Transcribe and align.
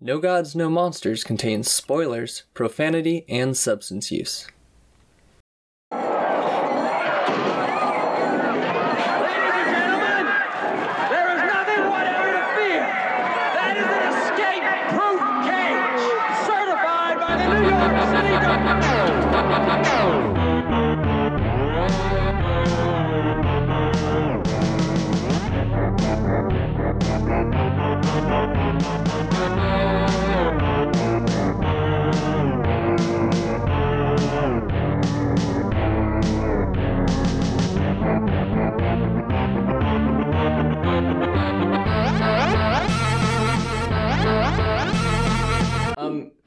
No 0.00 0.20
Gods, 0.20 0.54
No 0.54 0.70
Monsters 0.70 1.24
contains 1.24 1.72
spoilers, 1.72 2.44
profanity, 2.54 3.24
and 3.28 3.56
substance 3.56 4.12
use. 4.12 4.46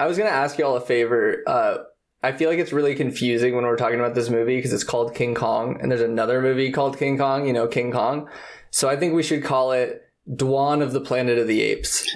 I 0.02 0.08
was 0.08 0.18
gonna 0.18 0.32
ask 0.32 0.58
y'all 0.58 0.76
a 0.78 0.82
favor. 0.82 1.44
Uh, 1.46 1.78
I 2.23 2.32
feel 2.32 2.50
like 2.50 2.58
it's 2.58 2.73
really 2.73 2.96
confusing 2.96 3.54
when 3.54 3.66
we're 3.66 3.78
talking 3.78 4.00
about 4.00 4.16
this 4.16 4.32
movie 4.32 4.55
because 4.55 4.74
it's 4.74 4.84
called 4.84 5.14
King 5.14 5.36
Kong, 5.36 5.77
and 5.80 5.91
there's 5.91 6.02
another 6.02 6.41
movie 6.41 6.72
called 6.72 6.98
King 6.98 7.20
Kong. 7.20 7.46
You 7.46 7.54
know, 7.54 7.68
King 7.68 7.91
Kong. 7.91 8.27
So 8.72 8.90
I 8.90 8.96
think 8.96 9.14
we 9.14 9.22
should 9.22 9.44
call 9.44 9.74
it 9.74 10.02
Dwan 10.27 10.82
of 10.82 10.94
the 10.94 11.02
Planet 11.02 11.38
of 11.38 11.46
the 11.46 11.62
Apes. 11.62 12.12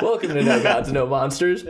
Welcome 0.00 0.34
to 0.34 0.44
No 0.44 0.62
Gods, 0.62 0.92
No 0.92 1.08
Monsters. 1.08 1.64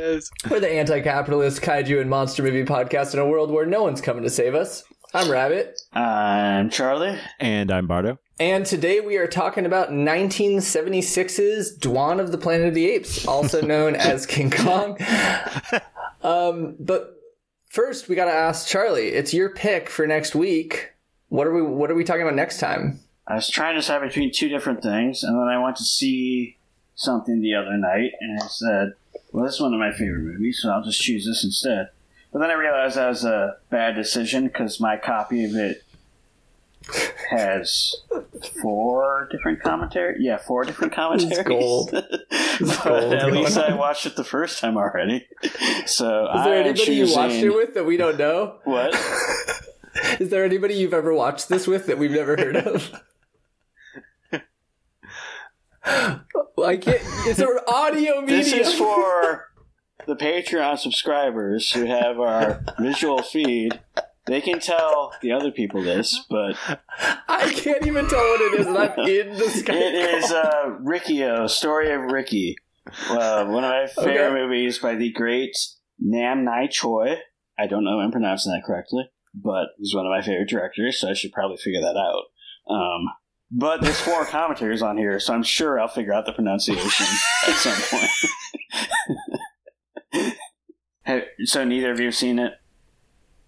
We're 0.50 0.60
the 0.60 0.70
anti-capitalist 0.70 1.62
kaiju 1.62 1.98
and 1.98 2.10
monster 2.10 2.42
movie 2.42 2.64
podcast 2.64 3.14
in 3.14 3.20
a 3.20 3.26
world 3.26 3.50
where 3.50 3.64
no 3.64 3.82
one's 3.82 4.02
coming 4.02 4.22
to 4.24 4.28
save 4.28 4.54
us. 4.54 4.84
I'm 5.14 5.30
Rabbit. 5.30 5.80
I'm 5.94 6.68
Charlie. 6.68 7.18
And 7.40 7.70
I'm 7.70 7.86
Bardo. 7.86 8.18
And 8.40 8.66
today 8.66 9.00
we 9.00 9.16
are 9.16 9.28
talking 9.28 9.64
about 9.64 9.90
1976's 9.90 11.78
Dwan 11.78 12.18
of 12.18 12.32
the 12.32 12.38
Planet 12.38 12.66
of 12.66 12.74
the 12.74 12.90
Apes, 12.90 13.28
also 13.28 13.60
known 13.66 13.94
as 13.94 14.26
King 14.26 14.50
Kong. 14.50 14.98
Um, 16.20 16.74
but 16.80 17.16
first, 17.68 18.08
we 18.08 18.16
got 18.16 18.24
to 18.24 18.32
ask 18.32 18.66
Charlie. 18.66 19.08
It's 19.08 19.32
your 19.32 19.50
pick 19.50 19.88
for 19.88 20.04
next 20.04 20.34
week. 20.34 20.94
What 21.28 21.46
are 21.46 21.54
we? 21.54 21.62
What 21.62 21.92
are 21.92 21.94
we 21.94 22.02
talking 22.02 22.22
about 22.22 22.34
next 22.34 22.58
time? 22.58 22.98
I 23.28 23.36
was 23.36 23.48
trying 23.48 23.74
to 23.74 23.80
decide 23.80 24.00
between 24.00 24.32
two 24.32 24.48
different 24.48 24.82
things, 24.82 25.22
and 25.22 25.38
then 25.38 25.46
I 25.46 25.62
went 25.62 25.76
to 25.76 25.84
see 25.84 26.56
something 26.96 27.40
the 27.40 27.54
other 27.54 27.76
night, 27.76 28.12
and 28.20 28.40
I 28.42 28.46
said, 28.46 28.94
"Well, 29.32 29.44
this 29.44 29.54
is 29.54 29.60
one 29.60 29.74
of 29.74 29.78
my 29.78 29.92
favorite 29.92 30.22
movies, 30.22 30.60
so 30.60 30.70
I'll 30.70 30.82
just 30.82 31.00
choose 31.00 31.24
this 31.24 31.44
instead." 31.44 31.90
But 32.32 32.40
then 32.40 32.50
I 32.50 32.54
realized 32.54 32.96
that 32.96 33.08
was 33.08 33.24
a 33.24 33.58
bad 33.70 33.94
decision 33.94 34.48
because 34.48 34.80
my 34.80 34.96
copy 34.96 35.44
of 35.44 35.54
it 35.54 35.83
has 37.30 37.94
four 38.60 39.28
different 39.30 39.60
commentary. 39.62 40.16
Yeah, 40.20 40.36
four 40.36 40.64
different 40.64 40.92
commentaries. 40.92 41.38
gold. 41.46 41.90
But 41.92 42.84
gold 42.84 43.12
At 43.14 43.32
least 43.32 43.56
on. 43.58 43.72
I 43.72 43.74
watched 43.74 44.06
it 44.06 44.16
the 44.16 44.24
first 44.24 44.58
time 44.60 44.76
already. 44.76 45.26
So 45.86 46.28
Is 46.28 46.44
there 46.44 46.54
I 46.54 46.58
anybody 46.58 46.94
you 46.94 47.14
watched 47.14 47.34
it 47.36 47.50
with 47.50 47.74
that 47.74 47.84
we 47.84 47.96
don't 47.96 48.18
know? 48.18 48.58
What? 48.64 48.94
is 50.20 50.28
there 50.30 50.44
anybody 50.44 50.74
you've 50.74 50.94
ever 50.94 51.14
watched 51.14 51.48
this 51.48 51.66
with 51.66 51.86
that 51.86 51.98
we've 51.98 52.10
never 52.10 52.36
heard 52.36 52.56
of? 52.56 52.92
Well, 56.56 56.66
I 56.66 56.76
can't. 56.76 57.00
It's 57.26 57.38
an 57.40 57.58
audio 57.68 58.20
medium. 58.20 58.26
This 58.26 58.52
is 58.52 58.74
for 58.74 59.48
the 60.06 60.16
Patreon 60.16 60.78
subscribers 60.78 61.72
who 61.72 61.84
have 61.84 62.18
our 62.20 62.62
visual 62.78 63.22
feed. 63.22 63.80
They 64.26 64.40
can 64.40 64.58
tell 64.58 65.12
the 65.20 65.32
other 65.32 65.50
people 65.50 65.82
this, 65.82 66.24
but 66.30 66.56
I 67.28 67.52
can't 67.54 67.86
even 67.86 68.08
tell 68.08 68.18
what 68.20 68.40
it 68.40 68.60
is, 68.60 68.66
and 68.66 68.78
I'm 68.78 68.98
in 69.00 69.36
the 69.36 69.44
Skype. 69.44 69.74
it 69.74 69.94
is 70.24 70.32
uh, 70.32 70.70
Riki-Oh, 70.80 71.46
Story 71.46 71.92
of 71.92 72.00
Ricky. 72.10 72.56
Uh, 73.10 73.44
one 73.46 73.64
of 73.64 73.70
my 73.70 73.86
favorite 73.86 74.18
Okay. 74.30 74.34
movies 74.34 74.78
by 74.78 74.94
the 74.94 75.12
great 75.12 75.54
Nam 75.98 76.44
Nai 76.44 76.68
Choi. 76.68 77.16
I 77.58 77.66
don't 77.66 77.84
know 77.84 78.00
if 78.00 78.04
I'm 78.04 78.12
pronouncing 78.12 78.52
that 78.52 78.64
correctly, 78.66 79.04
but 79.34 79.66
he's 79.78 79.94
one 79.94 80.06
of 80.06 80.10
my 80.10 80.22
favorite 80.22 80.48
directors, 80.48 81.00
so 81.00 81.10
I 81.10 81.14
should 81.14 81.32
probably 81.32 81.58
figure 81.58 81.80
that 81.82 81.96
out. 81.96 82.24
Um, 82.74 83.08
but 83.50 83.82
there's 83.82 84.00
four 84.00 84.24
commentaries 84.30 84.80
on 84.82 84.96
here, 84.96 85.20
so 85.20 85.34
I'm 85.34 85.42
sure 85.42 85.78
I'll 85.78 85.86
figure 85.88 86.14
out 86.14 86.24
the 86.24 86.32
pronunciation 86.32 87.06
at 87.46 87.54
some 87.56 87.76
point. 87.90 88.10
Have- 91.02 91.24
so 91.44 91.64
neither 91.64 91.92
of 91.92 92.00
you 92.00 92.06
have 92.06 92.14
seen 92.14 92.38
it? 92.38 92.52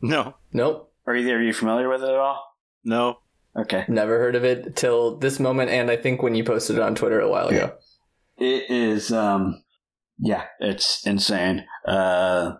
No, 0.00 0.34
Nope, 0.52 0.92
Are 1.06 1.16
either 1.16 1.36
of 1.36 1.42
you 1.42 1.52
familiar 1.52 1.88
with 1.88 2.02
it 2.02 2.08
at 2.10 2.14
all? 2.16 2.42
no. 2.84 3.18
Okay. 3.58 3.86
never 3.88 4.18
heard 4.18 4.34
of 4.34 4.44
it 4.44 4.76
till 4.76 5.16
this 5.16 5.40
moment, 5.40 5.70
and 5.70 5.90
I 5.90 5.96
think 5.96 6.22
when 6.22 6.34
you 6.34 6.44
posted 6.44 6.76
it 6.76 6.82
on 6.82 6.94
Twitter 6.94 7.20
a 7.20 7.30
while 7.30 7.48
ago. 7.48 7.72
It 8.36 8.70
is, 8.70 9.10
um, 9.10 9.62
yeah, 10.18 10.44
it's 10.60 11.06
insane. 11.06 11.64
Uh, 11.88 12.56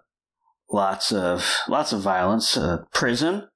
lots 0.70 1.12
of 1.12 1.58
lots 1.68 1.92
of 1.92 2.00
violence, 2.00 2.56
uh, 2.56 2.78
prison, 2.94 3.46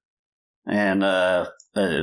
and 0.67 1.03
uh, 1.03 1.47
a, 1.75 2.03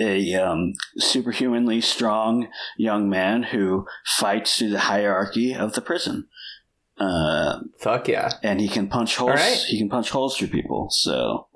a 0.00 0.34
um, 0.34 0.72
superhumanly 0.98 1.80
strong 1.80 2.48
young 2.76 3.08
man 3.08 3.44
who 3.44 3.86
fights 4.04 4.58
through 4.58 4.70
the 4.70 4.80
hierarchy 4.80 5.54
of 5.54 5.74
the 5.74 5.80
prison. 5.80 6.26
Uh, 6.98 7.60
Fuck 7.80 8.08
yeah! 8.08 8.30
and 8.42 8.60
he 8.60 8.68
can 8.68 8.88
punch 8.88 9.16
holes. 9.16 9.32
right. 9.34 9.56
He 9.68 9.78
can 9.78 9.88
punch 9.88 10.10
holes 10.10 10.36
through 10.36 10.48
people. 10.48 10.88
So 10.90 11.48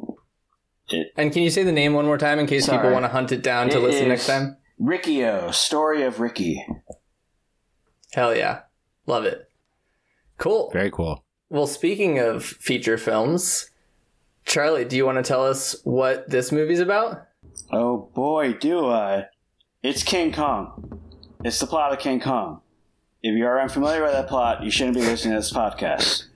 And 1.17 1.33
can 1.33 1.43
you 1.43 1.51
say 1.51 1.63
the 1.63 1.73
name 1.73 1.95
one 1.95 2.07
more 2.07 2.19
time 2.19 2.39
in 2.39 2.47
case 2.47 2.69
people 2.69 2.91
want 2.91 3.05
to 3.05 3.09
hunt 3.11 3.31
it 3.33 3.43
down 3.43 3.69
to 3.71 3.79
It 3.79 3.83
listen 3.83 4.03
is- 4.05 4.09
next 4.09 4.27
time? 4.27 4.57
Riki-Oh, 4.81 5.51
story 5.51 6.03
of 6.03 6.21
Ricky. 6.21 6.65
Hell 8.13 8.35
yeah, 8.35 8.61
love 9.07 9.25
it. 9.25 9.49
Cool. 10.39 10.71
Very 10.73 10.91
cool. 10.91 11.25
Well, 11.51 11.67
speaking 11.67 12.19
of 12.19 12.45
feature 12.45 12.97
films, 12.99 13.71
Charlie, 14.45 14.85
do 14.85 14.97
you 14.97 15.05
want 15.05 15.19
to 15.19 15.23
tell 15.25 15.45
us 15.45 15.77
what 15.85 16.31
this 16.31 16.53
movie's 16.53 16.81
about? 16.81 17.27
Oh 17.73 18.11
boy, 18.15 18.53
do 18.55 18.87
I. 18.87 19.27
It's 19.83 20.03
King 20.03 20.33
Kong. 20.33 21.01
It's 21.45 21.59
the 21.61 21.67
plot 21.67 21.93
of 21.93 21.99
King 21.99 22.21
Kong. 22.21 22.61
If 23.21 23.37
you 23.37 23.47
are 23.47 23.61
unfamiliar 23.61 24.03
with 24.03 24.13
that 24.13 24.29
plot, 24.29 24.63
you 24.63 24.71
shouldn't 24.71 24.97
be 24.97 25.03
listening 25.03 25.35
to 25.35 25.41
this 25.41 25.53
podcast. 25.53 26.27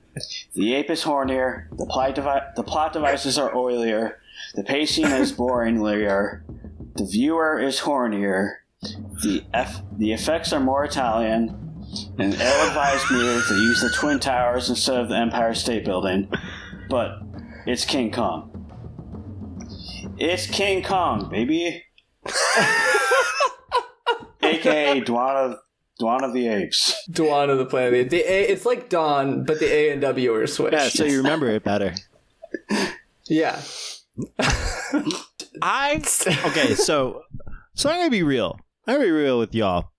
The 0.54 0.74
ape 0.74 0.90
is 0.90 1.04
hornier, 1.04 1.68
the 1.78 1.86
plot, 1.86 2.16
devi- 2.16 2.46
the 2.56 2.64
plot 2.64 2.92
devices 2.92 3.38
are 3.38 3.52
oilier, 3.52 4.14
the 4.56 4.64
pacing 4.64 5.06
is 5.06 5.32
boringlier, 5.32 6.42
the 6.96 7.06
viewer 7.06 7.60
is 7.60 7.80
hornier, 7.80 8.56
the, 8.82 9.44
F- 9.54 9.82
the 9.96 10.12
effects 10.12 10.52
are 10.52 10.58
more 10.60 10.84
Italian, 10.84 11.50
and 12.18 12.34
ill-advised 12.34 13.10
move 13.12 13.46
to 13.46 13.54
use 13.54 13.80
the 13.80 13.90
Twin 13.90 14.18
Towers 14.18 14.68
instead 14.68 14.98
of 14.98 15.08
the 15.08 15.16
Empire 15.16 15.54
State 15.54 15.84
Building, 15.84 16.28
but 16.90 17.22
it's 17.64 17.84
King 17.84 18.10
Kong. 18.10 18.48
It's 20.18 20.46
King 20.46 20.82
Kong, 20.82 21.30
baby. 21.30 21.84
AKA 24.42 25.00
Dwan 25.02 25.56
of, 26.00 26.04
Dwan 26.04 26.22
of 26.22 26.32
the 26.32 26.48
Apes. 26.48 26.94
Dawn 27.10 27.50
of 27.50 27.58
the 27.58 27.66
Planet. 27.66 28.10
The 28.10 28.20
A, 28.20 28.42
it's 28.44 28.66
like 28.66 28.88
Dawn, 28.88 29.44
but 29.44 29.58
the 29.58 29.72
A 29.72 29.90
and 29.90 30.00
W 30.00 30.34
are 30.34 30.46
switched. 30.46 30.74
Yeah, 30.74 30.88
so 30.88 31.04
you 31.04 31.18
remember 31.18 31.48
it 31.48 31.64
better. 31.64 31.94
yeah. 33.26 33.60
I 35.62 35.96
okay, 36.46 36.74
so 36.74 37.22
so 37.74 37.90
I'm 37.90 37.98
gonna 37.98 38.10
be 38.10 38.22
real. 38.22 38.58
I'm 38.86 38.96
gonna 38.96 39.06
be 39.06 39.10
real 39.10 39.38
with 39.38 39.54
y'all. 39.54 39.90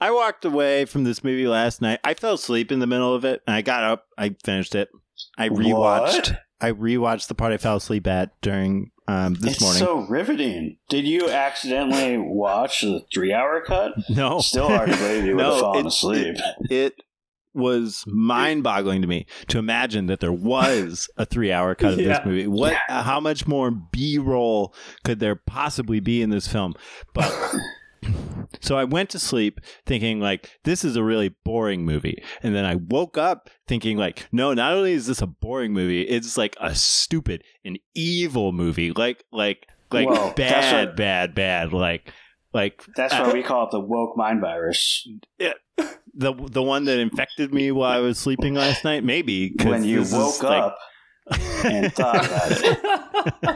I 0.00 0.10
walked 0.10 0.44
away 0.44 0.86
from 0.86 1.04
this 1.04 1.22
movie 1.22 1.46
last 1.46 1.82
night. 1.82 2.00
I 2.02 2.14
fell 2.14 2.34
asleep 2.34 2.72
in 2.72 2.78
the 2.78 2.86
middle 2.86 3.14
of 3.14 3.24
it, 3.24 3.42
and 3.46 3.54
I 3.54 3.62
got 3.62 3.84
up. 3.84 4.06
I 4.16 4.34
finished 4.42 4.74
it. 4.74 4.88
I 5.36 5.48
rewatched. 5.48 6.30
What? 6.30 6.40
I 6.60 6.72
rewatched 6.72 7.28
the 7.28 7.34
part 7.34 7.52
I 7.52 7.58
fell 7.58 7.76
asleep 7.76 8.06
at 8.06 8.38
during 8.40 8.90
um, 9.10 9.34
this 9.34 9.52
it's 9.54 9.60
morning. 9.62 9.78
so 9.80 9.98
riveting. 10.08 10.76
Did 10.88 11.06
you 11.06 11.28
accidentally 11.28 12.16
watch 12.18 12.82
the 12.82 13.04
three-hour 13.12 13.62
cut? 13.62 13.92
no, 14.08 14.40
Still 14.40 14.68
hard 14.68 14.90
to 14.90 14.96
believe 14.96 15.24
you 15.24 15.36
would 15.36 15.44
have 15.44 15.60
fallen 15.60 15.86
it- 15.86 15.88
asleep. 15.88 16.36
it 16.70 16.94
was 17.52 18.04
mind-boggling 18.06 19.02
to 19.02 19.08
me 19.08 19.26
to 19.48 19.58
imagine 19.58 20.06
that 20.06 20.20
there 20.20 20.32
was 20.32 21.08
a 21.16 21.26
three-hour 21.26 21.74
cut 21.74 21.92
of 21.94 21.98
this 21.98 22.20
movie. 22.24 22.46
What? 22.46 22.76
How 22.86 23.18
much 23.18 23.46
more 23.48 23.70
B-roll 23.72 24.72
could 25.04 25.18
there 25.18 25.34
possibly 25.34 25.98
be 25.98 26.22
in 26.22 26.30
this 26.30 26.46
film? 26.46 26.74
But 27.12 27.32
so 28.60 28.76
I 28.76 28.84
went 28.84 29.10
to 29.10 29.18
sleep 29.18 29.60
thinking 29.86 30.20
like 30.20 30.50
this 30.64 30.84
is 30.84 30.96
a 30.96 31.02
really 31.02 31.34
boring 31.44 31.84
movie, 31.84 32.22
and 32.42 32.54
then 32.54 32.64
I 32.64 32.76
woke 32.76 33.18
up 33.18 33.50
thinking 33.68 33.96
like, 33.96 34.26
no, 34.32 34.54
not 34.54 34.72
only 34.72 34.92
is 34.92 35.06
this 35.06 35.22
a 35.22 35.26
boring 35.26 35.72
movie, 35.72 36.02
it's 36.02 36.36
like 36.36 36.56
a 36.60 36.74
stupid 36.74 37.42
and 37.64 37.78
evil 37.94 38.52
movie, 38.52 38.92
like 38.92 39.24
like 39.32 39.66
like 39.90 40.08
that's 40.08 40.34
bad, 40.36 40.86
what- 40.88 40.96
bad, 40.96 41.34
bad, 41.34 41.72
like 41.72 42.12
Like 42.52 42.82
That's 42.96 43.14
uh, 43.14 43.22
why 43.24 43.32
we 43.32 43.42
call 43.42 43.64
it 43.66 43.70
the 43.70 43.80
woke 43.80 44.16
mind 44.16 44.40
virus. 44.40 45.06
the 45.38 46.34
the 46.34 46.62
one 46.62 46.84
that 46.86 46.98
infected 46.98 47.52
me 47.54 47.70
while 47.70 47.92
I 47.92 47.98
was 48.00 48.18
sleeping 48.18 48.54
last 48.54 48.82
night. 48.84 49.04
maybe 49.04 49.54
When 49.62 49.84
you 49.84 50.04
woke 50.10 50.42
like- 50.42 50.62
up 50.62 50.76
and 51.64 51.92
thought 51.92 52.26
about 52.26 52.50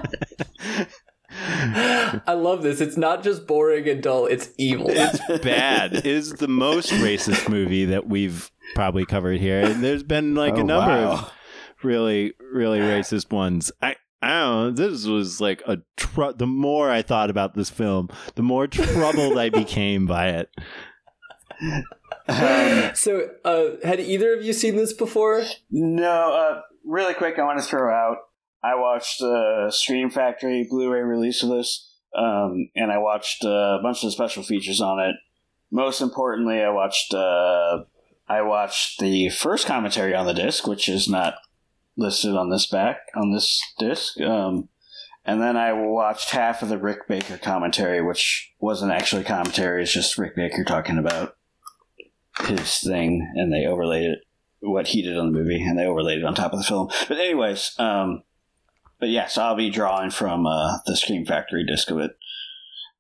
it. 0.06 0.88
I 1.36 2.32
love 2.34 2.62
this. 2.62 2.80
It's 2.80 2.96
not 2.96 3.22
just 3.22 3.46
boring 3.46 3.88
and 3.88 4.02
dull, 4.02 4.26
it's 4.26 4.50
evil. 4.58 4.86
it's 4.88 5.20
bad. 5.44 5.94
It 5.94 6.06
is 6.06 6.32
the 6.34 6.48
most 6.48 6.90
racist 6.92 7.48
movie 7.48 7.86
that 7.86 8.06
we've 8.06 8.50
probably 8.74 9.04
covered 9.04 9.40
here, 9.40 9.60
and 9.60 9.82
there's 9.82 10.02
been 10.02 10.34
like 10.34 10.54
Oh, 10.54 10.60
a 10.60 10.64
number 10.64 10.92
wow. 11.06 11.12
of 11.12 11.32
really, 11.82 12.34
really 12.52 12.78
racist 12.80 13.32
ones. 13.32 13.70
I. 13.82 13.96
I 14.22 14.40
don't 14.40 14.74
know. 14.76 14.88
This 14.88 15.04
was 15.04 15.38
like 15.38 15.62
a. 15.66 15.78
Tr- 15.98 16.32
the 16.34 16.46
more 16.46 16.90
I 16.90 17.02
thought 17.02 17.28
about 17.28 17.52
this 17.54 17.68
film, 17.68 18.08
the 18.36 18.42
more 18.42 18.66
troubled 18.66 19.36
I 19.36 19.50
became 19.50 20.06
by 20.06 20.28
it. 20.28 20.50
Um, 22.26 22.94
so, 22.94 23.28
uh, 23.44 23.86
had 23.86 24.00
either 24.00 24.32
of 24.34 24.42
you 24.42 24.54
seen 24.54 24.76
this 24.76 24.94
before? 24.94 25.44
no, 25.70 26.10
uh, 26.32 26.60
really 26.84 27.12
quick, 27.12 27.38
I 27.38 27.42
want 27.44 27.58
to 27.58 27.64
throw 27.66 27.92
out. 27.92 28.16
I 28.64 28.76
watched 28.76 29.18
the 29.18 29.70
Scream 29.70 30.08
Factory 30.08 30.66
Blu-ray 30.68 31.02
release 31.02 31.42
of 31.42 31.50
this, 31.50 31.86
um, 32.16 32.70
and 32.74 32.90
I 32.90 32.96
watched 32.96 33.44
uh, 33.44 33.78
a 33.78 33.80
bunch 33.82 33.98
of 34.02 34.08
the 34.08 34.12
special 34.12 34.42
features 34.42 34.80
on 34.80 34.98
it. 35.00 35.16
Most 35.70 36.00
importantly, 36.00 36.62
I 36.62 36.70
watched 36.70 37.12
uh, 37.12 37.84
I 38.26 38.40
watched 38.40 39.00
the 39.00 39.28
first 39.28 39.66
commentary 39.66 40.14
on 40.14 40.24
the 40.24 40.32
disc, 40.32 40.66
which 40.66 40.88
is 40.88 41.08
not 41.08 41.34
listed 41.98 42.34
on 42.34 42.48
this 42.48 42.66
back 42.66 43.00
on 43.14 43.32
this 43.32 43.62
disc. 43.78 44.18
Um, 44.22 44.70
and 45.26 45.42
then 45.42 45.58
I 45.58 45.74
watched 45.74 46.30
half 46.30 46.62
of 46.62 46.70
the 46.70 46.78
Rick 46.78 47.06
Baker 47.06 47.36
commentary, 47.36 48.00
which 48.00 48.54
wasn't 48.60 48.92
actually 48.92 49.24
commentary; 49.24 49.82
it's 49.82 49.92
just 49.92 50.16
Rick 50.16 50.36
Baker 50.36 50.64
talking 50.64 50.96
about 50.96 51.36
his 52.46 52.78
thing, 52.78 53.30
and 53.34 53.52
they 53.52 53.66
overlaid 53.66 54.04
it 54.04 54.18
what 54.60 54.88
he 54.88 55.02
did 55.02 55.18
on 55.18 55.32
the 55.32 55.38
movie, 55.38 55.62
and 55.62 55.78
they 55.78 55.84
overlaid 55.84 56.20
it 56.20 56.24
on 56.24 56.34
top 56.34 56.54
of 56.54 56.58
the 56.58 56.64
film. 56.64 56.88
But 57.08 57.18
anyways, 57.18 57.74
um, 57.78 58.22
but 58.98 59.08
yes, 59.08 59.36
I'll 59.38 59.56
be 59.56 59.70
drawing 59.70 60.10
from 60.10 60.46
uh, 60.46 60.78
the 60.86 60.96
Scream 60.96 61.24
Factory 61.24 61.64
disc 61.64 61.90
of 61.90 61.98
it. 61.98 62.12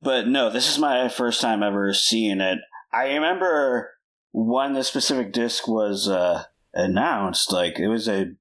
But 0.02 0.28
no, 0.28 0.50
this 0.50 0.68
is 0.68 0.78
my 0.78 1.08
first 1.08 1.40
time 1.40 1.62
ever 1.62 1.94
seeing 1.94 2.40
it. 2.40 2.58
I 2.92 3.14
remember 3.14 3.94
when 4.32 4.74
the 4.74 4.84
specific 4.84 5.32
disc 5.32 5.66
was 5.66 6.08
uh, 6.08 6.44
announced, 6.74 7.52
like 7.52 7.78
it 7.78 7.88
was 7.88 8.08
a 8.08 8.32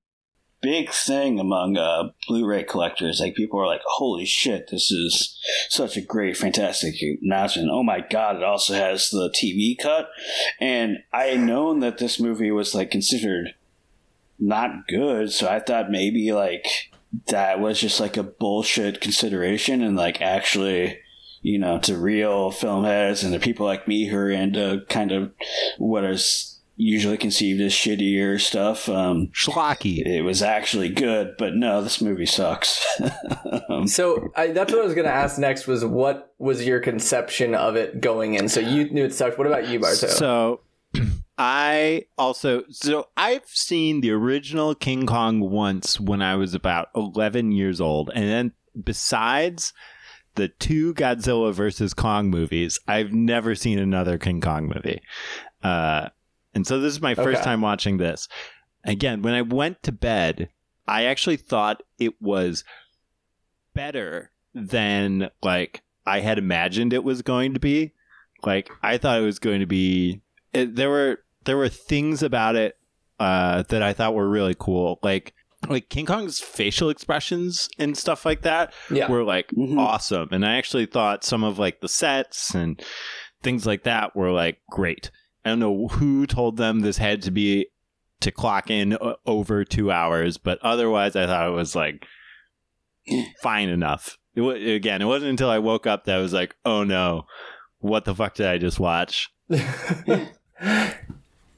big 0.61 0.89
thing 0.89 1.39
among 1.39 1.77
uh, 1.77 2.09
Blu-ray 2.27 2.63
collectors. 2.63 3.19
Like 3.19 3.35
people 3.35 3.59
were 3.59 3.67
like, 3.67 3.81
"Holy 3.85 4.25
shit, 4.25 4.69
this 4.71 4.89
is 4.91 5.39
such 5.69 5.95
a 5.95 6.01
great, 6.01 6.35
fantastic 6.35 6.95
announcement!" 7.21 7.69
Oh 7.71 7.83
my 7.83 7.99
god, 8.01 8.37
it 8.37 8.43
also 8.43 8.73
has 8.73 9.09
the 9.09 9.29
TV 9.29 9.77
cut. 9.77 10.09
And 10.59 10.97
I 11.13 11.25
had 11.25 11.41
known 11.41 11.79
that 11.79 11.97
this 11.97 12.19
movie 12.19 12.51
was 12.51 12.73
like 12.73 12.89
considered 12.89 13.53
not 14.39 14.87
good, 14.87 15.31
so 15.31 15.47
I 15.47 15.59
thought 15.59 15.91
maybe 15.91 16.31
like 16.31 16.65
that 17.27 17.59
was 17.59 17.79
just 17.79 17.99
like 17.99 18.17
a 18.17 18.23
bullshit 18.23 19.01
consideration, 19.01 19.81
and 19.81 19.95
like 19.95 20.21
actually. 20.21 20.99
You 21.45 21.59
know, 21.59 21.77
to 21.79 21.97
real 21.97 22.51
film 22.51 22.85
heads 22.85 23.21
and 23.21 23.33
to 23.33 23.39
people 23.41 23.65
like 23.65 23.85
me 23.85 24.07
who 24.07 24.15
are 24.15 24.31
into 24.31 24.85
kind 24.87 25.11
of 25.11 25.33
what 25.77 26.05
is 26.05 26.53
usually 26.75 27.17
conceived 27.17 27.61
as 27.61 27.71
shittier 27.71 28.39
stuff. 28.39 28.89
Um, 28.89 29.27
Schlocky. 29.27 30.05
it 30.05 30.21
was 30.21 30.41
actually 30.41 30.89
good, 30.89 31.35
but 31.37 31.55
no, 31.55 31.81
this 31.81 32.01
movie 32.01 32.25
sucks. 32.25 32.85
um, 33.69 33.87
So, 33.87 34.29
I, 34.35 34.47
that's 34.47 34.71
what 34.71 34.81
I 34.81 34.85
was 34.85 34.93
going 34.93 35.07
to 35.07 35.13
ask 35.13 35.37
next 35.37 35.67
was 35.67 35.85
what 35.85 36.33
was 36.39 36.65
your 36.65 36.79
conception 36.79 37.55
of 37.55 37.75
it 37.75 38.01
going 38.01 38.35
in? 38.35 38.49
So, 38.49 38.59
you 38.59 38.89
knew 38.89 39.05
it 39.05 39.13
sucked. 39.13 39.37
What 39.37 39.47
about 39.47 39.67
you, 39.67 39.79
Bardo? 39.79 40.07
So 40.07 40.61
I 41.37 42.05
also 42.17 42.63
so 42.69 43.07
I've 43.17 43.47
seen 43.47 44.01
the 44.01 44.11
original 44.11 44.75
King 44.75 45.07
Kong 45.07 45.39
once 45.39 45.99
when 45.99 46.21
I 46.21 46.35
was 46.35 46.53
about 46.53 46.89
11 46.95 47.51
years 47.51 47.81
old 47.81 48.11
and 48.13 48.25
then 48.25 48.51
besides 48.83 49.73
the 50.35 50.47
two 50.47 50.93
Godzilla 50.93 51.53
versus 51.53 51.93
Kong 51.93 52.29
movies, 52.29 52.79
I've 52.87 53.13
never 53.13 53.55
seen 53.55 53.79
another 53.79 54.17
King 54.17 54.41
Kong 54.41 54.67
movie. 54.67 55.01
Uh 55.63 56.09
and 56.53 56.67
so 56.67 56.79
this 56.79 56.93
is 56.93 57.01
my 57.01 57.15
first 57.15 57.39
Okay. 57.39 57.43
time 57.43 57.61
watching 57.61 57.97
this. 57.97 58.27
Again, 58.85 59.23
when 59.23 59.33
I 59.33 59.41
went 59.41 59.81
to 59.83 59.91
bed, 59.91 60.49
I 60.87 61.05
actually 61.05 61.37
thought 61.37 61.81
it 61.97 62.21
was 62.21 62.63
better 63.73 64.31
than 64.53 65.31
like 65.41 65.81
I 66.05 66.19
had 66.19 66.37
imagined 66.37 66.93
it 66.93 67.03
was 67.03 67.21
going 67.23 67.53
to 67.55 67.59
be. 67.59 67.93
Like 68.43 68.69
I 68.83 68.97
thought 68.99 69.19
it 69.19 69.25
was 69.25 69.39
going 69.39 69.61
to 69.61 69.65
be. 69.65 70.21
It, 70.51 70.75
there 70.75 70.89
were 70.89 71.22
there 71.45 71.57
were 71.57 71.69
things 71.69 72.23
about 72.23 72.55
it 72.55 72.77
uh, 73.19 73.63
that 73.69 73.81
I 73.83 73.93
thought 73.93 74.13
were 74.15 74.29
really 74.29 74.55
cool. 74.57 74.99
Like 75.03 75.33
like 75.69 75.87
King 75.89 76.05
Kong's 76.05 76.39
facial 76.41 76.89
expressions 76.89 77.69
and 77.79 77.97
stuff 77.97 78.25
like 78.25 78.41
that 78.41 78.73
yeah. 78.91 79.09
were 79.09 79.23
like 79.23 79.47
Mhm. 79.51 79.77
awesome. 79.79 80.27
And 80.31 80.45
I 80.45 80.55
actually 80.57 80.85
thought 80.85 81.23
some 81.23 81.43
of 81.43 81.57
like 81.57 81.79
the 81.79 81.87
sets 81.87 82.53
and 82.53 82.81
things 83.41 83.65
like 83.65 83.83
that 83.83 84.13
were 84.15 84.31
like 84.31 84.59
great. 84.69 85.09
I 85.45 85.49
don't 85.49 85.59
know 85.59 85.87
who 85.87 86.25
told 86.27 86.57
them 86.57 86.81
this 86.81 86.97
had 86.97 87.21
to 87.23 87.31
be 87.31 87.67
to 88.21 88.31
clock 88.31 88.69
in 88.69 88.97
over 89.25 89.63
two 89.65 89.89
hours, 89.91 90.37
but 90.37 90.59
otherwise 90.61 91.15
I 91.15 91.25
thought 91.27 91.47
it 91.47 91.51
was 91.53 91.75
like 91.75 92.05
fine 93.41 93.69
enough. 93.69 94.17
It 94.35 94.41
wa 94.41 94.51
again, 94.51 95.01
it 95.01 95.05
wasn't 95.05 95.29
until 95.31 95.49
I 95.49 95.59
woke 95.59 95.87
up 95.87 96.05
that 96.05 96.15
I 96.17 96.21
was 96.21 96.33
like, 96.33 96.55
oh 96.65 96.83
no, 96.83 97.25
what 97.79 98.03
the 98.05 98.15
fuck 98.15 98.35
did 98.35 98.47
I 98.47 98.57
just 98.57 98.79
watch? 98.79 99.29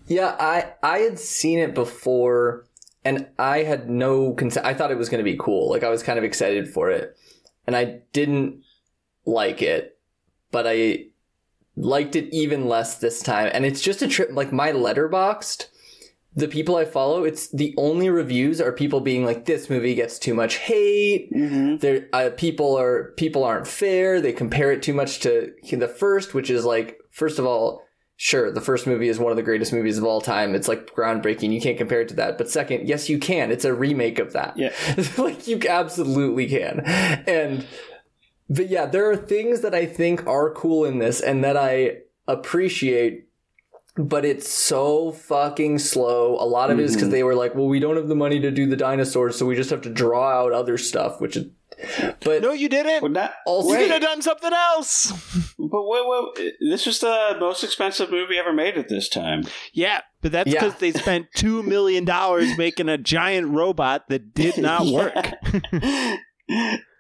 yeah, 0.08 0.36
I 0.40 0.74
I 0.84 1.00
had 1.00 1.20
seen 1.20 1.60
it 1.60 1.74
before, 1.74 2.66
and 3.04 3.28
I 3.40 3.64
had 3.64 3.90
no 3.90 4.34
concept. 4.34 4.66
I 4.66 4.74
thought 4.74 4.92
it 4.92 4.98
was 4.98 5.10
going 5.10 5.24
to 5.24 5.32
be 5.32 5.38
cool. 5.38 5.70
Like 5.70 5.84
I 5.84 5.90
was 5.90 6.04
kind 6.04 6.18
of 6.18 6.26
excited 6.26 6.68
for 6.68 6.90
it, 6.90 7.18
and 7.66 7.76
I 7.76 8.00
didn't 8.14 8.64
like 9.26 9.62
it, 9.62 9.98
but 10.52 10.66
I 10.68 11.06
liked 11.76 12.16
it 12.16 12.34
even 12.34 12.68
less 12.68 13.00
this 13.00 13.22
time. 13.22 13.50
And 13.54 13.66
it's 13.66 13.82
just 13.82 14.02
a 14.02 14.08
trip. 14.08 14.30
Like 14.32 14.54
my 14.54 14.72
Letterboxd, 14.72 15.66
the 16.36 16.48
people 16.48 16.76
I 16.76 16.86
follow, 16.86 17.24
it's 17.24 17.50
the 17.50 17.74
only 17.78 18.10
reviews 18.10 18.62
are 18.62 18.72
people 18.72 19.00
being 19.00 19.26
like, 19.26 19.46
"This 19.46 19.70
movie 19.70 19.96
gets 19.96 20.20
too 20.20 20.34
much 20.34 20.58
hate." 20.58 21.32
mhm. 21.34 21.80
there 21.80 22.08
uh, 22.14 22.30
people 22.38 22.78
are 22.78 23.14
people 23.18 23.44
aren't 23.44 23.68
fair 23.68 24.22
they 24.22 24.32
compare 24.34 24.72
it 24.72 24.84
too 24.84 24.94
much 24.94 25.20
to 25.20 25.54
the 25.72 25.88
first 25.88 26.34
which 26.34 26.50
is 26.50 26.64
like 26.64 27.00
first 27.10 27.40
of 27.40 27.46
all 27.46 27.85
sure 28.18 28.50
the 28.52 28.62
first 28.62 28.88
movie 28.88 29.10
is 29.10 29.20
one 29.20 29.32
of 29.32 29.36
the 29.36 29.44
greatest 29.44 29.74
movies 29.74 29.98
of 29.98 30.04
all 30.06 30.22
time 30.22 30.56
it's 30.56 30.68
like 30.70 30.88
groundbreaking 30.96 31.52
you 31.54 31.60
can't 31.60 31.78
compare 31.78 32.00
it 32.02 32.08
to 32.08 32.14
that 32.16 32.38
but 32.38 32.50
second 32.50 32.88
yes 32.88 33.10
you 33.10 33.18
can 33.20 33.52
it's 33.52 33.66
a 33.66 33.74
remake 33.74 34.20
of 34.20 34.32
that 34.34 34.56
Yeah. 34.58 34.72
like 35.18 35.48
you 35.48 35.60
absolutely 35.68 36.48
can 36.48 36.80
and 36.80 37.66
but 38.50 38.70
yeah 38.70 38.86
there 38.86 39.10
are 39.12 39.18
things 39.18 39.62
that 39.62 39.76
i 39.76 39.86
think 39.86 40.26
are 40.28 40.50
cool 40.54 40.86
in 40.86 41.00
this 41.00 41.20
and 41.20 41.44
that 41.44 41.58
i 41.58 41.98
appreciate 42.28 43.24
but 43.98 44.26
it's 44.26 44.50
so 44.50 45.14
fucking 45.14 45.80
slow. 45.80 46.36
A 46.38 46.44
lot 46.44 46.70
of 46.70 46.80
it 46.80 46.84
is 46.84 46.96
because 46.96 47.08
Mhm. 47.08 47.12
they 47.12 47.24
were 47.24 47.34
like, 47.34 47.56
"Well, 47.56 47.68
we 47.68 47.80
don't 47.80 47.96
have 47.96 48.10
the 48.10 48.16
money 48.16 48.42
to 48.42 48.52
do 48.52 48.66
the 48.66 48.76
dinosaurs, 48.76 49.38
so 49.38 49.46
we 49.46 49.56
just 49.56 49.70
have 49.70 49.80
to 49.84 49.90
draw 49.90 50.28
out 50.32 50.52
other 50.52 50.78
stuff." 50.78 51.22
Which 51.22 51.38
is, 51.38 51.46
but 52.24 52.42
No, 52.42 52.52
you 52.52 52.70
didn't. 52.70 53.02
Well, 53.02 53.12
not, 53.12 53.34
also, 53.46 53.72
you 53.72 53.78
could 53.78 53.92
have 53.92 54.02
done 54.02 54.22
something 54.22 54.52
else. 54.54 55.12
but 55.58 55.84
wait, 55.88 56.04
wait, 56.38 56.54
this 56.70 56.86
was 56.86 57.00
the 57.00 57.36
most 57.40 57.64
expensive 57.64 58.12
movie 58.12 58.38
ever 58.38 58.54
made 58.54 58.78
at 58.78 58.90
this 58.90 59.10
time. 59.10 59.44
Yeah, 59.74 60.02
but 60.22 60.32
that's 60.32 60.52
Yeah. 60.52 60.64
because 60.64 60.80
they 60.80 60.92
spent 60.92 61.28
two 61.36 61.64
million 61.64 62.06
dollars 62.06 62.58
making 62.58 62.90
a 62.90 62.98
giant 62.98 63.48
robot 63.50 64.08
that 64.10 64.34
did 64.34 64.58
not 64.58 64.86
work. 64.92 65.14
Yeah. 65.72 66.18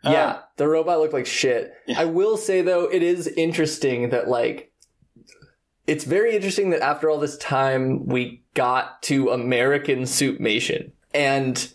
Uh, 0.04 0.12
yeah, 0.12 0.40
the 0.58 0.68
robot 0.68 1.00
looked 1.00 1.14
like 1.14 1.26
shit. 1.26 1.74
Yeah. 1.88 2.02
I 2.02 2.06
will 2.06 2.38
say 2.38 2.62
though, 2.62 2.84
it 2.88 3.02
is 3.02 3.26
interesting 3.28 4.10
that 4.12 4.28
like, 4.28 4.72
it's 5.88 6.04
very 6.04 6.36
interesting 6.36 6.70
that 6.72 6.82
after 6.82 7.10
all 7.10 7.20
this 7.20 7.38
time, 7.38 8.06
we 8.06 8.44
got 8.54 9.02
to 9.04 9.30
American 9.32 10.02
Suitmation, 10.04 10.92
and 11.14 11.72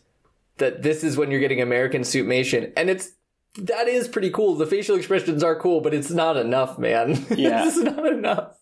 that 0.60 0.82
this 0.82 1.02
is 1.04 1.16
when 1.16 1.30
you're 1.30 1.40
getting 1.40 1.60
American 1.60 2.02
Suitmation, 2.02 2.72
and 2.76 2.88
it's 2.88 3.10
that 3.58 3.88
is 3.88 4.06
pretty 4.06 4.30
cool. 4.30 4.54
The 4.54 4.66
facial 4.66 4.96
expressions 4.96 5.42
are 5.42 5.58
cool, 5.58 5.80
but 5.80 5.92
it's 5.92 6.10
not 6.10 6.36
enough, 6.36 6.78
man. 6.78 7.26
Yeah. 7.36 7.66
it's 7.66 7.76
not 7.76 8.06
enough. 8.06 8.56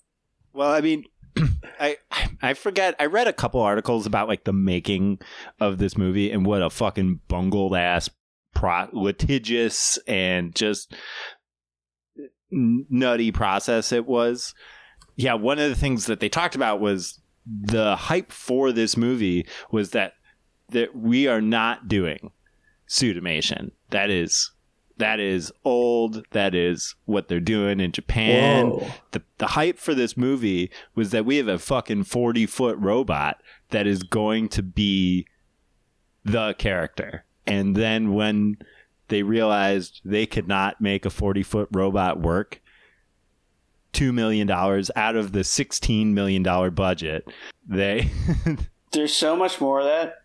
Well, 0.54 0.72
I 0.72 0.80
mean, 0.80 1.04
I 1.80 1.98
I 2.40 2.54
forget. 2.54 2.96
I 2.98 3.06
read 3.06 3.28
a 3.28 3.32
couple 3.32 3.60
articles 3.60 4.06
about 4.06 4.28
like 4.28 4.44
the 4.44 4.52
making 4.52 5.18
of 5.60 5.78
this 5.78 5.98
movie 5.98 6.30
and 6.30 6.46
what 6.46 6.62
a 6.62 6.70
fucking 6.70 7.20
bungled 7.28 7.76
ass, 7.76 8.08
pro- 8.54 8.88
litigious 8.92 9.98
and 10.08 10.54
just 10.54 10.94
nutty 12.50 13.30
process 13.30 13.92
it 13.92 14.06
was. 14.06 14.54
Yeah, 15.16 15.34
one 15.34 15.58
of 15.58 15.68
the 15.68 15.76
things 15.76 16.06
that 16.06 16.20
they 16.20 16.28
talked 16.28 16.54
about 16.54 16.80
was 16.80 17.20
the 17.46 17.96
hype 17.96 18.30
for 18.32 18.72
this 18.72 18.96
movie 18.96 19.46
was 19.70 19.90
that 19.90 20.12
that 20.70 20.96
we 20.96 21.26
are 21.26 21.40
not 21.40 21.88
doing 21.88 22.30
suitmation. 22.88 23.70
That 23.90 24.10
is 24.10 24.52
that 24.98 25.20
is 25.20 25.52
old. 25.64 26.24
That 26.32 26.54
is 26.54 26.94
what 27.06 27.28
they're 27.28 27.40
doing 27.40 27.80
in 27.80 27.92
Japan. 27.92 28.70
Whoa. 28.70 28.90
The 29.12 29.22
the 29.38 29.46
hype 29.48 29.78
for 29.78 29.94
this 29.94 30.16
movie 30.16 30.70
was 30.94 31.10
that 31.10 31.24
we 31.24 31.36
have 31.36 31.48
a 31.48 31.58
fucking 31.58 32.04
forty 32.04 32.46
foot 32.46 32.76
robot 32.78 33.40
that 33.70 33.86
is 33.86 34.02
going 34.02 34.48
to 34.50 34.62
be 34.62 35.26
the 36.24 36.54
character. 36.54 37.24
And 37.46 37.74
then 37.74 38.12
when 38.12 38.58
they 39.08 39.22
realized 39.22 40.02
they 40.04 40.26
could 40.26 40.48
not 40.48 40.80
make 40.80 41.06
a 41.06 41.10
forty 41.10 41.42
foot 41.42 41.68
robot 41.72 42.20
work, 42.20 42.60
two 43.92 44.12
million 44.12 44.46
dollars 44.46 44.90
out 44.96 45.16
of 45.16 45.32
the 45.32 45.44
sixteen 45.44 46.12
million 46.12 46.42
dollar 46.42 46.70
budget, 46.70 47.26
they 47.66 48.10
There's 48.92 49.14
so 49.14 49.36
much 49.36 49.60
more 49.60 49.80
of 49.80 49.86
that. 49.86 50.22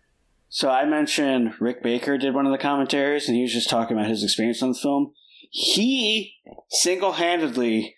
So 0.54 0.70
I 0.70 0.84
mentioned 0.84 1.54
Rick 1.58 1.82
Baker 1.82 2.16
did 2.16 2.32
one 2.32 2.46
of 2.46 2.52
the 2.52 2.58
commentaries, 2.58 3.26
and 3.26 3.34
he 3.36 3.42
was 3.42 3.52
just 3.52 3.68
talking 3.68 3.96
about 3.96 4.08
his 4.08 4.22
experience 4.22 4.62
on 4.62 4.68
the 4.68 4.78
film. 4.78 5.12
He 5.50 6.36
single-handedly, 6.70 7.96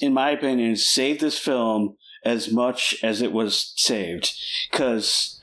in 0.00 0.14
my 0.14 0.30
opinion, 0.30 0.76
saved 0.76 1.20
this 1.20 1.38
film 1.38 1.98
as 2.24 2.50
much 2.50 2.96
as 3.02 3.20
it 3.20 3.30
was 3.30 3.74
saved. 3.76 4.32
Because 4.70 5.38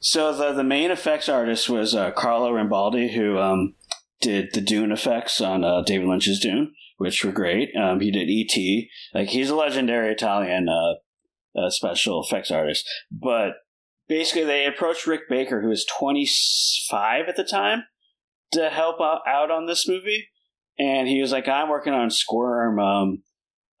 so 0.00 0.34
the 0.34 0.54
the 0.54 0.64
main 0.64 0.90
effects 0.90 1.28
artist 1.28 1.68
was 1.68 1.94
uh, 1.94 2.10
Carlo 2.12 2.54
Rambaldi, 2.54 3.12
who 3.12 3.36
um, 3.36 3.74
did 4.22 4.54
the 4.54 4.62
Dune 4.62 4.92
effects 4.92 5.42
on 5.42 5.62
uh, 5.62 5.82
David 5.82 6.08
Lynch's 6.08 6.40
Dune, 6.40 6.72
which 6.96 7.22
were 7.22 7.32
great. 7.32 7.76
Um, 7.76 8.00
he 8.00 8.10
did 8.10 8.30
E.T. 8.30 8.88
Like 9.12 9.28
he's 9.28 9.50
a 9.50 9.54
legendary 9.54 10.10
Italian 10.12 10.70
uh, 10.70 10.94
uh, 11.54 11.68
special 11.68 12.24
effects 12.24 12.50
artist, 12.50 12.88
but 13.12 13.56
basically 14.08 14.44
they 14.44 14.66
approached 14.66 15.06
Rick 15.06 15.22
Baker, 15.28 15.62
who 15.62 15.68
was 15.68 15.86
25 15.98 17.28
at 17.28 17.36
the 17.36 17.44
time, 17.44 17.84
to 18.52 18.70
help 18.70 18.96
out, 19.00 19.50
on 19.50 19.66
this 19.66 19.88
movie. 19.88 20.28
And 20.78 21.08
he 21.08 21.20
was 21.20 21.32
like, 21.32 21.48
I'm 21.48 21.68
working 21.68 21.92
on 21.92 22.10
Squirm. 22.10 22.78
Um, 22.78 23.22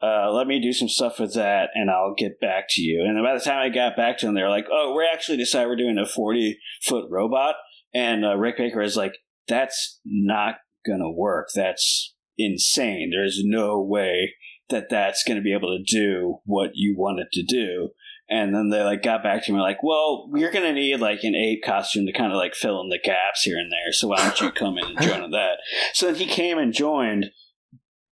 uh, 0.02 0.30
let 0.30 0.46
me 0.46 0.60
do 0.60 0.72
some 0.72 0.88
stuff 0.88 1.18
with 1.18 1.34
that 1.34 1.70
and 1.74 1.90
I'll 1.90 2.14
get 2.16 2.40
back 2.40 2.66
to 2.70 2.82
you. 2.82 3.04
And 3.04 3.22
by 3.24 3.34
the 3.34 3.40
time 3.40 3.58
I 3.58 3.68
got 3.68 3.96
back 3.96 4.18
to 4.18 4.26
them, 4.26 4.34
they 4.34 4.42
were 4.42 4.48
like, 4.48 4.66
oh, 4.70 4.92
we're 4.94 5.10
actually 5.10 5.38
decided 5.38 5.68
we're 5.68 5.76
doing 5.76 5.98
a 5.98 6.06
40 6.06 6.58
foot 6.82 7.06
robot. 7.10 7.56
And 7.92 8.24
uh, 8.24 8.36
Rick 8.36 8.58
Baker 8.58 8.80
is 8.80 8.96
like, 8.96 9.14
that's 9.48 10.00
not 10.04 10.56
to 10.86 11.10
work. 11.10 11.48
That's 11.54 12.14
insane. 12.38 13.10
There's 13.12 13.40
no 13.44 13.82
way 13.82 14.34
that 14.70 14.88
that's 14.90 15.22
going 15.22 15.36
to 15.36 15.42
be 15.42 15.52
able 15.52 15.76
to 15.76 15.82
do 15.82 16.38
what 16.44 16.70
you 16.74 16.94
want 16.96 17.20
it 17.20 17.28
to 17.32 17.42
do. 17.42 17.90
And 18.30 18.54
then 18.54 18.68
they 18.68 18.82
like 18.82 19.02
got 19.02 19.22
back 19.22 19.44
to 19.44 19.52
me 19.52 19.58
like, 19.58 19.82
well, 19.82 20.30
you're 20.34 20.50
gonna 20.50 20.74
need 20.74 21.00
like 21.00 21.20
an 21.22 21.34
ape 21.34 21.62
costume 21.64 22.04
to 22.06 22.12
kind 22.12 22.32
of 22.32 22.36
like 22.36 22.54
fill 22.54 22.80
in 22.82 22.90
the 22.90 23.00
gaps 23.02 23.42
here 23.42 23.58
and 23.58 23.72
there. 23.72 23.92
So 23.92 24.08
why 24.08 24.18
don't 24.18 24.40
you 24.40 24.50
come 24.50 24.76
in 24.76 24.84
and 24.84 25.00
join 25.00 25.30
that? 25.30 25.58
So 25.94 26.06
then 26.06 26.16
he 26.16 26.26
came 26.26 26.58
and 26.58 26.72
joined, 26.72 27.26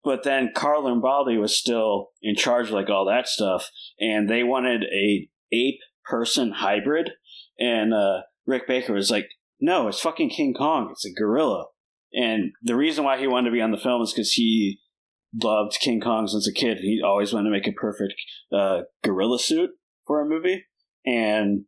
but 0.04 0.24
then 0.24 0.52
Carl 0.56 0.84
Rambaldi 0.84 1.40
was 1.40 1.58
still 1.58 2.12
in 2.22 2.36
charge 2.36 2.68
of 2.68 2.74
like 2.74 2.90
all 2.90 3.06
that 3.06 3.28
stuff, 3.28 3.70
and 4.00 4.30
they 4.30 4.44
wanted 4.44 4.84
a 4.84 5.28
ape 5.52 5.80
person 6.06 6.52
hybrid, 6.52 7.12
and 7.60 7.94
uh, 7.94 8.22
Rick 8.46 8.68
Baker 8.68 8.94
was 8.94 9.12
like, 9.12 9.28
no, 9.60 9.88
it's 9.88 10.00
fucking 10.00 10.30
King 10.30 10.54
Kong. 10.54 10.90
It's 10.92 11.06
a 11.06 11.14
gorilla. 11.14 11.66
And 12.14 12.52
the 12.62 12.76
reason 12.76 13.04
why 13.04 13.18
he 13.18 13.28
wanted 13.28 13.50
to 13.50 13.54
be 13.54 13.62
on 13.62 13.72
the 13.72 13.78
film 13.78 14.02
is 14.02 14.14
because 14.14 14.32
he 14.34 14.80
loved 15.44 15.80
King 15.82 16.00
Kong 16.00 16.28
since 16.28 16.48
a 16.48 16.54
kid. 16.54 16.78
He 16.78 17.02
always 17.04 17.34
wanted 17.34 17.50
to 17.50 17.54
make 17.54 17.68
a 17.68 17.74
perfect 17.74 18.14
uh, 18.54 18.82
gorilla 19.04 19.40
suit 19.40 19.72
for 20.06 20.22
a 20.22 20.26
movie, 20.26 20.66
and 21.06 21.66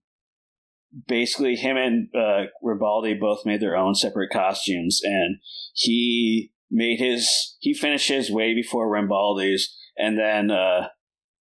basically 1.07 1.55
him 1.55 1.77
and 1.77 2.09
uh, 2.15 2.45
Rambaldi 2.63 3.19
both 3.19 3.45
made 3.45 3.61
their 3.61 3.75
own 3.75 3.95
separate 3.95 4.31
costumes, 4.31 5.01
and 5.03 5.37
he 5.73 6.51
made 6.69 6.99
his 6.99 7.57
he 7.59 7.73
finished 7.73 8.09
his 8.09 8.31
way 8.31 8.53
before 8.53 8.91
Rambaldi's, 8.91 9.75
and 9.97 10.17
then 10.17 10.51
uh, 10.51 10.87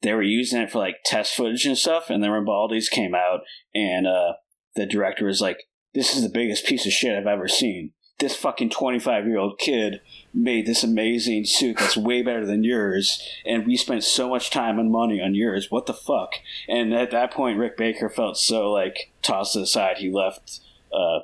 they 0.02 0.12
were 0.12 0.22
using 0.22 0.60
it 0.60 0.70
for 0.70 0.78
like 0.78 0.96
test 1.04 1.34
footage 1.34 1.64
and 1.64 1.78
stuff, 1.78 2.10
and 2.10 2.22
then 2.22 2.30
Rambaldi's 2.30 2.88
came 2.88 3.14
out, 3.14 3.40
and 3.74 4.06
uh, 4.06 4.34
the 4.74 4.86
director 4.86 5.26
was 5.26 5.40
like, 5.40 5.64
"This 5.94 6.14
is 6.14 6.22
the 6.22 6.28
biggest 6.32 6.66
piece 6.66 6.86
of 6.86 6.92
shit 6.92 7.16
I've 7.16 7.26
ever 7.26 7.48
seen." 7.48 7.92
This 8.18 8.34
fucking 8.34 8.70
25 8.70 9.26
year 9.26 9.38
old 9.38 9.58
kid 9.58 10.00
made 10.32 10.66
this 10.66 10.82
amazing 10.82 11.44
suit 11.44 11.76
that's 11.78 11.96
way 11.96 12.22
better 12.22 12.46
than 12.46 12.64
yours, 12.64 13.22
and 13.44 13.66
we 13.66 13.76
spent 13.76 14.04
so 14.04 14.30
much 14.30 14.50
time 14.50 14.78
and 14.78 14.90
money 14.90 15.20
on 15.20 15.34
yours. 15.34 15.70
What 15.70 15.86
the 15.86 15.92
fuck? 15.92 16.30
And 16.66 16.94
at 16.94 17.10
that 17.10 17.32
point, 17.32 17.58
Rick 17.58 17.76
Baker 17.76 18.08
felt 18.08 18.38
so 18.38 18.72
like 18.72 19.12
tossed 19.22 19.54
aside. 19.56 19.98
He 19.98 20.10
left 20.10 20.60
uh, 20.92 21.20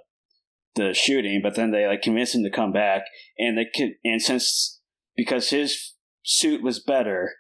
the 0.75 0.93
shooting, 0.93 1.41
but 1.43 1.55
then 1.55 1.71
they 1.71 1.87
like 1.87 2.03
convinced 2.03 2.35
him 2.35 2.43
to 2.43 2.51
come 2.51 2.73
back, 2.73 3.05
and 3.39 3.57
they 3.57 3.67
could, 3.75 3.95
and 4.05 4.21
since 4.21 4.81
because 5.17 5.51
his 5.51 5.95
suit 6.23 6.63
was 6.63 6.79
better 6.79 7.35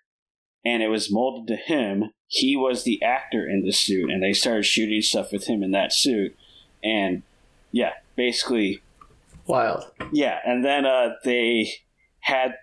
and 0.65 0.83
it 0.83 0.89
was 0.89 1.13
molded 1.13 1.49
to 1.49 1.57
him, 1.57 2.11
he 2.27 2.57
was 2.57 2.85
the 2.85 3.03
actor 3.03 3.49
in 3.49 3.65
the 3.65 3.73
suit, 3.73 4.11
and 4.11 4.23
they 4.23 4.33
started 4.33 4.65
shooting 4.65 5.03
stuff 5.03 5.33
with 5.33 5.47
him 5.47 5.63
in 5.63 5.73
that 5.73 5.93
suit, 5.93 6.37
and 6.83 7.23
yeah, 7.71 7.93
basically 8.17 8.81
Wild. 9.53 9.85
yeah, 10.13 10.39
and 10.45 10.65
then 10.65 10.85
uh, 10.87 11.11
they 11.25 11.71
had 12.21 12.55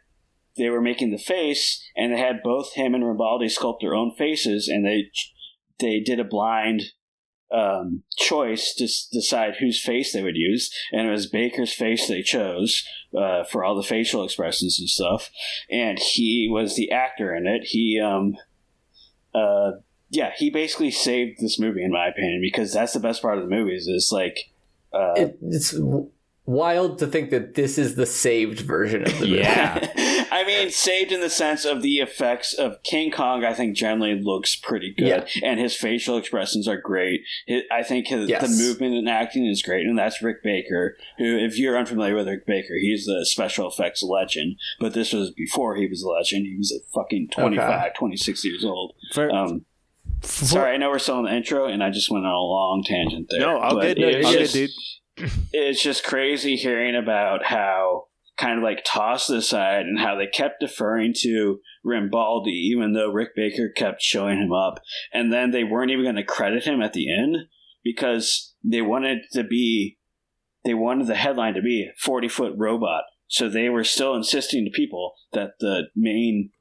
they 0.58 0.70
were 0.70 0.82
making 0.82 1.12
the 1.12 1.18
face, 1.18 1.82
and 1.96 2.12
they 2.14 2.20
had 2.20 2.44
both 2.44 2.74
him 2.74 2.94
and 2.94 3.04
Rambaldi 3.04 3.46
sculpt 3.46 3.80
their 3.82 3.96
own 3.96 4.14
faces, 4.16 4.68
and 4.68 4.86
they 4.86 5.12
they 5.80 6.00
did 6.02 6.20
a 6.20 6.24
blind 6.26 6.82
um, 7.52 8.04
choice 8.18 8.74
to 8.76 8.84
s- 8.84 9.08
decide 9.12 9.56
whose 9.60 9.82
face 9.82 10.12
they 10.14 10.22
would 10.22 10.36
use, 10.36 10.70
and 10.92 11.08
it 11.08 11.12
was 11.12 11.28
Baker's 11.28 11.74
face 11.74 12.08
they 12.08 12.22
chose 12.22 12.84
uh, 13.18 13.44
for 13.44 13.64
all 13.64 13.76
the 13.76 13.84
facial 13.84 14.24
expressions 14.24 14.80
and 14.80 14.90
stuff, 14.90 15.30
and 15.72 15.98
he 16.00 16.48
was 16.52 16.76
the 16.76 16.92
actor 16.92 17.34
in 17.36 17.48
it. 17.48 17.64
He 17.66 18.00
um 18.00 18.36
uh 19.34 19.72
yeah, 20.12 20.32
he 20.36 20.50
basically 20.50 20.92
saved 20.92 21.40
this 21.40 21.60
movie 21.60 21.84
in 21.84 21.92
my 21.92 22.08
opinion 22.08 22.42
because 22.42 22.74
that's 22.74 22.94
the 22.94 23.00
best 23.00 23.22
part 23.22 23.38
of 23.38 23.44
the 23.44 23.56
movies 23.56 23.88
is 23.88 24.10
like 24.12 24.38
uh, 24.94 25.14
It, 25.16 25.38
it's 25.44 25.74
wild 26.50 26.98
to 27.00 27.08
think 27.08 27.30
that 27.30 27.54
this 27.56 27.78
is 27.78 27.96
the 27.96 28.06
saved 28.06 28.60
version 28.62 29.04
of 29.04 29.14
the 29.20 29.28
movie. 29.28 29.38
Yeah. 29.42 30.26
I 30.32 30.44
mean, 30.46 30.70
saved 30.72 31.12
in 31.12 31.22
the 31.22 31.30
sense 31.30 31.66
of 31.66 31.82
the 31.82 31.98
effects 32.00 32.54
of 32.54 32.82
King 32.84 33.12
Kong. 33.12 33.44
I 33.44 33.54
think 33.54 33.76
generally 33.76 34.20
looks 34.22 34.56
pretty 34.56 34.94
good, 34.98 35.08
Yeah. 35.08 35.26
and 35.50 35.60
his 35.60 35.76
facial 35.76 36.18
expressions 36.18 36.68
are 36.68 36.78
great. 36.80 37.22
Hi- 37.50 37.64
I 37.72 37.84
think 37.84 38.08
his, 38.08 38.30
Yes. 38.30 38.42
the 38.42 38.64
movement 38.64 38.96
and 38.96 39.10
acting 39.10 39.46
is 39.46 39.62
great, 39.62 39.86
and 39.86 39.98
that's 39.98 40.22
Rick 40.22 40.44
Baker. 40.44 40.98
Who, 41.18 41.38
if 41.38 41.58
you're 41.58 41.78
unfamiliar 41.78 42.16
with 42.16 42.28
Rick 42.28 42.46
Baker, 42.46 42.76
he's 42.80 43.06
the 43.06 43.26
special 43.26 43.68
effects 43.68 44.02
legend. 44.04 44.58
But 44.80 44.94
this 44.94 45.14
was 45.14 45.32
before 45.32 45.76
he 45.76 45.88
was 45.88 46.02
a 46.04 46.10
legend. 46.10 46.46
He 46.46 46.58
was 46.58 46.72
a 46.72 46.80
fucking 46.94 47.30
25, 47.32 47.94
26 47.96 48.46
years 48.46 48.64
old. 48.66 48.94
For, 49.14 49.30
Um, 49.32 49.66
for- 50.22 50.46
sorry, 50.46 50.74
I 50.74 50.78
know 50.78 50.90
we're 50.90 51.00
still 51.00 51.20
in 51.20 51.26
the 51.26 51.34
intro, 51.36 51.66
and 51.66 51.84
I 51.84 51.90
just 51.90 52.10
went 52.12 52.26
on 52.26 52.32
a 52.34 52.40
long 52.40 52.84
tangent 52.86 53.28
there. 53.30 53.40
no, 53.40 53.58
I'll 53.58 53.80
get, 53.82 53.98
it's 53.98 54.26
I'll 54.28 54.34
get, 54.34 54.40
just- 54.40 54.54
dude. 54.54 54.70
It's 55.52 55.82
just 55.82 56.04
crazy 56.04 56.56
hearing 56.56 56.96
about 56.96 57.46
how 57.46 58.06
kind 58.38 58.58
of 58.58 58.64
like 58.64 58.84
tossed 58.86 59.30
aside 59.30 59.82
and 59.82 60.00
how 60.00 60.16
they 60.16 60.28
kept 60.28 60.62
deferring 60.62 61.14
to 61.14 61.60
Rambaldi, 61.86 62.48
even 62.48 62.94
though 62.94 63.12
Rick 63.12 63.30
Baker 63.36 63.70
kept 63.70 64.02
showing 64.02 64.40
him 64.40 64.54
up. 64.54 64.80
And 65.14 65.32
then 65.32 65.52
they 65.52 65.64
weren't 65.64 65.92
even 65.92 66.06
going 66.06 66.16
to 66.16 66.24
credit 66.24 66.64
him 66.64 66.82
at 66.82 66.94
the 66.94 67.14
end 67.14 67.36
because 67.84 68.56
they 68.64 68.82
wanted 68.82 69.20
to 69.34 69.44
be, 69.44 69.98
they 70.64 70.74
wanted 70.74 71.08
the 71.08 71.16
headline 71.16 71.54
to 71.56 71.62
be 71.62 71.90
40 72.00 72.30
foot 72.30 72.54
robot. 72.58 73.04
So 73.28 73.50
they 73.50 73.70
were 73.70 73.84
still 73.84 74.16
insisting 74.16 74.66
to 74.66 74.72
people 74.72 75.14
that 75.34 75.52
the 75.60 75.84
main 75.96 76.52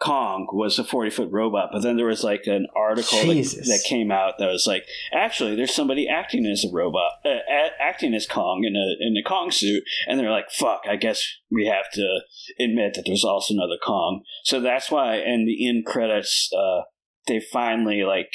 Kong 0.00 0.48
was 0.52 0.78
a 0.78 0.84
40 0.84 1.10
foot 1.10 1.28
robot. 1.30 1.68
But 1.72 1.82
then 1.82 1.96
there 1.96 2.06
was 2.06 2.24
like 2.24 2.46
an 2.46 2.66
article 2.74 3.18
that, 3.18 3.64
that 3.66 3.84
came 3.86 4.10
out 4.10 4.34
that 4.38 4.46
was 4.50 4.66
like, 4.66 4.84
actually, 5.12 5.54
there's 5.56 5.74
somebody 5.74 6.08
acting 6.08 6.46
as 6.46 6.64
a 6.64 6.72
robot, 6.74 7.12
uh, 7.24 7.28
a- 7.50 7.82
acting 7.82 8.14
as 8.14 8.26
Kong 8.26 8.64
in 8.64 8.74
a 8.76 8.96
in 9.06 9.14
a 9.16 9.22
Kong 9.28 9.50
suit, 9.50 9.82
and 10.08 10.18
they're 10.18 10.30
like, 10.30 10.50
"Fuck, 10.50 10.82
I 10.88 10.96
guess 10.96 11.22
we 11.50 11.66
have 11.66 11.90
to 11.92 12.20
admit 12.58 12.94
that 12.94 13.02
there's 13.06 13.24
also 13.24 13.52
another 13.54 13.76
Kong." 13.84 14.22
So 14.44 14.60
that's 14.60 14.90
why, 14.90 15.16
in 15.16 15.44
the 15.46 15.68
end 15.68 15.84
credits, 15.84 16.48
uh, 16.56 16.82
they 17.28 17.40
finally 17.52 18.02
like 18.02 18.32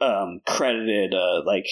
um, 0.00 0.40
credited 0.46 1.14
uh, 1.14 1.42
like 1.46 1.66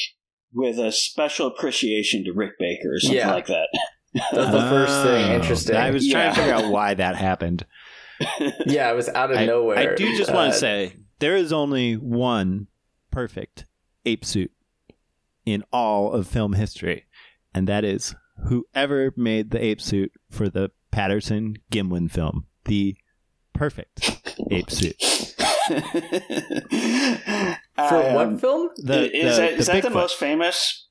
with 0.52 0.78
a 0.78 0.92
special 0.92 1.48
appreciation 1.48 2.22
to 2.24 2.32
Rick 2.32 2.52
Baker 2.60 2.92
or 2.94 3.00
something 3.00 3.18
Yeah. 3.18 3.32
like 3.34 3.46
that. 3.48 3.66
That's 4.14 4.30
the 4.52 4.60
first 4.70 5.02
thing. 5.02 5.30
Oh, 5.32 5.34
Interesting. 5.34 5.74
I 5.74 5.90
was 5.90 6.08
trying 6.08 6.32
to 6.32 6.36
figure 6.40 6.54
out 6.54 6.70
why 6.70 6.94
that 6.94 7.16
happened. 7.16 7.66
yeah, 8.66 8.90
it 8.90 8.94
was 8.94 9.08
out 9.08 9.30
of 9.30 9.38
I, 9.38 9.46
nowhere. 9.46 9.78
I 9.92 9.94
do 9.94 10.16
just 10.16 10.32
want 10.32 10.48
Uh, 10.50 10.52
to 10.52 10.58
say 10.58 10.96
there 11.18 11.36
is 11.36 11.52
only 11.52 11.94
one 11.94 12.66
perfect 13.10 13.66
ape 14.06 14.24
suit 14.24 14.50
in 15.46 15.62
all 15.72 16.12
of 16.12 16.26
film 16.26 16.52
history, 16.54 17.04
and 17.54 17.66
that 17.68 17.84
is 17.84 18.14
whoever 18.48 19.12
made 19.16 19.50
the 19.50 19.62
ape 19.62 19.80
suit 19.80 20.12
for 20.30 20.48
the 20.48 20.70
Patterson 20.90 21.56
Gimlin 21.72 22.10
film, 22.10 22.46
the 22.64 22.96
perfect 23.52 24.20
ape 24.50 24.70
suit. 24.78 24.96
For 25.68 25.72
I, 27.78 28.14
what 28.14 28.26
um, 28.26 28.38
film? 28.38 28.70
The, 28.76 29.04
is 29.16 29.36
the- 29.36 29.42
that, 29.42 29.52
is 29.54 29.66
the 29.66 29.72
that 29.72 29.82
the 29.82 29.90
most 29.90 30.16
famous? 30.18 30.86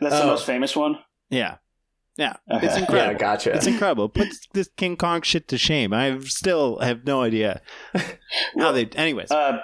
That's 0.00 0.14
the 0.16 0.22
Oh. 0.24 0.26
most 0.26 0.44
famous 0.46 0.76
one. 0.76 0.98
Yeah, 1.30 1.56
Yeah, 2.16 2.36
it's 2.46 2.76
incredible. 2.76 3.12
Yeah, 3.12 3.18
gotcha. 3.18 3.52
It's 3.54 3.66
incredible. 3.66 4.08
Put 4.08 4.28
this 4.52 4.68
King 4.76 4.96
Kong 4.96 5.22
shit 5.22 5.48
to 5.48 5.58
shame. 5.58 5.92
I 5.92 6.18
still 6.20 6.78
have 6.78 7.04
no 7.04 7.22
idea 7.22 7.60
how 8.58 8.72
they. 8.72 8.86
Anyways, 8.86 9.30
Uh, 9.30 9.58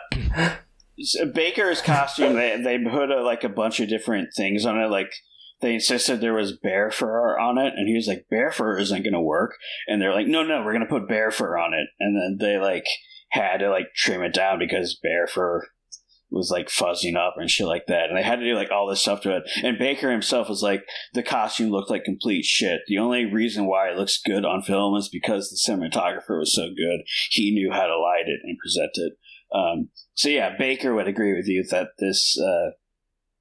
Baker's 1.32 1.80
costume, 1.80 2.34
they, 2.34 2.60
they 2.62 2.78
put 2.78 3.10
a, 3.10 3.22
like 3.22 3.44
a 3.44 3.48
bunch 3.48 3.80
of 3.80 3.88
different 3.88 4.30
things 4.36 4.66
on 4.66 4.78
it. 4.78 4.88
Like 4.88 5.12
they 5.60 5.74
insisted 5.74 6.20
there 6.20 6.34
was 6.34 6.56
bear 6.56 6.90
fur 6.90 7.38
on 7.38 7.58
it, 7.58 7.72
and 7.76 7.88
he 7.88 7.94
was 7.94 8.06
like, 8.06 8.26
"Bear 8.30 8.50
fur 8.50 8.78
isn't 8.78 9.02
going 9.02 9.12
to 9.14 9.20
work." 9.20 9.52
And 9.86 10.00
they're 10.00 10.14
like, 10.14 10.26
"No, 10.26 10.42
no, 10.42 10.62
we're 10.62 10.72
going 10.72 10.86
to 10.86 10.90
put 10.92 11.08
bear 11.08 11.30
fur 11.30 11.56
on 11.56 11.72
it." 11.72 11.88
And 12.00 12.16
then 12.16 12.38
they 12.46 12.58
like 12.58 12.86
had 13.30 13.58
to 13.58 13.70
like 13.70 13.94
trim 13.94 14.22
it 14.22 14.34
down 14.34 14.58
because 14.58 14.98
bear 15.02 15.26
fur 15.26 15.66
was 16.30 16.50
like 16.50 16.68
fuzzing 16.68 17.16
up 17.16 17.34
and 17.36 17.50
shit 17.50 17.66
like 17.66 17.86
that. 17.86 18.08
And 18.08 18.16
they 18.16 18.22
had 18.22 18.36
to 18.36 18.44
do 18.44 18.54
like 18.54 18.70
all 18.70 18.88
this 18.88 19.00
stuff 19.00 19.20
to 19.22 19.36
it. 19.36 19.42
And 19.62 19.78
Baker 19.78 20.10
himself 20.10 20.48
was 20.48 20.62
like, 20.62 20.84
the 21.12 21.22
costume 21.22 21.70
looked 21.70 21.90
like 21.90 22.04
complete 22.04 22.44
shit. 22.44 22.80
The 22.86 22.98
only 22.98 23.24
reason 23.24 23.66
why 23.66 23.88
it 23.88 23.96
looks 23.96 24.20
good 24.24 24.44
on 24.44 24.62
film 24.62 24.96
is 24.96 25.08
because 25.08 25.50
the 25.50 25.72
cinematographer 25.72 26.38
was 26.38 26.54
so 26.54 26.68
good. 26.68 27.00
He 27.30 27.52
knew 27.52 27.70
how 27.72 27.86
to 27.86 27.98
light 27.98 28.26
it 28.26 28.40
and 28.44 28.58
present 28.58 28.92
it. 28.94 29.12
Um, 29.52 29.88
so 30.14 30.28
yeah, 30.28 30.56
Baker 30.56 30.94
would 30.94 31.08
agree 31.08 31.34
with 31.34 31.48
you 31.48 31.64
that 31.70 31.88
this 31.98 32.38
uh, 32.38 32.70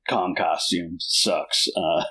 Kong 0.10 0.36
costume 0.36 0.98
sucks. 1.00 1.68
Uh, 1.76 2.04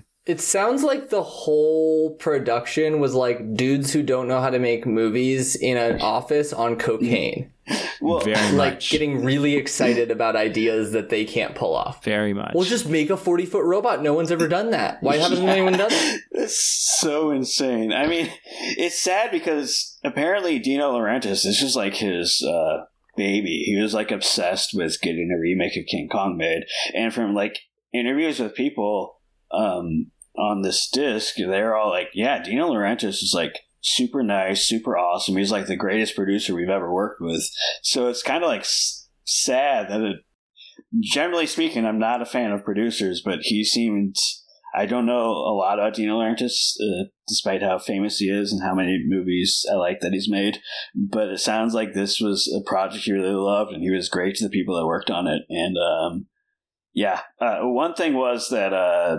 It 0.28 0.40
sounds 0.42 0.82
like 0.84 1.08
the 1.08 1.22
whole 1.22 2.14
production 2.16 3.00
was 3.00 3.14
like 3.14 3.54
dudes 3.54 3.92
who 3.94 4.02
don't 4.02 4.28
know 4.28 4.40
how 4.42 4.50
to 4.50 4.58
make 4.58 4.84
movies 4.86 5.56
in 5.56 5.78
an 5.78 6.02
office 6.02 6.52
on 6.52 6.76
cocaine, 6.76 7.50
well, 8.02 8.20
very 8.20 8.52
like 8.52 8.74
much. 8.74 8.90
getting 8.90 9.24
really 9.24 9.56
excited 9.56 10.10
about 10.10 10.36
ideas 10.36 10.92
that 10.92 11.08
they 11.08 11.24
can't 11.24 11.54
pull 11.54 11.74
off. 11.74 12.04
very 12.04 12.34
much. 12.34 12.52
Well, 12.54 12.64
just 12.64 12.86
make 12.88 13.08
a 13.08 13.16
40 13.16 13.46
foot 13.46 13.64
robot. 13.64 14.02
No 14.02 14.12
one's 14.12 14.30
ever 14.30 14.48
done 14.48 14.70
that. 14.72 15.02
Why 15.02 15.16
haven't 15.16 15.42
Yeah. 15.42 15.50
anyone 15.50 15.72
done 15.72 15.88
that? 15.88 16.18
It's 16.32 16.62
so 17.00 17.30
insane. 17.30 17.92
I 17.92 18.06
mean, 18.06 18.30
it's 18.76 18.98
sad 18.98 19.30
because 19.30 19.98
apparently 20.04 20.58
Dino 20.58 20.92
Laurentiis, 20.92 21.42
this 21.42 21.62
is 21.62 21.74
like 21.74 21.94
his 21.94 22.42
uh, 22.46 22.84
baby. 23.16 23.62
He 23.64 23.80
was 23.80 23.94
like 23.94 24.10
obsessed 24.10 24.70
with 24.74 25.00
getting 25.00 25.30
a 25.34 25.40
remake 25.40 25.76
of 25.78 25.86
King 25.86 26.08
Kong 26.12 26.36
made, 26.36 26.64
and 26.94 27.14
from 27.14 27.34
like 27.34 27.58
interviews 27.94 28.38
with 28.40 28.54
people 28.54 29.14
um, 29.50 30.10
on 30.38 30.62
this 30.62 30.88
disc, 30.88 31.34
they're 31.36 31.76
all 31.76 31.90
like, 31.90 32.10
"Yeah, 32.14 32.42
Dino 32.42 32.68
Laurentiis 32.68 33.22
is 33.22 33.32
like." 33.34 33.60
Super 33.80 34.24
nice, 34.24 34.66
super 34.66 34.98
awesome. 34.98 35.36
He's 35.36 35.52
like 35.52 35.66
the 35.66 35.76
greatest 35.76 36.16
producer 36.16 36.52
we've 36.52 36.68
ever 36.68 36.92
worked 36.92 37.20
with. 37.20 37.48
So 37.84 38.08
it's 38.08 38.24
kind 38.24 38.42
of 38.42 38.48
like 38.48 38.62
s- 38.62 39.08
sad 39.24 39.88
that 39.88 40.00
it. 40.00 40.16
Generally 41.00 41.46
speaking, 41.46 41.86
I'm 41.86 42.00
not 42.00 42.20
a 42.20 42.26
fan 42.26 42.50
of 42.50 42.64
producers, 42.64 43.22
but 43.24 43.38
he 43.42 43.62
seemed 43.64 44.16
I 44.74 44.86
don't 44.86 45.06
know 45.06 45.30
a 45.30 45.54
lot 45.54 45.78
about 45.78 45.94
Dino 45.94 46.18
Laurentiis, 46.18 46.74
uh, 46.80 47.04
despite 47.26 47.62
how 47.62 47.78
famous 47.78 48.18
he 48.18 48.26
is 48.26 48.52
and 48.52 48.62
how 48.62 48.74
many 48.74 49.02
movies 49.06 49.64
I 49.70 49.76
like 49.76 50.00
that 50.00 50.12
he's 50.12 50.30
made. 50.30 50.58
But 50.94 51.28
it 51.28 51.40
sounds 51.40 51.74
like 51.74 51.94
this 51.94 52.20
was 52.20 52.52
a 52.54 52.68
project 52.68 53.04
he 53.04 53.12
really 53.12 53.30
loved, 53.30 53.72
and 53.72 53.82
he 53.82 53.90
was 53.90 54.08
great 54.08 54.36
to 54.36 54.44
the 54.44 54.50
people 54.50 54.76
that 54.76 54.86
worked 54.86 55.10
on 55.10 55.26
it. 55.26 55.42
And 55.48 55.76
um, 55.78 56.26
yeah, 56.92 57.20
uh, 57.40 57.60
one 57.62 57.94
thing 57.94 58.14
was 58.14 58.50
that 58.50 58.72
uh, 58.72 59.18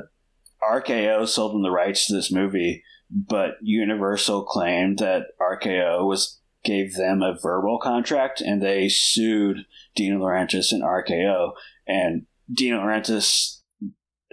RKO 0.63 1.27
sold 1.27 1.53
them 1.53 1.63
the 1.63 1.71
rights 1.71 2.07
to 2.07 2.13
this 2.13 2.31
movie, 2.31 2.83
but 3.09 3.51
Universal 3.61 4.43
claimed 4.45 4.99
that 4.99 5.27
RKO 5.41 6.05
was 6.05 6.39
gave 6.63 6.95
them 6.95 7.21
a 7.21 7.37
verbal 7.41 7.79
contract, 7.79 8.41
and 8.41 8.61
they 8.61 8.89
sued 8.89 9.65
Dino 9.95 10.19
Laurentiis 10.19 10.71
and 10.71 10.83
RKO. 10.83 11.51
And 11.87 12.25
Dino 12.51 12.79
Laurentiis 12.79 13.61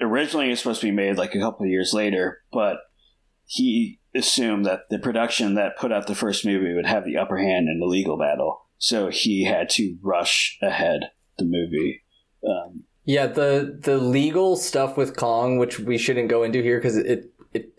originally 0.01 0.51
was 0.51 0.59
supposed 0.59 0.81
to 0.81 0.87
be 0.87 0.93
made 0.93 1.17
like 1.17 1.35
a 1.35 1.41
couple 1.41 1.65
of 1.65 1.71
years 1.71 1.93
later, 1.93 2.43
but 2.53 2.79
he 3.45 4.01
assumed 4.15 4.67
that 4.67 4.81
the 4.91 4.99
production 4.99 5.55
that 5.55 5.79
put 5.79 5.93
out 5.93 6.07
the 6.07 6.15
first 6.15 6.45
movie 6.45 6.75
would 6.75 6.87
have 6.87 7.05
the 7.05 7.17
upper 7.17 7.39
hand 7.39 7.69
in 7.69 7.79
the 7.79 7.87
legal 7.87 8.19
battle, 8.19 8.67
so 8.79 9.09
he 9.09 9.45
had 9.45 9.69
to 9.71 9.97
rush 10.03 10.59
ahead 10.61 11.11
the 11.39 11.45
movie. 11.45 12.03
Um, 12.47 12.85
Yeah, 13.07 13.29
the 13.29 13.79
the 13.81 13.97
legal 13.97 14.57
stuff 14.57 14.97
with 14.97 15.17
Kong, 15.17 15.59
which 15.59 15.79
we 15.79 15.97
shouldn't 15.97 16.29
go 16.29 16.43
into 16.43 16.61
here 16.61 16.79
because 16.79 16.97
it, 16.97 17.33
it 17.55 17.73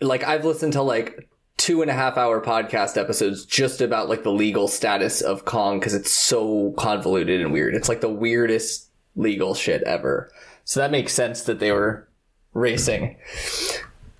like 0.00 0.24
I've 0.24 0.44
listened 0.44 0.74
to 0.74 0.82
like 0.82 1.28
two 1.56 1.80
and 1.80 1.90
a 1.90 1.94
half 1.94 2.18
hour 2.18 2.44
podcast 2.44 3.00
episodes 3.00 3.46
just 3.46 3.80
about 3.80 4.08
like 4.08 4.24
the 4.24 4.32
legal 4.32 4.68
status 4.68 5.20
of 5.22 5.44
Kong 5.44 5.78
because 5.78 5.94
it's 5.94 6.10
so 6.10 6.72
convoluted 6.76 7.40
and 7.40 7.52
weird. 7.52 7.74
It's 7.74 7.88
like 7.88 8.00
the 8.00 8.12
weirdest 8.12 8.90
legal 9.16 9.54
shit 9.54 9.82
ever. 9.84 10.30
So 10.64 10.80
that 10.80 10.90
makes 10.90 11.12
sense 11.12 11.44
that 11.44 11.60
they 11.60 11.70
were 11.70 12.08
racing. 12.52 13.16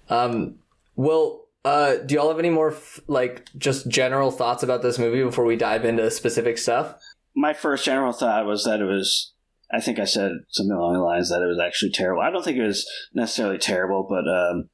Um, 0.09 0.57
well, 0.95 1.49
uh, 1.65 1.97
do 1.97 2.15
y'all 2.15 2.29
have 2.29 2.39
any 2.39 2.51
more 2.51 2.73
f- 2.73 3.01
like 3.09 3.49
just 3.59 3.89
general 3.89 4.31
thoughts 4.31 4.63
about 4.63 4.83
this 4.83 4.99
movie 4.99 5.25
before 5.25 5.45
we 5.45 5.57
dive 5.57 5.85
into 5.85 6.09
specific 6.11 6.59
stuff? 6.59 6.95
my 7.35 7.53
first 7.53 7.85
general 7.85 8.13
thought 8.13 8.47
was 8.47 8.65
that 8.65 8.81
it 8.81 8.85
was. 8.85 9.33
I 9.75 9.81
think 9.81 9.99
I 9.99 10.05
said 10.05 10.33
something 10.51 10.77
along 10.77 10.93
the 10.95 11.01
lines 11.01 11.31
that 11.31 11.43
it 11.43 11.47
was 11.47 11.59
actually 11.59 11.91
terrible. 11.91 12.23
I 12.23 12.31
don't 12.31 12.45
think 12.45 12.59
it 12.59 12.67
was 12.67 12.89
necessarily 13.13 13.59
terrible, 13.59 14.07
but 14.09 14.29
um, 14.29 14.71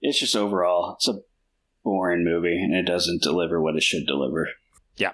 it's 0.00 0.20
just 0.20 0.36
overall 0.36 0.94
it's 0.94 1.08
a 1.08 1.20
boring 1.82 2.24
movie 2.24 2.56
and 2.62 2.72
it 2.72 2.86
doesn't 2.86 3.22
deliver 3.22 3.60
what 3.60 3.74
it 3.74 3.82
should 3.82 4.06
deliver. 4.06 4.48
Yeah, 4.96 5.12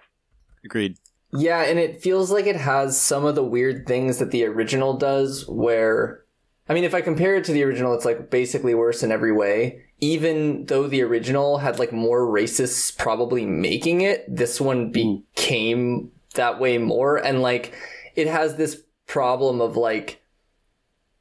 agreed. 0.64 0.98
Yeah, 1.33 1.62
and 1.62 1.79
it 1.79 2.03
feels 2.03 2.31
like 2.31 2.46
it 2.46 2.57
has 2.57 3.00
some 3.00 3.24
of 3.24 3.35
the 3.35 3.42
weird 3.44 3.87
things 3.87 4.18
that 4.18 4.31
the 4.31 4.44
original 4.44 4.94
does, 4.94 5.48
where, 5.48 6.24
I 6.68 6.74
mean, 6.74 6.85
if 6.85 6.94
I 6.94 7.00
compare 7.00 7.37
it 7.37 7.44
to 7.44 7.53
the 7.53 7.62
original, 7.62 7.94
it's 7.94 8.05
like 8.05 8.31
basically 8.31 8.74
worse 8.74 9.03
in 9.03 9.12
every 9.12 9.33
way. 9.33 9.85
Even 10.00 10.66
though 10.66 10.87
the 10.87 11.03
original 11.03 11.59
had 11.59 11.79
like 11.79 11.92
more 11.92 12.26
racists 12.26 12.96
probably 12.96 13.46
making 13.46 14.00
it, 14.00 14.24
this 14.29 14.61
one 14.61 14.90
became 14.90 16.11
that 16.35 16.59
way 16.59 16.79
more. 16.79 17.16
And 17.16 17.42
like, 17.42 17.74
it 18.16 18.26
has 18.26 18.57
this 18.57 18.83
problem 19.11 19.61
of 19.61 19.77
like, 19.77 20.23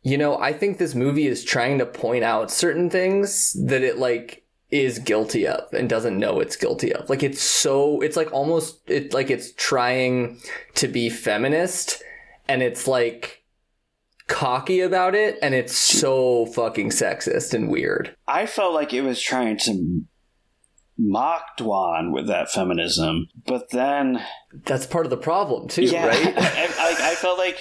you 0.04 0.16
know, 0.16 0.38
I 0.38 0.54
think 0.54 0.78
this 0.78 0.94
movie 0.94 1.26
is 1.26 1.44
trying 1.44 1.80
to 1.80 1.88
point 1.88 2.24
out 2.24 2.52
certain 2.52 2.90
things 2.90 3.54
that 3.66 3.82
it 3.82 3.98
like 3.98 4.46
is 4.70 5.00
guilty 5.00 5.48
of 5.48 5.74
and 5.74 5.90
doesn't 5.90 6.20
know 6.20 6.40
it's 6.40 6.56
guilty 6.56 6.94
of. 6.94 7.10
Like 7.10 7.24
it's 7.24 7.42
so 7.42 8.00
it's 8.02 8.16
like 8.16 8.32
almost 8.32 8.88
it 8.88 9.12
like 9.12 9.32
it's 9.32 9.54
trying 9.54 10.40
to 10.76 10.88
be 10.88 11.10
feminist 11.10 12.04
and 12.48 12.62
it's 12.62 12.88
like 12.88 13.44
cocky 14.28 14.82
about 14.82 15.16
it 15.16 15.40
and 15.42 15.56
it's 15.56 15.76
so 15.76 16.46
fucking 16.46 16.92
sexist 16.92 17.56
and 17.56 17.72
weird. 17.72 18.16
I 18.28 18.46
felt 18.46 18.76
like 18.76 18.94
it 18.94 19.02
was 19.02 19.20
trying 19.20 19.58
to 19.58 20.04
mock 21.02 21.58
Dwan 21.58 22.12
with 22.12 22.28
that 22.28 22.52
feminism, 22.52 23.30
but 23.46 23.70
then 23.72 24.22
That's 24.66 24.86
part 24.86 25.06
of 25.06 25.10
the 25.10 25.18
problem 25.18 25.70
too, 25.70 25.84
yeah, 25.84 26.08
right? 26.08 26.34
I, 26.38 26.66
I, 26.78 27.12
I 27.12 27.16
felt 27.16 27.38
like 27.40 27.58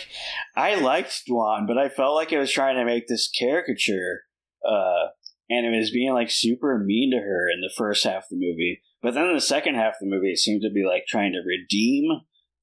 I 0.56 0.74
liked 0.74 1.22
Dwan, 1.30 1.66
but 1.68 1.78
I 1.78 1.88
felt 1.88 2.16
like 2.16 2.32
it 2.32 2.38
was 2.38 2.50
trying 2.50 2.76
to 2.76 2.84
make 2.84 3.06
this 3.06 3.30
caricature, 3.38 4.22
uh, 4.68 5.08
and 5.48 5.64
it 5.64 5.76
was 5.78 5.92
being 5.92 6.12
like 6.12 6.30
super 6.30 6.78
mean 6.84 7.12
to 7.12 7.18
her 7.18 7.48
in 7.48 7.60
the 7.60 7.72
first 7.76 8.02
half 8.04 8.24
of 8.24 8.28
the 8.30 8.36
movie. 8.36 8.82
But 9.00 9.14
then 9.14 9.26
in 9.28 9.34
the 9.34 9.40
second 9.40 9.76
half 9.76 9.92
of 9.94 10.00
the 10.00 10.06
movie, 10.10 10.32
it 10.32 10.38
seemed 10.38 10.62
to 10.62 10.70
be 10.70 10.84
like 10.84 11.04
trying 11.06 11.32
to 11.32 11.38
redeem 11.46 12.10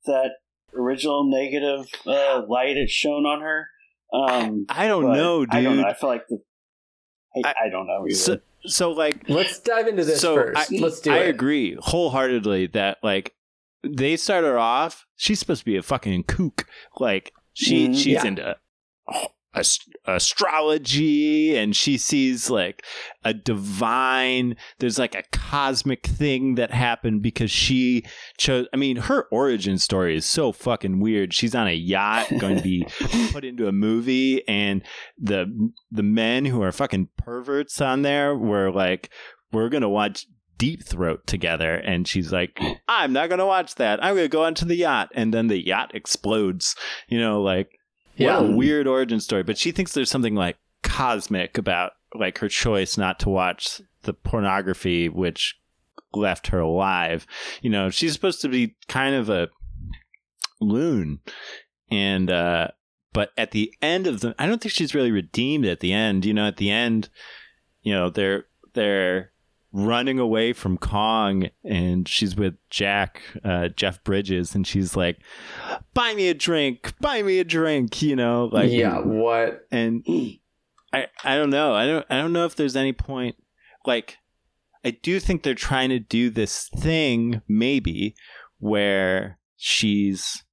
that 0.06 0.32
original 0.78 1.24
negative 1.32 1.88
uh, 2.06 2.42
light 2.50 2.76
it's 2.76 2.92
shown 2.92 3.26
on 3.26 3.40
her. 3.42 3.68
Um, 4.14 4.66
I 4.68 4.88
don't 4.88 5.14
know, 5.14 5.46
dude. 5.46 5.56
I 5.56 5.64
don't 5.64 5.78
know. 5.78 5.88
I 5.88 5.94
feel 5.94 6.10
like 6.10 6.28
the. 6.28 6.40
I, 7.38 7.50
I- 7.50 7.66
I 7.66 7.70
don't 7.70 7.88
know. 7.88 8.06
Either. 8.06 8.16
So, 8.16 8.40
so 8.68 8.92
like, 8.92 9.28
Let's 9.30 9.60
dive 9.60 9.88
into 9.88 10.04
this 10.06 10.22
so 10.22 10.36
first. 10.36 10.72
I, 10.72 10.76
Let's 10.78 11.00
do 11.02 11.12
I 11.12 11.18
it. 11.20 11.30
agree 11.30 11.78
wholeheartedly 11.80 12.68
that 12.68 12.98
like 13.04 13.34
they 13.84 14.16
start 14.18 14.44
her 14.44 14.58
off. 14.58 15.06
She's 15.16 15.40
supposed 15.40 15.62
to 15.62 15.66
be 15.66 15.78
a 15.78 15.82
fucking 15.84 16.24
kook. 16.24 16.66
Like 17.00 17.32
she, 17.54 17.88
Mhm. 17.88 17.94
she's 17.96 18.06
Yeah. 18.06 18.26
into 18.26 18.56
ast- 19.56 19.90
astrology, 20.06 21.56
and 21.56 21.76
she 21.76 21.98
sees 21.98 22.50
like 22.50 22.84
a 23.24 23.34
divine. 23.34 24.56
There's 24.80 25.00
like 25.00 25.16
a 25.16 25.24
cosmic 25.32 26.06
thing 26.06 26.56
that 26.56 26.72
happened 26.72 27.22
because 27.22 27.52
she 27.52 28.04
chose. 28.38 28.68
I 28.74 28.78
mean, 28.78 28.98
her 28.98 29.28
origin 29.32 29.78
story 29.78 30.16
is 30.16 30.26
so 30.26 30.52
fucking 30.52 31.00
weird. 31.00 31.34
She's 31.34 31.56
on 31.56 31.68
a 31.68 31.74
yacht 31.74 32.28
going 32.40 32.58
to 32.58 32.64
be 32.64 32.86
put 33.32 33.46
into 33.46 33.68
a 33.68 33.72
movie, 33.72 34.48
and 34.48 34.84
the 35.18 35.72
the 35.92 36.04
men 36.04 36.46
who 36.46 36.62
are 36.62 36.72
fucking 36.72 37.10
perverts 37.18 37.82
on 37.82 38.02
there 38.02 38.36
were 38.36 38.72
like, 38.72 39.10
"We're 39.52 39.70
gonna 39.70 39.90
watch." 39.90 40.26
Deep 40.58 40.86
Throat 40.86 41.28
together, 41.28 41.76
and 41.76 42.08
she's 42.08 42.32
like, 42.32 42.58
"I'm 42.88 43.12
not 43.12 43.30
gonna 43.30 43.46
watch 43.46 43.76
that. 43.76 44.02
I'm 44.02 44.16
gonna 44.16 44.30
go 44.30 44.46
onto 44.46 44.64
the 44.64 44.78
yacht," 44.78 45.10
and 45.14 45.34
then 45.34 45.48
the 45.48 45.60
yacht 45.62 45.94
explodes. 45.94 46.78
You 47.10 47.20
know, 47.20 47.42
like 47.42 47.78
Yeah. 48.16 48.40
what 48.40 48.52
a 48.52 48.56
weird 48.56 48.88
origin 48.88 49.20
story. 49.20 49.44
But 49.44 49.58
she 49.58 49.72
thinks 49.72 49.94
there's 49.94 50.10
something 50.10 50.36
like 50.36 50.58
cosmic 50.84 51.58
about 51.58 51.94
like 52.14 52.38
her 52.40 52.50
choice 52.50 52.98
not 52.98 53.20
to 53.20 53.30
watch 53.30 53.82
the 54.04 54.14
pornography, 54.14 55.10
which 55.10 55.60
left 56.14 56.48
her 56.48 56.60
alive. 56.60 57.28
You 57.62 57.70
know, 57.70 57.90
she's 57.90 58.14
supposed 58.14 58.42
to 58.42 58.50
be 58.50 58.76
kind 58.88 59.16
of 59.16 59.30
a 59.30 59.50
loon, 60.62 61.20
and 61.92 62.32
uh, 62.32 62.70
but 63.14 63.32
at 63.38 63.52
the 63.52 63.74
end 63.82 64.08
of 64.08 64.22
the, 64.22 64.36
I 64.40 64.48
don't 64.48 64.62
think 64.62 64.74
she's 64.74 64.96
really 64.96 65.12
redeemed 65.12 65.66
at 65.66 65.80
the 65.80 65.94
end. 65.94 66.26
You 66.26 66.34
know, 66.34 66.48
at 66.48 66.58
the 66.58 66.72
end, 66.72 67.10
you 67.82 67.94
know 67.94 68.10
they're 68.10 68.46
they're 68.74 69.32
running 69.76 70.20
away 70.20 70.54
from 70.54 70.78
Kong, 70.78 71.50
and 71.64 72.08
she's 72.08 72.36
with 72.36 72.56
Jack 72.70 73.22
uh, 73.44 73.68
Jeff 73.68 74.04
Bridges, 74.04 74.56
and 74.56 74.66
she's 74.66 74.96
like, 74.96 75.20
"Buy 75.94 76.14
me 76.14 76.30
a 76.30 76.34
drink, 76.34 76.94
buy 77.02 77.22
me 77.22 77.40
a 77.40 77.44
drink," 77.44 78.02
you 78.02 78.16
know, 78.16 78.50
like 78.52 78.72
yeah, 78.72 79.00
what? 79.00 79.68
and 79.72 80.04
I 80.94 81.08
I 81.24 81.36
don't 81.36 81.50
know. 81.50 81.74
I 81.74 81.86
don't 81.86 82.06
I 82.10 82.18
don't 82.22 82.34
know 82.34 82.46
if 82.46 82.56
there's 82.56 82.76
any 82.76 82.94
point 82.94 83.36
like 83.86 84.18
I 84.84 84.92
do 84.92 85.20
think 85.20 85.44
they're 85.44 85.56
trying 85.56 85.90
to 85.90 86.00
do 86.00 86.30
this 86.30 86.70
thing 86.78 87.42
maybe 87.48 88.16
where 88.60 89.40
she's 89.58 90.44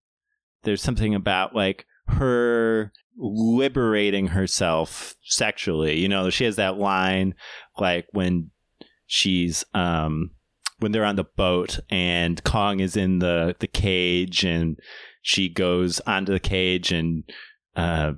there's 0.64 0.82
something 0.82 1.14
about 1.14 1.54
like 1.54 1.86
her 2.08 2.92
liberating 3.16 4.28
herself 4.28 5.14
sexually. 5.22 5.98
You 5.98 6.08
know, 6.08 6.30
she 6.30 6.44
has 6.44 6.56
that 6.56 6.78
line 6.78 7.34
like 7.78 8.06
when 8.12 8.50
she's 9.12 9.62
um 9.74 10.30
when 10.78 10.90
they're 10.90 11.04
on 11.04 11.16
the 11.16 11.24
boat 11.36 11.78
and 11.90 12.42
Kong 12.44 12.80
is 12.80 12.96
in 12.96 13.18
the 13.18 13.54
the 13.58 13.66
cage 13.66 14.42
and 14.42 14.78
she 15.20 15.50
goes 15.50 16.00
onto 16.06 16.32
the 16.32 16.40
cage 16.40 16.92
and 16.92 17.22
uh 17.76 18.14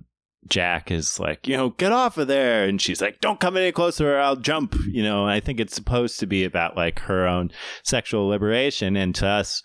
Jack 0.47 0.91
is 0.91 1.19
like, 1.19 1.49
you 1.49 1.57
know, 1.57 1.71
get 1.71 1.91
off 1.91 2.19
of 2.19 2.29
there. 2.29 2.69
And 2.69 2.81
she's 2.81 3.01
like, 3.01 3.21
don't 3.23 3.41
come 3.41 3.57
any 3.57 3.73
closer 3.73 4.15
or 4.15 4.21
I'll 4.21 4.37
jump. 4.37 4.77
You 4.87 5.03
know, 5.03 5.27
I 5.27 5.41
think 5.41 5.59
it's 5.59 5.75
supposed 5.75 6.21
to 6.21 6.27
be 6.27 6.45
about 6.45 6.77
like 6.77 6.99
her 7.01 7.27
own 7.27 7.51
sexual 7.83 8.29
liberation. 8.29 8.95
And 8.95 9.15
to 9.15 9.27
us, 9.27 9.63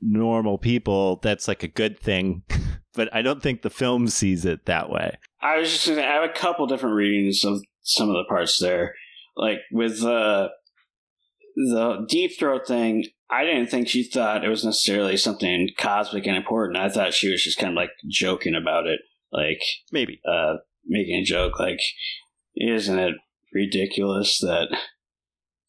normal 0.00 0.58
people, 0.58 1.20
that's 1.22 1.46
like 1.46 1.62
a 1.62 1.68
good 1.68 2.00
thing. 2.00 2.42
but 2.94 3.08
I 3.14 3.22
don't 3.22 3.40
think 3.40 3.62
the 3.62 3.70
film 3.70 4.08
sees 4.08 4.44
it 4.44 4.66
that 4.66 4.90
way. 4.90 5.16
I 5.40 5.58
was 5.58 5.70
just 5.70 5.86
gonna 5.86 6.02
I 6.02 6.14
have 6.14 6.28
a 6.28 6.32
couple 6.32 6.66
different 6.66 6.96
readings 6.96 7.44
of 7.44 7.62
some 7.82 8.08
of 8.08 8.16
the 8.16 8.24
parts 8.28 8.58
there. 8.58 8.96
Like 9.40 9.60
with 9.72 10.04
uh, 10.04 10.50
the 11.56 12.06
deep 12.06 12.38
throat 12.38 12.66
thing, 12.68 13.06
I 13.30 13.44
didn't 13.44 13.68
think 13.68 13.88
she 13.88 14.04
thought 14.04 14.44
it 14.44 14.50
was 14.50 14.66
necessarily 14.66 15.16
something 15.16 15.70
cosmic 15.78 16.26
and 16.26 16.36
important. 16.36 16.76
I 16.78 16.90
thought 16.90 17.14
she 17.14 17.30
was 17.30 17.42
just 17.42 17.58
kind 17.58 17.70
of 17.70 17.76
like 17.76 17.90
joking 18.06 18.54
about 18.54 18.86
it, 18.86 19.00
like 19.32 19.62
Maybe. 19.90 20.20
uh, 20.30 20.56
making 20.86 21.16
a 21.16 21.24
joke, 21.24 21.58
like, 21.58 21.80
isn't 22.54 22.98
it 22.98 23.14
ridiculous 23.54 24.38
that 24.40 24.68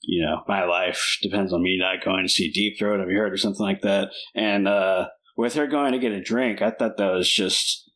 you 0.02 0.26
know 0.26 0.42
my 0.50 0.66
life 0.66 1.18
depends 1.22 1.54
on 1.54 1.64
me 1.64 1.80
not 1.80 2.04
going 2.04 2.26
to 2.26 2.32
see 2.34 2.52
Deep 2.52 2.78
Throat? 2.78 3.00
Have 3.00 3.10
you 3.10 3.18
heard 3.18 3.32
or 3.32 3.38
something 3.38 3.66
like 3.66 3.84
that? 3.84 4.10
And 4.36 4.68
uh, 4.68 5.08
with 5.38 5.54
her 5.54 5.68
going 5.68 5.94
to 5.94 6.00
get 6.00 6.12
a 6.12 6.22
drink, 6.22 6.62
I 6.62 6.72
thought 6.72 6.98
that 6.98 7.14
was 7.14 7.32
just 7.32 7.90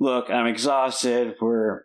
look. 0.00 0.30
I'm 0.30 0.48
exhausted. 0.48 1.36
We're 1.40 1.82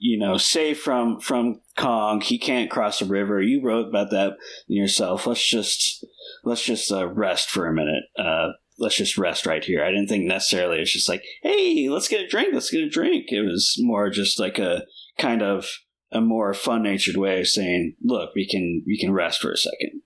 you 0.00 0.18
know 0.18 0.36
safe 0.36 0.80
from 0.80 1.20
from 1.20 1.60
Kong. 1.76 2.20
He 2.20 2.38
can't 2.38 2.70
cross 2.70 2.98
the 2.98 3.04
river. 3.04 3.40
You 3.40 3.62
wrote 3.62 3.88
about 3.88 4.10
that 4.10 4.32
yourself. 4.66 5.26
Let's 5.26 5.46
just 5.46 6.04
let's 6.42 6.64
just 6.64 6.90
uh, 6.90 7.06
rest 7.06 7.50
for 7.50 7.66
a 7.66 7.72
minute. 7.72 8.04
Uh, 8.18 8.52
let's 8.78 8.96
just 8.96 9.18
rest 9.18 9.46
right 9.46 9.64
here. 9.64 9.84
I 9.84 9.90
didn't 9.90 10.08
think 10.08 10.24
necessarily 10.24 10.78
it's 10.78 10.92
just 10.92 11.08
like, 11.08 11.22
hey, 11.42 11.88
let's 11.88 12.08
get 12.08 12.22
a 12.22 12.26
drink, 12.26 12.54
let's 12.54 12.70
get 12.70 12.82
a 12.82 12.88
drink. 12.88 13.26
It 13.28 13.42
was 13.42 13.76
more 13.78 14.10
just 14.10 14.40
like 14.40 14.58
a 14.58 14.84
kind 15.18 15.42
of 15.42 15.68
a 16.10 16.20
more 16.20 16.54
fun 16.54 16.82
natured 16.82 17.16
way 17.16 17.40
of 17.40 17.48
saying, 17.48 17.94
look, 18.02 18.30
we 18.34 18.48
can 18.48 18.82
we 18.86 18.98
can 18.98 19.12
rest 19.12 19.40
for 19.40 19.52
a 19.52 19.56
second. 19.56 20.02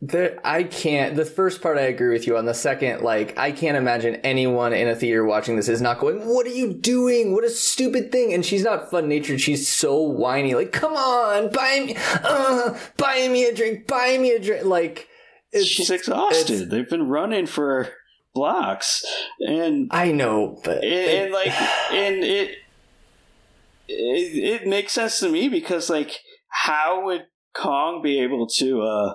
There, 0.00 0.40
I 0.44 0.64
can't. 0.64 1.14
The 1.14 1.24
first 1.24 1.60
part 1.60 1.78
I 1.78 1.82
agree 1.82 2.12
with 2.12 2.26
you 2.26 2.36
on. 2.36 2.46
The 2.46 2.54
second, 2.54 3.02
like, 3.02 3.38
I 3.38 3.52
can't 3.52 3.76
imagine 3.76 4.16
anyone 4.16 4.72
in 4.72 4.88
a 4.88 4.94
theater 4.94 5.24
watching 5.24 5.56
this 5.56 5.68
is 5.68 5.80
not 5.80 6.00
going, 6.00 6.26
"What 6.26 6.46
are 6.46 6.50
you 6.50 6.72
doing? 6.72 7.32
What 7.32 7.44
a 7.44 7.50
stupid 7.50 8.10
thing!" 8.10 8.32
And 8.32 8.44
she's 8.44 8.64
not 8.64 8.90
fun 8.90 9.08
natured. 9.08 9.40
She's 9.40 9.68
so 9.68 10.00
whiny. 10.00 10.54
Like, 10.54 10.72
come 10.72 10.94
on, 10.94 11.50
buy 11.50 11.84
me, 11.86 11.96
uh, 12.24 12.78
buy 12.96 13.28
me 13.28 13.44
a 13.44 13.54
drink, 13.54 13.86
buy 13.86 14.18
me 14.18 14.32
a 14.32 14.40
drink. 14.40 14.64
Like, 14.64 15.08
it's, 15.52 15.66
She's 15.66 15.90
exhausted. 15.90 16.70
They've 16.70 16.88
been 16.88 17.08
running 17.08 17.46
for 17.46 17.88
blocks, 18.34 19.04
and 19.40 19.88
I 19.92 20.12
know, 20.12 20.60
but 20.64 20.84
and, 20.84 21.24
and 21.24 21.32
like 21.32 21.52
and 21.92 22.24
it, 22.24 22.50
it 23.88 24.62
it 24.62 24.66
makes 24.66 24.92
sense 24.92 25.20
to 25.20 25.28
me 25.28 25.48
because 25.48 25.88
like 25.88 26.18
how 26.48 27.04
would 27.04 27.26
Kong 27.54 28.02
be 28.02 28.20
able 28.20 28.46
to 28.58 28.82
uh 28.82 29.14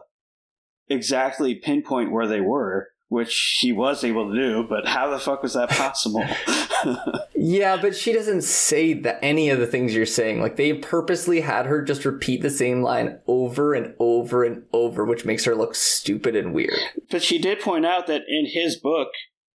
exactly 0.94 1.56
pinpoint 1.56 2.12
where 2.12 2.28
they 2.28 2.42
were, 2.42 2.90
which 3.10 3.58
he 3.60 3.72
was 3.72 4.04
able 4.04 4.32
to 4.32 4.36
do, 4.36 4.64
but 4.64 4.88
how 4.88 5.10
the 5.10 5.20
fuck 5.20 5.44
was 5.44 5.54
that 5.54 5.70
possible? 5.70 6.26
yeah, 7.36 7.78
but 7.78 7.96
she 7.96 8.14
doesn't 8.14 8.44
say 8.44 8.94
that 8.94 9.20
any 9.22 9.50
of 9.50 9.60
the 9.60 9.68
things 9.68 9.94
you're 9.94 10.06
saying. 10.06 10.42
Like, 10.42 10.56
they 10.56 10.74
purposely 10.74 11.42
had 11.42 11.66
her 11.66 11.82
just 11.82 12.06
repeat 12.06 12.42
the 12.42 12.50
same 12.50 12.82
line 12.82 13.20
over 13.28 13.74
and 13.74 13.94
over 14.00 14.44
and 14.44 14.64
over, 14.74 15.06
which 15.06 15.26
makes 15.26 15.46
her 15.46 15.56
look 15.56 15.76
stupid 15.76 16.36
and 16.36 16.54
weird. 16.54 16.80
but 17.10 17.24
she 17.24 17.38
did 17.38 17.60
point 17.60 17.86
out 17.86 18.08
that 18.08 18.24
in 18.28 18.46
his 18.48 18.80
book 18.80 19.10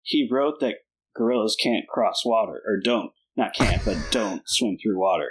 he 0.03 0.29
wrote 0.31 0.61
that 0.61 0.77
gorillas 1.17 1.57
can't 1.61 1.89
cross 1.89 2.25
water 2.25 2.61
or 2.67 2.79
don't 2.83 3.11
not 3.37 3.55
can't 3.55 3.85
but 3.85 3.97
don't 4.11 4.43
swim 4.47 4.77
through 4.83 4.99
water. 4.99 5.31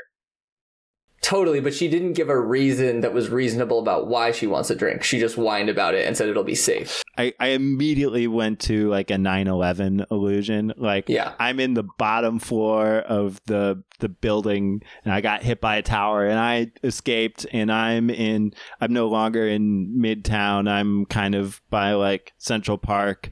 Totally, 1.26 1.60
but 1.60 1.74
she 1.74 1.88
didn't 1.88 2.14
give 2.14 2.30
a 2.30 2.40
reason 2.40 3.02
that 3.02 3.12
was 3.12 3.30
reasonable 3.30 3.80
about 3.80 4.06
why 4.06 4.30
she 4.32 4.46
wants 4.46 4.70
a 4.70 4.76
drink. 4.76 5.04
She 5.04 5.18
just 5.18 5.34
whined 5.34 5.70
about 5.70 5.96
it 5.96 6.06
and 6.06 6.16
said 6.16 6.30
it'll 6.30 6.44
be 6.44 6.54
safe. 6.54 7.02
I, 7.18 7.34
I 7.40 7.48
immediately 7.48 8.28
went 8.28 8.60
to 8.62 8.90
like 8.90 9.10
a 9.10 9.16
9-11 9.16 10.06
illusion 10.12 10.74
like 10.78 11.10
Yeah. 11.10 11.34
i'm 11.40 11.60
in 11.60 11.74
the 11.74 11.88
bottom 11.98 12.38
floor 12.40 12.98
of 12.98 13.42
the 13.48 13.82
the 14.00 14.10
building 14.10 14.82
and 15.04 15.14
i 15.14 15.22
got 15.22 15.42
hit 15.42 15.62
by 15.62 15.78
a 15.78 15.82
tower 15.82 16.28
and 16.28 16.38
i 16.38 16.72
escaped 16.84 17.46
and 17.54 17.72
i'm 17.72 18.10
in 18.10 18.52
i'm 18.82 18.92
no 18.94 19.08
longer 19.08 19.48
in 19.48 19.98
midtown 19.98 20.70
i'm 20.70 21.06
kind 21.06 21.34
of 21.36 21.62
by 21.70 21.94
like 21.94 22.34
central 22.38 22.78
park 22.78 23.30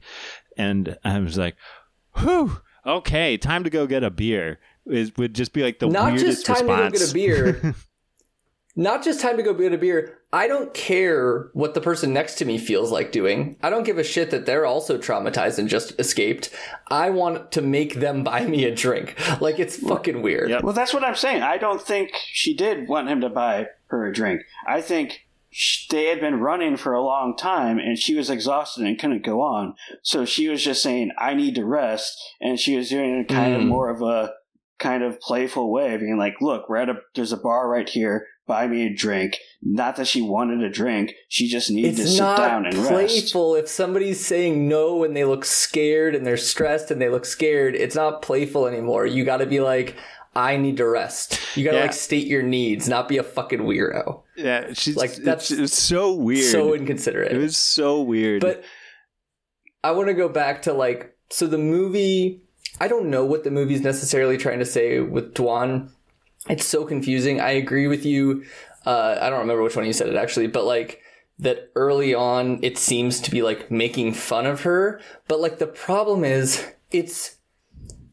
and 0.56 0.96
i 1.04 1.18
was 1.20 1.36
like 1.36 1.56
whew 2.16 2.58
okay 2.86 3.36
time 3.36 3.64
to 3.64 3.70
go 3.70 3.86
get 3.86 4.02
a 4.02 4.10
beer 4.10 4.58
it 4.86 5.16
would 5.18 5.34
just 5.34 5.52
be 5.52 5.62
like 5.62 5.78
the 5.78 5.88
Not 5.88 6.12
weirdest 6.12 6.44
just 6.44 6.46
time 6.46 6.56
to 6.56 6.64
go 6.66 6.82
response. 6.82 6.98
get 7.00 7.10
a 7.10 7.14
beer. 7.14 7.74
Not 8.76 9.04
just 9.04 9.20
time 9.20 9.36
to 9.36 9.42
go 9.44 9.54
get 9.54 9.72
a 9.72 9.78
beer. 9.78 10.18
I 10.32 10.48
don't 10.48 10.74
care 10.74 11.48
what 11.52 11.74
the 11.74 11.80
person 11.80 12.12
next 12.12 12.34
to 12.36 12.44
me 12.44 12.58
feels 12.58 12.90
like 12.90 13.12
doing. 13.12 13.56
I 13.62 13.70
don't 13.70 13.84
give 13.84 13.98
a 13.98 14.02
shit 14.04 14.32
that 14.32 14.46
they're 14.46 14.66
also 14.66 14.98
traumatized 14.98 15.60
and 15.60 15.68
just 15.68 15.98
escaped. 16.00 16.50
I 16.90 17.10
want 17.10 17.52
to 17.52 17.62
make 17.62 18.00
them 18.00 18.24
buy 18.24 18.44
me 18.44 18.64
a 18.64 18.74
drink. 18.74 19.14
Like 19.40 19.60
it's 19.60 19.76
fucking 19.76 20.22
weird. 20.22 20.50
Yep. 20.50 20.64
Well, 20.64 20.72
that's 20.72 20.92
what 20.92 21.04
I'm 21.04 21.14
saying. 21.14 21.42
I 21.42 21.56
don't 21.56 21.80
think 21.80 22.10
she 22.26 22.52
did 22.56 22.88
want 22.88 23.08
him 23.08 23.20
to 23.20 23.28
buy 23.28 23.68
her 23.86 24.06
a 24.06 24.12
drink. 24.12 24.40
I 24.66 24.80
think 24.80 25.20
they 25.90 26.06
had 26.06 26.18
been 26.18 26.40
running 26.40 26.76
for 26.76 26.94
a 26.94 27.00
long 27.04 27.36
time 27.36 27.78
and 27.78 27.96
she 27.96 28.16
was 28.16 28.28
exhausted 28.28 28.84
and 28.84 28.98
couldn't 28.98 29.22
go 29.24 29.40
on. 29.40 29.76
So 30.02 30.24
she 30.24 30.48
was 30.48 30.64
just 30.64 30.82
saying, 30.82 31.12
I 31.16 31.34
need 31.34 31.54
to 31.54 31.64
rest. 31.64 32.20
And 32.40 32.58
she 32.58 32.76
was 32.76 32.88
doing 32.88 33.20
it 33.20 33.28
kind 33.28 33.54
of 33.54 33.62
Mm. 33.62 33.68
more 33.68 33.88
of 33.88 34.02
a 34.02 34.32
kind 34.78 35.02
of 35.02 35.20
playful 35.20 35.70
way 35.70 35.94
of 35.94 36.00
being 36.00 36.18
like, 36.18 36.34
look, 36.40 36.68
we're 36.68 36.76
at 36.76 36.88
a, 36.88 36.96
there's 37.14 37.32
a 37.32 37.36
bar 37.36 37.68
right 37.68 37.88
here. 37.88 38.26
Buy 38.46 38.66
me 38.66 38.86
a 38.86 38.94
drink. 38.94 39.38
Not 39.62 39.96
that 39.96 40.06
she 40.06 40.20
wanted 40.20 40.62
a 40.62 40.68
drink. 40.68 41.14
She 41.28 41.48
just 41.48 41.70
needed 41.70 41.96
to 41.96 42.06
sit 42.06 42.18
down 42.18 42.66
and 42.66 42.76
rest. 42.76 42.88
playful. 42.90 43.54
If 43.54 43.68
somebody's 43.68 44.24
saying 44.24 44.68
no 44.68 45.02
and 45.02 45.16
they 45.16 45.24
look 45.24 45.46
scared 45.46 46.14
and 46.14 46.26
they're 46.26 46.36
stressed 46.36 46.90
and 46.90 47.00
they 47.00 47.08
look 47.08 47.24
scared, 47.24 47.74
it's 47.74 47.94
not 47.94 48.20
playful 48.20 48.66
anymore. 48.66 49.06
You 49.06 49.24
got 49.24 49.38
to 49.38 49.46
be 49.46 49.60
like, 49.60 49.96
I 50.36 50.58
need 50.58 50.76
to 50.76 50.86
rest. 50.86 51.40
You 51.56 51.64
got 51.64 51.70
to 51.70 51.76
Yeah. 51.78 51.82
like 51.84 51.92
state 51.94 52.26
your 52.26 52.42
needs, 52.42 52.86
not 52.88 53.08
be 53.08 53.16
a 53.16 53.22
fucking 53.22 53.60
weirdo. 53.60 54.22
yeah 54.36 54.72
she's 54.74 54.96
Like, 54.96 55.14
like 55.14 55.22
that's 55.22 55.48
that's 55.48 55.60
it's 55.60 55.78
so 55.78 56.12
weird 56.12 56.44
So 56.50 56.74
inconsiderate. 56.74 57.32
it 57.32 57.38
was 57.38 57.56
so 57.56 58.02
weird 58.02 58.42
But 58.42 58.62
I 59.82 59.92
want 59.92 60.08
to 60.08 60.14
go 60.14 60.28
back 60.28 60.62
to 60.62 60.72
like 60.74 61.16
so 61.30 61.46
the 61.46 61.56
movie. 61.58 62.42
I 62.80 62.88
don't 62.88 63.10
know 63.10 63.24
what 63.24 63.44
the 63.44 63.50
movie's 63.50 63.82
necessarily 63.82 64.36
trying 64.36 64.58
to 64.58 64.64
say 64.64 65.00
with 65.00 65.34
Dwan. 65.34 65.90
It's 66.48 66.66
so 66.66 66.84
confusing. 66.84 67.40
I 67.40 67.50
agree 67.50 67.86
with 67.86 68.04
you. 68.04 68.44
Uh, 68.84 69.16
I 69.20 69.30
don't 69.30 69.40
remember 69.40 69.62
which 69.62 69.76
one 69.76 69.86
you 69.86 69.92
said 69.92 70.08
it 70.08 70.16
actually, 70.16 70.48
but 70.48 70.64
like 70.64 71.00
that 71.38 71.70
early 71.74 72.14
on, 72.14 72.60
it 72.62 72.78
seems 72.78 73.20
to 73.20 73.30
be 73.30 73.42
like 73.42 73.70
making 73.70 74.14
fun 74.14 74.46
of 74.46 74.62
her. 74.62 75.00
But 75.28 75.40
like 75.40 75.58
the 75.58 75.66
problem 75.66 76.24
is, 76.24 76.66
it's 76.90 77.36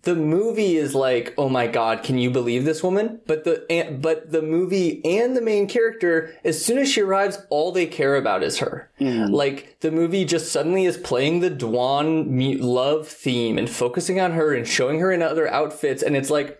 the 0.04 0.16
movie 0.16 0.78
is 0.78 0.96
like, 0.96 1.34
oh 1.38 1.48
my 1.48 1.68
god, 1.68 2.04
can 2.04 2.18
you 2.18 2.32
believe 2.32 2.66
this 2.66 2.82
woman? 2.82 3.22
But 3.28 3.44
the 3.44 3.98
but 4.02 4.32
the 4.32 4.42
movie 4.42 5.04
and 5.06 5.36
the 5.36 5.42
main 5.42 5.68
character, 5.68 6.36
as 6.44 6.64
soon 6.64 6.80
as 6.80 6.92
she 6.92 7.02
arrives, 7.02 7.40
all 7.50 7.72
they 7.72 7.86
care 7.86 8.16
about 8.16 8.44
is 8.44 8.60
her. 8.60 8.90
Hmm. 8.98 9.26
Like 9.26 9.78
the 9.82 9.92
movie 9.92 10.26
just 10.26 10.52
suddenly 10.52 10.86
is 10.86 10.98
playing 10.98 11.40
the 11.40 11.52
Dwan 11.52 12.62
love 12.62 13.08
theme 13.08 13.58
and 13.58 13.70
focusing 13.70 14.20
on 14.20 14.32
her 14.32 14.54
and 14.54 14.68
showing 14.68 15.00
her 15.00 15.12
in 15.12 15.22
other 15.22 15.48
outfits, 15.48 16.04
and 16.04 16.16
it's 16.16 16.30
like. 16.30 16.58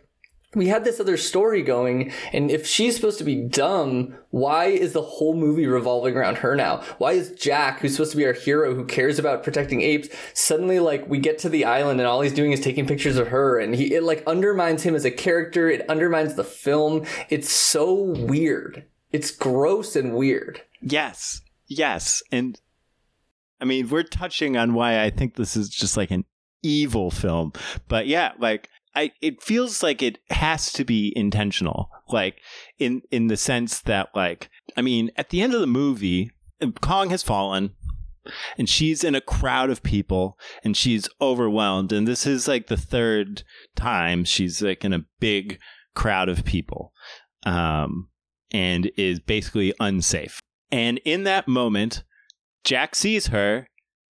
We 0.54 0.68
had 0.68 0.84
this 0.84 1.00
other 1.00 1.16
story 1.16 1.62
going, 1.62 2.12
and 2.34 2.52
if 2.52 2.68
she's 2.68 2.96
supposed 2.98 3.18
to 3.20 3.24
be 3.24 3.36
dumb, 3.36 4.16
why 4.32 4.66
is 4.66 4.92
the 4.92 5.02
whole 5.02 5.34
movie 5.34 5.66
revolving 5.66 6.16
around 6.16 6.40
her 6.40 6.58
now? 6.58 6.84
Why 6.98 7.14
is 7.14 7.32
Jack, 7.32 7.80
who's 7.80 7.94
supposed 7.94 8.12
to 8.12 8.18
be 8.18 8.26
our 8.26 8.34
hero 8.34 8.76
who 8.76 8.84
cares 8.84 9.18
about 9.18 9.44
protecting 9.44 9.82
apes, 9.82 10.10
suddenly 10.34 10.80
like 10.80 11.08
we 11.08 11.20
get 11.20 11.40
to 11.40 11.50
the 11.50 11.64
island 11.64 12.02
and 12.02 12.08
all 12.08 12.20
he's 12.20 12.34
doing 12.34 12.52
is 12.52 12.60
taking 12.60 12.86
pictures 12.86 13.16
of 13.16 13.30
her 13.30 13.60
and 13.60 13.76
he 13.76 13.94
it 13.94 14.04
like 14.04 14.24
undermines 14.28 14.84
him 14.84 14.94
as 14.94 15.06
a 15.06 15.12
character, 15.12 15.70
it 15.70 15.90
undermines 15.90 16.36
the 16.36 16.44
film. 16.44 17.06
It's 17.30 17.50
so 17.50 17.94
weird. 17.94 18.86
it's 19.12 19.32
gross 19.32 19.96
and 19.96 20.14
weird. 20.16 20.62
Yes. 20.82 21.42
Yes. 21.68 22.24
And 22.32 22.60
I 23.62 23.66
mean, 23.66 23.88
we're 23.90 24.04
touching 24.04 24.58
on 24.58 24.74
why 24.74 25.02
I 25.02 25.12
think 25.12 25.36
this 25.36 25.56
is 25.56 25.70
just 25.70 25.96
like 25.96 26.12
an 26.12 26.26
evil 26.64 27.12
film. 27.12 27.54
But 27.88 28.08
yeah, 28.08 28.34
like 28.40 28.68
I 28.96 29.12
it 29.22 29.42
feels 29.42 29.82
like 29.82 30.02
it 30.02 30.20
has 30.30 30.72
to 30.74 30.84
be 30.84 31.14
intentional. 31.16 31.90
Like 32.10 32.42
in 32.78 33.02
in 33.12 33.28
the 33.28 33.38
sense 33.38 33.82
that 33.82 34.10
like 34.16 34.50
I 34.76 34.82
mean, 34.82 35.12
at 35.16 35.30
the 35.30 35.42
end 35.42 35.54
of 35.54 35.62
the 35.62 35.68
movie, 35.68 36.32
Kong 36.82 37.10
has 37.10 37.24
fallen 37.24 37.72
and 38.58 38.70
she's 38.70 39.04
in 39.04 39.16
a 39.16 39.22
crowd 39.22 39.70
of 39.70 39.84
people 39.84 40.38
and 40.64 40.76
she's 40.78 41.10
overwhelmed 41.20 41.92
and 41.92 42.08
this 42.08 42.26
is 42.26 42.48
like 42.48 42.68
the 42.68 42.78
third 42.78 43.44
time 43.76 44.24
she's 44.24 44.62
like 44.62 44.86
in 44.86 44.94
a 44.94 45.06
big 45.20 45.60
crowd 45.96 46.30
of 46.30 46.46
people 46.46 46.94
um 47.46 48.10
and 48.52 48.92
is 48.98 49.20
basically 49.20 49.74
unsafe 49.80 50.40
and 50.72 51.00
in 51.00 51.24
that 51.24 51.48
moment 51.48 52.04
jack 52.64 52.96
sees 52.96 53.28
her 53.28 53.68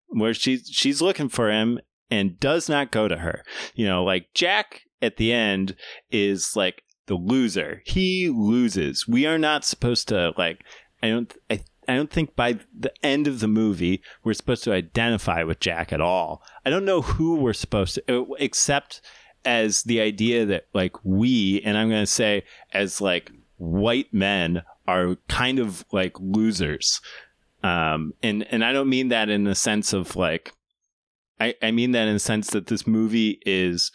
where 0.08 0.32
she's 0.32 0.68
she's 0.72 1.02
looking 1.02 1.28
for 1.28 1.50
him 1.50 1.78
and 2.10 2.38
does 2.40 2.68
not 2.68 2.90
go 2.90 3.08
to 3.08 3.18
her 3.18 3.44
you 3.74 3.86
know 3.86 4.04
like 4.04 4.32
jack 4.34 4.82
at 5.00 5.16
the 5.16 5.32
end 5.32 5.74
is 6.10 6.56
like 6.56 6.82
the 7.06 7.14
loser 7.14 7.82
he 7.86 8.28
loses 8.28 9.08
we 9.08 9.26
are 9.26 9.38
not 9.38 9.64
supposed 9.64 10.08
to 10.08 10.32
like 10.36 10.62
i 11.02 11.08
don't 11.08 11.34
i 11.50 11.60
I 11.88 11.96
don't 11.96 12.10
think 12.10 12.36
by 12.36 12.58
the 12.78 12.92
end 13.02 13.26
of 13.26 13.40
the 13.40 13.48
movie 13.48 14.02
we're 14.22 14.34
supposed 14.34 14.62
to 14.64 14.74
identify 14.74 15.42
with 15.42 15.58
Jack 15.58 15.90
at 15.90 16.02
all. 16.02 16.42
I 16.64 16.70
don't 16.70 16.84
know 16.84 17.00
who 17.00 17.36
we're 17.36 17.54
supposed 17.54 17.94
to, 17.94 18.20
uh, 18.20 18.24
except 18.38 19.00
as 19.44 19.84
the 19.84 20.00
idea 20.00 20.44
that 20.44 20.66
like 20.74 20.94
we, 21.02 21.62
and 21.64 21.78
I'm 21.78 21.88
going 21.88 22.02
to 22.02 22.06
say 22.06 22.44
as 22.74 23.00
like 23.00 23.32
white 23.56 24.12
men 24.12 24.62
are 24.86 25.16
kind 25.28 25.58
of 25.58 25.84
like 25.90 26.20
losers. 26.20 27.00
Um, 27.62 28.12
and, 28.22 28.46
and 28.50 28.62
I 28.62 28.72
don't 28.72 28.90
mean 28.90 29.08
that 29.08 29.30
in 29.30 29.44
the 29.44 29.54
sense 29.54 29.94
of 29.94 30.14
like, 30.14 30.52
I, 31.40 31.54
I 31.62 31.70
mean 31.70 31.92
that 31.92 32.08
in 32.08 32.14
the 32.14 32.20
sense 32.20 32.50
that 32.50 32.66
this 32.66 32.86
movie 32.86 33.40
is, 33.46 33.90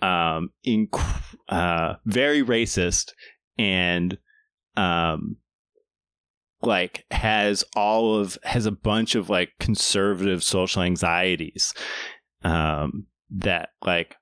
um, 0.00 0.50
uh, 1.48 1.94
very 2.04 2.42
racist 2.42 3.12
and, 3.58 4.18
um, 4.76 5.36
like 6.62 7.04
has 7.10 7.62
all 7.76 8.18
of 8.18 8.38
has 8.42 8.64
a 8.64 8.70
bunch 8.72 9.14
of 9.14 9.28
like 9.28 9.50
conservative 9.60 10.42
social 10.42 10.80
anxieties 10.80 11.74
um 12.42 13.06
that 13.28 13.68
like 13.84 14.16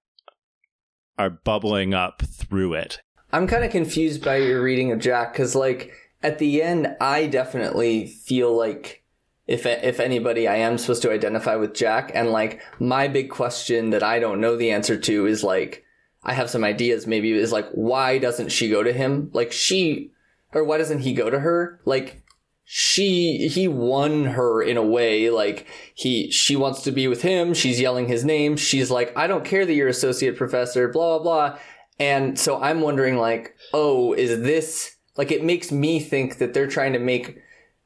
are 1.19 1.31
bubbling 1.31 1.95
up 1.95 2.23
through 2.23 2.75
it. 2.75 3.01
I'm 3.33 3.47
kind 3.47 3.65
of 3.65 3.71
confused 3.71 4.25
by 4.25 4.37
your 4.37 4.63
reading 4.63 4.93
of 4.93 4.99
Jack 4.99 5.33
because, 5.33 5.55
like, 5.55 5.93
at 6.23 6.39
the 6.39 6.63
end, 6.63 6.97
I 7.01 7.27
definitely 7.27 8.07
feel 8.07 8.57
like 8.57 9.02
if 9.47 9.67
if 9.67 10.01
anybody, 10.01 10.47
I 10.47 10.57
am 10.57 10.79
supposed 10.79 11.03
to 11.03 11.13
identify 11.13 11.57
with 11.57 11.75
Jack, 11.75 12.13
and 12.15 12.31
like 12.31 12.61
my 12.79 13.09
big 13.09 13.31
question 13.31 13.91
that 13.91 14.03
I 14.03 14.19
don't 14.19 14.41
know 14.41 14.57
the 14.57 14.71
answer 14.71 14.97
to 14.97 15.27
is 15.27 15.43
like 15.43 15.85
I 16.23 16.35
have 16.35 16.51
some 16.51 16.65
ideas. 16.65 17.07
Maybe 17.07 17.33
is 17.33 17.53
like 17.53 17.69
why 17.73 18.19
doesn't 18.19 18.53
she 18.53 18.71
go 18.71 18.83
to 18.83 18.93
him? 18.93 19.31
Like 19.33 19.53
she, 19.53 20.13
or 20.53 20.65
why 20.65 20.79
doesn't 20.79 21.01
he 21.01 21.13
go 21.13 21.29
to 21.29 21.41
her? 21.41 21.81
Like 21.85 22.23
she 22.65 23.49
he 23.49 23.67
won 23.69 24.25
her 24.25 24.63
in 24.63 24.77
a 24.77 24.83
way 24.83 25.29
like 25.29 25.67
he 25.95 26.31
she 26.31 26.57
wants 26.57 26.83
to 26.83 26.91
be 26.91 27.07
with 27.07 27.21
him 27.21 27.53
she's 27.53 27.79
yelling 27.79 28.07
his 28.07 28.25
name 28.25 28.57
she's 28.57 28.91
like 28.91 29.15
i 29.15 29.27
don't 29.27 29.45
care 29.45 29.67
that 29.67 29.75
you're 29.75 29.89
associate 29.89 30.39
professor 30.39 30.89
blah 30.89 31.19
blah 31.19 31.51
blah 31.51 31.59
and 31.99 32.39
so 32.39 32.59
i'm 32.63 32.81
wondering 32.81 33.19
like 33.19 33.55
oh 33.75 34.15
is 34.15 34.41
this 34.41 34.97
like 35.17 35.31
it 35.31 35.45
makes 35.45 35.71
me 35.71 36.01
think 36.01 36.39
that 36.39 36.55
they're 36.55 36.67
trying 36.67 36.93
to 36.93 36.99
make 36.99 37.37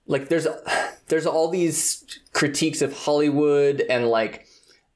like 0.06 0.28
there's 0.28 0.46
there's 1.08 1.26
all 1.26 1.48
these 1.48 2.04
critiques 2.32 2.82
of 2.82 2.92
hollywood 2.92 3.82
and 3.88 4.08
like 4.08 4.46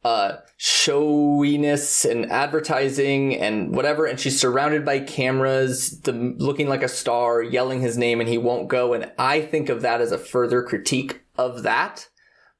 uh 0.05 0.37
showiness 0.57 2.05
and 2.05 2.31
advertising 2.31 3.37
and 3.37 3.75
whatever 3.75 4.07
and 4.07 4.19
she's 4.19 4.41
surrounded 4.41 4.85
by 4.85 4.99
cameras 4.99 6.01
the 6.01 6.13
looking 6.13 6.69
like 6.69 6.83
a 6.83 6.89
star 6.89 7.43
yelling 7.43 7.81
his 7.81 7.99
name 7.99 8.21
and 8.21 8.29
he 8.29 8.39
won't 8.39 8.69
go 8.69 8.93
and 8.93 9.11
i 9.19 9.41
think 9.41 9.69
of 9.69 9.83
that 9.83 10.01
as 10.01 10.13
a 10.13 10.19
further 10.19 10.63
critique 10.63 11.23
of 11.37 11.63
that 11.63 12.09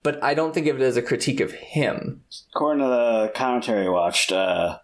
but 0.03 0.23
i 0.23 0.35
don't 0.35 0.53
think 0.55 0.67
of 0.67 0.77
it 0.81 0.85
as 0.85 0.97
a 0.97 1.03
critique 1.03 1.41
of 1.41 1.53
him. 1.53 2.23
According 2.55 2.83
to 2.85 2.89
the 2.89 3.33
commentary 3.35 3.87
I 3.87 3.91
watched, 3.91 4.33
uh, 4.33 4.79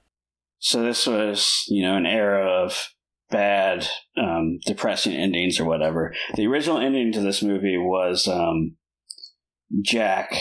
so 0.58 0.82
this 0.82 1.06
was, 1.06 1.64
you 1.68 1.82
know, 1.82 1.96
an 1.96 2.06
era 2.06 2.44
of 2.44 2.92
bad, 3.30 3.86
um, 4.16 4.58
depressing 4.66 5.14
endings 5.14 5.58
or 5.58 5.64
whatever. 5.64 6.14
The 6.34 6.46
original 6.46 6.78
ending 6.78 7.12
to 7.12 7.20
this 7.20 7.42
movie 7.42 7.76
was 7.76 8.28
um, 8.28 8.76
Jack 9.82 10.34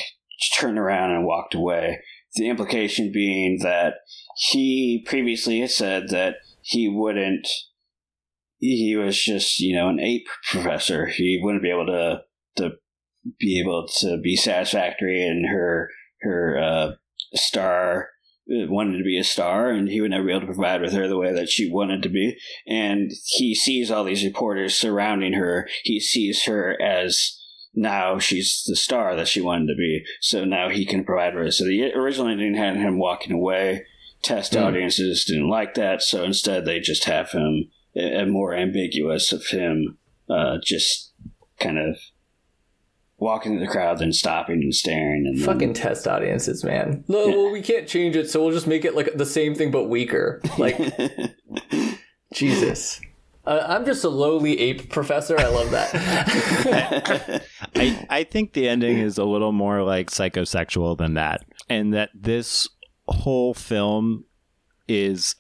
turned 0.58 0.78
around 0.78 1.12
and 1.12 1.26
walked 1.26 1.56
away. 1.56 2.00
The 2.36 2.50
implication 2.50 3.12
being 3.13 3.60
that 3.63 3.95
he 4.36 5.04
previously 5.08 5.62
had 5.62 5.71
said 5.71 6.10
that 6.10 6.36
he 6.62 6.89
wouldn't. 6.89 7.48
He 8.60 8.95
was 8.95 9.21
just, 9.21 9.60
you 9.60 9.76
know, 9.76 9.89
an 9.89 10.00
ape 10.00 10.28
professor. 10.50 11.08
He 11.08 11.39
wouldn't 11.41 11.63
be 11.63 11.69
able 11.69 11.86
to 11.88 12.21
to 12.58 12.71
be 13.39 13.60
able 13.60 13.88
to 14.00 14.17
be 14.21 14.36
satisfactory 14.36 15.26
in 15.26 15.45
her 15.50 15.89
her 16.21 16.58
uh, 16.58 16.91
star 17.34 18.10
wanted 18.47 18.97
to 18.97 19.03
be 19.03 19.17
a 19.17 19.23
star 19.23 19.69
and 19.69 19.89
he 19.89 20.01
would 20.01 20.12
never 20.12 20.25
be 20.25 20.31
able 20.31 20.41
to 20.41 20.45
provide 20.47 20.81
with 20.81 20.93
her 20.93 21.08
the 21.08 21.17
way 21.17 21.34
that 21.34 21.49
she 21.49 21.71
wanted 21.71 22.03
to 22.03 22.10
be. 22.10 22.38
And 22.67 23.12
he 23.25 23.55
sees 23.55 23.89
all 23.89 24.03
these 24.03 24.23
reporters 24.23 24.75
surrounding 24.75 25.34
her. 25.34 25.67
He 25.84 25.99
sees 25.99 26.45
her 26.45 26.79
as 26.81 27.39
now 27.73 28.19
she's 28.19 28.63
the 28.67 28.75
star 28.75 29.15
that 29.15 29.27
she 29.27 29.41
wanted 29.41 29.67
to 29.67 29.75
be. 29.75 30.03
So 30.21 30.45
now 30.45 30.69
he 30.69 30.86
can 30.86 31.03
provide 31.03 31.34
her. 31.34 31.49
So 31.51 31.65
the 31.65 31.91
original 31.93 32.27
ending 32.27 32.55
had 32.55 32.77
him 32.77 32.99
walking 32.99 33.34
away. 33.34 33.86
Test 34.23 34.53
Mm. 34.53 34.63
audiences 34.63 35.25
didn't 35.25 35.49
like 35.49 35.75
that 35.75 36.01
so 36.01 36.23
instead 36.23 36.65
they 36.65 36.79
just 36.79 37.03
have 37.03 37.31
him 37.31 37.69
uh, 37.95 38.25
more 38.25 38.55
ambiguous 38.55 39.31
of 39.31 39.45
him 39.47 39.97
uh, 40.29 40.58
just 40.63 41.13
kind 41.60 41.77
of 41.77 41.97
walking 43.17 43.54
through 43.54 43.65
the 43.65 43.71
crowd 43.71 43.99
then 43.99 44.12
stopping 44.12 44.62
and 44.62 44.75
staring 44.75 45.25
and 45.25 45.38
then- 45.38 45.45
fucking 45.45 45.73
test 45.73 46.08
audiences 46.08 46.63
man. 46.63 47.04
No 47.08 47.28
well 47.28 47.51
we 47.51 47.62
can't 47.62 47.88
change 47.88 48.15
it 48.15 48.30
so 48.30 48.43
we'll 48.43 48.54
just 48.54 48.67
make 48.67 48.86
it 48.86 48.95
like 48.95 49.13
the 49.15 49.25
same 49.25 49.56
thing 49.56 49.71
but 49.71 49.86
weaker. 49.86 50.41
Like 50.58 50.78
jesus. 52.34 52.99
Uh, 53.47 53.63
i'm 53.67 53.86
just 53.86 54.04
a 54.04 54.10
lowly 54.10 54.60
ape 54.60 54.89
professor. 54.89 55.39
I 55.39 55.47
love 55.47 55.69
that. 55.71 57.43
I, 57.75 58.06
I 58.10 58.23
think 58.23 58.54
the 58.54 58.67
ending 58.67 58.97
is 58.97 59.17
a 59.19 59.23
little 59.23 59.51
more 59.51 59.84
like 59.84 60.10
psychosexual 60.10 60.97
than 60.97 61.13
that. 61.13 61.45
And 61.69 61.93
that 61.93 62.10
this 62.15 62.67
whole 63.08 63.54
film 63.54 64.25
is 64.88 65.36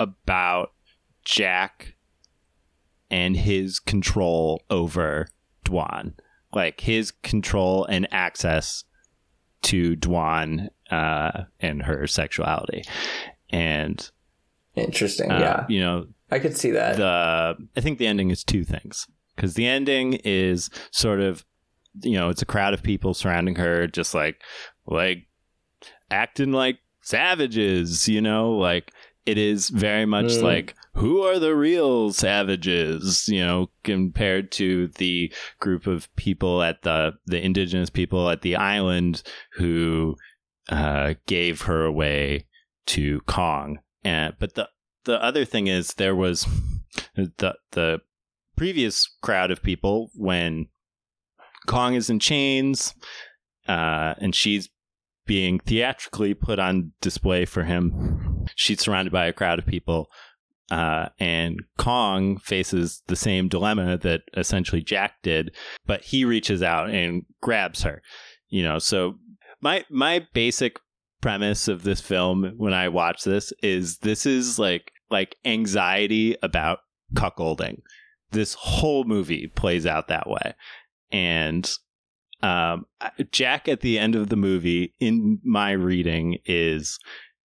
about 0.00 0.72
Jack 1.24 1.96
and 3.10 3.36
his 3.36 3.78
control 3.78 4.62
over 4.70 5.28
Dwan. 5.64 6.14
Like 6.52 6.80
his 6.80 7.10
control 7.10 7.84
and 7.84 8.08
access 8.10 8.84
to 9.62 9.96
Dwan 9.96 10.68
uh, 10.90 11.44
and 11.60 11.82
her 11.82 12.06
sexuality. 12.06 12.84
And, 13.50 14.10
interesting 14.74 15.30
uh, 15.30 15.38
yeah. 15.38 15.66
you 15.68 15.80
know, 15.80 16.06
i 16.30 16.38
could 16.38 16.56
see 16.56 16.70
that. 16.70 16.96
the 16.96 17.56
I 17.76 17.80
think 17.80 17.98
the 17.98 18.06
ending 18.06 18.30
is 18.30 18.44
two 18.44 18.64
things. 18.64 19.06
Because 19.34 19.54
the 19.54 19.66
ending 19.66 20.14
is 20.24 20.70
sort 20.90 21.20
of 21.20 21.44
you 22.02 22.12
know 22.12 22.28
it's 22.28 22.42
a 22.42 22.46
crowd 22.46 22.74
of 22.74 22.82
people 22.82 23.14
surrounding 23.14 23.56
her 23.56 23.86
just 23.86 24.14
like 24.14 24.40
like 24.86 25.26
acting 26.10 26.52
like 26.52 26.78
savages 27.02 28.08
you 28.08 28.20
know? 28.20 28.52
Like 28.52 28.92
it 29.28 29.36
is 29.38 29.68
very 29.68 30.06
much 30.06 30.32
Mm. 30.32 30.42
like 30.42 30.74
who 30.94 31.22
are 31.22 31.38
the 31.38 31.54
real 31.54 32.12
savages 32.12 33.28
you 33.28 33.40
know 33.44 33.70
compared 33.84 34.50
to 34.52 34.88
the 34.96 35.32
group 35.60 35.86
of 35.86 36.08
people 36.16 36.62
at 36.62 36.82
the 36.82 37.12
the 37.26 37.40
indigenous 37.44 37.90
people 37.90 38.28
at 38.30 38.42
the 38.42 38.56
island 38.56 39.22
who 39.58 40.16
uh, 40.70 41.14
gave 41.26 41.62
her 41.62 41.84
away 41.84 42.46
to 42.86 43.20
Kong 43.26 43.78
and 44.02 44.34
but 44.38 44.54
the 44.54 44.68
the 45.04 45.22
other 45.22 45.44
thing 45.44 45.66
is 45.66 45.94
there 45.94 46.16
was 46.16 46.46
the 47.14 47.54
the 47.72 48.00
previous 48.56 49.06
crowd 49.22 49.50
of 49.50 49.62
people 49.62 50.10
when 50.14 50.66
Kong 51.66 51.94
is 51.94 52.10
in 52.10 52.18
chains 52.18 52.94
uh, 53.68 54.14
and 54.18 54.34
she's 54.34 54.68
being 55.26 55.58
theatrically 55.60 56.34
put 56.34 56.58
on 56.58 56.92
display 57.02 57.44
for 57.44 57.64
him. 57.64 58.27
She's 58.56 58.80
surrounded 58.80 59.12
by 59.12 59.26
a 59.26 59.32
crowd 59.32 59.58
of 59.58 59.66
people, 59.66 60.08
uh, 60.70 61.08
and 61.18 61.62
Kong 61.78 62.38
faces 62.38 63.02
the 63.06 63.16
same 63.16 63.48
dilemma 63.48 63.96
that 63.98 64.22
essentially 64.36 64.82
Jack 64.82 65.14
did, 65.22 65.54
but 65.86 66.02
he 66.02 66.24
reaches 66.24 66.62
out 66.62 66.90
and 66.90 67.24
grabs 67.40 67.82
her. 67.82 68.02
You 68.48 68.62
know, 68.62 68.78
so 68.78 69.18
my 69.60 69.84
my 69.90 70.26
basic 70.32 70.78
premise 71.20 71.68
of 71.68 71.82
this 71.82 72.00
film 72.00 72.54
when 72.56 72.72
I 72.72 72.88
watch 72.88 73.24
this 73.24 73.52
is 73.62 73.98
this 73.98 74.24
is 74.26 74.58
like 74.58 74.92
like 75.10 75.36
anxiety 75.44 76.36
about 76.42 76.80
cuckolding. 77.14 77.80
this 78.30 78.54
whole 78.54 79.04
movie 79.04 79.46
plays 79.54 79.86
out 79.86 80.08
that 80.08 80.28
way. 80.28 80.54
And 81.10 81.70
um, 82.42 82.86
Jack 83.32 83.68
at 83.68 83.80
the 83.80 83.98
end 83.98 84.14
of 84.14 84.28
the 84.28 84.36
movie, 84.36 84.94
in 85.00 85.40
my 85.42 85.72
reading, 85.72 86.38
is 86.44 86.98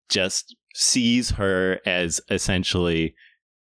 just 0.10 0.56
sees 0.74 1.32
her 1.32 1.80
as 1.86 2.20
essentially 2.30 3.16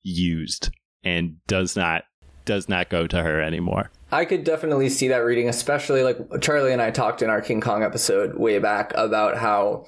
used 0.04 0.72
and 1.04 1.38
does 1.48 1.76
not 1.76 2.04
does 2.46 2.70
not 2.70 2.90
go 2.90 3.08
to 3.08 3.24
her 3.24 3.42
anymore. 3.42 3.92
I 4.12 4.26
could 4.26 4.44
definitely 4.44 4.90
see 4.90 5.08
that 5.08 5.18
reading, 5.18 5.50
especially 5.50 6.04
like 6.04 6.18
Charlie 6.42 6.72
and 6.72 6.82
I 6.82 6.92
talked 6.92 7.22
in 7.22 7.30
our 7.30 7.42
King 7.42 7.60
Kong 7.60 7.84
episode 7.84 8.38
way 8.38 8.60
back 8.60 8.94
about 8.96 9.38
how 9.38 9.86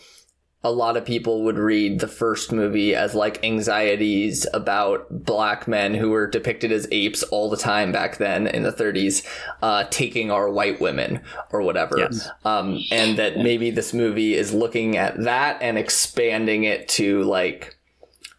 a 0.68 0.72
lot 0.72 0.98
of 0.98 1.06
people 1.06 1.44
would 1.46 1.58
read 1.58 2.00
the 2.00 2.10
first 2.10 2.52
movie 2.52 2.94
as 2.94 3.16
like 3.16 3.42
anxieties 3.42 4.46
about 4.54 5.08
black 5.24 5.66
men 5.66 5.94
who 5.94 6.10
were 6.10 6.28
depicted 6.28 6.74
as 6.74 6.90
apes 6.92 7.24
all 7.24 7.50
the 7.50 7.56
time 7.56 7.94
back 7.94 8.18
then 8.18 8.48
in 8.48 8.64
the 8.64 8.74
30s, 8.74 9.26
uh, 9.62 9.86
taking 9.90 10.30
our 10.30 10.50
white 10.50 10.82
women 10.82 11.22
or 11.52 11.62
whatever. 11.62 11.98
Yes. 11.98 12.28
Um, 12.44 12.82
and 12.92 13.18
that 13.18 13.38
maybe 13.38 13.72
this 13.72 13.94
movie 13.94 14.34
is 14.34 14.54
looking 14.54 14.98
at 14.98 15.24
that 15.24 15.58
and 15.62 15.78
expanding 15.78 16.66
it 16.66 16.90
to 16.90 17.24
like 17.24 17.78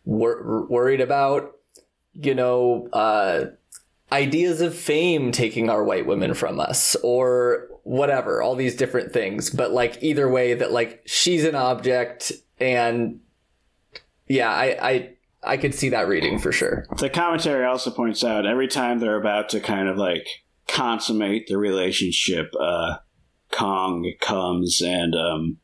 wor- 0.05 0.67
worried 0.69 1.01
about, 1.01 1.53
you 2.12 2.35
know, 2.35 2.91
uh, 2.93 3.47
ideas 4.12 4.61
of 4.61 4.75
fame 4.75 5.33
taking 5.33 5.71
our 5.71 5.83
white 5.83 6.05
women 6.05 6.35
from 6.35 6.61
us 6.61 6.95
or 7.03 7.69
whatever 7.88 8.42
all 8.42 8.55
these 8.55 8.77
different 8.77 9.12
things 9.12 9.48
but 9.48 9.72
like 9.72 10.03
either 10.03 10.29
way 10.29 10.53
that 10.53 10.72
like 10.72 11.03
she's 11.07 11.44
an 11.44 11.55
object 11.55 12.33
and 12.61 13.20
yeah 14.27 14.51
i 14.51 14.77
i 14.83 15.11
i 15.42 15.57
could 15.57 15.74
see 15.74 15.88
that 15.88 16.07
reading 16.07 16.38
for 16.38 16.53
sure 16.53 16.85
The 16.98 17.09
commentary 17.09 17.64
also 17.64 17.90
points 17.90 18.22
out 18.22 18.44
every 18.44 18.68
time 18.68 18.98
they're 18.98 19.18
about 19.18 19.48
to 19.51 19.61
kind 19.61 19.88
of 19.88 19.96
like 19.96 20.27
consummate 20.66 21.46
the 21.48 21.57
relationship, 21.57 22.53
uh, 22.61 22.96
Kong 23.51 24.12
comes 24.20 24.83
and 24.83 25.14
um, 25.14 25.57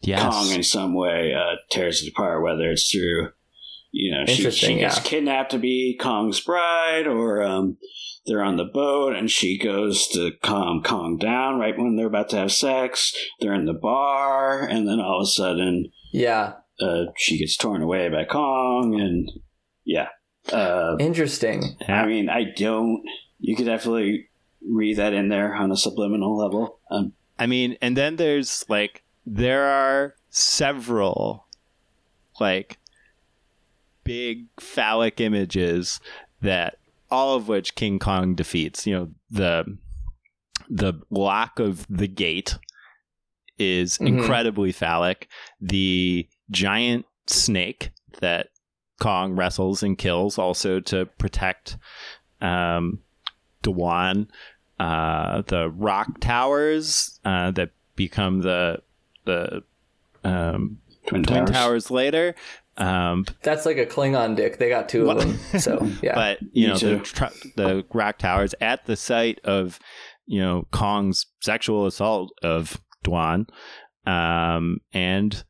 Yes. 0.00 0.22
Kong 0.22 0.50
in 0.52 0.62
some 0.62 0.94
way 0.94 1.34
uh, 1.34 1.56
tears 1.70 2.02
it 2.02 2.08
apart, 2.08 2.42
whether 2.42 2.70
it's 2.70 2.90
through, 2.90 3.30
you 3.90 4.12
know, 4.12 4.26
she, 4.26 4.50
she 4.50 4.74
gets 4.76 4.96
yeah. 4.96 5.02
kidnapped 5.02 5.50
to 5.52 5.58
be 5.58 5.98
Kong's 6.00 6.40
bride, 6.40 7.06
or 7.06 7.42
um, 7.42 7.78
they're 8.26 8.42
on 8.42 8.56
the 8.56 8.64
boat 8.64 9.14
and 9.14 9.30
she 9.30 9.58
goes 9.58 10.06
to 10.08 10.32
calm 10.42 10.82
Kong 10.82 11.16
down 11.16 11.58
right 11.58 11.76
when 11.78 11.96
they're 11.96 12.06
about 12.06 12.28
to 12.30 12.36
have 12.36 12.52
sex. 12.52 13.14
They're 13.40 13.54
in 13.54 13.64
the 13.64 13.72
bar, 13.72 14.62
and 14.62 14.86
then 14.86 15.00
all 15.00 15.20
of 15.20 15.24
a 15.24 15.26
sudden 15.26 15.90
yeah 16.12 16.54
uh, 16.80 17.06
she 17.16 17.38
gets 17.38 17.56
torn 17.56 17.82
away 17.82 18.08
by 18.08 18.24
Kong, 18.24 18.98
and 18.98 19.30
yeah. 19.84 20.08
Uh, 20.52 20.96
interesting 20.98 21.76
I 21.86 22.06
mean, 22.06 22.30
I 22.30 22.44
don't. 22.56 23.02
You 23.38 23.54
could 23.54 23.66
definitely 23.66 24.28
read 24.66 24.96
that 24.96 25.12
in 25.12 25.28
there 25.28 25.54
on 25.54 25.70
a 25.70 25.76
subliminal 25.76 26.36
level. 26.36 26.80
Um, 26.90 27.12
I 27.38 27.46
mean, 27.46 27.76
and 27.82 27.96
then 27.96 28.16
there's 28.16 28.64
like 28.68 29.02
there 29.26 29.64
are 29.64 30.14
several 30.30 31.46
like 32.40 32.78
big 34.08 34.46
phallic 34.58 35.20
images 35.20 36.00
that 36.42 36.78
all 37.10 37.36
of 37.36 37.46
which 37.48 37.74
King 37.74 37.98
Kong 37.98 38.34
defeats. 38.34 38.86
You 38.86 38.94
know, 38.96 39.08
the 39.30 39.78
the 40.68 40.94
lock 41.10 41.58
of 41.60 41.86
the 41.88 42.08
gate 42.08 42.56
is 43.58 43.98
Mhm. 43.98 44.06
incredibly 44.08 44.72
phallic. 44.72 45.28
The 45.60 46.28
giant 46.50 47.06
snake 47.26 47.90
that 48.20 48.48
Kong 49.00 49.34
wrestles 49.34 49.82
and 49.82 49.96
kills 49.96 50.38
also 50.38 50.80
to 50.80 51.06
protect 51.18 51.76
um 52.40 53.00
Dwan 53.62 54.28
uh, 54.78 55.42
the 55.42 55.68
rock 55.70 56.20
towers 56.20 57.18
uh, 57.24 57.50
that 57.52 57.70
become 57.96 58.42
the 58.42 58.80
the 59.24 59.62
um, 60.24 60.78
Twin, 61.08 61.22
twin 61.24 61.46
Towers. 61.46 61.50
towers, 61.50 61.90
later. 61.90 62.34
Um, 62.78 63.26
that's 63.42 63.66
like 63.66 63.76
a 63.76 63.86
klingon 63.86 64.36
dick 64.36 64.58
they 64.58 64.68
got 64.68 64.88
two 64.88 65.04
What? 65.06 65.16
of 65.18 65.22
them 65.52 65.60
so 65.60 65.84
yeah 66.02 66.14
But 66.14 66.38
you 66.52 66.68
Me 66.68 66.72
know 66.72 66.76
too. 66.78 66.96
the 66.98 67.02
tr- 67.04 67.48
the 67.56 67.84
rock 67.92 68.18
towers 68.18 68.54
at 68.60 68.86
the 68.86 68.96
site 68.96 69.40
of 69.44 69.78
you 70.26 70.40
know 70.40 70.66
Kong's 70.70 71.26
sexual 71.40 71.86
assault 71.86 72.30
of 72.42 72.80
Dwan, 73.04 73.48
um, 74.06 74.80
and 74.92 75.42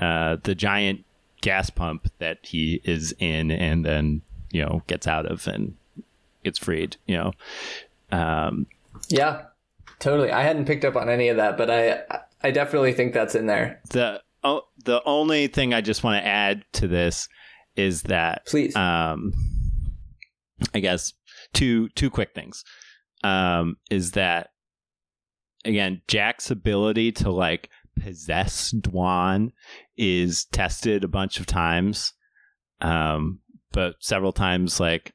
uh, 0.00 0.36
the 0.42 0.54
giant 0.54 1.04
gas 1.40 1.70
pump 1.70 2.08
that 2.18 2.38
he 2.42 2.80
is 2.84 3.14
in, 3.18 3.50
and 3.50 3.84
then 3.84 4.22
you 4.50 4.62
know 4.62 4.82
gets 4.86 5.06
out 5.06 5.26
of 5.26 5.46
and 5.48 5.74
gets 6.44 6.58
freed. 6.58 6.96
You 7.06 7.16
know, 7.16 7.32
um, 8.16 8.66
yeah 9.08 9.46
totally 10.00 10.30
i 10.30 10.42
hadn't 10.42 10.66
picked 10.66 10.84
up 10.84 10.96
on 10.96 11.08
any 11.08 11.28
of 11.28 11.36
that 11.36 11.56
but 11.56 11.70
i 11.70 12.00
i 12.42 12.50
definitely 12.50 12.92
think 12.92 13.12
that's 13.14 13.34
in 13.34 13.46
there 13.46 13.80
the 13.90 14.20
oh, 14.44 14.62
the 14.84 15.02
only 15.04 15.48
thing 15.48 15.74
I 15.74 15.80
just 15.80 16.04
want 16.04 16.22
to 16.22 16.28
add 16.28 16.64
to 16.74 16.86
this 16.86 17.28
is 17.76 18.02
that 18.02 18.46
please. 18.46 18.76
um, 18.76 19.32
I 20.74 20.80
guess 20.80 21.12
two 21.52 21.88
two 21.90 22.10
quick 22.10 22.34
things. 22.34 22.64
Um, 23.24 23.76
is 23.90 24.12
that 24.12 24.50
again 25.64 26.02
Jack's 26.06 26.50
ability 26.50 27.12
to 27.12 27.30
like 27.30 27.70
possess 27.98 28.72
Dwan 28.72 29.52
is 29.96 30.44
tested 30.46 31.04
a 31.04 31.08
bunch 31.08 31.40
of 31.40 31.46
times, 31.46 32.12
um, 32.80 33.40
but 33.72 33.96
several 34.00 34.32
times 34.32 34.78
like 34.78 35.14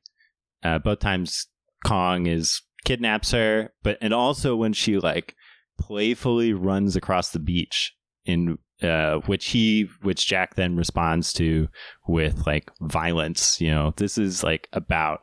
uh, 0.63 0.79
both 0.79 0.99
times 0.99 1.47
Kong 1.85 2.25
is 2.25 2.61
kidnaps 2.83 3.31
her, 3.31 3.71
but 3.83 3.97
and 4.01 4.13
also 4.13 4.55
when 4.55 4.73
she 4.73 4.97
like 4.97 5.35
playfully 5.79 6.51
runs 6.51 6.95
across 6.95 7.29
the 7.29 7.39
beach 7.39 7.93
in 8.25 8.57
uh, 8.81 9.19
which 9.25 9.47
he 9.47 9.89
which 10.01 10.27
Jack 10.27 10.55
then 10.55 10.75
responds 10.75 11.33
to 11.33 11.67
with 12.07 12.45
like 12.45 12.71
violence. 12.81 13.59
You 13.59 13.71
know, 13.71 13.93
this 13.97 14.17
is 14.17 14.43
like 14.43 14.67
about 14.73 15.21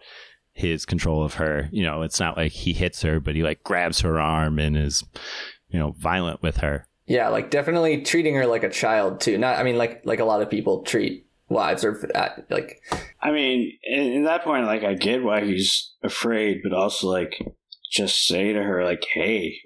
his 0.53 0.87
control 0.87 1.25
of 1.25 1.35
her. 1.35 1.69
You 1.73 1.85
know, 1.85 2.03
it's 2.03 2.21
not 2.21 2.37
like 2.37 2.53
he 2.53 2.73
hits 2.73 3.03
her, 3.03 3.21
but 3.21 3.35
he 3.35 3.43
like 3.43 3.63
grabs 3.63 4.01
her 4.01 4.21
arm 4.21 4.59
and 4.59 4.77
is 4.77 5.05
you 5.69 5.79
know 5.79 5.95
violent 5.99 6.43
with 6.43 6.59
her. 6.59 6.87
Yeah, 7.07 7.29
like 7.29 7.51
definitely 7.51 8.03
treating 8.03 8.35
her 8.35 8.47
like 8.47 8.65
a 8.65 8.71
child 8.71 9.21
too. 9.21 9.39
Not, 9.39 9.59
I 9.59 9.63
mean, 9.63 9.79
like 9.79 10.03
like 10.05 10.21
a 10.21 10.25
lot 10.25 10.43
of 10.43 10.51
people 10.51 10.83
treat 10.83 11.27
wives 11.49 11.85
or 11.85 12.11
uh, 12.15 12.29
like. 12.51 12.81
I 13.21 13.33
mean, 13.33 13.73
in, 13.83 14.01
in 14.13 14.25
that 14.25 14.45
point, 14.45 14.67
like, 14.67 14.85
I 14.85 14.95
get 14.95 15.25
why 15.25 15.45
he's 15.45 15.95
afraid, 16.03 16.61
but 16.63 16.73
also, 16.73 17.09
like, 17.09 17.41
just 17.91 18.27
say 18.27 18.53
to 18.53 18.63
her, 18.63 18.85
like, 18.85 19.05
hey, 19.13 19.57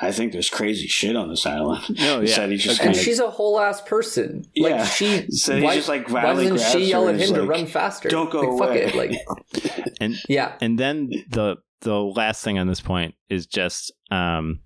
I 0.00 0.12
think 0.12 0.32
there's 0.32 0.50
crazy 0.50 0.86
shit 0.86 1.16
on 1.16 1.30
this 1.30 1.46
island. 1.46 1.84
No, 1.98 2.20
yeah. 2.22 2.34
Said 2.34 2.50
he 2.50 2.56
just 2.58 2.80
And 2.80 2.90
kinda- 2.90 3.02
she's 3.02 3.18
a 3.18 3.30
whole 3.30 3.58
ass 3.58 3.80
person. 3.80 4.44
Yeah. 4.54 4.68
Like 4.82 4.86
she. 4.86 5.26
So 5.30 5.56
he 5.56 5.62
why, 5.62 5.76
just, 5.76 5.88
like, 5.88 6.08
why 6.10 6.22
violently 6.22 6.48
doesn't 6.50 6.68
she 6.68 6.78
grabs 6.78 6.88
yell 6.90 7.02
her 7.04 7.08
at 7.08 7.14
and 7.14 7.20
him 7.22 7.24
is 7.24 7.32
to 7.32 7.40
like, 7.40 7.50
run 7.50 7.66
faster? 7.66 8.08
"Don't 8.08 8.30
go 8.30 8.40
like, 8.40 8.48
away." 8.48 8.90
Fuck 8.90 8.94
it. 8.94 9.74
Like 9.74 9.94
And 10.00 10.16
yeah, 10.28 10.56
and 10.60 10.78
then 10.78 11.10
the 11.30 11.56
the 11.80 11.94
last 12.00 12.42
thing 12.44 12.58
on 12.58 12.66
this 12.66 12.80
point 12.80 13.14
is 13.30 13.46
just 13.46 13.92
um 14.10 14.60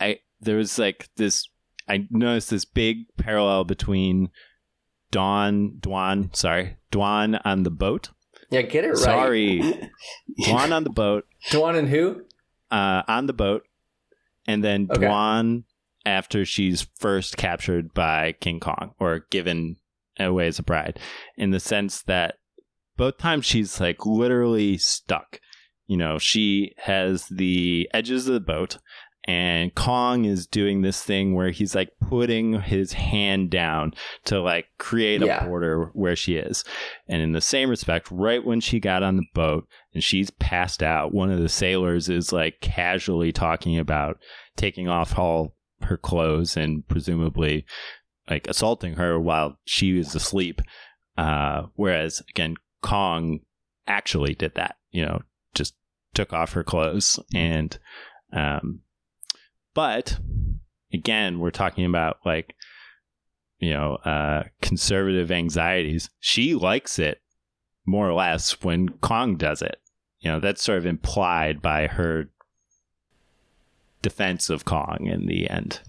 I 0.00 0.20
there 0.40 0.56
was 0.56 0.78
like 0.78 1.08
this 1.16 1.48
I 1.88 2.06
noticed 2.10 2.50
this 2.50 2.64
big 2.64 3.04
parallel 3.18 3.64
between 3.64 4.30
Dawn 5.10 5.76
Dwan 5.80 6.34
sorry 6.34 6.76
Dwan 6.90 7.40
on 7.44 7.62
the 7.64 7.70
boat 7.70 8.10
yeah. 8.50 8.62
Get 8.62 8.84
it 8.84 8.88
right. 8.88 8.96
sorry 8.98 9.60
Dwan 10.42 10.72
on 10.72 10.84
the 10.84 10.90
boat 10.90 11.26
Dwan 11.50 11.76
and 11.78 11.88
who? 11.88 12.22
uh 12.70 13.02
on 13.08 13.26
the 13.26 13.32
boat 13.32 13.64
and 14.46 14.62
then 14.62 14.88
Okay. 14.90 15.06
Dwan 15.06 15.64
after 16.04 16.44
she's 16.44 16.88
first 16.98 17.36
captured 17.36 17.94
by 17.94 18.32
King 18.40 18.60
Kong 18.60 18.92
or 18.98 19.26
given 19.30 19.76
away 20.18 20.48
as 20.48 20.58
a 20.58 20.62
bride 20.62 20.98
in 21.36 21.50
the 21.50 21.60
sense 21.60 22.02
that 22.02 22.36
both 22.96 23.18
times 23.18 23.46
she's 23.46 23.80
like 23.80 24.04
literally 24.04 24.78
stuck. 24.78 25.40
You 25.86 25.96
know, 25.96 26.18
she 26.18 26.74
has 26.78 27.26
the 27.28 27.88
edges 27.92 28.26
of 28.28 28.34
the 28.34 28.40
boat 28.40 28.78
and 29.24 29.74
Kong 29.74 30.24
is 30.24 30.46
doing 30.46 30.82
this 30.82 31.02
thing 31.02 31.34
where 31.34 31.50
he's 31.50 31.74
like 31.74 31.90
putting 32.00 32.60
his 32.60 32.92
hand 32.94 33.50
down 33.50 33.94
to 34.24 34.40
like 34.40 34.66
create 34.78 35.22
a 35.22 35.26
Yeah. 35.26 35.46
border 35.46 35.90
where 35.94 36.16
she 36.16 36.36
is. 36.36 36.64
And 37.08 37.22
in 37.22 37.32
the 37.32 37.40
same 37.40 37.70
respect, 37.70 38.08
right 38.10 38.44
when 38.44 38.60
she 38.60 38.80
got 38.80 39.02
on 39.04 39.16
the 39.16 39.26
boat 39.32 39.68
and 39.94 40.02
she's 40.02 40.30
passed 40.30 40.82
out, 40.82 41.14
one 41.14 41.30
of 41.30 41.38
the 41.38 41.48
sailors 41.48 42.08
is 42.08 42.32
like 42.32 42.60
casually 42.60 43.30
talking 43.30 43.78
about 43.78 44.18
taking 44.56 44.88
off 44.88 45.16
all 45.18 45.54
her 45.82 45.96
clothes 45.96 46.56
and 46.56 46.86
presumably 46.88 47.64
like 48.28 48.46
assaulting 48.48 48.94
her 48.94 49.20
while 49.20 49.56
she 49.64 49.92
was 49.92 50.14
asleep. 50.16 50.60
Uh, 51.16 51.66
whereas 51.76 52.22
again, 52.30 52.56
Kong 52.82 53.38
actually 53.86 54.34
did 54.34 54.54
that, 54.56 54.76
you 54.90 55.04
know, 55.04 55.22
just 55.54 55.74
took 56.14 56.32
off 56.32 56.52
her 56.54 56.64
clothes 56.64 57.20
and, 57.34 57.78
um, 58.32 58.80
but 59.74 60.18
again, 60.92 61.38
we're 61.38 61.50
talking 61.50 61.84
about 61.84 62.18
like, 62.24 62.54
you 63.58 63.72
know, 63.72 63.96
uh, 64.04 64.44
conservative 64.60 65.30
anxieties. 65.30 66.10
She 66.20 66.54
likes 66.54 66.98
it 66.98 67.20
more 67.86 68.08
or 68.08 68.14
less 68.14 68.62
when 68.62 68.88
Kong 68.88 69.36
does 69.36 69.62
it. 69.62 69.80
You 70.20 70.32
know, 70.32 70.40
that's 70.40 70.62
sort 70.62 70.78
of 70.78 70.86
implied 70.86 71.60
by 71.60 71.86
her 71.88 72.28
defense 74.02 74.50
of 74.50 74.64
Kong 74.64 75.06
in 75.06 75.26
the 75.26 75.48
end. 75.48 75.80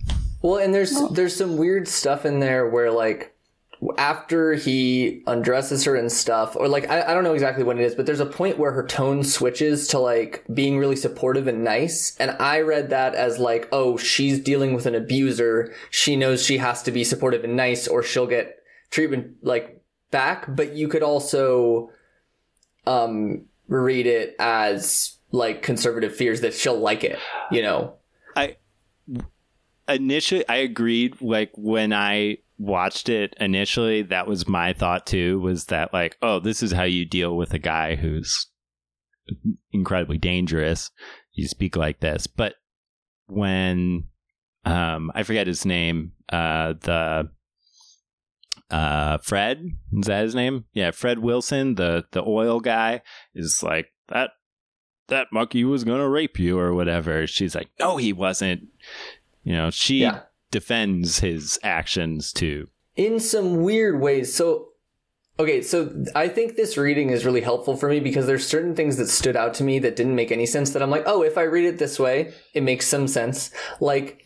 Well, 0.42 0.58
and 0.58 0.74
there's 0.74 1.00
there's 1.12 1.36
some 1.36 1.58
weird 1.58 1.88
stuff 1.88 2.26
in 2.26 2.40
there 2.40 2.68
where 2.68 2.92
like 2.92 3.33
after 3.98 4.54
he 4.54 5.24
undresses 5.28 5.86
her 5.86 5.96
and 5.96 6.12
stuff, 6.12 6.56
or 6.56 6.68
like 6.68 6.90
I, 6.90 7.02
I 7.02 7.14
don't 7.14 7.24
know 7.24 7.34
exactly 7.34 7.64
what 7.64 7.80
it 7.80 7.84
is, 7.84 7.96
but 7.96 8.06
there's 8.06 8.20
a 8.20 8.26
point 8.26 8.58
where 8.58 8.72
her 8.72 8.86
tone 8.86 9.24
switches 9.24 9.88
to 9.90 10.00
like 10.00 10.44
being 10.54 10.78
really 10.78 10.96
supportive 10.96 11.48
and 11.48 11.64
nice, 11.64 12.16
and 12.18 12.32
I 12.40 12.62
read 12.62 12.90
that 12.90 13.16
as 13.16 13.40
like, 13.40 13.68
oh, 13.72 13.98
she's 13.98 14.40
dealing 14.40 14.74
with 14.74 14.86
an 14.86 14.96
abuser. 14.96 15.74
She 15.90 16.16
knows 16.16 16.44
she 16.44 16.58
has 16.58 16.84
to 16.84 16.92
be 16.92 17.04
supportive 17.04 17.44
and 17.44 17.56
nice, 17.56 17.88
or 17.88 18.04
she'll 18.04 18.28
get 18.28 18.58
treatment 18.90 19.38
like 19.42 19.82
back. 20.12 20.46
But 20.48 20.74
you 20.74 20.88
could 20.88 21.04
also 21.04 21.90
um 22.86 23.46
read 23.68 24.06
it 24.06 24.36
as 24.40 25.18
like 25.32 25.64
conservative 25.64 26.16
fears 26.16 26.42
that 26.42 26.54
she'll 26.54 26.80
like 26.80 27.04
it, 27.04 27.18
you 27.52 27.62
know. 27.62 27.96
I 28.36 28.58
initially 29.88 30.48
I 30.48 30.58
agreed 30.58 31.22
like 31.22 31.52
when 31.56 31.92
I 31.92 32.38
watched 32.64 33.10
it 33.10 33.36
initially 33.40 34.02
that 34.04 34.26
was 34.26 34.48
my 34.48 34.72
thought 34.72 35.06
too 35.06 35.40
was 35.42 35.66
that 35.66 35.92
like 35.94 36.18
oh 36.22 36.40
this 36.40 36.64
is 36.64 36.72
how 36.72 36.84
you 36.84 37.06
deal 37.06 37.36
with 37.36 37.54
a 37.54 37.60
guy 37.60 37.96
who's 37.96 38.48
incredibly 39.72 40.18
dangerous. 40.18 40.90
You 41.34 41.48
speak 41.48 41.76
like 41.76 42.00
this. 42.00 42.28
But 42.28 42.56
when 43.28 44.06
um 44.66 45.12
I 45.14 45.24
forget 45.24 45.48
his 45.48 45.66
name 45.66 46.14
uh 46.30 46.74
the 46.82 47.30
uh 48.70 49.18
Fred 49.20 49.66
is 49.92 50.08
that 50.08 50.24
his 50.24 50.36
name? 50.36 50.66
Yeah 50.74 50.92
Fred 50.92 51.20
Wilson 51.20 51.76
the 51.76 52.06
the 52.12 52.24
oil 52.24 52.60
guy 52.60 53.02
is 53.36 53.62
like 53.62 53.88
that 54.08 54.32
that 55.08 55.28
monkey 55.34 55.66
was 55.66 55.84
gonna 55.84 56.08
rape 56.08 56.40
you 56.40 56.58
or 56.58 56.74
whatever. 56.74 57.28
She's 57.28 57.56
like 57.56 57.70
no 57.78 57.98
he 57.98 58.14
wasn't. 58.14 58.68
You 59.44 59.54
know 59.54 59.70
she 59.70 60.00
Yeah. 60.00 60.22
Defends 60.54 61.20
his 61.20 61.60
actions 61.64 62.32
too 62.32 62.70
in 62.96 63.20
some 63.20 63.62
weird 63.64 64.00
ways. 64.00 64.34
So, 64.34 64.70
okay, 65.40 65.62
so 65.64 66.06
I 66.16 66.28
think 66.30 66.56
this 66.56 66.78
reading 66.78 67.10
is 67.10 67.26
really 67.26 67.42
helpful 67.42 67.76
for 67.76 67.90
me 67.90 68.00
because 68.00 68.28
there's 68.28 68.46
certain 68.48 68.76
things 68.76 68.98
that 68.98 69.08
stood 69.08 69.36
out 69.36 69.56
to 69.56 69.64
me 69.64 69.80
that 69.80 69.96
didn't 69.96 70.16
make 70.16 70.32
any 70.32 70.46
sense 70.46 70.70
that 70.72 70.82
I'm 70.84 70.92
like, 70.92 71.04
oh, 71.08 71.24
if 71.24 71.36
I 71.38 71.42
read 71.42 71.66
it 71.66 71.80
this 71.80 71.98
way, 72.00 72.32
it 72.54 72.62
makes 72.62 72.88
some 72.88 73.08
sense. 73.08 73.50
Like, 73.82 74.26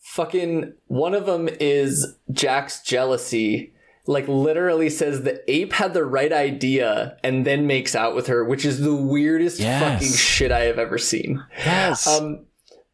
fucking, 0.00 0.74
one 0.86 1.14
of 1.14 1.24
them 1.24 1.48
is 1.60 2.14
Jack's 2.30 2.82
jealousy. 2.82 3.72
Like, 4.06 4.28
literally 4.28 4.90
says 4.90 5.22
the 5.22 5.42
ape 5.50 5.72
had 5.72 5.94
the 5.94 6.04
right 6.04 6.30
idea 6.32 7.16
and 7.24 7.46
then 7.46 7.66
makes 7.66 7.94
out 7.94 8.14
with 8.14 8.26
her, 8.26 8.44
which 8.44 8.66
is 8.66 8.80
the 8.80 8.94
weirdest 8.94 9.58
Yes. 9.60 9.82
fucking 9.82 10.12
shit 10.14 10.52
I 10.52 10.64
have 10.64 10.78
ever 10.78 10.98
seen. 10.98 11.42
yes 11.56 12.06
Um, 12.06 12.44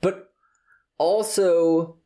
but 0.01 0.31
also 0.99 1.97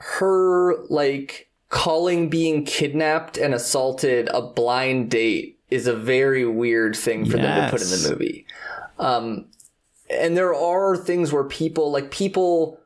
her 0.00 0.82
like 0.86 1.50
calling 1.68 2.28
being 2.28 2.64
kidnapped 2.64 3.36
and 3.36 3.54
assaulted 3.54 4.28
a 4.32 4.42
blind 4.42 5.10
date 5.10 5.58
is 5.70 5.86
a 5.86 5.94
very 5.94 6.44
weird 6.44 6.96
thing 6.96 7.24
for 7.24 7.36
them 7.36 7.64
to 7.64 7.70
put 7.70 7.82
in 7.82 7.88
the 7.88 8.08
movie. 8.10 8.46
Um, 8.98 9.46
and 10.10 10.36
there 10.36 10.54
are 10.54 10.96
things 10.96 11.32
where 11.32 11.44
people 11.44 11.92
like 11.92 12.10
people 12.10 12.80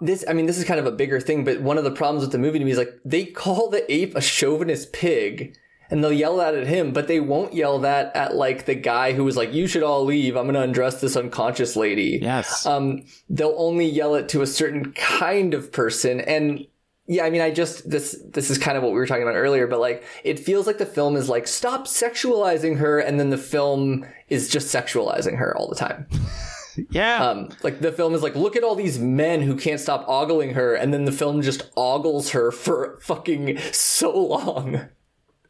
this 0.00 0.24
I 0.28 0.32
mean 0.32 0.46
this 0.46 0.58
is 0.58 0.64
kind 0.64 0.80
of 0.80 0.86
a 0.86 0.92
bigger 0.92 1.20
thing, 1.20 1.44
but 1.44 1.60
one 1.60 1.78
of 1.78 1.84
the 1.84 1.90
problems 1.90 2.22
with 2.22 2.32
the 2.32 2.38
movie 2.38 2.58
to 2.58 2.64
me 2.64 2.70
is 2.70 2.78
like 2.78 2.98
they 3.04 3.24
call 3.24 3.70
the 3.70 3.90
ape 3.92 4.16
a 4.16 4.20
chauvinist 4.20 4.92
pig 4.92 5.56
and 5.90 6.02
they'll 6.02 6.12
yell 6.12 6.36
that 6.38 6.54
at 6.54 6.66
him, 6.66 6.92
but 6.92 7.08
they 7.08 7.20
won't 7.20 7.54
yell 7.54 7.78
that 7.80 8.14
at 8.16 8.34
like 8.34 8.66
the 8.66 8.74
guy 8.74 9.12
who 9.12 9.24
was 9.24 9.36
like, 9.36 9.52
You 9.52 9.66
should 9.66 9.82
all 9.82 10.04
leave, 10.04 10.36
I'm 10.36 10.46
gonna 10.46 10.60
undress 10.60 11.00
this 11.00 11.16
unconscious 11.16 11.76
lady. 11.76 12.18
yes 12.22 12.64
Um 12.66 13.04
they'll 13.28 13.54
only 13.56 13.86
yell 13.86 14.14
it 14.14 14.28
to 14.30 14.42
a 14.42 14.46
certain 14.46 14.92
kind 14.92 15.54
of 15.54 15.72
person 15.72 16.20
and 16.20 16.66
yeah, 17.06 17.24
I 17.26 17.30
mean, 17.30 17.42
I 17.42 17.50
just 17.50 17.90
this 17.90 18.18
this 18.30 18.48
is 18.50 18.56
kind 18.56 18.78
of 18.78 18.82
what 18.82 18.92
we 18.92 18.98
were 18.98 19.06
talking 19.06 19.24
about 19.24 19.34
earlier, 19.34 19.66
but 19.66 19.78
like 19.78 20.04
it 20.24 20.38
feels 20.38 20.66
like 20.66 20.78
the 20.78 20.86
film 20.86 21.16
is 21.16 21.28
like 21.28 21.46
stop 21.46 21.86
sexualizing 21.86 22.78
her, 22.78 22.98
and 22.98 23.20
then 23.20 23.28
the 23.28 23.36
film 23.36 24.06
is 24.30 24.48
just 24.48 24.74
sexualizing 24.74 25.36
her 25.36 25.54
all 25.54 25.68
the 25.68 25.74
time. 25.74 26.06
yeah 26.90 27.22
Um, 27.28 27.50
like 27.62 27.80
the 27.80 27.92
film 27.92 28.14
is 28.14 28.22
like, 28.22 28.34
look 28.34 28.56
at 28.56 28.64
all 28.64 28.74
these 28.74 28.98
men 28.98 29.42
who 29.42 29.54
can't 29.54 29.80
stop 29.80 30.06
ogling 30.08 30.54
her, 30.54 30.74
and 30.74 30.94
then 30.94 31.04
the 31.04 31.12
film 31.12 31.42
just 31.42 31.70
ogles 31.76 32.30
her 32.30 32.50
for 32.50 32.98
fucking 33.02 33.58
so 33.72 34.10
long. 34.18 34.88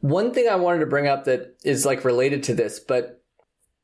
One 0.05 0.33
thing 0.33 0.47
I 0.47 0.55
wanted 0.55 0.79
to 0.79 0.85
bring 0.85 1.07
up 1.07 1.25
that 1.25 1.55
is 1.63 1.85
like 1.85 2.05
related 2.05 2.43
to 2.43 2.53
this, 2.53 2.79
but 2.79 3.23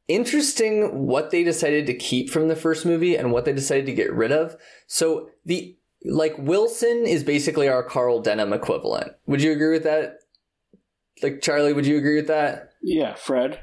interesting 0.07 1.07
what 1.07 1.32
they 1.32 1.43
decided 1.43 1.88
to 1.88 1.93
keep 1.95 2.30
from 2.30 2.47
the 2.47 2.55
first 2.55 2.86
movie 2.86 3.15
and 3.15 3.32
what 3.32 3.45
they 3.45 3.53
decided 3.53 3.86
to 3.88 3.93
get 3.93 4.13
rid 4.13 4.32
of. 4.32 4.55
So 4.86 5.30
the 5.45 5.76
like 6.05 6.38
Wilson 6.38 7.05
is 7.07 7.24
basically 7.24 7.67
our 7.67 7.84
Carl 7.84 8.22
Denham 8.22 8.53
equivalent. 8.53 9.13
Would 9.26 9.41
you 9.41 9.51
agree 9.51 9.72
with 9.72 9.84
that? 9.84 10.17
Like 11.24 11.41
Charlie, 11.41 11.74
would 11.74 11.86
you 11.88 11.97
agree 11.97 12.17
with 12.17 12.28
that? 12.28 12.74
Yeah, 12.84 13.15
Fred. 13.15 13.61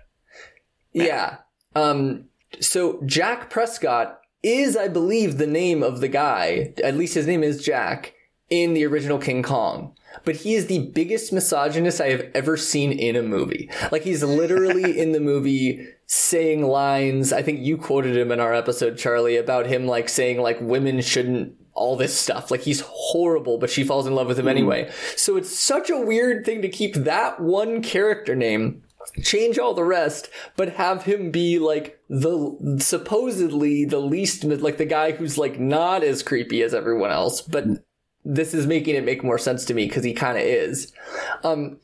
Yeah. 0.92 1.38
Um, 1.76 2.24
so 2.61 3.00
Jack 3.06 3.50
Prescott 3.50 4.20
is, 4.42 4.76
I 4.76 4.88
believe, 4.88 5.38
the 5.38 5.46
name 5.46 5.82
of 5.82 6.00
the 6.00 6.09
guy. 6.09 6.72
At 6.82 6.96
least 6.96 7.14
his 7.14 7.26
name 7.26 7.44
is 7.44 7.62
Jack 7.64 8.14
in 8.50 8.74
the 8.74 8.86
original 8.86 9.18
King 9.18 9.42
Kong. 9.42 9.94
But 10.24 10.36
he 10.36 10.54
is 10.54 10.66
the 10.66 10.90
biggest 10.90 11.32
misogynist 11.32 12.00
I 12.00 12.10
have 12.10 12.26
ever 12.34 12.56
seen 12.56 12.92
in 12.92 13.16
a 13.16 13.22
movie. 13.22 13.70
Like 13.92 14.02
he's 14.02 14.22
literally 14.22 14.98
in 15.00 15.12
the 15.12 15.20
movie 15.20 15.86
saying 16.06 16.62
lines. 16.62 17.32
I 17.32 17.42
think 17.42 17.60
you 17.60 17.76
quoted 17.76 18.16
him 18.16 18.32
in 18.32 18.40
our 18.40 18.54
episode, 18.54 18.98
Charlie, 18.98 19.36
about 19.36 19.66
him 19.66 19.86
like 19.86 20.08
saying 20.08 20.40
like 20.40 20.60
women 20.60 21.00
shouldn't 21.00 21.54
all 21.74 21.96
this 21.96 22.18
stuff. 22.18 22.50
Like 22.50 22.62
he's 22.62 22.80
horrible, 22.80 23.58
but 23.58 23.70
she 23.70 23.84
falls 23.84 24.06
in 24.06 24.14
love 24.14 24.26
with 24.26 24.38
him 24.38 24.46
hmm. 24.46 24.50
anyway. 24.50 24.90
So 25.16 25.36
it's 25.36 25.56
such 25.56 25.90
a 25.90 26.00
weird 26.00 26.44
thing 26.44 26.62
to 26.62 26.68
keep 26.68 26.94
that 26.94 27.40
one 27.40 27.82
character 27.82 28.34
name 28.34 28.82
change 29.22 29.58
all 29.58 29.74
the 29.74 29.84
rest, 29.84 30.28
but 30.56 30.74
have 30.74 31.04
him 31.04 31.30
be 31.30 31.58
like 31.58 31.98
the 32.08 32.78
supposedly 32.78 33.84
the 33.84 33.98
least 33.98 34.44
like 34.44 34.76
the 34.76 34.84
guy 34.84 35.12
who's 35.12 35.38
like 35.38 35.58
not 35.58 36.02
as 36.02 36.22
creepy 36.22 36.62
as 36.62 36.74
everyone 36.74 37.10
else, 37.10 37.40
but 37.40 37.64
this 38.28 38.52
is 38.52 38.66
making 38.66 38.94
it 38.94 39.04
make 39.04 39.24
more 39.24 39.38
sense 39.38 39.64
to 39.64 39.74
me 39.74 39.86
because 39.86 40.04
he 40.04 40.12
kind 40.12 40.36
of 40.36 40.44
is. 40.44 40.92
Um, 41.42 41.78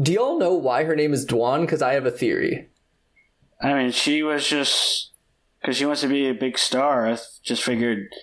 do 0.00 0.12
y'all 0.12 0.38
know 0.38 0.54
why 0.54 0.84
her 0.84 0.94
name 0.94 1.12
is 1.12 1.26
Dwan? 1.26 1.62
Because 1.62 1.82
I 1.82 1.94
have 1.94 2.06
a 2.06 2.10
theory. 2.12 2.68
I 3.60 3.74
mean, 3.74 3.90
she 3.90 4.22
was 4.22 4.46
just 4.46 5.10
because 5.60 5.76
she 5.76 5.84
wants 5.84 6.02
to 6.02 6.08
be 6.08 6.28
a 6.28 6.34
big 6.34 6.56
star. 6.56 7.08
I 7.08 7.18
just 7.42 7.64
figured 7.64 8.14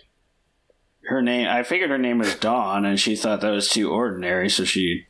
her 1.07 1.21
name. 1.21 1.49
I 1.49 1.63
figured 1.63 1.89
her 1.89 1.97
name 1.97 2.19
was 2.19 2.35
Dawn, 2.35 2.85
and 2.85 2.97
she 2.97 3.17
thought 3.17 3.41
that 3.41 3.51
was 3.51 3.69
too 3.69 3.91
ordinary, 3.91 4.49
so 4.49 4.63
she 4.63 5.07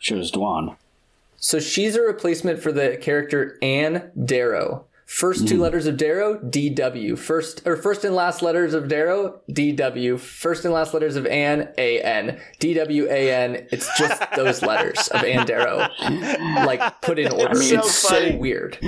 chose 0.00 0.32
Dwan. 0.32 0.76
So 1.36 1.60
she's 1.60 1.94
a 1.94 2.02
replacement 2.02 2.60
for 2.60 2.72
the 2.72 2.98
character 3.00 3.56
Anne 3.62 4.10
Darrow. 4.22 4.86
First 5.10 5.48
two 5.48 5.56
hmm. 5.56 5.62
letters 5.62 5.88
of 5.88 5.96
Darrow, 5.96 6.38
DW. 6.38 7.18
First 7.18 7.66
or 7.66 7.74
first 7.76 8.04
and 8.04 8.14
last 8.14 8.42
letters 8.42 8.74
of 8.74 8.86
Darrow, 8.86 9.40
DW. 9.50 10.20
First 10.20 10.64
and 10.64 10.72
last 10.72 10.94
letters 10.94 11.16
of 11.16 11.26
Anne, 11.26 11.62
AN. 11.76 12.40
DWAN. 12.60 13.66
It's 13.72 13.90
just 13.98 14.22
those 14.36 14.62
letters 14.62 15.08
of 15.08 15.24
Anne 15.24 15.46
Darrow, 15.46 15.88
like 16.64 17.00
put 17.02 17.18
in 17.18 17.32
order. 17.32 17.56
so 17.56 17.80
it's 17.80 18.08
funny. 18.08 18.30
so 18.30 18.36
weird. 18.36 18.78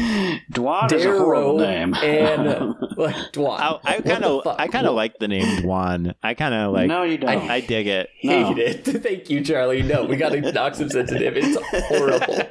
Dwan 0.53 0.93
is 0.93 1.05
a 1.05 1.11
horrible 1.11 1.59
Darrow 1.59 1.87
name. 1.87 1.95
and 1.95 2.77
like 2.97 3.17
Dwan. 3.33 3.59
I, 3.59 3.81
I 3.97 4.01
kind 4.01 4.25
of, 4.25 4.45
fuck? 4.45 4.61
I 4.61 4.69
kind 4.69 4.87
of 4.87 4.95
like 4.95 5.19
the 5.19 5.27
name 5.27 5.65
Dwan. 5.65 6.15
I 6.23 6.35
kind 6.35 6.55
of 6.55 6.73
like. 6.73 6.87
no, 6.87 7.03
you 7.03 7.19
don't. 7.19 7.31
I, 7.31 7.55
I 7.55 7.61
dig 7.61 7.89
it. 7.89 8.11
No. 8.23 8.55
hate 8.55 8.59
it. 8.59 8.85
Thank 9.03 9.29
you, 9.29 9.43
Charlie. 9.43 9.83
No, 9.83 10.05
we 10.05 10.15
got 10.15 10.31
to 10.31 10.53
knock 10.53 10.77
some 10.77 10.89
sensitive. 10.89 11.35
It's 11.37 11.59
horrible. 11.89 12.49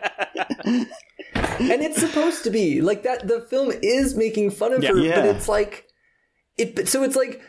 And 1.60 1.82
it's 1.82 2.00
supposed 2.00 2.44
to 2.44 2.50
be 2.50 2.82
like 2.82 3.04
that. 3.04 3.28
The 3.28 3.42
film 3.42 3.72
is 3.82 4.16
making 4.16 4.52
fun 4.52 4.74
of 4.74 4.84
Yeah. 4.84 4.90
her, 4.92 5.16
but 5.16 5.26
it's 5.36 5.48
like 5.48 5.88
it. 6.58 6.88
So 6.88 7.04
it's 7.04 7.16
like, 7.16 7.42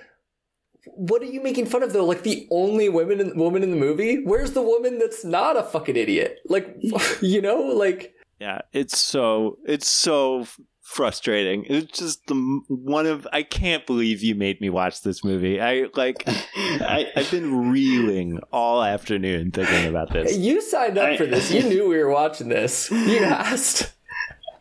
what 0.85 1.23
are 1.23 1.27
you 1.27 1.43
making 1.43 1.67
fun 1.67 1.83
of 1.83 1.93
though? 1.93 2.05
Like 2.05 2.23
the 2.23 2.47
only 2.51 2.89
woman 2.89 3.21
in, 3.21 3.37
woman 3.39 3.63
in 3.63 3.71
the 3.71 3.77
movie. 3.77 4.23
Where's 4.25 4.53
the 4.53 4.63
woman 4.63 4.99
that's 4.99 5.25
not 5.25 5.57
a 5.57 5.63
fucking 5.63 5.97
idiot? 5.97 6.39
Like, 6.49 6.77
you 7.21 7.41
know, 7.41 7.61
like 7.61 8.15
Yeah, 8.41 8.63
it's 8.73 8.99
so 8.99 9.59
it's 9.67 9.89
so 9.89 10.47
frustrating. 10.93 11.65
It's 11.69 11.99
just 11.99 12.27
the 12.27 12.61
one 12.69 13.07
of 13.07 13.27
I 13.33 13.43
can't 13.43 13.87
believe 13.87 14.23
you 14.23 14.35
made 14.35 14.61
me 14.61 14.71
watch 14.71 15.03
this 15.03 15.25
movie. 15.25 15.61
I 15.61 15.87
like 15.95 16.23
I, 16.27 17.11
I've 17.17 17.31
been 17.31 17.71
reeling 17.71 18.41
all 18.53 18.83
afternoon 18.83 19.51
thinking 19.51 19.87
about 19.89 20.13
this. 20.13 20.37
you 20.37 20.61
signed 20.61 20.99
up 20.99 21.09
I- 21.09 21.17
for 21.17 21.27
this. 21.27 21.51
You 21.51 21.63
knew 21.69 21.89
we 21.89 21.99
were 21.99 22.11
watching 22.11 22.49
this. 22.49 22.91
You 22.91 23.25
asked. 23.25 23.93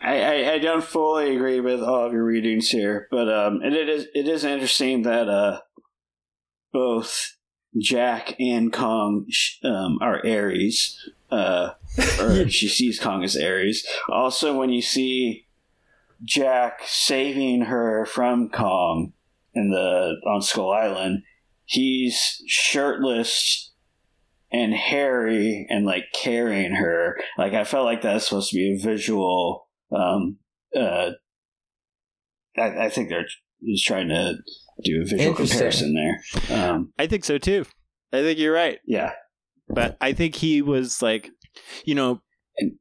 I, 0.03 0.21
I, 0.21 0.53
I 0.53 0.57
don't 0.59 0.83
fully 0.83 1.35
agree 1.35 1.59
with 1.59 1.83
all 1.83 2.05
of 2.07 2.13
your 2.13 2.23
readings 2.23 2.69
here, 2.69 3.07
but 3.11 3.29
um, 3.31 3.61
it, 3.61 3.73
it 3.73 3.87
is 3.89 4.07
it 4.15 4.27
is 4.27 4.43
interesting 4.43 5.03
that 5.03 5.29
uh, 5.29 5.59
both 6.73 7.35
Jack 7.79 8.35
and 8.39 8.73
Kong 8.73 9.27
um, 9.63 9.99
are 10.01 10.25
Aries. 10.25 10.97
uh, 11.29 11.71
or 12.19 12.47
she 12.49 12.67
sees 12.67 12.99
Kong 12.99 13.23
as 13.23 13.35
Aries. 13.35 13.85
Also, 14.09 14.57
when 14.57 14.69
you 14.69 14.81
see 14.81 15.45
Jack 16.23 16.81
saving 16.85 17.63
her 17.63 18.05
from 18.05 18.49
Kong 18.49 19.13
in 19.53 19.71
the 19.71 20.15
on 20.27 20.41
Skull 20.41 20.71
Island, 20.71 21.23
he's 21.65 22.41
shirtless 22.47 23.71
and 24.51 24.73
hairy 24.73 25.65
and 25.69 25.85
like 25.85 26.05
carrying 26.13 26.75
her. 26.75 27.17
Like 27.37 27.53
I 27.53 27.63
felt 27.63 27.85
like 27.85 28.01
that's 28.01 28.25
supposed 28.25 28.51
to 28.51 28.55
be 28.55 28.77
a 28.77 28.83
visual. 28.83 29.67
Um, 29.95 30.37
uh, 30.75 31.11
I, 32.57 32.85
I 32.85 32.89
think 32.89 33.09
they're 33.09 33.25
just 33.65 33.85
trying 33.85 34.09
to 34.09 34.35
do 34.83 35.01
a 35.01 35.05
visual 35.05 35.35
comparison 35.35 35.93
there. 35.93 36.57
Um, 36.57 36.93
I 36.97 37.07
think 37.07 37.25
so 37.25 37.37
too. 37.37 37.65
I 38.13 38.21
think 38.21 38.39
you're 38.39 38.53
right. 38.53 38.79
yeah, 38.85 39.13
But 39.69 39.95
I 40.01 40.11
think 40.11 40.35
he 40.35 40.61
was 40.61 41.01
like, 41.01 41.29
you 41.85 41.95
know, 41.95 42.21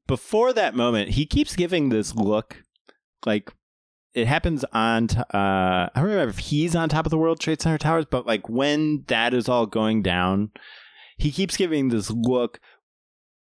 before 0.09 0.53
that 0.53 0.75
moment, 0.75 1.11
he 1.11 1.25
keeps 1.25 1.55
giving 1.55 1.89
this 1.89 2.15
look 2.17 2.65
like 3.27 3.53
it 4.15 4.27
happens 4.27 4.65
on, 4.73 5.09
t- 5.09 5.19
uh, 5.19 5.23
I 5.33 5.91
don't 5.95 6.05
remember 6.05 6.31
if 6.31 6.39
he's 6.39 6.75
on 6.75 6.89
top 6.89 7.07
of 7.07 7.11
the 7.11 7.19
World 7.19 7.41
Trade 7.41 7.63
Center 7.63 7.79
towers, 7.79 8.07
but 8.11 8.27
like 8.27 8.49
when 8.49 9.05
that 9.07 9.35
is 9.35 9.49
all 9.49 9.67
going 9.67 10.03
down, 10.03 10.51
he 11.17 11.31
keeps 11.31 11.57
giving 11.57 11.89
this 11.89 12.11
look 12.11 12.61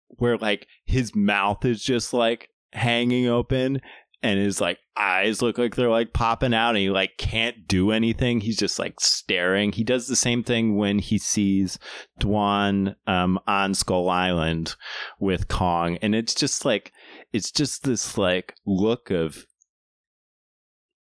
where 0.08 0.36
like 0.36 0.66
his 0.84 1.14
mouth 1.14 1.64
is 1.64 1.82
just 1.82 2.12
like 2.12 2.50
hanging 2.72 3.26
open 3.26 3.80
and 4.22 4.38
his 4.38 4.60
like 4.60 4.78
eyes 4.96 5.40
look 5.40 5.56
like 5.56 5.74
they're 5.74 5.88
like 5.88 6.12
popping 6.12 6.52
out 6.52 6.70
and 6.70 6.78
he 6.78 6.90
like 6.90 7.12
can't 7.16 7.66
do 7.66 7.90
anything. 7.90 8.40
He's 8.40 8.58
just 8.58 8.78
like 8.78 9.00
staring. 9.00 9.72
He 9.72 9.82
does 9.82 10.06
the 10.06 10.16
same 10.16 10.44
thing 10.44 10.76
when 10.76 10.98
he 10.98 11.16
sees 11.16 11.78
Dwan 12.20 12.96
um, 13.06 13.40
on 13.46 13.74
Skull 13.74 14.10
Island 14.10 14.76
with 15.18 15.48
Kong, 15.48 15.96
and 16.02 16.14
it's 16.14 16.34
just 16.34 16.64
like 16.64 16.92
it's 17.32 17.50
just 17.50 17.84
this 17.84 18.18
like 18.18 18.54
look 18.66 19.10
of 19.10 19.46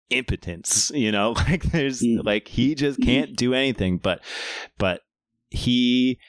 impotence, 0.10 0.92
you 0.96 1.12
know. 1.12 1.34
Like 1.48 1.64
there's 1.64 2.02
Mm. 2.02 2.24
like 2.26 2.48
he 2.48 2.76
just 2.76 3.02
can't 3.02 3.36
do 3.36 3.54
anything, 3.54 3.98
but 3.98 4.22
but 4.78 5.02
he 5.50 6.20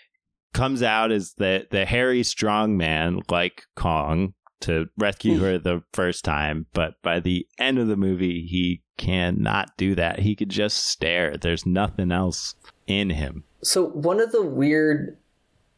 comes 0.53 0.83
out 0.83 1.13
as 1.13 1.35
the 1.35 1.67
the 1.71 1.85
hairy 1.85 2.23
strong 2.23 2.77
man 2.77 3.21
like 3.31 3.63
Kong 3.75 4.35
to 4.61 4.87
rescue 4.97 5.39
her 5.39 5.57
the 5.59 5.83
first 5.93 6.25
time, 6.25 6.67
but 6.73 6.95
by 7.03 7.21
the 7.21 7.47
end 7.59 7.79
of 7.79 7.87
the 7.89 7.97
movie 7.97 8.45
he 8.47 8.83
cannot 8.97 9.71
do 9.77 9.95
that. 9.95 10.19
He 10.19 10.35
could 10.35 10.49
just 10.49 10.87
stare. 10.89 11.37
There's 11.37 11.65
nothing 11.65 12.11
else 12.11 12.57
in 12.89 13.11
him. 13.11 13.45
So 13.63 13.87
one 13.87 14.21
of 14.21 14.33
the 14.33 14.43
weird 14.43 15.17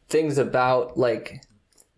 things 0.09 0.37
about 0.39 0.97
like 0.97 1.43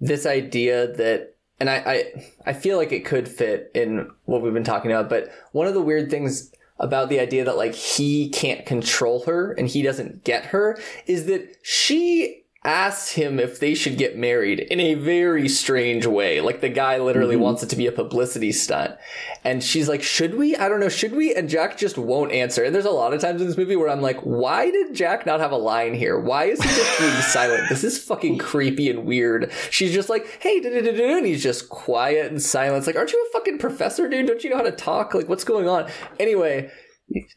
this 0.01 0.25
idea 0.25 0.87
that 0.95 1.32
and 1.59 1.69
I, 1.69 1.75
I 1.75 2.25
I 2.47 2.53
feel 2.53 2.77
like 2.77 2.91
it 2.91 3.05
could 3.05 3.27
fit 3.27 3.71
in 3.73 4.09
what 4.25 4.41
we've 4.41 4.53
been 4.53 4.63
talking 4.63 4.91
about, 4.91 5.09
but 5.09 5.31
one 5.51 5.67
of 5.67 5.73
the 5.73 5.81
weird 5.81 6.09
things 6.09 6.51
about 6.79 7.09
the 7.09 7.19
idea 7.19 7.45
that 7.45 7.57
like 7.57 7.75
he 7.75 8.29
can't 8.29 8.65
control 8.65 9.23
her 9.25 9.53
and 9.53 9.67
he 9.67 9.81
doesn't 9.81 10.23
get 10.23 10.45
her 10.47 10.77
is 11.05 11.25
that 11.27 11.55
she 11.61 12.42
asks 12.65 13.11
him 13.11 13.39
if 13.39 13.59
they 13.59 13.73
should 13.73 13.97
get 13.97 14.17
married 14.17 14.59
in 14.59 14.79
a 14.79 14.93
very 14.93 15.49
strange 15.49 16.05
way. 16.05 16.39
Like 16.39 16.61
the 16.61 16.69
guy 16.69 16.97
literally 16.97 17.35
mm-hmm. 17.35 17.43
wants 17.43 17.63
it 17.63 17.69
to 17.69 17.75
be 17.75 17.87
a 17.87 17.91
publicity 17.91 18.51
stunt. 18.51 18.95
And 19.43 19.61
she's 19.61 19.89
like, 19.89 20.01
should 20.01 20.35
we? 20.35 20.55
I 20.55 20.69
don't 20.69 20.79
know. 20.79 20.89
Should 20.89 21.13
we? 21.13 21.35
And 21.35 21.49
Jack 21.49 21.77
just 21.77 21.97
won't 21.97 22.31
answer. 22.31 22.63
And 22.63 22.73
there's 22.73 22.85
a 22.85 22.91
lot 22.91 23.13
of 23.13 23.19
times 23.21 23.41
in 23.41 23.47
this 23.47 23.57
movie 23.57 23.75
where 23.75 23.89
I'm 23.89 24.01
like, 24.01 24.19
why 24.21 24.71
did 24.71 24.93
Jack 24.93 25.25
not 25.25 25.41
have 25.41 25.51
a 25.51 25.57
line 25.57 25.93
here? 25.93 26.17
Why 26.17 26.45
is 26.45 26.61
he 26.61 26.69
just 26.69 26.99
being 26.99 27.11
silent? 27.21 27.67
This 27.69 27.83
is 27.83 28.01
fucking 28.01 28.37
creepy 28.37 28.89
and 28.89 29.05
weird. 29.05 29.51
She's 29.69 29.93
just 29.93 30.09
like, 30.09 30.25
hey, 30.41 30.61
and 30.63 31.25
he's 31.25 31.43
just 31.43 31.69
quiet 31.69 32.31
and 32.31 32.41
silent. 32.41 32.77
It's 32.77 32.87
like, 32.87 32.95
aren't 32.95 33.11
you 33.11 33.27
a 33.29 33.33
fucking 33.37 33.57
professor, 33.57 34.07
dude? 34.07 34.27
Don't 34.27 34.43
you 34.43 34.49
know 34.49 34.57
how 34.57 34.63
to 34.63 34.71
talk? 34.71 35.13
Like, 35.13 35.27
what's 35.27 35.43
going 35.43 35.67
on? 35.67 35.89
Anyway, 36.19 36.71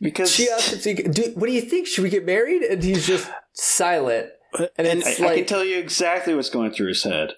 because 0.00 0.30
she 0.30 0.48
asks 0.48 0.72
if 0.72 0.82
she, 0.82 0.94
do, 0.94 1.32
what 1.34 1.46
do 1.46 1.52
you 1.52 1.60
think? 1.60 1.86
Should 1.86 2.04
we 2.04 2.10
get 2.10 2.24
married? 2.24 2.62
And 2.62 2.82
he's 2.82 3.06
just 3.06 3.28
silent. 3.52 4.30
And 4.76 4.86
I, 4.86 4.90
it's 4.92 5.20
I 5.20 5.26
like, 5.26 5.36
can 5.36 5.46
tell 5.46 5.64
you 5.64 5.78
exactly 5.78 6.34
what's 6.34 6.50
going 6.50 6.72
through 6.72 6.88
his 6.88 7.04
head. 7.04 7.32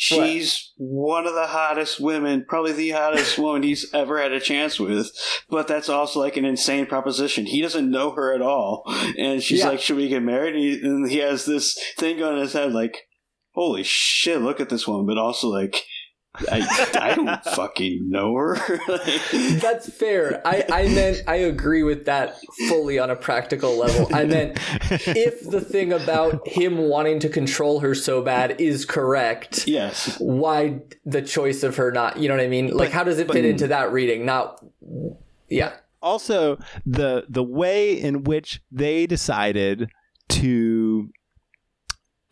She's 0.00 0.72
one 0.76 1.26
of 1.26 1.34
the 1.34 1.48
hottest 1.48 1.98
women, 1.98 2.44
probably 2.48 2.70
the 2.72 2.90
hottest 2.90 3.36
woman 3.38 3.64
he's 3.64 3.92
ever 3.92 4.20
had 4.22 4.30
a 4.30 4.38
chance 4.38 4.78
with. 4.78 5.10
But 5.50 5.66
that's 5.66 5.88
also 5.88 6.20
like 6.20 6.36
an 6.36 6.44
insane 6.44 6.86
proposition. 6.86 7.46
He 7.46 7.60
doesn't 7.60 7.90
know 7.90 8.12
her 8.12 8.32
at 8.32 8.40
all, 8.40 8.84
and 9.18 9.42
she's 9.42 9.58
Yeah. 9.60 9.70
like, 9.70 9.80
"Should 9.80 9.96
we 9.96 10.06
get 10.08 10.22
married?" 10.22 10.54
And 10.54 10.62
he, 10.62 10.80
and 10.80 11.10
he 11.10 11.16
has 11.18 11.46
this 11.46 11.76
thing 11.98 12.18
going 12.18 12.36
in 12.36 12.42
his 12.42 12.52
head, 12.52 12.72
like, 12.72 13.08
"Holy 13.54 13.82
shit, 13.82 14.40
look 14.40 14.60
at 14.60 14.68
this 14.68 14.86
woman!" 14.86 15.04
But 15.06 15.18
also 15.18 15.48
like, 15.48 15.84
I, 16.50 16.88
I 17.00 17.14
don't 17.14 17.44
fucking 17.44 18.08
know 18.08 18.34
her. 18.34 18.56
Like- 18.88 19.20
That's 19.60 19.92
fair. 19.92 20.40
I, 20.44 20.64
I 20.70 20.88
meant 20.88 21.22
I 21.26 21.36
agree 21.36 21.82
with 21.82 22.04
that 22.06 22.38
fully 22.68 22.98
on 22.98 23.10
a 23.10 23.16
practical 23.16 23.76
level. 23.76 24.08
I 24.14 24.24
meant 24.24 24.58
if 24.90 25.48
the 25.48 25.60
thing 25.60 25.92
about 25.92 26.46
him 26.46 26.78
wanting 26.78 27.18
to 27.20 27.28
control 27.28 27.80
her 27.80 27.94
so 27.94 28.22
bad 28.22 28.60
is 28.60 28.84
correct, 28.84 29.66
yes, 29.66 30.16
why 30.18 30.80
the 31.04 31.22
choice 31.22 31.62
of 31.62 31.76
her 31.76 31.90
not? 31.90 32.18
You 32.18 32.28
know 32.28 32.36
what 32.36 32.44
I 32.44 32.48
mean? 32.48 32.68
Like, 32.76 32.90
how 32.90 33.04
does 33.04 33.18
it 33.18 33.30
fit 33.30 33.44
into 33.44 33.68
that 33.68 33.92
reading? 33.92 34.24
Not, 34.26 34.64
yeah. 35.48 35.72
also 36.02 36.58
the 36.86 37.24
the 37.28 37.42
way 37.42 37.92
in 37.92 38.24
which 38.24 38.60
they 38.70 39.06
decided 39.06 39.90
to 40.28 41.10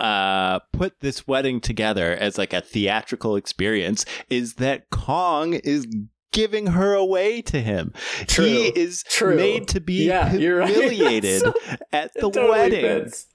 uh 0.01 0.59
put 0.73 1.01
this 1.01 1.27
wedding 1.27 1.61
together 1.61 2.13
as 2.13 2.37
like 2.39 2.53
a 2.53 2.61
theatrical 2.61 3.35
experience 3.37 4.05
is 4.29 4.55
that 4.55 4.91
Kong 4.91 5.55
is 5.55 5.87
giving 6.33 6.67
her 6.69 6.93
away 6.95 7.41
to 7.43 7.61
him. 7.63 7.93
True. 8.27 8.45
He 8.45 8.67
is 8.69 9.03
True. 9.09 9.37
made 9.37 9.69
to 9.69 9.81
be 9.81 10.07
Yeah, 10.07 10.35
you're 10.35 10.59
right. 10.59 10.69
humiliated 10.75 11.41
So- 11.41 11.55
at 11.93 12.13
the 12.15 12.21
totally 12.21 12.49
wedding. 12.51 12.81
fits. 13.05 13.27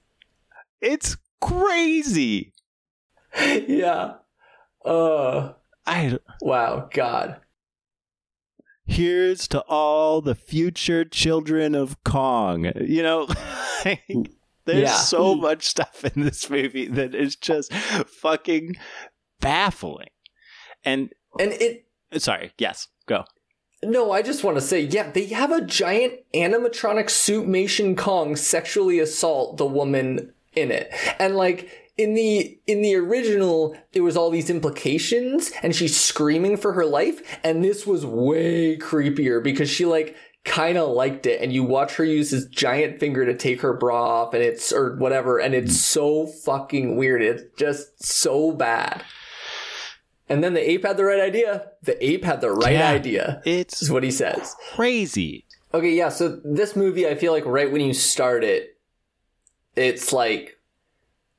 It's 0.80 1.16
crazy. 1.40 2.52
Yeah. 3.40 4.14
Uh. 4.84 5.52
I 5.86 6.18
Wow. 6.40 6.88
God. 6.92 7.40
here's 8.84 9.48
to 9.48 9.60
all 9.62 10.20
the 10.20 10.34
future 10.34 11.04
children 11.04 11.74
of 11.74 12.02
Kong. 12.04 12.70
You 12.80 13.02
know, 13.02 13.26
there's 14.64 14.82
Yeah. 14.82 14.96
so 14.96 15.34
much 15.34 15.64
stuff 15.66 16.04
in 16.04 16.22
this 16.22 16.48
movie 16.50 16.86
that 16.88 17.14
is 17.14 17.36
just 17.36 17.72
fucking 17.72 18.76
baffling. 19.40 20.08
And 20.84 21.12
And 21.38 21.52
it 21.52 21.86
uh, 22.12 22.18
sorry, 22.18 22.52
yes, 22.58 22.88
go. 23.06 23.24
No, 23.84 24.12
I 24.12 24.22
just 24.22 24.44
want 24.44 24.56
to 24.56 24.60
say, 24.60 24.80
yeah, 24.80 25.10
they 25.10 25.26
have 25.26 25.50
a 25.50 25.60
giant 25.60 26.14
animatronic 26.34 27.06
suitmation 27.06 27.96
Kong 27.96 28.36
sexually 28.36 29.00
assault 29.00 29.56
the 29.56 29.66
woman 29.66 30.32
in 30.54 30.70
it. 30.70 30.92
And 31.18 31.36
like 31.36 31.68
in 31.96 32.14
the 32.14 32.58
in 32.66 32.82
the 32.82 32.94
original, 32.94 33.76
there 33.92 34.02
was 34.04 34.16
all 34.16 34.30
these 34.30 34.50
implications 34.50 35.50
and 35.62 35.74
she's 35.74 35.98
screaming 35.98 36.56
for 36.56 36.72
her 36.74 36.86
life, 36.86 37.38
and 37.42 37.64
this 37.64 37.86
was 37.86 38.06
way 38.06 38.76
creepier 38.78 39.42
because 39.42 39.68
she 39.68 39.84
like 39.84 40.16
kind 40.44 40.76
of 40.76 40.88
liked 40.90 41.26
it 41.26 41.40
and 41.40 41.52
you 41.52 41.62
watch 41.62 41.94
her 41.96 42.04
use 42.04 42.30
his 42.30 42.46
giant 42.46 42.98
finger 42.98 43.24
to 43.24 43.36
take 43.36 43.60
her 43.60 43.72
bra 43.72 44.22
off 44.22 44.34
and 44.34 44.42
it's 44.42 44.72
or 44.72 44.96
whatever 44.96 45.38
and 45.38 45.54
it's 45.54 45.80
so 45.80 46.26
fucking 46.26 46.96
weird. 46.96 47.22
It's 47.22 47.44
just 47.56 48.02
so 48.04 48.50
bad. 48.52 49.04
And 50.28 50.42
then 50.42 50.54
the 50.54 50.70
ape 50.70 50.84
had 50.84 50.96
the 50.96 51.04
right 51.04 51.20
idea. 51.20 51.70
The 51.82 52.02
ape 52.04 52.24
had 52.24 52.40
the 52.40 52.50
right 52.50 52.72
Yeah. 52.72 52.90
idea 52.90 53.42
It's 53.44 53.82
is 53.82 53.90
what 53.90 54.02
he 54.02 54.10
says. 54.10 54.56
crazy. 54.74 55.44
Okay, 55.74 55.92
yeah, 55.94 56.08
so 56.10 56.40
this 56.44 56.74
movie, 56.76 57.06
I 57.08 57.14
feel 57.14 57.32
like 57.32 57.46
right 57.46 57.70
when 57.70 57.80
you 57.80 57.94
start 57.94 58.44
it, 58.44 58.76
it's 59.76 60.12
like, 60.12 60.58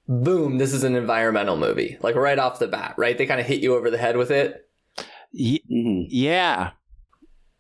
boom, 0.08 0.58
this 0.58 0.74
is 0.74 0.84
an 0.84 0.96
environmental 0.96 1.56
movie. 1.58 1.98
Like 2.02 2.16
right 2.16 2.40
off 2.40 2.58
the 2.60 2.68
bat, 2.68 2.96
right? 2.98 3.18
They 3.18 3.26
kind 3.26 3.40
of 3.42 3.46
hit 3.48 3.62
you 3.62 3.76
over 3.76 3.92
the 3.92 3.98
head 3.98 4.18
with 4.18 4.32
it. 4.32 4.68
Y- 5.34 5.60
Mhm. 5.72 6.08
yeah. 6.10 6.72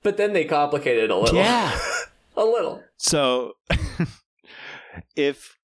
But 0.04 0.18
then 0.18 0.34
they 0.34 0.46
complicate 0.46 0.98
it 0.98 1.10
a 1.10 1.16
little. 1.16 1.36
Yeah. 1.36 1.78
a 2.38 2.44
little. 2.44 2.84
So 2.98 3.54
if 5.16 5.58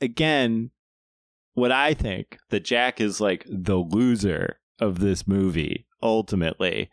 again 0.00 0.70
what 1.54 1.72
I 1.72 1.94
think 1.94 2.38
that 2.50 2.64
Jack 2.64 3.00
is 3.00 3.20
like 3.20 3.44
the 3.48 3.76
loser 3.76 4.58
of 4.80 4.98
this 5.00 5.28
movie 5.28 5.86
ultimately 6.02 6.90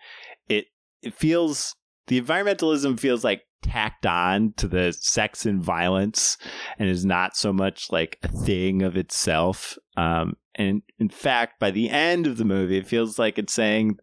it 0.48 0.66
it 1.02 1.14
feels 1.14 1.76
the 2.08 2.22
environmentalism 2.22 3.00
feels 3.00 3.24
like 3.24 3.44
tacked 3.62 4.06
on 4.06 4.54
to 4.58 4.68
the 4.68 4.94
sex 4.94 5.46
and 5.46 5.62
violence 5.62 6.38
and 6.78 6.90
is 6.90 7.06
not 7.06 7.36
so 7.36 7.52
much 7.52 7.92
like 7.92 8.18
a 8.24 8.28
thing 8.28 8.82
of 8.82 8.96
itself 8.96 9.78
um 9.98 10.36
and 10.56 10.82
in 10.98 11.10
fact 11.10 11.60
by 11.60 11.72
the 11.72 11.90
end 11.90 12.26
of 12.26 12.38
the 12.38 12.46
movie 12.46 12.78
it 12.78 12.88
feels 12.88 13.20
like 13.20 13.38
it's 13.38 13.54
saying 13.54 13.98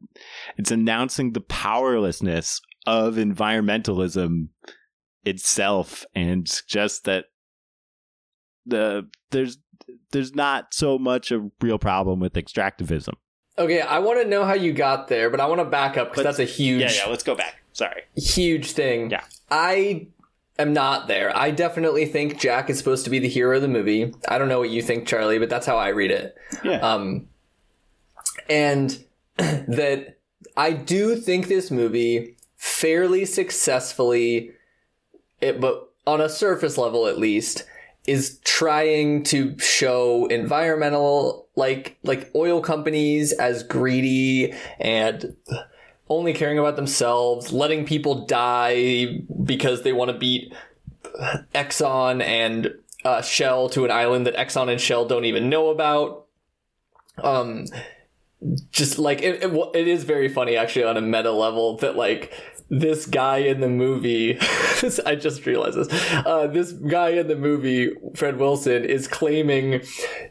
it's 0.59 0.70
announcing 0.70 1.32
the 1.32 1.41
powerlessness 1.41 2.61
of 2.87 3.14
environmentalism 3.14 4.49
itself 5.24 6.05
and 6.14 6.49
just 6.68 7.05
that 7.05 7.24
the 8.64 9.09
there's 9.30 9.59
there's 10.12 10.34
not 10.34 10.72
so 10.72 10.99
much 10.99 11.30
a 11.30 11.49
real 11.61 11.78
problem 11.78 12.20
with 12.20 12.34
extractivism. 12.34 13.14
Okay, 13.59 13.80
I 13.80 13.99
want 14.01 14.20
to 14.22 14.28
know 14.28 14.45
how 14.45 14.55
you 14.55 14.72
got 14.72 15.09
there, 15.09 15.30
but 15.30 15.41
I 15.41 15.47
want 15.47 15.61
to 15.61 15.64
back 15.64 15.97
up 15.97 16.11
because 16.11 16.24
that's 16.24 16.39
a 16.39 16.45
huge, 16.45 16.82
Yeah, 16.82 16.91
yeah. 17.05 17.11
Let's 17.11 17.22
go 17.22 17.34
back. 17.34 17.62
Sorry. 17.72 18.03
huge 18.14 18.72
thing. 18.72 19.11
Yeah. 19.11 19.24
I 19.51 20.09
am 20.59 20.72
not 20.72 21.09
there. 21.09 21.37
I 21.37 21.51
definitely 21.51 22.07
think 22.07 22.39
Jack 22.39 22.68
is 22.70 22.78
supposed 22.78 23.05
to 23.05 23.11
be 23.11 23.18
the 23.18 23.28
hero 23.28 23.57
of 23.57 23.62
the 23.62 23.68
movie. 23.68 24.14
I 24.28 24.39
don't 24.39 24.49
know 24.49 24.59
what 24.59 24.70
you 24.70 24.82
think, 24.82 25.07
Charlie, 25.07 25.39
but 25.39 25.49
that's 25.51 25.66
how 25.66 25.76
I 25.76 25.89
read 25.89 26.11
it. 26.11 26.37
Yeah. 26.64 26.78
Um, 26.78 27.28
and 28.49 29.03
that 29.37 30.18
I 30.57 30.72
do 30.72 31.16
think 31.16 31.49
this 31.49 31.70
movie 31.70 32.36
fairly 32.57 33.25
successfully, 33.25 34.53
it, 35.41 35.61
but 35.61 35.93
on 36.07 36.21
a 36.21 36.29
surface 36.29 36.79
level 36.79 37.07
at 37.07 37.19
least, 37.19 37.65
is 38.07 38.39
trying 38.45 39.23
to 39.25 39.59
show 39.59 40.27
environmental 40.27 41.49
like 41.57 41.99
like 42.03 42.31
oil 42.35 42.61
companies 42.61 43.33
as 43.33 43.63
greedy 43.63 44.55
and 44.79 45.37
only 46.09 46.33
caring 46.33 46.59
about 46.59 46.77
themselves, 46.77 47.53
letting 47.53 47.85
people 47.85 48.27
die 48.27 49.21
because 49.43 49.83
they 49.83 49.93
want 49.93 50.11
to 50.11 50.17
beat 50.17 50.53
Exxon 51.55 52.23
and 52.23 52.75
uh, 53.05 53.23
Shell 53.23 53.71
to 53.71 53.85
an 53.85 53.91
island 53.91 54.27
that 54.27 54.37
Exxon 54.37 54.71
and 54.71 54.81
Shell 54.81 55.07
don't 55.07 55.25
even 55.25 55.49
know 55.49 55.71
about. 55.71 56.27
Um, 57.23 57.67
just 58.70 58.99
like 58.99 59.22
it, 59.22 59.42
it, 59.42 59.70
it 59.74 59.88
is 59.88 60.05
very 60.05 60.28
funny 60.28 60.57
actually 60.57 60.84
on 60.84 60.97
a 60.97 61.01
meta 61.01 61.30
level 61.30 61.76
that 61.78 61.97
like 61.97 62.32
this 62.68 63.07
guy 63.07 63.38
in 63.38 63.61
the 63.61 63.68
movie 63.68 64.32
this, 64.80 64.99
i 65.07 65.14
just 65.14 65.47
realized 65.47 65.76
this 65.78 65.88
uh, 66.26 66.47
this 66.49 66.72
guy 66.72 67.11
in 67.11 67.28
the 67.28 67.36
movie 67.36 67.92
fred 68.14 68.38
wilson 68.38 68.84
is 68.84 69.07
claiming 69.09 69.80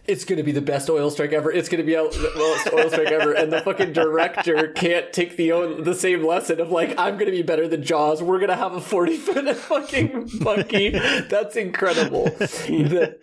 it's 0.07 0.25
going 0.25 0.37
to 0.37 0.43
be 0.43 0.51
the 0.51 0.61
best 0.61 0.89
oil 0.89 1.09
strike 1.09 1.33
ever. 1.33 1.51
It's 1.51 1.69
going 1.69 1.79
to 1.79 1.85
be 1.85 1.95
the 1.95 2.31
best 2.35 2.73
oil 2.73 2.89
strike 2.89 3.11
ever. 3.11 3.33
And 3.33 3.51
the 3.51 3.61
fucking 3.61 3.93
director 3.93 4.67
can't 4.69 5.11
take 5.11 5.35
the 5.37 5.51
own, 5.51 5.83
the 5.83 5.95
same 5.95 6.25
lesson 6.25 6.59
of 6.59 6.71
like 6.71 6.89
i'm 6.97 7.15
going 7.15 7.25
to 7.25 7.31
be 7.31 7.41
better 7.41 7.67
than 7.67 7.83
jaws. 7.83 8.21
We're 8.21 8.37
going 8.37 8.49
to 8.49 8.55
have 8.55 8.73
a 8.73 8.81
40 8.81 9.17
foot 9.17 9.55
fucking 9.57 10.29
monkey. 10.41 10.89
That's 10.89 11.55
incredible. 11.55 12.25
That 12.85 13.17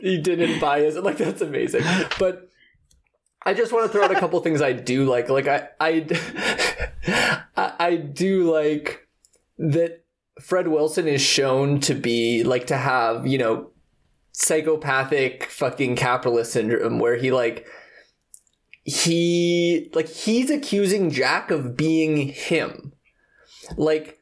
he 0.00 0.18
didn't 0.18 0.60
buy 0.60 0.84
us 0.84 0.96
like 0.96 1.18
that's 1.18 1.40
amazing. 1.40 1.82
But 2.18 2.50
I 3.46 3.54
just 3.54 3.72
want 3.72 3.86
to 3.86 3.92
throw 3.92 4.04
out 4.04 4.10
a 4.10 4.18
couple 4.18 4.40
things 4.40 4.60
I 4.60 4.72
do 4.72 5.04
like. 5.04 5.28
Like 5.28 5.46
I, 5.46 5.68
I, 7.56 7.72
I 7.78 7.96
do 7.96 8.52
like 8.52 9.06
that 9.58 10.04
Fred 10.40 10.66
Wilson 10.66 11.06
is 11.06 11.22
shown 11.22 11.78
to 11.80 11.94
be 11.94 12.42
like 12.42 12.66
to 12.66 12.76
have 12.76 13.26
you 13.26 13.38
know 13.38 13.70
psychopathic 14.32 15.44
fucking 15.44 15.96
capitalist 15.96 16.52
syndrome 16.52 16.98
where 16.98 17.16
he 17.16 17.30
like 17.30 17.66
he 18.84 19.90
like 19.94 20.08
he's 20.08 20.50
accusing 20.50 21.10
Jack 21.10 21.52
of 21.52 21.76
being 21.76 22.16
him. 22.28 22.92
Like 23.76 24.15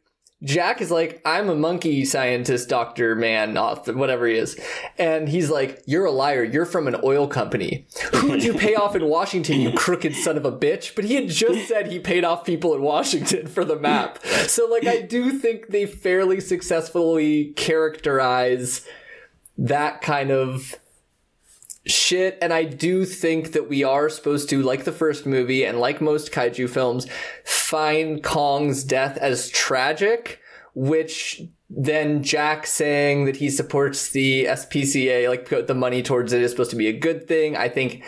Jack 0.44 0.80
is 0.80 0.90
like, 0.90 1.20
I'm 1.24 1.48
a 1.48 1.54
monkey 1.54 2.04
scientist, 2.04 2.68
doctor, 2.68 3.14
man, 3.14 3.56
author, 3.56 3.94
whatever 3.94 4.26
he 4.26 4.36
is. 4.36 4.58
And 4.98 5.28
he's 5.28 5.50
like, 5.50 5.82
You're 5.86 6.04
a 6.04 6.10
liar. 6.10 6.44
You're 6.44 6.66
from 6.66 6.86
an 6.86 6.96
oil 7.02 7.26
company. 7.26 7.86
Who'd 8.12 8.42
you 8.42 8.54
pay 8.54 8.74
off 8.74 8.94
in 8.94 9.06
Washington, 9.06 9.60
you 9.60 9.72
crooked 9.72 10.14
son 10.14 10.36
of 10.36 10.44
a 10.44 10.52
bitch? 10.52 10.94
But 10.94 11.04
he 11.04 11.14
had 11.14 11.28
just 11.28 11.68
said 11.68 11.86
he 11.86 11.98
paid 11.98 12.24
off 12.24 12.44
people 12.44 12.74
in 12.74 12.82
Washington 12.82 13.46
for 13.46 13.64
the 13.64 13.76
map. 13.76 14.24
So, 14.46 14.66
like, 14.66 14.86
I 14.86 15.00
do 15.00 15.38
think 15.38 15.68
they 15.68 15.86
fairly 15.86 16.40
successfully 16.40 17.52
characterize 17.56 18.86
that 19.56 20.02
kind 20.02 20.30
of 20.30 20.74
shit. 21.86 22.38
And 22.40 22.52
I 22.52 22.64
do 22.64 23.04
think 23.04 23.52
that 23.52 23.68
we 23.68 23.84
are 23.84 24.08
supposed 24.08 24.48
to, 24.50 24.62
like 24.62 24.84
the 24.84 24.92
first 24.92 25.26
movie 25.26 25.64
and 25.64 25.78
like 25.78 26.00
most 26.00 26.32
kaiju 26.32 26.68
films, 26.68 27.06
find 27.44 28.22
Kong's 28.22 28.84
death 28.84 29.16
as 29.18 29.50
tragic, 29.50 30.40
which 30.74 31.42
then 31.70 32.22
Jack 32.22 32.66
saying 32.66 33.24
that 33.24 33.36
he 33.36 33.50
supports 33.50 34.10
the 34.10 34.44
SPCA, 34.44 35.28
like 35.28 35.48
put 35.48 35.66
the 35.66 35.74
money 35.74 36.02
towards 36.02 36.32
it 36.32 36.42
is 36.42 36.50
supposed 36.50 36.70
to 36.70 36.76
be 36.76 36.88
a 36.88 36.98
good 36.98 37.26
thing. 37.26 37.56
I 37.56 37.68
think 37.68 38.04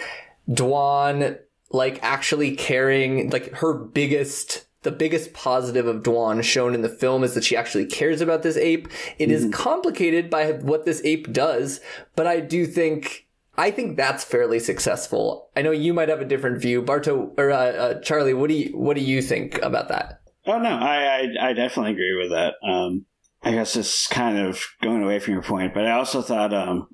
Dwan, 0.49 1.39
like 1.71 1.99
actually 2.03 2.55
caring, 2.57 3.31
like 3.31 3.53
her 3.57 3.75
biggest 3.75 4.67
the 4.83 4.93
biggest 4.93 5.33
positive 5.33 5.89
of 5.89 6.05
Dwan 6.05 6.45
shown 6.45 6.73
in 6.73 6.83
the 6.83 6.89
film 6.89 7.25
is 7.25 7.35
that 7.35 7.43
she 7.43 7.57
actually 7.57 7.87
cares 7.87 8.21
about 8.21 8.45
this 8.45 8.57
ape. 8.57 8.87
It 9.19 9.33
is 9.33 9.43
mm-hmm. 9.43 9.51
complicated 9.51 10.31
by 10.31 10.53
what 10.53 10.85
this 10.85 11.03
ape 11.03 11.33
does, 11.33 11.81
but 12.15 12.29
I 12.29 12.39
do 12.39 12.67
think 12.67 13.26
I 13.59 13.71
think 13.71 13.97
that's 13.97 14.25
fairly 14.25 14.59
successful. 14.59 15.51
I 15.57 15.63
know 15.63 15.71
you 15.71 15.95
might 15.95 16.09
have 16.09 16.21
a 16.21 16.27
different 16.27 16.61
view, 16.61 16.83
Bardo 16.83 17.33
or 17.39 17.51
uh, 17.51 17.57
uh, 17.57 18.01
Charlie. 18.01 18.35
What 18.35 18.49
do 18.49 18.55
you 18.55 18.77
what 18.77 18.97
do 18.97 19.03
you 19.03 19.23
think 19.23 19.61
about 19.63 19.89
that? 19.89 20.21
Oh 20.47 20.59
no, 20.59 20.69
I, 20.69 21.29
I 21.41 21.49
I 21.49 21.53
definitely 21.53 21.93
agree 21.93 22.17
with 22.21 22.31
that. 22.31 22.55
Um, 22.67 23.07
I 23.43 23.53
guess 23.53 23.77
it's 23.77 24.07
kind 24.09 24.39
of 24.39 24.63
going 24.83 25.03
away 25.03 25.19
from 25.19 25.35
your 25.35 25.43
point, 25.43 25.73
but 25.73 25.87
I 25.87 25.93
also 25.93 26.21
thought 26.21 26.53
um, 26.53 26.89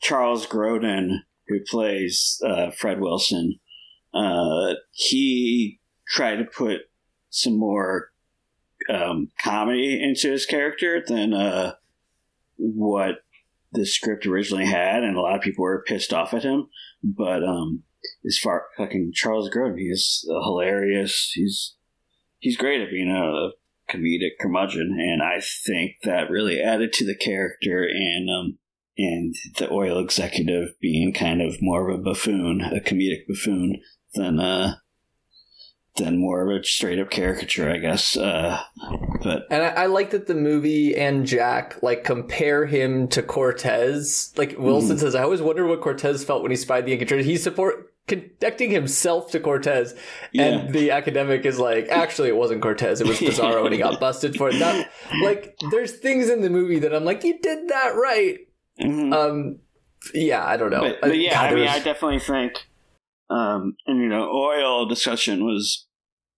Charles 0.00 0.46
Grodin, 0.46 1.18
who 1.48 1.60
plays 1.68 2.40
uh, 2.44 2.70
Fred 2.70 3.00
Wilson, 3.00 3.60
uh, 4.12 4.74
he 4.90 5.80
tried 6.06 6.36
to 6.36 6.44
put 6.44 6.82
some 7.30 7.58
more 7.58 8.10
um, 8.88 9.30
comedy 9.42 10.02
into 10.02 10.30
his 10.30 10.46
character 10.46 11.02
than 11.06 11.32
uh, 11.32 11.74
what 12.56 13.16
the 13.74 13.84
script 13.84 14.26
originally 14.26 14.66
had, 14.66 15.02
and 15.02 15.16
a 15.16 15.20
lot 15.20 15.36
of 15.36 15.42
people 15.42 15.62
were 15.62 15.84
pissed 15.86 16.12
off 16.12 16.32
at 16.32 16.44
him. 16.44 16.68
But 17.02 17.44
um, 17.44 17.82
as 18.26 18.38
far 18.38 18.66
fucking 18.76 19.12
Charles 19.14 19.50
Grodin, 19.50 19.78
he's 19.78 20.24
hilarious. 20.26 21.32
He's 21.34 21.76
he's 22.38 22.56
great 22.56 22.80
at 22.80 22.90
being 22.90 23.10
a 23.10 23.50
comedic 23.92 24.38
curmudgeon, 24.40 24.96
and 24.98 25.22
I 25.22 25.40
think 25.40 25.96
that 26.04 26.30
really 26.30 26.60
added 26.60 26.92
to 26.94 27.06
the 27.06 27.16
character 27.16 27.84
and 27.84 28.30
um 28.30 28.58
and 28.96 29.34
the 29.58 29.70
oil 29.72 29.98
executive 29.98 30.68
being 30.80 31.12
kind 31.12 31.42
of 31.42 31.56
more 31.60 31.90
of 31.90 31.98
a 31.98 32.02
buffoon, 32.02 32.60
a 32.60 32.80
comedic 32.80 33.26
buffoon, 33.28 33.80
than 34.14 34.38
uh 34.38 34.76
than 35.96 36.18
more 36.18 36.42
of 36.50 36.60
a 36.60 36.64
straight 36.64 36.98
up 36.98 37.10
caricature, 37.10 37.70
I 37.70 37.78
guess. 37.78 38.16
Uh, 38.16 38.60
but 39.22 39.46
And 39.50 39.62
I, 39.62 39.68
I 39.68 39.86
like 39.86 40.10
that 40.10 40.26
the 40.26 40.34
movie 40.34 40.96
and 40.96 41.24
Jack 41.26 41.82
like 41.82 42.02
compare 42.04 42.66
him 42.66 43.06
to 43.08 43.22
Cortez. 43.22 44.32
Like 44.36 44.56
Wilson 44.58 44.98
says, 44.98 45.14
I 45.14 45.22
always 45.22 45.40
wonder 45.42 45.66
what 45.66 45.80
Cortez 45.80 46.24
felt 46.24 46.42
when 46.42 46.50
he 46.50 46.56
spied 46.56 46.86
the 46.86 46.92
Inca 46.92 47.04
treasure. 47.04 47.22
He 47.24 47.36
support 47.36 47.92
connecting 48.06 48.70
himself 48.70 49.30
to 49.30 49.40
Cortez, 49.40 49.94
Yeah. 50.32 50.44
and 50.46 50.74
the 50.74 50.90
academic 50.90 51.46
is 51.46 51.58
like, 51.58 51.88
actually, 51.88 52.28
it 52.28 52.36
wasn't 52.36 52.60
Cortez. 52.60 53.00
It 53.00 53.06
was 53.06 53.18
Pizarro, 53.20 53.64
and 53.64 53.72
he 53.72 53.80
got 53.80 53.98
busted 53.98 54.36
for 54.36 54.50
it. 54.50 54.58
That 54.58 54.90
like, 55.22 55.56
there's 55.70 55.92
things 55.92 56.28
in 56.28 56.42
the 56.42 56.50
movie 56.50 56.80
that 56.80 56.94
I'm 56.94 57.04
like, 57.06 57.24
you 57.24 57.38
did 57.40 57.68
that 57.68 57.94
right. 57.94 58.38
mhm. 58.80 59.14
Um, 59.14 59.58
yeah, 60.12 60.44
I 60.44 60.58
don't 60.58 60.68
know. 60.70 60.80
but, 60.82 61.00
but 61.00 61.16
yeah, 61.18 61.32
God, 61.32 61.44
I 61.44 61.48
mean, 61.54 61.64
there's- 61.64 61.76
I 61.80 61.84
definitely 61.84 62.18
think, 62.18 62.66
um, 63.30 63.76
and 63.86 64.00
you 64.00 64.08
know, 64.08 64.30
oil 64.30 64.86
discussion 64.86 65.44
was 65.44 65.86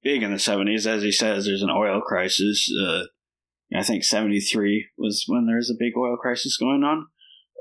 big 0.02 0.22
in 0.22 0.32
the 0.32 0.38
seventies. 0.38 0.86
As 0.86 1.02
he 1.02 1.12
says, 1.12 1.44
there's 1.44 1.62
an 1.62 1.70
oil 1.70 2.00
crisis. 2.00 2.70
Uh, 2.80 3.04
I 3.74 3.82
think 3.82 4.04
seventy 4.04 4.40
three 4.40 4.88
was 4.96 5.24
when 5.26 5.46
there 5.46 5.56
was 5.56 5.70
a 5.70 5.78
big 5.78 5.92
oil 5.96 6.16
crisis 6.16 6.56
going 6.56 6.84
on. 6.84 7.06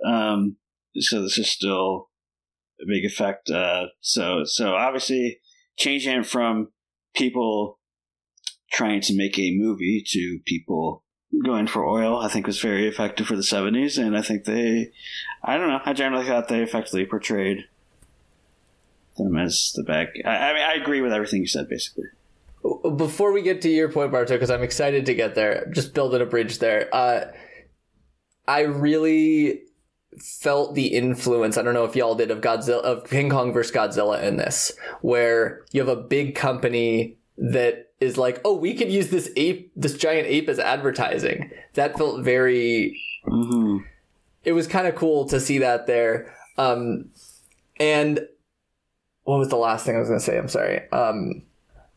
Um, 0.05 0.57
so 0.97 1.21
this 1.21 1.37
is 1.37 1.49
still 1.49 2.09
a 2.81 2.85
big 2.87 3.05
effect. 3.05 3.49
Uh, 3.49 3.87
so 4.01 4.43
so 4.45 4.75
obviously 4.75 5.39
changing 5.77 6.23
from 6.23 6.69
people 7.15 7.79
trying 8.71 9.01
to 9.01 9.15
make 9.15 9.39
a 9.39 9.55
movie 9.55 10.03
to 10.05 10.39
people 10.45 11.03
going 11.43 11.67
for 11.67 11.85
oil, 11.85 12.19
I 12.19 12.29
think 12.29 12.47
was 12.47 12.61
very 12.61 12.87
effective 12.87 13.27
for 13.27 13.35
the 13.35 13.43
seventies, 13.43 13.97
and 13.97 14.17
I 14.17 14.21
think 14.21 14.45
they 14.45 14.91
I 15.43 15.57
don't 15.57 15.69
know. 15.69 15.81
I 15.83 15.93
generally 15.93 16.25
thought 16.25 16.47
they 16.47 16.61
effectively 16.61 17.05
portrayed 17.05 17.65
them 19.23 19.37
as 19.37 19.73
the 19.75 19.83
bad. 19.83 20.09
I, 20.25 20.29
I 20.29 20.53
mean, 20.53 20.63
I 20.63 20.73
agree 20.73 21.01
with 21.01 21.13
everything 21.13 21.41
you 21.41 21.47
said, 21.47 21.69
basically. 21.69 22.05
before 22.97 23.31
we 23.31 23.41
get 23.41 23.61
to 23.61 23.69
your 23.69 23.91
point, 23.91 24.11
Bardo, 24.11 24.35
because 24.35 24.51
I'm 24.51 24.63
excited 24.63 25.05
to 25.05 25.13
get 25.13 25.35
there, 25.35 25.67
just 25.73 25.93
building 25.93 26.21
a 26.21 26.25
bridge 26.25 26.59
there. 26.59 26.89
Uh, 26.93 27.31
I 28.47 28.61
really 28.61 29.61
felt 30.19 30.75
the 30.75 30.87
influence. 30.87 31.57
I 31.57 31.61
don't 31.61 31.73
know 31.73 31.83
if 31.85 31.95
y'all 31.95 32.15
did 32.15 32.31
of 32.31 32.41
Godzilla, 32.41 32.81
of 32.81 33.09
King 33.09 33.29
Kong 33.29 33.51
versus 33.53 33.75
Godzilla 33.75 34.21
in 34.23 34.37
this, 34.37 34.71
where 35.01 35.65
you 35.71 35.81
have 35.85 35.89
a 35.89 36.01
big 36.01 36.35
company 36.35 37.17
that 37.37 37.91
is 37.99 38.17
like, 38.17 38.39
oh, 38.45 38.55
we 38.55 38.73
could 38.73 38.91
use 38.91 39.09
this 39.09 39.29
ape, 39.35 39.71
this 39.75 39.97
giant 39.97 40.27
ape 40.27 40.47
as 40.49 40.59
advertising. 40.59 41.51
That 41.73 41.97
felt 41.97 42.23
very 42.23 42.99
Mm-hmm. 43.27 43.77
it 44.43 44.51
was 44.51 44.67
kind 44.67 44.85
of 44.85 44.93
cool 44.93 45.25
to 45.29 45.39
see 45.39 45.57
that 45.57 45.87
there. 45.87 46.37
Um, 46.59 47.09
and 47.79 48.27
what 49.25 49.37
was 49.39 49.49
the 49.49 49.57
last 49.57 49.85
thing 49.85 49.95
I 49.95 49.99
was 49.99 50.07
going 50.07 50.19
to 50.19 50.25
say? 50.25 50.37
I'm 50.37 50.47
sorry. 50.47 50.89
Um, 50.91 51.43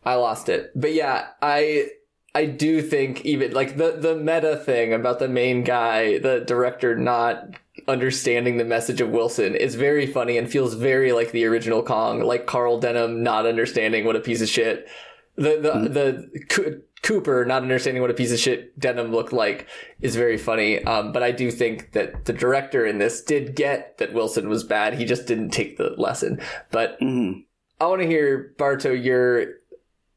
I 0.05 0.15
lost 0.17 0.49
it. 0.49 0.73
But 0.75 0.93
yeah, 0.93 1.29
I 1.41 1.89
I 2.35 2.47
do 2.47 2.83
think 2.83 3.25
even 3.25 3.53
like 3.53 3.77
the 3.77 3.93
the 3.93 4.17
meta 4.17 4.57
thing 4.57 4.93
about 4.93 5.19
the 5.19 5.29
main 5.29 5.63
guy, 5.63 6.19
the 6.19 6.41
director 6.41 6.97
not 6.97 7.45
understanding 7.87 8.57
the 8.57 8.65
message 8.65 9.01
of 9.01 9.11
Wilson 9.11 9.55
is 9.55 9.75
very 9.75 10.07
funny 10.07 10.37
and 10.37 10.51
feels 10.51 10.75
very 10.75 11.13
like 11.13 11.31
the 11.33 11.45
original 11.47 11.83
Kong, 11.83 12.21
like 12.23 12.47
Carl 12.47 12.81
Denham 12.81 13.23
not 13.23 13.47
understanding 13.47 14.05
what 14.05 14.17
a 14.17 14.21
piece 14.21 14.43
of 14.43 14.49
shit 14.49 14.89
the 15.37 15.57
the 15.61 15.73
Mm. 15.73 15.95
the 15.95 16.83
Cooper 17.09 17.47
not 17.47 17.63
understanding 17.63 18.03
what 18.03 18.11
a 18.11 18.15
piece 18.15 18.33
of 18.33 18.39
shit 18.39 18.79
Denham 18.79 19.11
looked 19.13 19.33
like 19.33 19.67
is 20.03 20.15
very 20.15 20.37
funny. 20.37 20.85
Um, 20.85 21.11
but 21.11 21.23
I 21.23 21.31
do 21.31 21.51
think 21.51 21.93
that 21.93 22.27
the 22.27 22.35
director 22.35 22.85
in 22.85 22.99
this 22.99 23.23
did 23.23 23.57
get 23.57 23.97
that 23.97 24.13
Wilson 24.13 24.47
was 24.51 24.63
bad. 24.63 24.93
He 24.93 25.07
just 25.07 25.27
didn't 25.27 25.51
take 25.51 25.79
the 25.79 25.95
lesson. 25.97 26.39
But 26.71 27.01
Mhm. 27.01 27.47
I 27.81 27.87
want 27.87 28.03
to 28.03 28.07
hear 28.07 28.55
Bardo 28.59 28.93
your 28.93 29.55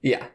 yeah 0.01 0.27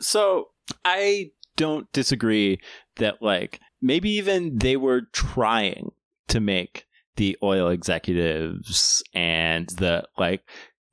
So 0.00 0.50
I 0.84 1.32
don't 1.56 1.90
disagree 1.92 2.60
that 2.96 3.20
like 3.20 3.58
maybe 3.82 4.10
even 4.10 4.58
they 4.58 4.76
were 4.76 5.02
trying 5.12 5.90
to 6.28 6.38
make 6.38 6.86
the 7.16 7.36
oil 7.42 7.68
executives 7.68 9.02
and 9.12 9.68
the 9.70 10.04
like 10.16 10.42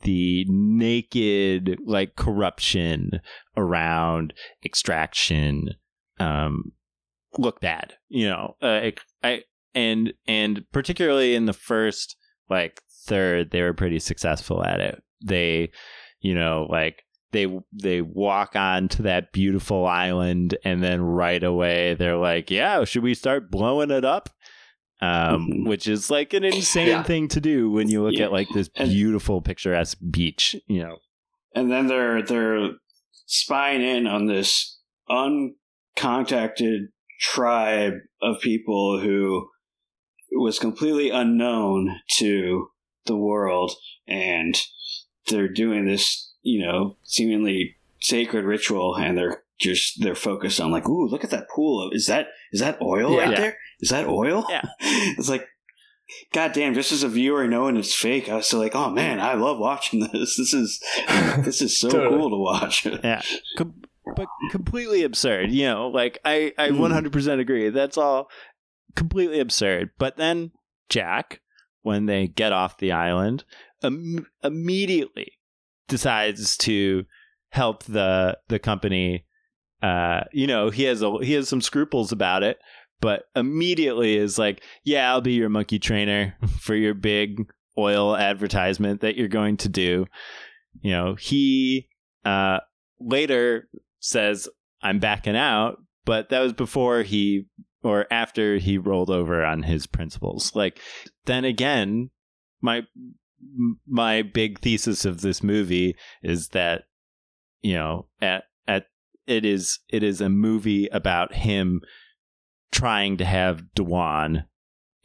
the 0.01 0.45
naked 0.47 1.77
like 1.85 2.15
corruption 2.15 3.19
around 3.55 4.33
extraction 4.63 5.69
um 6.19 6.71
look 7.37 7.59
bad 7.59 7.93
you 8.09 8.27
know 8.27 8.55
uh, 8.61 8.89
i 9.23 9.41
and 9.77 10.11
and 10.27 10.65
particularly 10.71 11.35
in 11.35 11.45
the 11.45 11.53
first 11.53 12.15
like 12.49 12.81
third 13.05 13.51
they 13.51 13.61
were 13.61 13.73
pretty 13.73 13.99
successful 13.99 14.63
at 14.63 14.79
it. 14.79 15.03
They 15.23 15.71
you 16.19 16.33
know 16.33 16.67
like 16.69 17.03
they 17.31 17.47
they 17.71 18.01
walk 18.01 18.55
on 18.55 18.87
to 18.89 19.03
that 19.03 19.31
beautiful 19.33 19.85
island 19.85 20.57
and 20.63 20.81
then 20.81 21.01
right 21.01 21.43
away 21.43 21.93
they're 21.93 22.17
like 22.17 22.49
yeah 22.49 22.83
should 22.85 23.03
we 23.03 23.13
start 23.13 23.51
blowing 23.51 23.91
it 23.91 24.05
up 24.05 24.29
um 25.01 25.47
Mhm. 25.49 25.67
which 25.67 25.87
is 25.87 26.09
like 26.09 26.33
an 26.33 26.43
insane 26.43 26.87
Yeah. 26.87 27.03
thing 27.03 27.27
to 27.29 27.39
do 27.41 27.69
when 27.69 27.89
you 27.89 28.01
look 28.03 28.15
Yeah. 28.15 28.25
at 28.25 28.31
like 28.31 28.47
this 28.53 28.69
And- 28.75 28.89
beautiful 28.89 29.41
picturesque 29.41 29.97
beach 30.09 30.55
you 30.67 30.79
know 30.83 30.97
and 31.53 31.71
then 31.71 31.87
they're 31.87 32.21
they're 32.23 32.71
spying 33.27 33.81
in 33.81 34.07
on 34.07 34.25
this 34.25 34.79
uncontacted 35.97 36.87
tribe 37.19 37.93
of 38.21 38.39
people 38.41 38.99
who 38.99 39.47
was 40.31 40.59
completely 40.59 41.09
unknown 41.09 41.99
to 42.17 42.67
the 43.05 43.15
world 43.15 43.71
and 44.07 44.59
they're 45.27 45.47
doing 45.47 45.85
this 45.85 46.33
you 46.41 46.63
know 46.65 46.97
seemingly 47.03 47.75
sacred 48.01 48.45
ritual 48.45 48.95
and 48.95 49.17
they're 49.17 49.43
just 49.59 50.01
they're 50.03 50.13
focused 50.15 50.61
on 50.61 50.71
like 50.71 50.87
ooh 50.87 51.07
look 51.07 51.23
at 51.23 51.31
that 51.31 51.49
pool 51.49 51.81
of 51.87 51.93
is 51.93 52.05
that 52.05 52.27
is 52.51 52.59
that 52.59 52.79
oil 52.81 53.13
Yeah. 53.13 53.19
right 53.29 53.37
there 53.37 53.57
is 53.79 53.89
that 53.89 54.07
oil 54.07 54.45
Yeah. 54.49 54.61
it's 54.79 55.29
like 55.29 55.47
God 56.33 56.53
damn, 56.53 56.73
just 56.73 56.93
as 56.93 57.03
a 57.03 57.09
viewer 57.09 57.47
knowing 57.49 57.75
it's 57.75 57.93
fake, 57.93 58.29
I 58.29 58.35
was 58.35 58.47
still 58.47 58.59
like, 58.59 58.75
oh 58.75 58.89
man, 58.89 59.19
I 59.19 59.33
love 59.33 59.59
watching 59.59 59.99
this. 60.13 60.37
This 60.37 60.53
is 60.53 60.81
this 61.43 61.61
is 61.61 61.77
so 61.77 61.89
Totally. 61.89 62.17
cool 62.17 62.29
to 62.29 62.37
watch. 62.37 62.85
yeah 62.85 63.21
Com- 63.57 63.81
but 64.15 64.27
completely 64.51 65.03
absurd 65.03 65.51
you 65.51 65.65
know 65.65 65.89
like 65.89 66.17
i 66.23 66.53
i 66.57 66.69
Mm. 66.69 67.09
100% 67.11 67.39
agree 67.41 67.69
that's 67.71 67.97
all 67.97 68.29
completely 68.95 69.41
absurd 69.41 69.89
but 69.97 70.15
then 70.15 70.51
jack 70.87 71.41
when 71.81 72.05
they 72.05 72.25
get 72.25 72.53
off 72.53 72.77
the 72.77 72.93
island 72.93 73.43
Im- 73.83 74.25
immediately 74.45 75.33
decides 75.89 76.55
to 76.57 77.03
help 77.49 77.83
the 77.83 78.37
the 78.47 78.59
company 78.59 79.25
uh 79.83 80.21
you 80.31 80.47
know 80.47 80.69
he 80.69 80.83
has 80.83 81.01
a 81.01 81.17
he 81.21 81.33
has 81.33 81.49
some 81.49 81.59
scruples 81.61 82.13
about 82.13 82.43
it 82.43 82.59
but 83.01 83.23
immediately 83.35 84.15
is 84.15 84.37
like 84.37 84.63
yeah 84.83 85.11
i'll 85.11 85.21
be 85.21 85.33
your 85.33 85.49
monkey 85.49 85.79
trainer 85.79 86.35
for 86.59 86.75
your 86.75 86.93
big 86.93 87.47
oil 87.77 88.15
advertisement 88.15 89.01
that 89.01 89.15
you're 89.15 89.27
going 89.27 89.55
to 89.57 89.69
do. 89.69 90.05
You 90.81 90.91
know 90.91 91.15
he 91.15 91.89
uh 92.25 92.59
later 92.99 93.67
says 93.99 94.49
i'm 94.81 94.99
backing 94.99 95.35
out 95.35 95.77
but 96.05 96.29
that 96.29 96.39
was 96.39 96.53
before 96.53 97.03
he 97.03 97.45
or 97.83 98.07
after 98.11 98.57
he 98.57 98.77
rolled 98.77 99.09
over 99.09 99.43
on 99.43 99.63
his 99.63 99.87
principles. 99.87 100.55
Like 100.55 100.79
then 101.25 101.45
again 101.45 102.09
my 102.61 102.83
my 103.87 104.21
big 104.23 104.59
thesis 104.59 105.05
of 105.05 105.21
this 105.21 105.43
movie 105.43 105.95
is 106.23 106.49
that 106.49 106.83
you 107.61 107.73
know 107.75 108.07
at 108.21 108.45
at 108.67 108.85
it 109.27 109.45
is 109.45 109.79
it 109.89 110.01
is 110.01 110.21
a 110.21 110.29
movie 110.29 110.87
about 110.87 111.33
him 111.33 111.81
trying 112.71 113.17
to 113.17 113.25
have 113.25 113.63
Dwan 113.75 114.45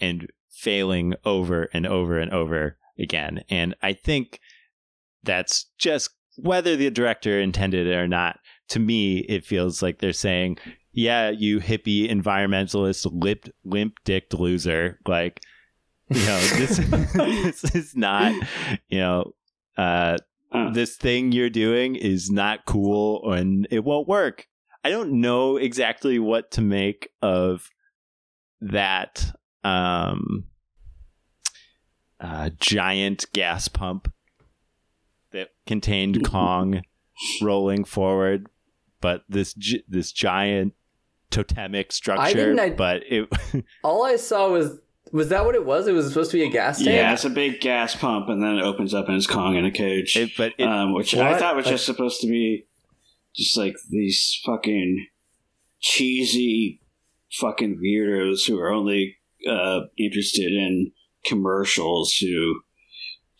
and 0.00 0.28
failing 0.50 1.14
over 1.24 1.68
and 1.72 1.86
over 1.86 2.18
and 2.18 2.32
over 2.32 2.76
again. 2.98 3.42
And 3.48 3.74
i 3.82 3.92
think 3.92 4.40
that's 5.22 5.66
just 5.78 6.10
whether 6.36 6.76
the 6.76 6.90
director 6.90 7.40
intended 7.40 7.86
it 7.86 7.94
or 7.94 8.08
not. 8.08 8.38
To 8.68 8.78
me 8.78 9.18
it 9.28 9.44
feels 9.44 9.82
like 9.82 9.98
they're 9.98 10.12
saying 10.12 10.58
yeah 10.92 11.30
you 11.30 11.60
hippie 11.60 12.10
environmentalist 12.10 13.08
limp 13.12 13.48
limp 13.64 13.94
dicked 14.04 14.34
loser. 14.34 14.98
Like 15.06 15.40
you 16.08 16.24
know 16.24 16.40
this 16.40 16.76
this 17.14 17.64
is 17.74 17.96
not 17.96 18.34
you 18.88 18.98
know 18.98 19.32
uh 19.76 20.18
Uh, 20.52 20.70
this 20.70 20.96
thing 20.96 21.32
you're 21.32 21.48
doing 21.48 21.96
is 21.96 22.30
not 22.30 22.66
cool 22.66 23.32
and 23.32 23.66
it 23.70 23.84
won't 23.84 24.06
work 24.06 24.46
i 24.84 24.90
don't 24.90 25.12
know 25.12 25.56
exactly 25.56 26.18
what 26.18 26.50
to 26.50 26.60
make 26.60 27.08
of 27.22 27.70
that 28.60 29.32
um 29.64 30.44
uh 32.20 32.50
giant 32.58 33.26
gas 33.32 33.68
pump 33.68 34.12
that 35.32 35.48
contained 35.66 36.24
kong 36.28 36.82
rolling 37.40 37.84
forward 37.84 38.46
but 39.00 39.22
this 39.28 39.54
gi- 39.54 39.84
this 39.88 40.12
giant 40.12 40.74
totemic 41.30 41.90
structure 41.92 42.34
didn't 42.34 42.60
I- 42.60 42.70
but 42.70 43.02
it 43.08 43.28
all 43.82 44.04
I 44.04 44.16
saw 44.16 44.50
was 44.50 44.78
was 45.10 45.28
that 45.28 45.44
what 45.44 45.54
it 45.54 45.66
was? 45.66 45.86
It 45.88 45.92
was 45.92 46.08
supposed 46.08 46.30
to 46.30 46.38
be 46.38 46.44
a 46.44 46.48
gas 46.48 46.78
tank. 46.78 46.88
yeah, 46.90 47.12
it's 47.12 47.26
a 47.26 47.28
big 47.30 47.60
gas 47.60 47.94
pump, 47.94 48.30
and 48.30 48.42
then 48.42 48.56
it 48.56 48.62
opens 48.62 48.94
up 48.94 49.08
and 49.08 49.16
it's 49.18 49.26
Kong 49.26 49.56
in 49.56 49.66
a 49.66 49.70
cage, 49.70 50.16
it 50.16 50.30
but 50.38 50.54
it, 50.56 50.64
um, 50.64 50.94
which 50.94 51.14
I 51.14 51.38
thought 51.38 51.54
was 51.54 51.66
Like- 51.66 51.74
just 51.74 51.84
supposed 51.84 52.22
to 52.22 52.28
be 52.28 52.64
just 53.34 53.56
like 53.56 53.74
these 53.90 54.38
fucking 54.44 55.06
cheesy 55.80 56.80
fucking 57.32 57.80
weirdos 57.82 58.46
who 58.46 58.58
are 58.58 58.70
only 58.70 59.16
uh, 59.48 59.80
interested 59.98 60.52
in 60.52 60.92
commercials 61.24 62.14
who 62.20 62.60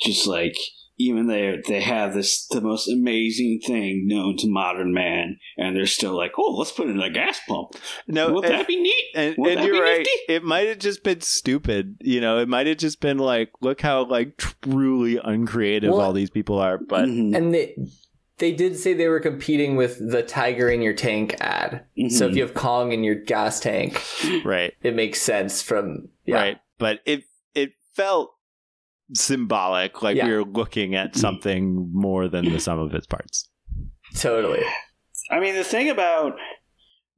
just 0.00 0.26
like 0.26 0.56
even 0.98 1.26
they 1.26 1.58
they 1.66 1.80
have 1.80 2.14
this 2.14 2.46
the 2.48 2.60
most 2.60 2.88
amazing 2.88 3.60
thing 3.66 4.04
known 4.06 4.36
to 4.36 4.48
modern 4.48 4.92
man 4.92 5.36
and 5.56 5.74
they're 5.74 5.86
still 5.86 6.16
like 6.16 6.32
oh 6.38 6.54
let's 6.56 6.70
put 6.72 6.86
it 6.86 6.90
in 6.90 7.00
a 7.00 7.10
gas 7.10 7.40
pump 7.48 7.70
no 8.06 8.32
would 8.32 8.44
that 8.44 8.66
be 8.66 8.80
neat 8.80 9.04
and, 9.14 9.34
Would 9.38 9.52
and 9.52 9.58
that 9.60 9.66
you're 9.66 9.74
be 9.74 9.80
right. 9.80 9.98
nifty? 9.98 10.10
It 10.28 10.44
might 10.44 10.68
have 10.68 10.78
just 10.78 11.02
been 11.02 11.20
stupid. 11.20 11.96
You 12.00 12.20
know, 12.20 12.38
it 12.38 12.48
might 12.48 12.66
have 12.66 12.78
just 12.78 13.00
been 13.00 13.18
like, 13.18 13.50
look 13.60 13.80
how 13.82 14.04
like 14.04 14.36
truly 14.38 15.18
uncreative 15.22 15.90
Well, 15.92 16.00
all 16.00 16.12
these 16.12 16.30
people 16.30 16.58
are. 16.58 16.78
But 16.78 17.06
Mhm. 17.06 17.36
and 17.36 17.52
they 17.54 17.76
they 18.42 18.52
did 18.52 18.76
say 18.76 18.92
they 18.92 19.06
were 19.06 19.20
competing 19.20 19.76
with 19.76 19.98
the 20.10 20.20
tiger 20.20 20.68
in 20.68 20.82
your 20.82 20.94
tank 20.94 21.36
ad. 21.40 21.84
So 22.08 22.26
if 22.26 22.32
Mhm. 22.32 22.36
you 22.36 22.42
have 22.42 22.54
Kong 22.54 22.90
in 22.90 23.04
your 23.04 23.14
gas 23.14 23.60
tank, 23.60 24.02
right, 24.44 24.74
it 24.82 24.96
makes 24.96 25.22
sense 25.22 25.62
from 25.62 26.08
yeah. 26.26 26.34
right. 26.34 26.58
But 26.78 27.00
it 27.06 27.22
it 27.54 27.70
felt 27.94 28.34
symbolic, 29.14 30.02
like 30.02 30.16
Yeah. 30.16 30.26
we 30.26 30.32
were 30.32 30.44
looking 30.44 30.96
at 30.96 31.14
something 31.14 31.88
more 31.92 32.26
than 32.28 32.50
the 32.50 32.58
sum 32.58 32.80
of 32.80 32.92
its 32.94 33.06
parts. 33.06 33.48
Totally. 34.16 34.64
I 35.30 35.38
mean, 35.38 35.54
the 35.54 35.62
thing 35.64 35.88
about 35.88 36.32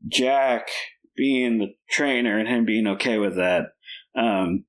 Jack 0.07 0.69
being 1.17 1.57
the 1.59 1.69
trainer 1.89 2.39
and 2.39 2.47
him 2.49 2.67
being 2.67 2.87
okay 2.87 3.17
with 3.17 3.37
that, 3.37 3.69
um, 4.15 4.67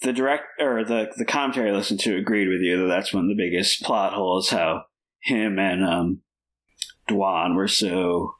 the 0.00 0.12
direct 0.14 0.44
or 0.60 0.82
the 0.82 1.12
the 1.18 1.26
commentary 1.26 1.68
I 1.70 1.74
listened 1.74 2.00
to 2.00 2.16
agreed 2.16 2.48
with 2.48 2.60
you 2.62 2.78
that 2.80 2.86
that's 2.86 3.12
one 3.12 3.24
of 3.24 3.28
the 3.28 3.36
biggest 3.44 3.82
plot 3.82 4.14
holes. 4.14 4.48
How 4.48 4.84
him 5.26 5.58
and 5.58 5.84
um, 5.84 6.20
Dwan 7.08 7.56
were 7.56 7.68
so 7.68 8.34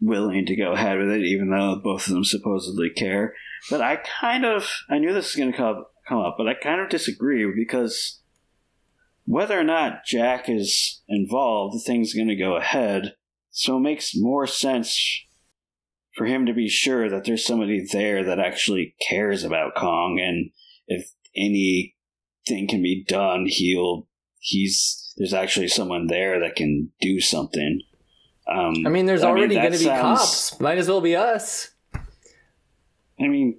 willing 0.00 0.46
to 0.46 0.56
go 0.56 0.72
ahead 0.72 0.98
with 0.98 1.10
it, 1.10 1.22
even 1.22 1.50
though 1.50 1.80
both 1.82 2.06
of 2.06 2.12
them 2.12 2.24
supposedly 2.24 2.90
care. 2.90 3.34
But 3.70 3.80
I 3.80 3.96
kind 3.96 4.44
of 4.44 4.68
I 4.90 4.98
knew 4.98 5.12
this 5.12 5.34
was 5.34 5.36
going 5.36 5.52
to 5.52 5.56
come 5.56 5.84
come 6.08 6.18
up, 6.18 6.36
but 6.38 6.48
I 6.48 6.54
kind 6.54 6.80
of 6.80 6.88
disagree 6.88 7.50
because 7.54 8.20
whether 9.24 9.58
or 9.58 9.64
not 9.64 10.04
Jack 10.06 10.48
is 10.48 11.02
involved, 11.08 11.74
the 11.74 11.84
thing's 11.84 12.14
going 12.14 12.28
to 12.28 12.36
go 12.36 12.56
ahead. 12.56 13.14
So 13.50 13.76
it 13.76 13.80
makes 13.80 14.12
more 14.14 14.46
sense 14.46 14.98
for 16.14 16.24
him 16.26 16.46
to 16.46 16.54
be 16.54 16.68
sure 16.68 17.10
that 17.10 17.24
there's 17.24 17.44
somebody 17.44 17.86
there 17.92 18.24
that 18.24 18.38
actually 18.38 18.94
cares 19.08 19.44
about 19.44 19.74
Kong, 19.76 20.18
and 20.20 20.50
if 20.86 21.10
anything 21.36 22.68
can 22.68 22.82
be 22.82 23.04
done, 23.06 23.46
he'll 23.46 24.08
he's 24.38 25.07
there's 25.18 25.34
actually 25.34 25.68
someone 25.68 26.06
there 26.06 26.40
that 26.40 26.56
can 26.56 26.90
do 27.00 27.20
something. 27.20 27.82
Um, 28.46 28.86
I 28.86 28.88
mean, 28.88 29.04
there's 29.04 29.22
I 29.22 29.28
already 29.28 29.54
going 29.56 29.72
to 29.72 29.78
be 29.78 29.84
sounds- 29.84 30.18
cops. 30.20 30.60
Might 30.60 30.78
as 30.78 30.88
well 30.88 31.02
be 31.02 31.14
us. 31.16 31.70
I 33.20 33.26
mean, 33.28 33.58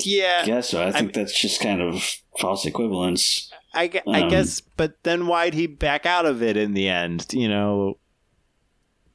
Yeah, 0.00 0.40
I 0.42 0.46
guess 0.46 0.68
so. 0.70 0.82
I 0.86 0.92
think 0.92 1.14
that's 1.14 1.38
just 1.40 1.60
kind 1.60 1.80
of 1.80 2.02
false 2.38 2.66
equivalence. 2.66 3.50
I, 3.72 3.90
I 4.06 4.22
Um, 4.22 4.28
guess, 4.30 4.60
but 4.60 5.02
then 5.04 5.26
why'd 5.26 5.54
he 5.54 5.66
back 5.66 6.04
out 6.04 6.26
of 6.26 6.42
it 6.42 6.56
in 6.56 6.74
the 6.74 6.88
end? 6.88 7.26
You 7.32 7.48
know, 7.48 7.98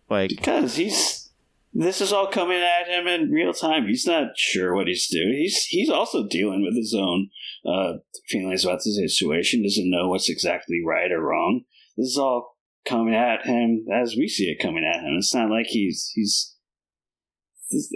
like 0.09 0.29
Because 0.29 0.75
he's 0.77 1.29
this 1.73 1.99
is 2.01 2.13
all 2.13 2.27
coming 2.27 2.61
at 2.61 2.87
him 2.87 3.07
in 3.07 3.31
real 3.31 3.51
time. 3.53 3.87
He's 3.87 4.05
not 4.07 4.37
sure 4.37 4.73
what 4.75 4.87
he's 4.87 5.07
doing. 5.07 5.33
He's 5.39 5.65
he's 5.65 5.89
also 5.89 6.25
dealing 6.27 6.61
with 6.63 6.75
his 6.77 6.93
own 6.97 7.29
uh, 7.65 7.93
feelings 8.27 8.65
about 8.65 8.79
the 8.83 8.91
situation. 9.07 9.63
Doesn't 9.63 9.89
know 9.89 10.09
what's 10.09 10.29
exactly 10.29 10.81
right 10.85 11.11
or 11.11 11.21
wrong. 11.21 11.61
This 11.97 12.07
is 12.07 12.17
all 12.17 12.57
coming 12.85 13.15
at 13.15 13.45
him 13.45 13.85
as 13.93 14.15
we 14.17 14.27
see 14.27 14.45
it 14.45 14.61
coming 14.61 14.83
at 14.83 15.01
him. 15.01 15.15
It's 15.17 15.33
not 15.33 15.49
like 15.49 15.67
he's 15.67 16.11
he's. 16.13 16.49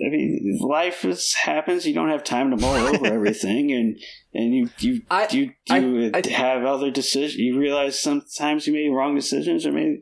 I 0.04 0.10
mean, 0.10 0.58
life 0.60 1.06
is, 1.06 1.34
happens. 1.36 1.86
You 1.86 1.94
don't 1.94 2.10
have 2.10 2.24
time 2.24 2.50
to 2.50 2.58
mull 2.58 2.76
over 2.88 3.06
everything, 3.14 3.72
and 3.72 3.96
and 4.34 4.56
you 4.56 4.70
you 4.80 5.02
I- 5.12 5.28
you 5.32 5.52
you 5.68 6.12
I- 6.14 6.28
have 6.30 6.64
other 6.64 6.90
decisions. 6.90 7.36
You 7.36 7.60
realize 7.60 8.02
sometimes 8.02 8.66
you 8.66 8.74
made 8.74 8.90
wrong 8.90 9.14
decisions 9.14 9.66
or 9.68 9.72
made 9.72 10.00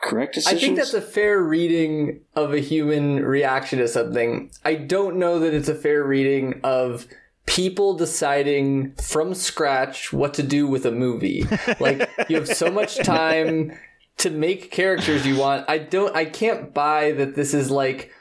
correct 0.00 0.34
decisions? 0.34 0.62
I 0.62 0.64
think 0.64 0.76
that's 0.78 0.94
a 0.94 1.02
fair 1.02 1.42
reading 1.42 2.20
of 2.34 2.54
a 2.54 2.60
human 2.60 3.24
reaction 3.24 3.78
to 3.80 3.88
something. 3.88 4.50
I 4.64 4.74
don't 4.74 5.16
know 5.16 5.38
that 5.40 5.52
it's 5.52 5.68
a 5.68 5.74
fair 5.74 6.02
reading 6.04 6.60
of 6.64 7.06
people 7.46 7.94
deciding 7.94 8.94
from 8.94 9.34
scratch 9.34 10.12
what 10.12 10.34
to 10.34 10.42
do 10.42 10.66
with 10.66 10.86
a 10.86 10.90
movie. 10.90 11.44
like 11.80 12.08
you 12.28 12.36
have 12.36 12.48
so 12.48 12.70
much 12.70 12.96
time 12.98 13.76
to 14.18 14.30
make 14.30 14.70
characters 14.70 15.26
you 15.26 15.36
want. 15.36 15.68
I 15.68 15.78
don't 15.78 16.14
I 16.14 16.24
can't 16.24 16.72
buy 16.72 17.12
that 17.12 17.34
this 17.34 17.54
is 17.54 17.70
like 17.70 18.12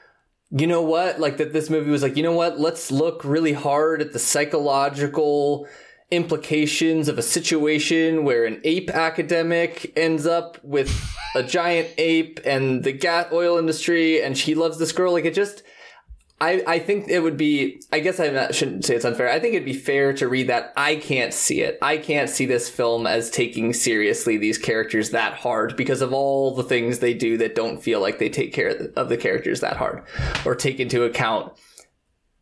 you 0.52 0.66
know 0.66 0.82
what? 0.82 1.20
Like 1.20 1.38
that 1.38 1.54
this 1.54 1.70
movie 1.70 1.92
was 1.92 2.02
like, 2.02 2.18
you 2.18 2.24
know 2.24 2.34
what? 2.34 2.60
Let's 2.60 2.92
look 2.92 3.24
really 3.24 3.54
hard 3.54 4.02
at 4.02 4.14
the 4.14 4.20
psychological 4.20 5.68
implications 6.12 7.08
of 7.08 7.20
a 7.20 7.22
situation 7.22 8.24
where 8.24 8.46
an 8.46 8.60
ape 8.64 8.90
academic 8.90 9.94
ends 9.96 10.26
up 10.26 10.58
with 10.64 10.92
a 11.36 11.44
giant 11.44 11.90
ape 12.00 12.40
and 12.46 12.84
the 12.84 12.92
gas 12.92 13.28
oil 13.32 13.58
industry 13.58 14.22
and 14.22 14.36
she 14.36 14.56
loves 14.56 14.80
this 14.80 14.92
girl. 14.92 15.14
Like 15.14 15.26
it 15.26 15.36
just 15.36 15.62
I, 16.42 16.64
I 16.66 16.80
think 16.80 17.10
it 17.10 17.20
would 17.20 17.36
be 17.36 17.82
I 17.92 18.00
guess 18.00 18.20
I 18.20 18.52
shouldn't 18.52 18.86
say 18.86 18.96
it's 18.96 19.06
unfair. 19.06 19.30
I 19.30 19.40
think 19.40 19.56
it'd 19.56 19.66
be 19.66 19.74
fair 19.74 20.14
to 20.14 20.28
read 20.28 20.48
that 20.48 20.72
I 20.78 20.96
can't 20.96 21.34
see 21.34 21.62
it. 21.62 21.78
I 21.82 21.98
can't 21.98 22.30
see 22.30 22.46
this 22.46 22.70
film 22.70 23.06
as 23.06 23.30
taking 23.30 23.74
seriously 23.74 24.38
these 24.38 24.58
characters 24.58 25.10
that 25.10 25.34
hard 25.34 25.76
because 25.76 26.02
of 26.02 26.14
all 26.14 26.56
the 26.56 26.64
things 26.64 27.00
they 27.00 27.14
do 27.14 27.38
that 27.38 27.56
don't 27.56 27.84
feel 27.84 28.00
like 28.00 28.20
they 28.20 28.30
take 28.30 28.54
care 28.54 28.90
of 28.96 29.10
the 29.10 29.18
characters 29.18 29.60
that 29.60 29.78
hard 29.78 30.04
or 30.46 30.56
take 30.56 30.80
into 30.80 31.04
account 31.04 31.54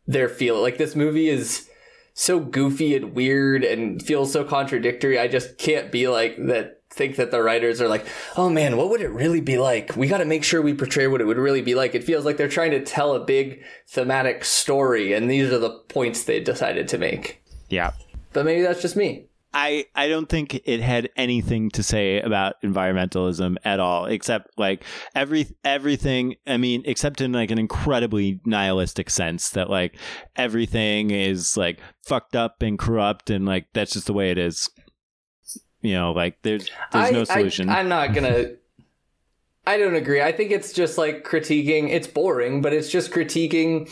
their 0.06 0.28
feel. 0.28 0.60
Like 0.60 0.78
this 0.78 0.94
movie 0.94 1.28
is 1.28 1.68
so 2.14 2.40
goofy 2.40 2.94
and 2.94 3.14
weird 3.14 3.64
and 3.64 4.02
feels 4.02 4.32
so 4.32 4.44
contradictory. 4.44 5.18
I 5.18 5.28
just 5.28 5.58
can't 5.58 5.90
be 5.90 6.08
like 6.08 6.36
that. 6.46 6.77
Think 6.98 7.14
that 7.16 7.30
the 7.30 7.40
writers 7.40 7.80
are 7.80 7.86
like, 7.86 8.06
oh 8.36 8.50
man, 8.50 8.76
what 8.76 8.90
would 8.90 9.00
it 9.00 9.10
really 9.10 9.40
be 9.40 9.56
like? 9.56 9.96
We 9.96 10.08
got 10.08 10.18
to 10.18 10.24
make 10.24 10.42
sure 10.42 10.60
we 10.60 10.74
portray 10.74 11.06
what 11.06 11.20
it 11.20 11.26
would 11.26 11.38
really 11.38 11.62
be 11.62 11.76
like. 11.76 11.94
It 11.94 12.02
feels 12.02 12.24
like 12.24 12.36
they're 12.36 12.48
trying 12.48 12.72
to 12.72 12.84
tell 12.84 13.14
a 13.14 13.24
big 13.24 13.62
thematic 13.86 14.44
story, 14.44 15.12
and 15.12 15.30
these 15.30 15.52
are 15.52 15.60
the 15.60 15.70
points 15.70 16.24
they 16.24 16.40
decided 16.40 16.88
to 16.88 16.98
make. 16.98 17.40
yeah. 17.68 17.92
But 18.32 18.44
maybe 18.44 18.62
that's 18.62 18.82
just 18.82 18.96
me. 18.96 19.28
I, 19.54 19.86
I 19.94 20.08
don't 20.08 20.28
think 20.28 20.60
it 20.66 20.80
had 20.80 21.08
anything 21.16 21.70
to 21.70 21.82
say 21.82 22.20
about 22.20 22.60
environmentalism 22.62 23.56
at 23.64 23.80
all, 23.80 24.04
except 24.04 24.50
like 24.58 24.84
every 25.14 25.46
everything. 25.64 26.34
I 26.46 26.58
mean, 26.58 26.82
except 26.84 27.20
in 27.20 27.32
like 27.32 27.50
an 27.50 27.58
incredibly 27.58 28.40
nihilistic 28.44 29.08
sense 29.08 29.50
that 29.50 29.70
like 29.70 29.96
everything 30.36 31.10
is 31.12 31.56
like 31.56 31.80
fucked 32.04 32.36
up 32.36 32.60
and 32.60 32.78
corrupt, 32.78 33.30
and 33.30 33.46
like 33.46 33.68
that's 33.72 33.92
just 33.92 34.06
the 34.06 34.12
way 34.12 34.30
it 34.30 34.38
is. 34.38 34.68
You 35.82 35.92
know, 35.94 36.12
like 36.12 36.38
there's 36.42 36.70
there's 36.92 37.08
I- 37.08 37.10
no 37.10 37.24
solution. 37.24 37.68
I'm 37.70 37.88
not 37.88 38.14
gonna. 38.14 38.52
I 39.66 39.76
don't 39.76 39.94
agree. 39.94 40.22
I 40.22 40.32
think 40.32 40.50
it's 40.50 40.72
just 40.72 40.96
like 40.98 41.24
critiquing. 41.24 41.90
It's 41.90 42.06
boring, 42.06 42.62
but 42.62 42.72
it's 42.72 42.88
just 42.90 43.10
critiquing 43.12 43.90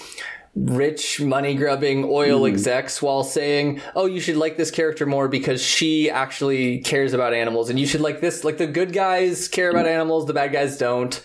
rich 0.54 1.20
money 1.20 1.54
grubbing 1.54 2.02
oil 2.08 2.40
Hmm. 2.40 2.46
execs 2.46 3.02
while 3.02 3.22
saying, 3.22 3.82
"Oh, 3.94 4.06
you 4.06 4.20
should 4.20 4.36
like 4.38 4.56
this 4.56 4.70
character 4.70 5.04
more 5.04 5.28
because 5.28 5.62
she 5.62 6.08
actually 6.10 6.78
cares 6.78 7.12
about 7.12 7.34
animals, 7.34 7.68
and 7.68 7.78
you 7.78 7.86
should 7.86 8.00
like 8.00 8.20
this. 8.22 8.42
Like 8.42 8.56
the 8.56 8.66
good 8.66 8.92
guys 8.94 9.48
care 9.48 9.68
about 9.70 9.86
animals, 9.86 10.26
the 10.26 10.32
bad 10.32 10.52
guys 10.52 10.78
don't." 10.78 11.20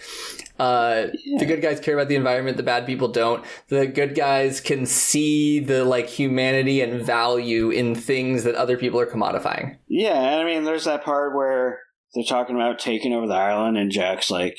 Uh, 0.62 1.08
The 1.40 1.46
good 1.48 1.62
guys 1.62 1.80
care 1.80 1.96
about 1.96 2.08
the 2.08 2.16
environment. 2.16 2.58
The 2.58 2.64
bad 2.64 2.86
people 2.86 3.08
don't. 3.08 3.44
The 3.70 3.88
good 3.88 4.14
guys 4.14 4.62
can 4.62 4.86
see 4.86 5.60
the 5.60 5.84
like 5.84 6.08
humanity 6.08 6.82
and 6.82 7.02
value 7.02 7.72
in 7.72 7.96
things 7.96 8.44
that 8.44 8.54
other 8.56 8.78
people 8.78 9.00
are 9.00 9.08
commodifying. 9.08 9.78
Yeah, 9.88 10.20
and 10.20 10.42
I 10.42 10.46
mean, 10.46 10.64
there's 10.64 10.86
that 10.86 11.04
part 11.04 11.36
where 11.36 11.80
they're 12.14 12.24
talking 12.24 12.56
about 12.56 12.78
taking 12.78 13.14
over 13.14 13.26
the 13.26 13.34
island, 13.34 13.78
and 13.78 13.92
Jack's 13.92 14.30
like, 14.30 14.58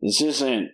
"This 0.00 0.20
isn't." 0.20 0.70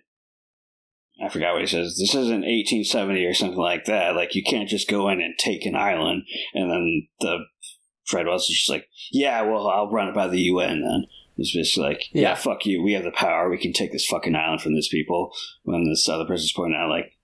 I 1.23 1.29
forgot 1.29 1.53
what 1.53 1.61
he 1.61 1.67
says. 1.67 1.97
This 1.97 2.15
isn't 2.15 2.43
1870 2.43 3.23
or 3.23 3.33
something 3.33 3.59
like 3.59 3.85
that. 3.85 4.15
Like, 4.15 4.35
you 4.35 4.43
can't 4.43 4.67
just 4.67 4.89
go 4.89 5.07
in 5.09 5.21
and 5.21 5.33
take 5.37 5.65
an 5.65 5.75
island. 5.75 6.23
And 6.53 6.69
then 6.71 7.07
the 7.21 7.37
Fred 8.05 8.25
Wells 8.25 8.49
is 8.49 8.57
just 8.57 8.69
like, 8.69 8.87
"Yeah, 9.11 9.43
well, 9.43 9.67
I'll 9.67 9.91
run 9.91 10.09
it 10.09 10.15
by 10.15 10.27
the 10.27 10.41
UN 10.41 10.81
then." 10.81 11.05
It's 11.37 11.51
just 11.51 11.77
like, 11.77 12.03
yeah. 12.13 12.21
Yeah. 12.29 12.35
fuck 12.35 12.65
you. 12.65 12.81
We 12.81 12.93
have 12.93 13.03
the 13.03 13.11
power. 13.11 13.49
We 13.49 13.57
can 13.57 13.73
take 13.73 13.91
this 13.91 14.05
fucking 14.05 14.35
island 14.35 14.61
from 14.61 14.73
these 14.73 14.87
people." 14.87 15.31
When 15.63 15.89
this 15.89 16.07
other 16.07 16.25
person's 16.25 16.53
pointing 16.53 16.77
out, 16.79 16.89
like, 16.89 17.17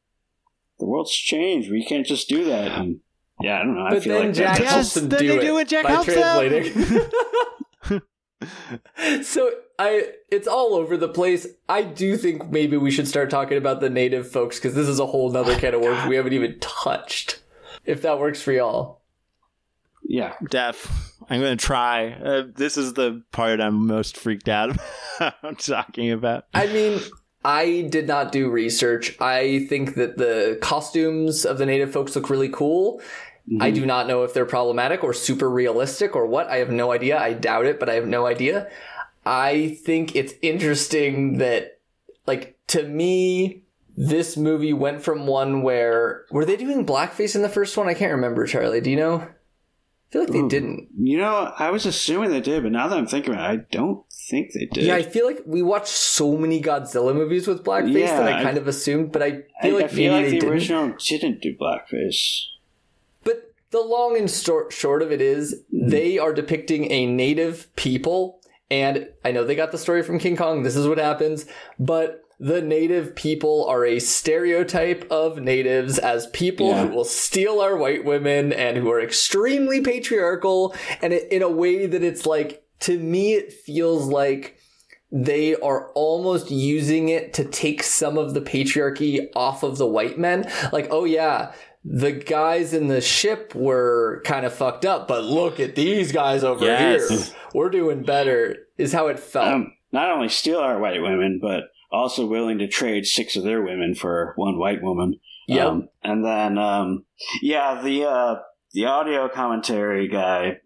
the 0.80 0.86
world's 0.86 1.14
changed. 1.16 1.72
We 1.72 1.86
can't 1.86 2.06
just 2.06 2.28
do 2.28 2.44
that. 2.46 2.72
And 2.80 3.00
yeah, 3.40 3.60
I 3.60 3.64
don't 3.64 3.76
know. 3.76 3.86
I 3.86 3.90
But 3.92 4.04
feel 4.04 4.18
then 4.18 4.28
like 4.28 4.36
Jack 4.36 4.58
that- 4.58 4.68
helps 4.68 4.94
them 4.96 5.10
then 5.10 5.20
do 5.20 5.28
they 5.28 5.38
it 5.38 5.42
do 5.42 5.58
it, 5.60 5.68
Jack 5.68 5.84
by 5.86 5.92
helps 5.92 6.14
translating. 6.14 7.02
so 9.24 9.52
I, 9.80 10.10
it's 10.32 10.48
all 10.48 10.74
over 10.76 10.98
the 10.98 11.08
place. 11.08 11.48
I 11.70 11.84
do 11.84 12.18
think 12.18 12.50
maybe 12.52 12.78
we 12.78 12.92
should 12.92 13.08
start 13.08 13.30
talking 13.30 13.58
about 13.58 13.80
the 13.82 13.90
native 13.90 14.30
folks 14.30 14.58
because 14.58 14.74
this 14.76 14.88
is 14.88 15.00
a 15.00 15.06
whole 15.06 15.32
nother 15.32 15.54
oh 15.54 15.60
kind 15.60 15.74
of 15.76 15.82
worms 15.82 16.08
we 16.08 16.16
haven't 16.16 16.34
even 16.34 16.58
touched. 16.60 17.42
If 17.86 18.02
that 18.04 18.20
works 18.20 18.42
for 18.42 18.52
y'all, 18.52 19.02
yeah. 20.04 20.34
Def. 20.50 21.11
I'm 21.30 21.40
going 21.42 21.58
to 21.58 21.66
try. 21.66 22.12
Uh, 22.12 22.44
this 22.56 22.78
is 22.78 22.94
the 22.94 23.24
part 23.32 23.62
I'm 23.62 23.88
most 23.88 24.18
freaked 24.18 24.50
out 24.50 24.78
about 25.20 25.60
talking 25.60 26.12
about. 26.12 26.46
I 26.54 26.68
mean. 26.68 27.00
I 27.44 27.88
did 27.90 28.08
not 28.08 28.32
do 28.32 28.52
research. 28.52 29.20
I 29.20 29.66
think 29.68 29.96
that 29.96 30.16
the 30.16 30.60
costumes 30.62 31.44
of 31.44 31.58
the 31.58 31.66
native 31.66 31.92
folks 31.92 32.16
look 32.16 32.30
really 32.30 32.50
cool. 32.50 33.02
I 33.60 33.72
do 33.72 33.86
not 33.86 34.08
know 34.08 34.24
if 34.24 34.34
they're 34.34 34.46
problematic 34.46 35.04
or 35.04 35.14
super 35.14 35.50
realistic 35.50 36.16
or 36.16 36.26
what. 36.26 36.48
I 36.48 36.58
have 36.58 36.70
no 36.70 36.92
idea. 36.92 37.18
I 37.18 37.34
doubt 37.34 37.66
it, 37.66 37.80
but 37.80 37.90
I 37.90 37.96
have 37.96 38.06
no 38.06 38.26
idea. 38.26 38.70
I 39.26 39.80
think 39.84 40.16
it's 40.16 40.34
interesting 40.42 41.40
that, 41.40 41.80
like, 42.28 42.58
to 42.68 42.84
me, 42.84 43.64
this 43.98 44.38
movie 44.38 44.74
went 44.74 45.02
from 45.02 45.28
one 45.28 45.64
where 45.64 46.26
were 46.32 46.46
they 46.46 46.56
doing 46.56 46.86
blackface 46.86 47.36
in 47.36 47.42
the 47.42 47.50
first 47.50 47.76
one? 47.76 47.90
I 47.90 47.94
can't 47.94 48.14
remember, 48.14 48.46
Charlie. 48.46 48.82
Do 48.82 48.90
you 48.90 48.98
know? 48.98 49.28
I 50.12 50.14
feel 50.14 50.22
like 50.24 50.32
they 50.32 50.40
Ooh. 50.40 50.50
didn't. 50.50 50.90
You 51.00 51.20
know, 51.20 51.54
I 51.58 51.72
was 51.72 51.86
assuming 51.86 52.32
they 52.32 52.42
did, 52.42 52.64
but 52.64 52.74
now 52.74 52.90
that 52.90 52.98
I'm 52.98 53.08
thinking 53.08 53.34
about 53.34 53.50
it, 53.54 53.60
I 53.62 53.66
don't 53.72 54.04
think 54.12 54.52
they 54.54 54.66
did. 54.66 54.84
Yeah, 54.84 54.96
I 54.96 55.04
feel 55.04 55.26
like 55.26 55.40
we 55.46 55.62
watched 55.62 55.88
so 55.88 56.36
many 56.38 56.62
Godzilla 56.62 57.16
movies 57.16 57.48
with 57.48 57.64
blackface 57.64 57.94
Yeah, 58.00 58.20
that 58.20 58.28
I 58.34 58.40
I- 58.42 58.44
kind 58.44 58.58
of 58.58 58.68
assumed, 58.68 59.14
but 59.14 59.24
I 59.24 59.32
feel 59.62 59.78
I, 59.78 59.82
like 59.82 59.86
I 59.86 59.88
feel 59.88 60.12
like 60.12 60.26
they 60.26 60.32
the 60.32 60.40
didn't. 60.42 60.50
original 60.54 60.96
didn't 61.00 61.42
do 61.42 61.56
blackface. 61.56 62.42
But 63.24 63.54
the 63.72 63.80
long 63.80 64.18
and 64.18 64.30
stor- 64.30 64.70
short 64.70 65.02
of 65.02 65.14
it 65.14 65.22
is, 65.22 65.64
hmm. 65.72 65.88
they 65.88 66.18
are 66.20 66.34
depicting 66.34 66.92
a 66.92 67.06
native 67.06 67.74
people, 67.78 68.42
and 68.70 69.08
I 69.24 69.32
know 69.32 69.46
they 69.46 69.56
got 69.56 69.72
the 69.72 69.78
story 69.78 70.04
from 70.04 70.20
King 70.20 70.36
Kong. 70.36 70.64
This 70.64 70.76
is 70.76 70.88
what 70.90 70.98
happens, 70.98 71.46
but 71.80 72.22
the 72.44 72.60
native 72.60 73.16
people 73.16 73.66
are 73.70 73.86
a 73.86 74.00
stereotype 74.00 75.06
of 75.12 75.38
natives 75.40 76.00
as 76.00 76.26
people 76.28 76.70
Yeah. 76.70 76.88
who 76.88 76.96
will 76.96 77.06
steal 77.06 77.60
our 77.62 77.78
white 77.78 78.04
women 78.04 78.52
and 78.52 78.78
who 78.78 78.90
are 78.90 79.00
extremely 79.00 79.80
patriarchal, 79.82 80.74
and 81.04 81.14
it, 81.14 81.32
in 81.32 81.44
a 81.44 81.50
way 81.50 81.86
that 81.86 82.02
it's 82.04 82.26
like 82.26 82.64
to 82.80 82.98
me, 82.98 83.34
it 83.36 83.54
feels 83.54 84.08
like 84.08 84.58
they 85.12 85.56
are 85.58 85.92
almost 85.94 86.50
using 86.50 87.10
it 87.10 87.32
to 87.36 87.44
take 87.46 87.84
some 87.84 88.18
of 88.18 88.34
the 88.34 88.42
patriarchy 88.42 89.28
off 89.36 89.62
of 89.62 89.78
the 89.78 89.86
white 89.86 90.18
men. 90.18 90.50
Like, 90.72 90.88
oh 90.90 91.06
yeah, 91.06 91.52
the 91.86 92.12
guys 92.12 92.74
in 92.74 92.88
the 92.88 93.02
ship 93.02 93.54
were 93.54 94.24
kind 94.26 94.48
of 94.48 94.54
fucked 94.54 94.84
up, 94.86 95.08
but 95.08 95.24
look 95.26 95.60
at 95.60 95.76
these 95.76 96.12
guys 96.12 96.44
over 96.44 96.66
Yes. 96.66 97.08
here. 97.08 97.36
We're 97.54 97.70
doing 97.70 98.02
better, 98.02 98.56
is 98.80 98.94
how 98.94 99.08
it 99.10 99.20
felt. 99.20 99.48
Um, 99.48 99.74
not 99.92 100.10
only 100.10 100.30
steal 100.30 100.60
our 100.60 100.80
white 100.80 101.02
women, 101.04 101.38
but 101.40 101.66
also 101.92 102.26
willing 102.26 102.58
to 102.60 102.68
trade 102.68 103.06
six 103.06 103.36
of 103.36 103.44
their 103.44 103.62
women 103.62 103.96
for 103.96 104.34
one 104.36 104.58
white 104.58 104.82
woman. 104.82 105.20
Yep. 105.48 105.68
Um, 105.68 105.90
and 106.04 106.26
then, 106.26 106.58
um, 106.58 107.06
yeah, 107.42 107.82
the 107.82 108.06
uh, 108.06 108.36
the 108.74 108.86
audio 108.86 109.28
commentary 109.28 110.08
guy 110.08 110.58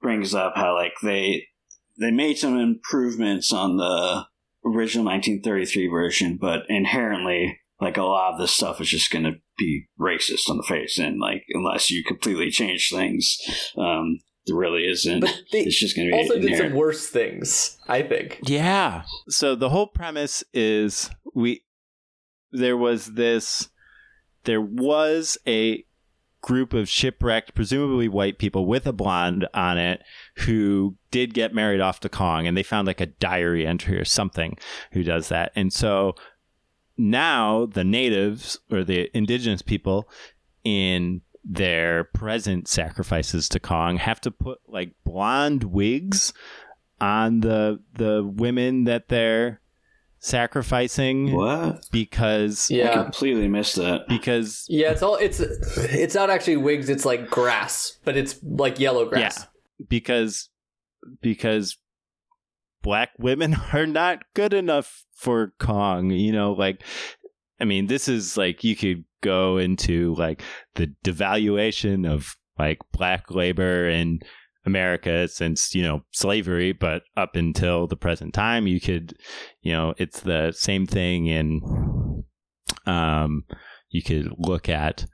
brings 0.00 0.34
up 0.34 0.54
how 0.56 0.74
like 0.74 0.94
they 1.02 1.46
they 1.98 2.10
made 2.10 2.38
some 2.38 2.58
improvements 2.58 3.52
on 3.52 3.76
the 3.76 4.24
original 4.64 5.04
1933 5.06 5.88
version, 5.88 6.38
but 6.40 6.62
inherently, 6.68 7.58
like 7.80 7.96
a 7.96 8.02
lot 8.02 8.34
of 8.34 8.40
this 8.40 8.52
stuff 8.52 8.80
is 8.80 8.88
just 8.88 9.10
going 9.10 9.24
to 9.24 9.34
be 9.58 9.86
racist 9.98 10.48
on 10.48 10.56
the 10.56 10.62
face, 10.62 10.98
and 10.98 11.18
like 11.20 11.44
unless 11.50 11.90
you 11.90 12.04
completely 12.04 12.50
change 12.50 12.90
things, 12.90 13.38
um, 13.76 14.18
there 14.50 14.58
really 14.58 14.82
isn't. 14.82 15.20
But 15.20 15.40
they 15.52 15.60
it's 15.60 15.78
just 15.78 15.96
going 15.96 16.08
to 16.08 16.12
be 16.12 16.18
also 16.18 16.40
did 16.40 16.56
some 16.56 16.74
worse 16.74 17.08
things, 17.08 17.78
I 17.88 18.02
think. 18.02 18.40
Yeah. 18.44 19.02
So 19.28 19.54
the 19.54 19.70
whole 19.70 19.86
premise 19.86 20.44
is 20.52 21.10
we 21.34 21.64
there 22.52 22.76
was 22.76 23.14
this 23.14 23.68
there 24.44 24.60
was 24.60 25.38
a 25.46 25.84
group 26.42 26.72
of 26.72 26.88
shipwrecked 26.88 27.54
presumably 27.54 28.08
white 28.08 28.38
people 28.38 28.64
with 28.64 28.86
a 28.86 28.92
blonde 28.92 29.46
on 29.52 29.76
it 29.76 30.02
who 30.36 30.96
did 31.10 31.34
get 31.34 31.54
married 31.54 31.80
off 31.80 32.00
to 32.00 32.08
Kong 32.08 32.46
and 32.46 32.56
they 32.56 32.62
found 32.62 32.86
like 32.86 33.00
a 33.00 33.06
diary 33.06 33.66
entry 33.66 33.98
or 33.98 34.06
something 34.06 34.56
who 34.92 35.02
does 35.02 35.28
that. 35.28 35.52
And 35.54 35.70
so 35.70 36.14
now 36.96 37.66
the 37.66 37.84
natives 37.84 38.58
or 38.70 38.84
the 38.84 39.14
indigenous 39.14 39.60
people 39.60 40.08
in 40.64 41.20
their 41.44 42.04
present 42.04 42.68
sacrifices 42.68 43.48
to 43.48 43.60
Kong 43.60 43.96
have 43.96 44.20
to 44.22 44.30
put 44.30 44.58
like 44.68 44.92
blonde 45.04 45.64
wigs 45.64 46.32
on 47.00 47.40
the 47.40 47.80
the 47.94 48.22
women 48.24 48.84
that 48.84 49.08
they're 49.08 49.60
sacrificing 50.18 51.32
what? 51.34 51.80
because 51.90 52.70
I 52.70 52.74
Yeah. 52.74 53.02
completely 53.04 53.48
missed 53.48 53.76
that. 53.76 54.06
because 54.06 54.66
Yeah, 54.68 54.90
it's 54.92 55.02
all 55.02 55.16
it's 55.16 55.40
it's 55.40 56.14
not 56.14 56.28
actually 56.30 56.58
wigs, 56.58 56.88
it's 56.90 57.04
like 57.06 57.30
grass, 57.30 57.98
but 58.04 58.16
it's 58.18 58.36
like 58.42 58.78
yellow 58.78 59.06
grass. 59.08 59.38
Yeah. 59.40 59.44
because 59.88 60.50
because 61.22 61.78
black 62.82 63.10
women 63.18 63.54
are 63.72 63.86
not 63.86 64.22
good 64.34 64.52
enough 64.52 65.04
for 65.14 65.52
Kong, 65.58 66.10
you 66.10 66.32
know, 66.32 66.52
like 66.52 66.82
I 67.58 67.64
mean, 67.64 67.86
this 67.86 68.08
is 68.08 68.36
like 68.36 68.62
you 68.64 68.76
could 68.76 69.04
go 69.20 69.58
into 69.58 70.14
like 70.16 70.42
the 70.74 70.92
devaluation 71.04 72.10
of 72.10 72.36
like 72.58 72.78
black 72.92 73.30
labor 73.30 73.88
in 73.88 74.20
America 74.66 75.26
since, 75.28 75.74
you 75.74 75.82
know, 75.82 76.02
slavery, 76.12 76.72
but 76.72 77.02
up 77.16 77.34
until 77.36 77.86
the 77.86 77.96
present 77.96 78.34
time 78.34 78.66
you 78.66 78.80
could, 78.80 79.14
you 79.62 79.72
know, 79.72 79.94
it's 79.96 80.20
the 80.20 80.52
same 80.52 80.86
thing 80.86 81.26
in 81.26 82.24
um 82.86 83.44
you 83.90 84.02
could 84.02 84.32
look 84.38 84.68
at 84.68 85.04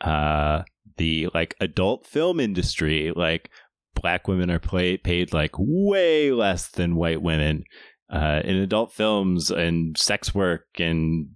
uh 0.00 0.62
the 0.96 1.28
like 1.34 1.54
adult 1.60 2.06
film 2.06 2.40
industry. 2.40 3.12
Like 3.14 3.50
black 3.94 4.28
women 4.28 4.50
are 4.50 4.58
play, 4.58 4.96
paid 4.96 5.32
like 5.32 5.52
way 5.56 6.30
less 6.30 6.68
than 6.68 6.96
white 6.96 7.22
women 7.22 7.64
uh, 8.10 8.40
in 8.44 8.56
adult 8.56 8.92
films 8.92 9.50
and 9.50 9.96
sex 9.96 10.34
work 10.34 10.66
and 10.78 11.28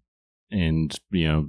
and 0.51 0.99
you 1.11 1.29
know 1.29 1.49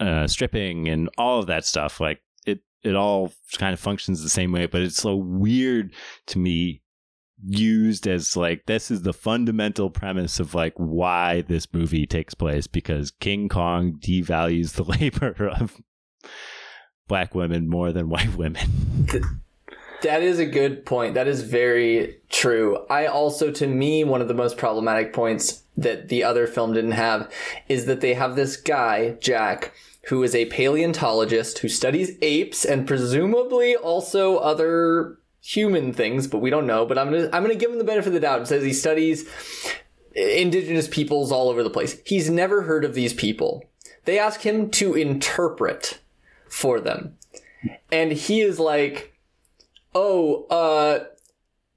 uh, 0.00 0.26
stripping 0.26 0.88
and 0.88 1.08
all 1.18 1.40
of 1.40 1.46
that 1.46 1.64
stuff 1.64 2.00
like 2.00 2.20
it 2.46 2.60
it 2.82 2.94
all 2.94 3.32
kind 3.58 3.72
of 3.72 3.80
functions 3.80 4.22
the 4.22 4.28
same 4.28 4.52
way 4.52 4.66
but 4.66 4.82
it's 4.82 4.96
so 4.96 5.16
weird 5.16 5.92
to 6.26 6.38
me 6.38 6.82
used 7.46 8.06
as 8.06 8.36
like 8.36 8.64
this 8.66 8.90
is 8.90 9.02
the 9.02 9.12
fundamental 9.12 9.90
premise 9.90 10.40
of 10.40 10.54
like 10.54 10.74
why 10.76 11.42
this 11.42 11.72
movie 11.72 12.06
takes 12.06 12.34
place 12.34 12.66
because 12.66 13.10
King 13.10 13.48
Kong 13.48 13.98
devalues 13.98 14.74
the 14.74 14.84
labor 15.00 15.48
of 15.48 15.80
black 17.08 17.34
women 17.34 17.68
more 17.68 17.92
than 17.92 18.08
white 18.08 18.34
women. 18.36 18.68
That 20.02 20.22
is 20.22 20.38
a 20.38 20.46
good 20.46 20.84
point. 20.84 21.14
That 21.14 21.28
is 21.28 21.42
very 21.42 22.18
true. 22.28 22.84
I 22.90 23.06
also, 23.06 23.50
to 23.52 23.66
me, 23.66 24.04
one 24.04 24.20
of 24.20 24.28
the 24.28 24.34
most 24.34 24.58
problematic 24.58 25.14
points 25.14 25.63
that 25.76 26.08
the 26.08 26.22
other 26.22 26.46
film 26.46 26.72
didn't 26.72 26.92
have 26.92 27.30
is 27.68 27.86
that 27.86 28.00
they 28.00 28.14
have 28.14 28.36
this 28.36 28.56
guy, 28.56 29.16
Jack, 29.20 29.74
who 30.08 30.22
is 30.22 30.34
a 30.34 30.46
paleontologist 30.46 31.58
who 31.58 31.68
studies 31.68 32.16
apes 32.22 32.64
and 32.64 32.86
presumably 32.86 33.74
also 33.74 34.36
other 34.36 35.18
human 35.40 35.92
things, 35.92 36.26
but 36.26 36.38
we 36.38 36.50
don't 36.50 36.66
know. 36.66 36.86
But 36.86 36.98
I'm 36.98 37.10
gonna 37.10 37.28
I'm 37.32 37.42
gonna 37.42 37.54
give 37.54 37.70
him 37.70 37.78
the 37.78 37.84
benefit 37.84 38.08
of 38.08 38.14
the 38.14 38.20
doubt. 38.20 38.42
It 38.42 38.46
says 38.48 38.62
he 38.62 38.72
studies 38.72 39.28
indigenous 40.14 40.88
peoples 40.88 41.32
all 41.32 41.48
over 41.48 41.62
the 41.62 41.70
place. 41.70 42.00
He's 42.04 42.30
never 42.30 42.62
heard 42.62 42.84
of 42.84 42.94
these 42.94 43.12
people. 43.12 43.64
They 44.04 44.18
ask 44.18 44.42
him 44.42 44.70
to 44.70 44.94
interpret 44.94 45.98
for 46.48 46.80
them. 46.80 47.16
And 47.90 48.12
he 48.12 48.42
is 48.42 48.60
like, 48.60 49.14
oh, 49.94 50.44
uh, 50.44 51.04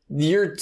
you're, 0.09 0.55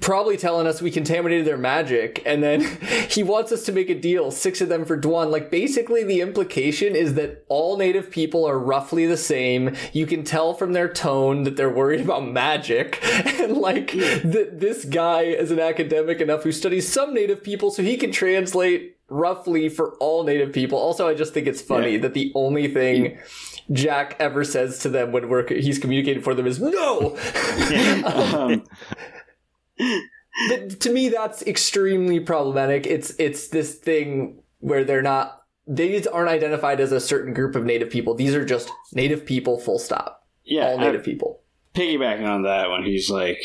probably 0.00 0.36
telling 0.36 0.66
us 0.66 0.82
we 0.82 0.90
contaminated 0.90 1.46
their 1.46 1.56
magic. 1.56 2.20
And 2.26 2.42
then 2.42 2.60
he 3.08 3.22
wants 3.22 3.52
us 3.52 3.64
to 3.64 3.72
make 3.72 3.90
a 3.90 3.98
deal, 3.98 4.30
six 4.30 4.60
of 4.60 4.68
them 4.68 4.84
for 4.84 5.00
Dwan. 5.00 5.30
Like, 5.30 5.50
basically, 5.50 6.02
the 6.02 6.20
implication 6.20 6.96
is 6.96 7.14
that 7.14 7.44
all 7.48 7.76
native 7.76 8.10
people 8.10 8.44
are 8.44 8.58
roughly 8.58 9.06
the 9.06 9.16
same. 9.16 9.76
You 9.92 10.06
can 10.06 10.24
tell 10.24 10.52
from 10.54 10.72
their 10.72 10.92
tone 10.92 11.44
that 11.44 11.56
they're 11.56 11.70
worried 11.70 12.00
about 12.00 12.26
magic. 12.26 13.02
And, 13.38 13.58
like, 13.58 13.88
th- 13.90 14.48
this 14.52 14.84
guy 14.84 15.22
is 15.22 15.50
an 15.50 15.60
academic 15.60 16.20
enough 16.20 16.42
who 16.42 16.50
studies 16.50 16.90
some 16.90 17.14
native 17.14 17.42
people 17.42 17.70
so 17.70 17.82
he 17.82 17.96
can 17.96 18.10
translate 18.10 18.97
roughly 19.08 19.68
for 19.68 19.94
all 20.00 20.24
native 20.24 20.52
people. 20.52 20.78
Also, 20.78 21.08
I 21.08 21.14
just 21.14 21.32
think 21.34 21.46
it's 21.46 21.62
funny 21.62 21.92
Yeah. 21.92 22.00
that 22.02 22.14
the 22.14 22.30
only 22.34 22.68
thing 22.68 23.18
Jack 23.72 24.16
ever 24.20 24.44
says 24.44 24.78
to 24.80 24.88
them 24.88 25.12
when 25.12 25.28
we're, 25.28 25.46
he's 25.48 25.78
communicating 25.78 26.22
for 26.22 26.34
them 26.34 26.46
is 26.46 26.60
no. 26.60 27.16
um, 28.06 28.64
to 30.80 30.92
me, 30.92 31.08
that's 31.08 31.42
extremely 31.42 32.20
problematic. 32.20 32.86
It's 32.86 33.10
it's 33.18 33.48
this 33.48 33.74
thing 33.74 34.42
where 34.60 34.84
they're 34.84 35.02
not 35.02 35.42
these 35.66 36.06
aren't 36.06 36.30
identified 36.30 36.80
as 36.80 36.92
a 36.92 37.00
certain 37.00 37.34
group 37.34 37.54
of 37.56 37.64
native 37.64 37.90
people. 37.90 38.14
These 38.14 38.34
are 38.34 38.44
just 38.44 38.70
native 38.92 39.26
people. 39.26 39.58
Full 39.58 39.78
stop. 39.78 40.26
yeah, 40.44 40.68
All 40.68 40.80
I- 40.80 40.84
native 40.86 41.04
people. 41.04 41.40
piggybacking 41.74 42.26
on 42.26 42.42
that 42.42 42.70
when 42.70 42.84
he's 42.84 43.10
like, 43.10 43.38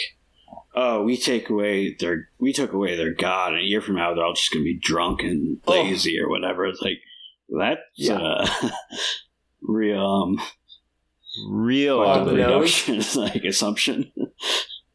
"Oh, 0.75 1.03
we 1.03 1.17
take 1.17 1.49
away 1.49 1.95
their 1.99 2.29
we 2.39 2.53
took 2.53 2.73
away 2.73 2.95
their 2.95 3.13
god, 3.13 3.53
and 3.53 3.61
a 3.61 3.65
year 3.65 3.81
from 3.81 3.95
now 3.95 4.13
they're 4.13 4.25
all 4.25 4.33
just 4.33 4.51
gonna 4.51 4.63
be 4.65 4.79
drunk 4.81 5.21
and 5.23 5.59
Oh. 5.67 5.71
lazy 5.71 6.19
or 6.19 6.29
whatever." 6.29 6.65
It's 6.65 6.81
like 6.81 6.99
that's 7.49 7.81
Yeah. 7.95 8.15
uh, 8.19 8.69
real 9.61 10.05
um, 10.05 10.41
Real 11.49 11.99
On 12.01 12.27
the 12.27 12.33
reduction, 12.35 13.01
like 13.15 13.43
assumption. 13.43 14.11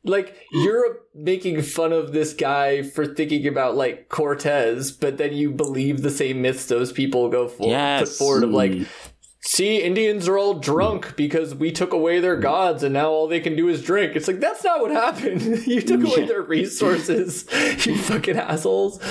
Like 0.05 0.37
you're 0.53 1.01
making 1.15 1.61
fun 1.63 1.93
of 1.93 2.13
this 2.13 2.33
guy 2.33 2.83
for 2.83 3.05
thinking 3.05 3.47
about 3.49 3.77
like 3.77 4.09
Cortez, 4.09 4.93
but 4.93 5.19
then 5.19 5.35
you 5.35 5.51
believe 5.51 6.03
the 6.03 6.11
same 6.11 6.41
myths 6.41 6.67
those 6.67 6.93
people 6.93 7.29
go 7.29 7.49
for 7.49 7.69
Yes. 7.69 8.11
put 8.11 8.19
forward 8.19 8.45
of 8.45 8.51
like. 8.51 8.73
See, 9.51 9.79
Indians 9.81 10.29
are 10.29 10.37
all 10.37 10.53
drunk 10.53 11.17
because 11.17 11.55
we 11.55 11.73
took 11.73 11.95
away 11.95 12.21
their 12.21 12.37
gods 12.37 12.83
and 12.83 12.93
now 12.93 13.09
all 13.09 13.27
they 13.27 13.41
can 13.41 13.57
do 13.57 13.67
is 13.71 13.83
drink. 13.83 14.15
It's 14.15 14.29
like, 14.29 14.41
that's 14.41 14.63
not 14.63 14.83
what 14.83 14.91
happened. 14.91 15.41
you 15.67 15.81
took 15.81 16.03
away 16.03 16.17
Yeah. 16.19 16.27
their 16.27 16.43
resources, 16.43 17.47
you 17.87 17.97
fucking 17.97 18.37
assholes. 18.37 19.03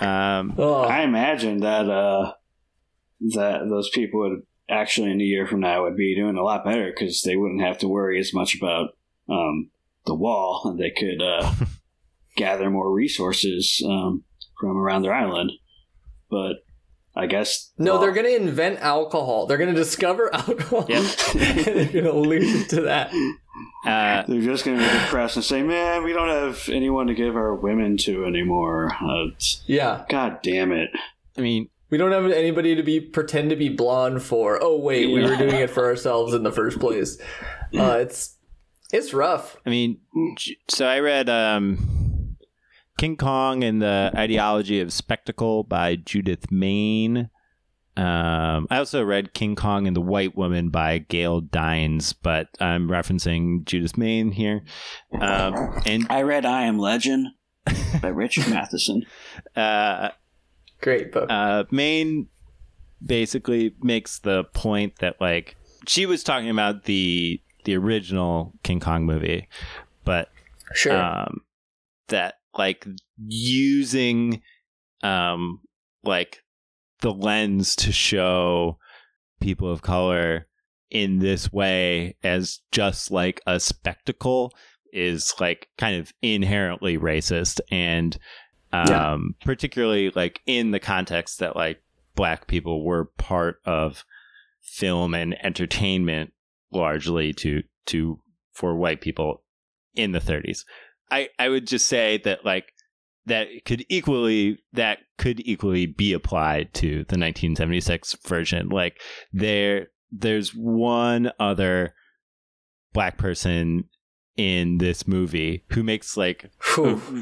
Um, 0.00 0.54
Oh. 0.58 0.82
I 0.82 1.02
imagine 1.02 1.60
that 1.60 1.88
uh, 1.88 2.32
that 3.34 3.68
those 3.68 3.88
people 3.90 4.20
would 4.28 4.42
actually 4.68 5.12
in 5.12 5.20
a 5.20 5.24
year 5.24 5.46
from 5.46 5.60
now 5.60 5.84
would 5.84 5.96
be 5.96 6.16
doing 6.16 6.36
a 6.36 6.42
lot 6.42 6.64
better 6.64 6.90
because 6.90 7.22
they 7.22 7.36
wouldn't 7.36 7.60
have 7.62 7.78
to 7.78 7.88
worry 7.88 8.18
as 8.18 8.34
much 8.34 8.56
about 8.56 8.90
um, 9.28 9.70
the 10.06 10.16
wall, 10.16 10.62
and 10.64 10.80
they 10.80 10.90
could 10.90 11.22
uh, 11.22 11.52
gather 12.36 12.70
more 12.70 12.92
resources 12.92 13.80
um, 13.86 14.24
from 14.58 14.76
around 14.76 15.02
their 15.02 15.14
island. 15.14 15.52
But 16.28 16.56
I 17.16 17.26
guess 17.26 17.72
No, 17.76 17.92
well, 17.92 18.00
they're 18.02 18.12
going 18.12 18.26
to 18.26 18.36
invent 18.36 18.80
alcohol. 18.80 19.46
They're 19.46 19.58
going 19.58 19.74
to 19.74 19.78
discover 19.78 20.30
alcohol. 20.34 20.86
Yep. 20.88 21.04
and 21.34 21.40
they're 21.66 22.02
going 22.02 22.04
to 22.04 22.12
lose 22.12 22.68
to 22.68 22.82
that. 22.82 23.12
uh, 23.84 24.22
They're 24.28 24.40
just 24.42 24.64
going 24.64 24.78
to 24.78 24.84
be 24.84 24.90
depressed 25.00 25.36
and 25.36 25.44
say, 25.44 25.62
"Man, 25.62 26.04
we 26.04 26.12
don't 26.12 26.28
have 26.28 26.68
anyone 26.68 27.08
to 27.08 27.14
give 27.14 27.34
our 27.36 27.54
women 27.54 27.96
to 27.98 28.24
anymore." 28.24 28.92
Uh, 29.00 29.34
Yeah. 29.66 30.04
God 30.08 30.38
damn 30.42 30.70
it! 30.72 30.90
I 31.36 31.40
mean, 31.40 31.68
We 31.90 31.98
don't 31.98 32.12
have 32.12 32.30
anybody 32.30 32.76
to 32.76 32.82
be 32.84 33.00
pretend 33.00 33.50
to 33.50 33.56
be 33.56 33.68
blonde 33.68 34.22
for. 34.22 34.58
Oh 34.62 34.78
wait, 34.78 35.06
we 35.12 35.22
were 35.22 35.36
doing 35.36 35.56
it 35.56 35.70
for 35.70 35.84
ourselves 35.86 36.32
in 36.34 36.44
the 36.44 36.52
first 36.52 36.78
place. 36.78 37.18
Uh, 37.76 37.98
it's 38.00 38.36
it's 38.92 39.12
rough. 39.12 39.56
I 39.66 39.70
mean, 39.70 39.98
so 40.68 40.86
I 40.86 41.00
read 41.00 41.28
um, 41.28 41.99
King 43.00 43.16
Kong 43.16 43.64
and 43.64 43.80
the 43.80 44.12
Ideology 44.14 44.78
of 44.78 44.92
Spectacle 44.92 45.64
by 45.64 45.96
Judith 45.96 46.52
Mayne. 46.52 47.30
Um, 47.96 48.66
I 48.70 48.76
also 48.76 49.02
read 49.02 49.32
King 49.32 49.56
Kong 49.56 49.86
and 49.86 49.96
the 49.96 50.02
White 50.02 50.36
Woman 50.36 50.68
by 50.68 50.98
Gail 50.98 51.40
Dines, 51.40 52.12
but 52.12 52.48
I'm 52.60 52.88
referencing 52.88 53.64
Judith 53.64 53.96
Mayne 53.96 54.32
here. 54.32 54.64
Um, 55.18 55.80
and 55.86 56.06
I 56.10 56.20
read 56.20 56.44
"I 56.44 56.64
Am 56.64 56.78
Legend" 56.78 57.28
by 58.02 58.08
Richard 58.08 58.48
Matheson. 58.50 59.06
uh, 59.56 60.10
Great 60.82 61.10
book. 61.10 61.30
uh, 61.30 61.64
Mayne 61.70 62.28
basically 63.02 63.74
makes 63.80 64.18
the 64.18 64.44
point 64.52 64.98
that 64.98 65.18
like 65.22 65.56
she 65.88 66.04
was 66.04 66.22
talking 66.22 66.50
about 66.50 66.84
the 66.84 67.40
the 67.64 67.78
original 67.78 68.52
King 68.62 68.78
Kong 68.78 69.06
movie, 69.06 69.48
but 70.04 70.28
sure. 70.74 71.02
um, 71.02 71.40
that 72.08 72.39
like 72.56 72.86
using 73.26 74.42
um 75.02 75.60
like 76.04 76.42
the 77.00 77.12
lens 77.12 77.74
to 77.76 77.92
show 77.92 78.78
people 79.40 79.70
of 79.70 79.82
color 79.82 80.46
in 80.90 81.18
this 81.20 81.52
way 81.52 82.16
as 82.22 82.60
just 82.72 83.10
like 83.10 83.40
a 83.46 83.58
spectacle 83.60 84.52
is 84.92 85.32
like 85.40 85.68
kind 85.78 85.96
of 85.96 86.12
inherently 86.20 86.98
racist 86.98 87.60
and 87.70 88.18
um 88.72 89.34
Yeah. 89.40 89.46
particularly 89.46 90.10
like 90.10 90.40
in 90.46 90.72
the 90.72 90.80
context 90.80 91.38
that 91.38 91.56
like 91.56 91.82
black 92.16 92.46
people 92.48 92.84
were 92.84 93.06
part 93.16 93.60
of 93.64 94.04
film 94.60 95.14
and 95.14 95.36
entertainment 95.44 96.32
largely 96.72 97.32
to 97.32 97.62
to 97.86 98.20
for 98.52 98.76
white 98.76 99.00
people 99.00 99.42
in 99.94 100.12
the 100.12 100.18
30s 100.18 100.64
i 101.10 101.28
i 101.38 101.48
would 101.48 101.66
just 101.66 101.86
say 101.86 102.18
that 102.24 102.44
like 102.44 102.72
that 103.26 103.48
could 103.64 103.84
equally 103.88 104.58
that 104.72 104.98
could 105.18 105.40
equally 105.46 105.86
be 105.86 106.12
applied 106.12 106.72
to 106.74 106.88
the 106.90 107.18
1976 107.18 108.16
version. 108.26 108.68
Like 108.68 109.00
there 109.32 109.88
there's 110.10 110.50
one 110.50 111.30
other 111.38 111.94
black 112.92 113.18
person 113.18 113.84
in 114.36 114.78
this 114.78 115.06
movie 115.06 115.64
who 115.70 115.82
makes 115.82 116.16
like 116.16 116.50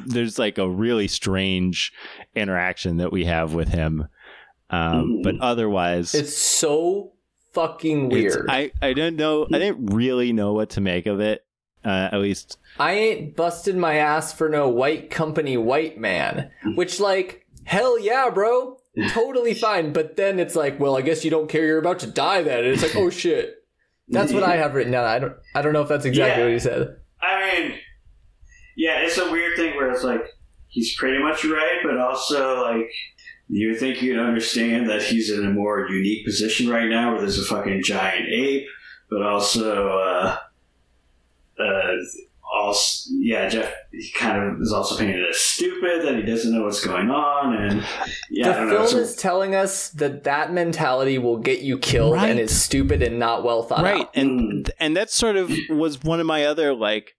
there's 0.07 0.39
like 0.39 0.59
a 0.59 0.69
really 0.69 1.09
strange 1.09 1.93
interaction 2.35 2.99
that 2.99 3.13
we 3.13 3.25
have 3.25 3.53
with 3.55 3.69
him. 3.69 4.09
Um, 4.71 5.23
but 5.23 5.41
otherwise 5.41 6.15
It's 6.15 6.37
so 6.37 7.13
fucking 7.55 8.11
weird. 8.11 8.47
I, 8.51 8.71
I 8.83 8.93
don't 8.93 9.17
know 9.17 9.47
i 9.51 9.59
didn't 9.59 9.87
really 9.87 10.35
know 10.35 10.53
what 10.53 10.69
to 10.71 10.83
make 10.83 11.07
of 11.07 11.21
it 11.21 11.43
uh, 11.89 12.09
at 12.13 12.21
least 12.21 12.59
I 12.79 12.93
ain't 12.93 13.37
busted 13.37 13.77
my 13.77 13.95
ass 13.95 14.33
for 14.33 14.49
no 14.49 14.69
white 14.69 15.11
company 15.11 15.57
white 15.57 15.99
man. 15.99 16.51
Which, 16.75 17.01
like, 17.01 17.47
hell 17.65 17.99
yeah, 17.99 18.31
bro. 18.31 18.79
Totally 19.11 19.55
fine. 19.67 19.93
But 19.93 20.17
then 20.17 20.39
it's 20.39 20.55
like, 20.57 20.79
well, 20.79 20.97
I 20.97 21.03
guess 21.03 21.25
you 21.25 21.31
don't 21.31 21.49
care 21.49 21.65
you're 21.67 21.79
about 21.79 22.01
to 22.01 22.07
die 22.07 22.43
then. 22.43 22.59
And 22.65 22.69
it's 22.75 22.83
like, 22.83 22.97
oh 22.97 23.11
shit. 23.11 23.55
That's 24.11 24.33
what 24.33 24.43
I 24.43 24.57
have 24.57 24.75
written 24.75 24.93
down. 24.93 25.05
I 25.05 25.19
don't 25.19 25.35
I 25.55 25.61
don't 25.63 25.73
know 25.75 25.83
if 25.83 25.89
that's 25.89 26.07
exactly 26.07 26.41
Yeah. 26.41 26.47
what 26.47 26.53
he 26.55 26.59
said. 26.59 26.97
I 27.21 27.61
mean, 27.61 27.75
yeah, 28.77 29.01
it's 29.01 29.19
a 29.19 29.31
weird 29.31 29.57
thing 29.57 29.77
where 29.77 29.91
it's 29.91 30.03
like 30.05 30.23
he's 30.69 30.97
pretty 30.97 31.23
much 31.23 31.45
right, 31.45 31.81
but 31.85 31.99
also 31.99 32.63
like 32.63 32.91
you 33.49 33.77
think 33.77 34.01
you'd 34.03 34.19
understand 34.19 34.89
that 34.89 35.03
he's 35.03 35.31
in 35.31 35.45
a 35.47 35.51
more 35.51 35.87
unique 35.91 36.25
position 36.25 36.69
right 36.69 36.89
now, 36.89 37.13
where 37.13 37.21
there's 37.21 37.39
a 37.39 37.45
fucking 37.45 37.83
giant 37.83 38.29
ape, 38.31 38.67
but 39.11 39.23
also, 39.23 39.99
uh, 39.99 40.37
uh, 41.61 41.97
also, 42.51 43.11
yeah, 43.19 43.47
Jeff 43.49 43.73
he 43.93 44.11
kind 44.17 44.43
of 44.43 44.61
is 44.63 44.73
also 44.73 44.97
painted 44.97 45.29
as 45.29 45.37
stupid 45.37 46.03
that 46.07 46.15
he 46.17 46.23
doesn't 46.23 46.51
know 46.53 46.65
what's 46.65 46.83
going 46.85 47.11
on, 47.11 47.55
and 47.55 47.85
yeah, 48.31 48.49
I 48.49 48.53
the 48.53 48.59
don't 48.61 48.69
know. 48.69 48.75
film 48.77 48.89
so- 48.89 48.99
is 48.99 49.17
telling 49.17 49.55
us 49.55 49.91
that 49.91 50.25
that 50.25 50.53
mentality 50.53 51.19
will 51.19 51.37
get 51.39 51.61
you 51.61 51.79
killed 51.79 52.15
Right. 52.15 52.31
and 52.31 52.41
is 52.41 52.59
stupid 52.59 53.03
and 53.03 53.19
not 53.19 53.45
well 53.45 53.63
thought 53.65 53.83
right 53.83 54.01
out. 54.07 54.17
and 54.17 54.71
and 54.81 54.97
that 54.97 55.11
sort 55.11 55.37
of 55.37 55.53
was 55.69 56.03
one 56.03 56.21
of 56.21 56.27
my 56.27 56.45
other 56.47 56.75
like 56.75 57.13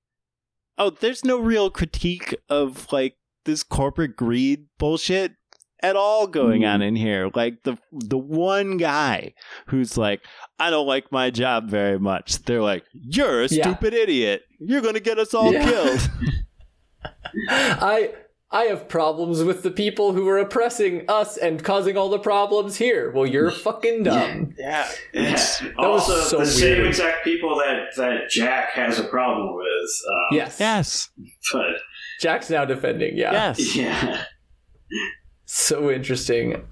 oh 0.80 0.90
there's 0.90 1.24
no 1.24 1.38
real 1.40 1.70
critique 1.70 2.34
of 2.50 2.92
like 2.92 3.16
this 3.46 3.62
corporate 3.64 4.16
greed 4.16 4.66
bullshit 4.80 5.34
at 5.82 5.96
all 5.96 6.28
going 6.28 6.66
on 6.66 6.82
in 6.82 6.96
here 6.96 7.30
like 7.36 7.64
the 7.64 7.78
the 7.92 8.18
one 8.18 8.78
guy 8.78 9.34
who's 9.68 9.98
like 9.98 10.22
i 10.60 10.70
don't 10.70 10.88
like 10.88 11.12
my 11.12 11.30
job 11.30 11.70
very 11.70 11.98
much 12.00 12.44
they're 12.44 12.62
like 12.62 12.84
you're 12.94 13.44
a 13.44 13.48
Yeah. 13.48 13.64
stupid 13.64 13.94
idiot 13.94 14.44
you're 14.60 14.82
gonna 14.82 15.00
get 15.00 15.18
us 15.20 15.34
all 15.34 15.54
Yeah. 15.54 15.64
killed 15.70 16.10
I 17.50 18.14
I 18.52 18.64
have 18.64 18.90
problems 18.90 19.44
with 19.44 19.62
the 19.62 19.70
people 19.70 20.12
who 20.14 20.28
are 20.28 20.40
oppressing 20.40 21.06
us 21.08 21.38
and 21.38 21.64
causing 21.64 21.96
all 21.98 22.10
the 22.10 22.18
problems 22.18 22.78
here. 22.78 23.12
Well, 23.12 23.28
you're 23.28 23.52
fucking 23.52 24.02
dumb. 24.04 24.56
yeah 24.58 24.90
Yeah. 25.14 25.32
was 25.34 25.62
Also, 25.78 26.22
so 26.24 26.38
the 26.40 26.46
same 26.48 26.84
exact 26.86 27.24
people 27.24 27.56
that, 27.60 27.96
that 27.98 28.30
Jack 28.32 28.72
has 28.72 28.98
a 28.98 29.04
problem 29.04 29.56
with. 29.56 29.66
Um, 30.10 30.36
Yes. 30.38 30.58
yes 30.60 31.10
But, 31.54 31.66
Jack's 32.20 32.50
now 32.50 32.66
defending. 32.66 33.16
Yeah. 33.16 33.54
yes 33.56 33.76
yeah. 33.76 34.24
So 35.52 35.90
interesting. 35.90 36.64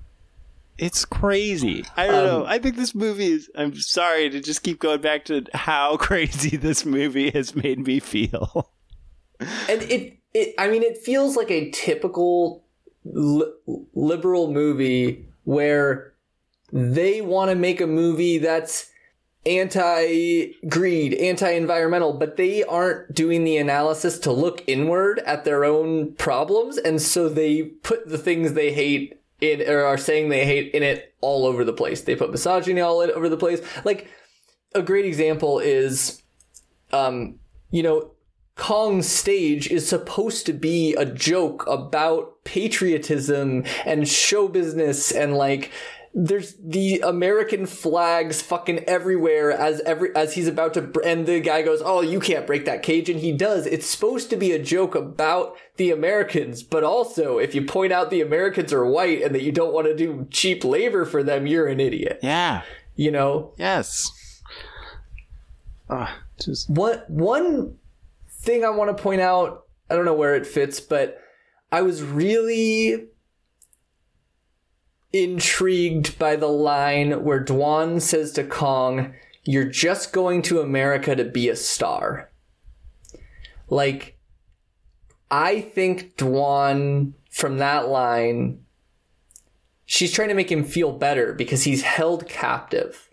It's 0.78 1.04
crazy. 1.04 1.84
I 1.96 2.06
don't 2.06 2.16
Um, 2.16 2.26
know. 2.26 2.46
I 2.46 2.60
think 2.60 2.76
this 2.76 2.94
movie 2.94 3.32
is. 3.32 3.50
I'm 3.56 3.74
sorry 3.76 4.30
to 4.30 4.40
just 4.40 4.62
keep 4.62 4.80
going 4.80 5.02
back 5.02 5.26
to 5.26 5.44
how 5.56 5.98
crazy 6.00 6.58
this 6.58 6.86
movie 6.86 7.32
has 7.32 7.56
made 7.56 7.80
me 7.80 8.00
feel. 8.00 8.70
And 9.40 9.82
it, 9.82 10.18
it 10.36 10.54
I 10.60 10.68
mean, 10.68 10.84
it 10.84 11.00
feels 11.00 11.36
like 11.36 11.50
a 11.50 11.72
typical 11.72 12.64
li- 13.04 13.52
liberal 13.96 14.52
movie 14.54 15.26
where 15.46 16.14
they 16.72 17.22
want 17.22 17.50
to 17.50 17.56
make 17.56 17.82
a 17.82 17.88
movie 17.88 18.38
that's 18.38 18.92
anti 19.48 20.54
greed, 20.68 21.14
anti 21.16 21.50
environmental, 21.50 22.14
but 22.14 22.38
they 22.38 22.64
aren't 22.64 23.14
doing 23.14 23.44
the 23.44 23.58
analysis 23.58 24.20
to 24.20 24.32
look 24.32 24.64
inward 24.68 25.20
at 25.20 25.46
their 25.46 25.64
own 25.64 26.14
problems. 26.16 26.78
And 26.78 27.02
so 27.02 27.30
they 27.30 27.64
put 27.64 28.08
the 28.08 28.18
things 28.18 28.54
they 28.54 28.74
hate 28.74 29.20
in, 29.42 29.68
or 29.68 29.84
are 29.84 29.98
saying 29.98 30.30
they 30.30 30.46
hate 30.46 30.74
in 30.74 30.84
it 30.84 31.16
all 31.22 31.46
over 31.46 31.64
the 31.64 31.74
place. 31.74 32.02
They 32.02 32.16
put 32.16 32.32
misogyny 32.32 32.82
all 32.82 33.00
over 33.00 33.30
the 33.30 33.38
place. 33.38 33.62
Like, 33.86 34.08
a 34.76 34.82
great 34.82 35.06
example 35.06 35.60
is, 35.60 36.22
um, 36.92 37.40
you 37.72 37.84
know, 37.84 38.12
Kong's 38.56 39.08
stage 39.08 39.70
is 39.70 39.88
supposed 39.88 40.46
to 40.48 40.54
be 40.54 40.96
a 40.96 41.06
joke 41.06 41.64
about 41.68 42.44
patriotism 42.44 43.64
and 43.86 44.08
show 44.08 44.48
business 44.48 45.12
and 45.12 45.36
like 45.36 45.72
there's 46.14 46.56
the 46.56 47.00
American 47.02 47.66
flags 47.66 48.42
fucking 48.42 48.80
everywhere 48.86 49.52
as 49.52 49.82
every 49.82 50.16
as 50.16 50.34
he's 50.34 50.48
about 50.48 50.74
to 50.74 50.82
br- 50.82 51.02
and 51.04 51.26
the 51.26 51.40
guy 51.40 51.62
goes, 51.62 51.82
"Oh, 51.84 52.02
you 52.02 52.20
can't 52.20 52.48
break 52.48 52.66
that 52.66 52.84
cage," 52.84 53.10
and 53.10 53.20
he 53.20 53.32
does. 53.32 53.66
It's 53.66 53.86
supposed 53.86 54.30
to 54.32 54.38
be 54.38 54.52
a 54.52 54.60
joke 54.60 54.96
about 54.96 55.56
the 55.76 55.92
Americans, 55.92 56.64
but 56.64 56.84
also 56.84 57.38
if 57.38 57.54
you 57.54 57.64
point 57.66 57.94
out 57.94 58.10
the 58.10 58.22
Americans 58.22 58.74
are 58.74 58.86
white 58.86 59.22
and 59.22 59.36
that 59.36 59.44
you 59.44 59.52
don't 59.52 59.74
want 59.74 59.88
to 59.88 59.96
do 59.96 60.28
cheap 60.32 60.64
labor 60.64 61.06
for 61.06 61.24
them, 61.24 61.46
you're 61.46 61.68
an 61.68 61.80
idiot. 61.80 62.20
Yeah. 62.24 62.64
You 62.96 63.12
know, 63.12 63.54
Yes. 63.58 64.12
Uh, 65.90 66.08
just 66.40 66.70
One 66.70 67.02
one 67.08 67.78
thing 68.30 68.66
I 68.66 68.70
want 68.70 68.96
to 68.96 69.02
point 69.02 69.22
out, 69.22 69.66
I 69.90 69.96
don't 69.96 70.06
know 70.06 70.14
where 70.14 70.36
it 70.36 70.46
fits, 70.46 70.80
but 70.80 71.22
I 71.72 71.82
was 71.82 72.02
really 72.04 73.08
intrigued 75.14 76.18
by 76.20 76.36
the 76.36 76.48
line 76.48 77.24
where 77.24 77.44
Dwan 77.44 78.02
says 78.02 78.32
to 78.34 78.44
Kong, 78.44 79.14
"You're 79.44 79.66
just 79.66 80.14
going 80.14 80.42
to 80.44 80.62
America 80.62 81.16
to 81.16 81.24
be 81.24 81.50
a 81.50 81.56
star." 81.56 82.30
Like 83.70 84.18
I 85.30 85.62
think 85.62 86.16
Dwan 86.18 87.14
from 87.30 87.58
that 87.58 87.88
line 87.88 88.60
she's 89.88 90.12
trying 90.12 90.28
to 90.28 90.36
make 90.36 90.52
him 90.52 90.64
feel 90.64 90.92
better 90.92 91.34
because 91.34 91.64
he's 91.64 91.82
held 91.82 92.28
captive 92.28 93.10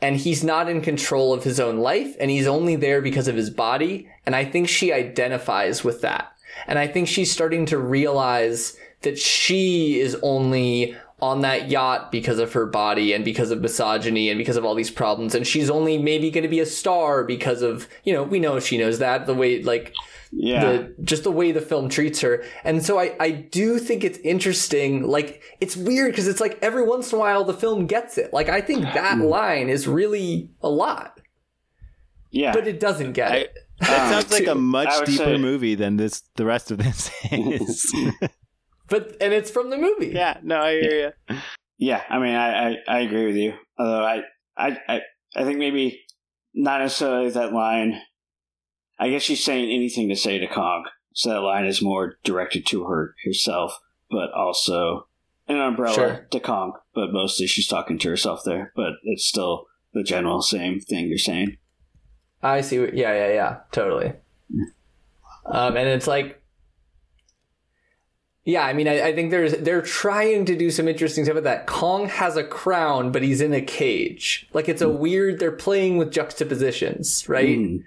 and 0.00 0.16
he's 0.16 0.44
not 0.44 0.68
in 0.68 0.80
control 0.80 1.32
of 1.32 1.44
his 1.44 1.58
own 1.58 1.78
life 1.78 2.14
and 2.20 2.30
he's 2.30 2.46
only 2.46 2.76
there 2.76 3.02
because 3.02 3.26
of 3.26 3.34
his 3.34 3.50
body 3.50 4.08
and 4.26 4.36
i 4.36 4.44
think 4.44 4.68
she 4.68 4.92
identifies 4.92 5.82
with 5.82 6.02
that 6.02 6.32
and 6.66 6.78
i 6.78 6.86
think 6.86 7.08
she's 7.08 7.32
starting 7.32 7.66
to 7.66 7.78
realize 7.78 8.76
that 9.02 9.18
she 9.18 9.98
is 9.98 10.14
only 10.22 10.94
on 11.22 11.40
that 11.42 11.70
yacht 11.70 12.10
because 12.10 12.38
of 12.38 12.52
her 12.52 12.66
body 12.66 13.12
and 13.12 13.24
because 13.24 13.50
of 13.50 13.60
misogyny 13.60 14.28
and 14.30 14.38
because 14.38 14.56
of 14.56 14.64
all 14.64 14.74
these 14.74 14.90
problems 14.90 15.34
and 15.34 15.46
she's 15.46 15.68
only 15.70 15.98
maybe 15.98 16.30
going 16.30 16.42
to 16.42 16.48
be 16.48 16.60
a 16.60 16.66
star 16.66 17.24
because 17.24 17.62
of 17.62 17.88
you 18.04 18.12
know 18.12 18.22
we 18.22 18.38
know 18.40 18.58
she 18.60 18.78
knows 18.78 18.98
that 18.98 19.26
the 19.26 19.34
way 19.34 19.62
like 19.62 19.92
Yeah. 20.32 20.64
the 20.64 20.94
just 21.02 21.24
the 21.24 21.30
way 21.32 21.50
the 21.52 21.60
film 21.60 21.88
treats 21.88 22.20
her. 22.20 22.42
And 22.64 22.84
so 22.84 22.98
I 23.00 23.16
I 23.18 23.30
do 23.32 23.78
think 23.78 24.04
it's 24.04 24.18
interesting. 24.18 25.02
Like 25.06 25.42
it's 25.60 25.76
weird 25.76 26.12
because 26.12 26.28
it's 26.28 26.40
like 26.40 26.58
every 26.62 26.84
once 26.86 27.12
in 27.12 27.16
a 27.18 27.20
while 27.20 27.44
the 27.44 27.54
film 27.54 27.86
gets 27.86 28.16
it. 28.16 28.32
Like 28.32 28.48
I 28.48 28.60
think 28.60 28.82
that 28.84 29.18
line 29.18 29.68
is 29.68 29.88
really 29.88 30.50
a 30.62 30.68
lot, 30.68 31.18
yeah. 32.30 32.52
but 32.52 32.66
it 32.68 32.78
doesn't 32.80 33.12
get 33.12 33.32
I- 33.32 33.36
it. 33.36 33.54
that 33.80 34.00
Um, 34.06 34.12
sounds 34.12 34.30
like 34.32 34.46
a 34.46 34.54
much 34.54 35.04
deeper 35.06 35.24
say- 35.24 35.38
movie 35.38 35.74
than 35.74 35.96
this. 35.96 36.22
The 36.36 36.44
rest 36.46 36.70
of 36.70 36.78
this 36.78 37.10
is. 37.32 37.92
But 38.90 39.16
and 39.20 39.32
it's 39.32 39.50
from 39.50 39.70
the 39.70 39.78
movie. 39.78 40.08
yeah. 40.08 40.38
No, 40.42 40.60
I 40.60 40.72
hear 40.72 41.14
you. 41.30 41.36
Yeah, 41.78 42.02
I 42.10 42.18
mean, 42.18 42.34
I, 42.34 42.70
I, 42.72 42.76
I 42.88 42.98
agree 43.00 43.24
with 43.26 43.36
you. 43.36 43.54
Although 43.78 44.04
I, 44.04 44.22
I, 44.56 44.76
I, 44.86 45.00
I 45.34 45.44
think 45.44 45.58
maybe 45.58 46.02
not 46.52 46.80
necessarily 46.82 47.30
that 47.30 47.52
line. 47.54 48.02
I 48.98 49.08
guess 49.08 49.22
she's 49.22 49.42
saying 49.42 49.70
anything 49.70 50.10
to 50.10 50.16
say 50.16 50.38
to 50.38 50.46
Kong, 50.46 50.84
so 51.14 51.30
that 51.30 51.40
line 51.40 51.64
is 51.64 51.80
more 51.80 52.16
directed 52.22 52.66
to 52.66 52.84
her 52.84 53.14
herself, 53.24 53.78
but 54.10 54.30
also 54.32 55.06
an 55.48 55.56
umbrella 55.58 55.94
Sure. 55.94 56.26
to 56.32 56.40
Kong. 56.40 56.74
But 56.94 57.12
mostly 57.12 57.46
she's 57.46 57.66
talking 57.68 57.98
to 58.00 58.10
herself 58.10 58.42
there. 58.44 58.72
But 58.76 58.94
it's 59.04 59.24
still 59.24 59.66
the 59.94 60.02
general 60.02 60.42
same 60.42 60.80
thing 60.80 61.06
you're 61.08 61.16
saying. 61.16 61.56
I 62.42 62.60
see. 62.60 62.78
What, 62.78 62.94
yeah, 62.94 63.14
yeah, 63.14 63.32
yeah. 63.32 63.56
Totally. 63.72 64.12
Um, 65.46 65.76
and 65.76 65.88
it's 65.88 66.06
like, 66.06 66.39
Yeah, 68.44 68.64
I 68.64 68.72
mean, 68.72 68.88
I, 68.88 69.08
I 69.08 69.14
think 69.14 69.30
there's 69.30 69.52
they're 69.58 69.82
trying 69.82 70.46
to 70.46 70.56
do 70.56 70.70
some 70.70 70.88
interesting 70.88 71.24
stuff 71.24 71.34
with 71.34 71.44
that. 71.44 71.66
Kong 71.66 72.08
has 72.08 72.36
a 72.36 72.44
crown, 72.44 73.12
but 73.12 73.22
he's 73.22 73.40
in 73.40 73.52
a 73.52 73.60
cage. 73.60 74.48
Like 74.54 74.68
it's 74.68 74.82
a 74.82 74.88
weird. 74.88 75.38
They're 75.38 75.52
playing 75.52 75.98
with 75.98 76.10
juxtapositions, 76.10 77.28
right? 77.28 77.58
Mm. 77.58 77.84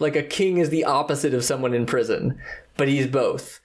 Like 0.00 0.16
a 0.16 0.22
king 0.22 0.58
is 0.58 0.70
the 0.70 0.84
opposite 0.84 1.34
of 1.34 1.44
someone 1.44 1.72
in 1.74 1.86
prison, 1.86 2.40
but 2.76 2.88
he's 2.88 3.06
both. 3.06 3.60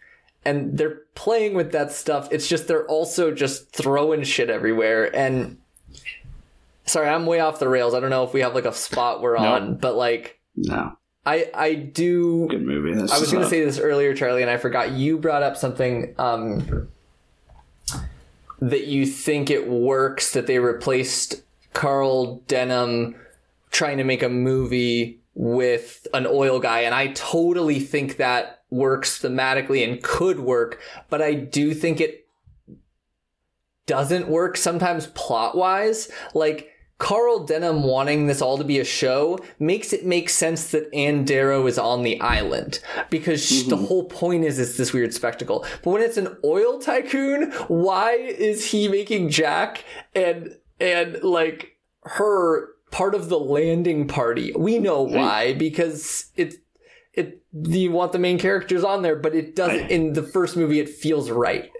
And 0.45 0.77
they're 0.77 1.01
playing 1.15 1.55
with 1.55 1.71
that 1.71 1.91
stuff. 1.91 2.29
It's 2.31 2.47
just 2.47 2.67
they're 2.67 2.85
also 2.85 3.31
just 3.31 3.71
throwing 3.71 4.23
shit 4.23 4.49
everywhere. 4.49 5.13
And 5.15 5.57
sorry, 6.85 7.09
I'm 7.09 7.25
way 7.25 7.39
off 7.39 7.59
the 7.59 7.67
rails. 7.67 7.93
I 7.93 7.99
don't 7.99 8.11
know 8.11 8.23
if 8.23 8.33
we 8.33 8.41
have 8.41 8.53
like 8.53 8.65
a 8.65 8.73
spot 8.73 9.21
we're 9.21 9.37
on, 9.37 9.75
but 9.75 9.95
like 9.95 10.39
No, 10.55 10.96
I 11.27 11.51
I 11.53 11.73
do 11.73 12.47
good 12.47 12.65
movie. 12.65 12.93
That's 12.93 13.11
I 13.11 13.19
was 13.19 13.31
going 13.31 13.43
to 13.43 13.49
say 13.49 13.63
this 13.63 13.79
earlier, 13.79 14.15
Charlie, 14.15 14.41
and 14.41 14.49
I 14.49 14.55
forgot. 14.55 14.91
You 14.91 15.17
brought 15.17 15.43
up 15.43 15.57
something 15.57 16.15
um, 16.17 16.87
that 18.61 18.87
you 18.87 19.05
think 19.05 19.49
it 19.49 19.67
works 19.67 20.31
that 20.31 20.47
they 20.47 20.57
replaced 20.59 21.43
Carl 21.73 22.37
Denham 22.47 23.15
trying 23.71 23.97
to 23.97 24.05
make 24.05 24.23
a 24.23 24.29
movie 24.29 25.19
with 25.35 26.07
an 26.13 26.25
oil 26.25 26.59
guy, 26.59 26.79
and 26.79 26.95
I 26.95 27.07
totally 27.07 27.81
think 27.81 28.15
that 28.17 28.63
works 28.69 29.21
thematically 29.21 29.85
and 29.85 30.01
could 30.01 30.39
work, 30.39 30.79
but 31.09 31.21
I 31.21 31.33
do 31.33 31.73
think 31.73 31.99
it 31.99 32.25
doesn't 33.85 34.29
work 34.29 34.55
sometimes 34.55 35.07
plot 35.07 35.57
wise. 35.57 36.09
Like 36.33 36.71
Carl 36.99 37.45
Denham 37.45 37.83
wanting 37.83 38.25
this 38.25 38.41
all 38.41 38.57
to 38.57 38.63
be 38.63 38.79
a 38.79 38.85
show 38.85 39.37
makes 39.59 39.93
it 39.93 40.05
make 40.05 40.29
sense 40.29 40.71
that 40.71 40.91
Ann 40.93 41.25
Darrow 41.25 41.67
is 41.67 41.77
on 41.77 42.01
the 42.01 42.19
island 42.21 42.79
because 43.09 43.45
sh 43.45 43.63
the 43.63 43.75
mm-hmm. 43.75 43.85
whole 43.85 44.05
point 44.05 44.43
is 44.43 44.57
it's 44.57 44.77
this 44.77 44.93
weird 44.93 45.13
spectacle. 45.13 45.65
But 45.83 45.91
when 45.91 46.01
it's 46.01 46.17
an 46.17 46.37
oil 46.43 46.79
tycoon, 46.79 47.51
why 47.67 48.13
is 48.13 48.71
he 48.71 48.87
making 48.87 49.29
Jack 49.29 49.83
and 50.15 50.57
and 50.79 51.21
like 51.21 51.77
her 52.01 52.69
part 52.89 53.13
of 53.13 53.29
the 53.29 53.39
landing 53.39 54.07
party? 54.07 54.51
We 54.57 54.79
know 54.79 55.05
mm. 55.05 55.11
why 55.11 55.53
because 55.53 56.31
it 56.35 56.55
it 57.13 57.43
you 57.53 57.91
want 57.91 58.11
the 58.11 58.19
main 58.19 58.39
characters 58.39 58.83
on 58.83 59.03
there, 59.03 59.15
but 59.15 59.35
it 59.35 59.55
doesn't 59.55 59.91
in 59.91 60.13
the 60.13 60.23
first 60.23 60.57
movie. 60.57 60.79
It 60.79 60.89
feels 60.89 61.29
right. 61.29 61.71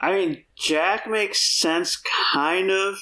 I 0.00 0.12
mean, 0.12 0.44
Jack 0.56 1.08
makes 1.08 1.40
sense, 1.60 2.00
kind 2.32 2.70
of, 2.70 2.96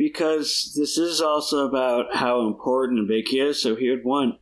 because 0.00 0.72
this 0.78 0.96
is 0.96 1.20
also 1.20 1.68
about 1.68 2.16
how 2.16 2.46
important 2.46 3.10
he 3.10 3.38
is. 3.38 3.60
So 3.60 3.76
he 3.76 3.90
would 3.90 4.02
want 4.02 4.36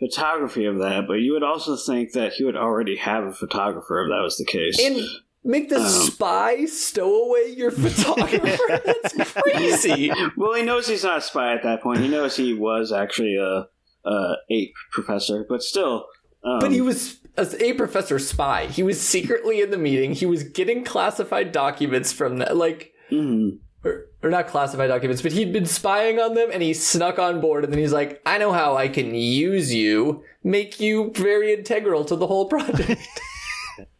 photography 0.00 0.64
of 0.64 0.78
that, 0.78 1.06
but 1.06 1.14
you 1.20 1.34
would 1.34 1.42
also 1.42 1.76
think 1.76 2.12
that 2.12 2.32
he 2.32 2.44
would 2.44 2.56
already 2.56 2.96
have 2.96 3.24
a 3.24 3.32
photographer 3.32 4.02
if 4.02 4.08
that 4.08 4.22
was 4.22 4.38
the 4.38 4.46
case. 4.46 4.82
And 4.82 5.06
make 5.44 5.68
the 5.68 5.76
Um. 5.80 5.88
spy 5.88 6.64
stow 6.64 7.26
away 7.26 7.52
your 7.54 7.70
photographer. 7.84 8.80
That's 8.86 9.32
crazy. 9.42 10.10
well, 10.36 10.54
he 10.54 10.62
knows 10.62 10.88
he's 10.88 11.04
not 11.04 11.18
a 11.18 11.20
spy 11.20 11.52
at 11.52 11.62
that 11.64 11.82
point. 11.82 12.00
He 12.00 12.08
knows 12.08 12.34
he 12.34 12.54
was 12.54 12.90
actually 12.90 13.36
a, 13.36 13.68
a 14.08 14.34
ape 14.50 14.72
professor, 14.92 15.44
but 15.46 15.62
still. 15.62 16.06
Um, 16.42 16.58
But 16.60 16.72
he 16.72 16.80
was 16.80 17.18
as 17.36 17.54
a 17.60 17.74
professor 17.74 18.18
spy. 18.18 18.64
He 18.64 18.82
was 18.82 18.98
secretly 18.98 19.60
in 19.60 19.70
the 19.70 19.76
meeting. 19.78 20.14
He 20.14 20.24
was 20.24 20.42
getting 20.42 20.84
classified 20.84 21.52
documents 21.52 22.14
from 22.14 22.38
that, 22.38 22.56
like, 22.56 22.92
mhm. 23.10 23.58
Or, 23.86 24.06
or 24.22 24.30
not 24.30 24.48
classified 24.48 24.88
documents, 24.88 25.22
but 25.22 25.32
he'd 25.32 25.52
been 25.52 25.66
spying 25.66 26.18
on 26.18 26.34
them 26.34 26.50
and 26.52 26.62
he 26.62 26.74
snuck 26.74 27.18
on 27.18 27.40
board. 27.40 27.64
And 27.64 27.72
then 27.72 27.78
he's 27.80 27.92
like, 27.92 28.20
I 28.26 28.38
know 28.38 28.52
how 28.52 28.76
I 28.76 28.88
can 28.88 29.14
use 29.14 29.72
you, 29.72 30.22
make 30.44 30.80
you 30.80 31.12
very 31.14 31.52
integral 31.54 32.04
to 32.06 32.16
the 32.16 32.26
whole 32.26 32.46
project. 32.46 33.00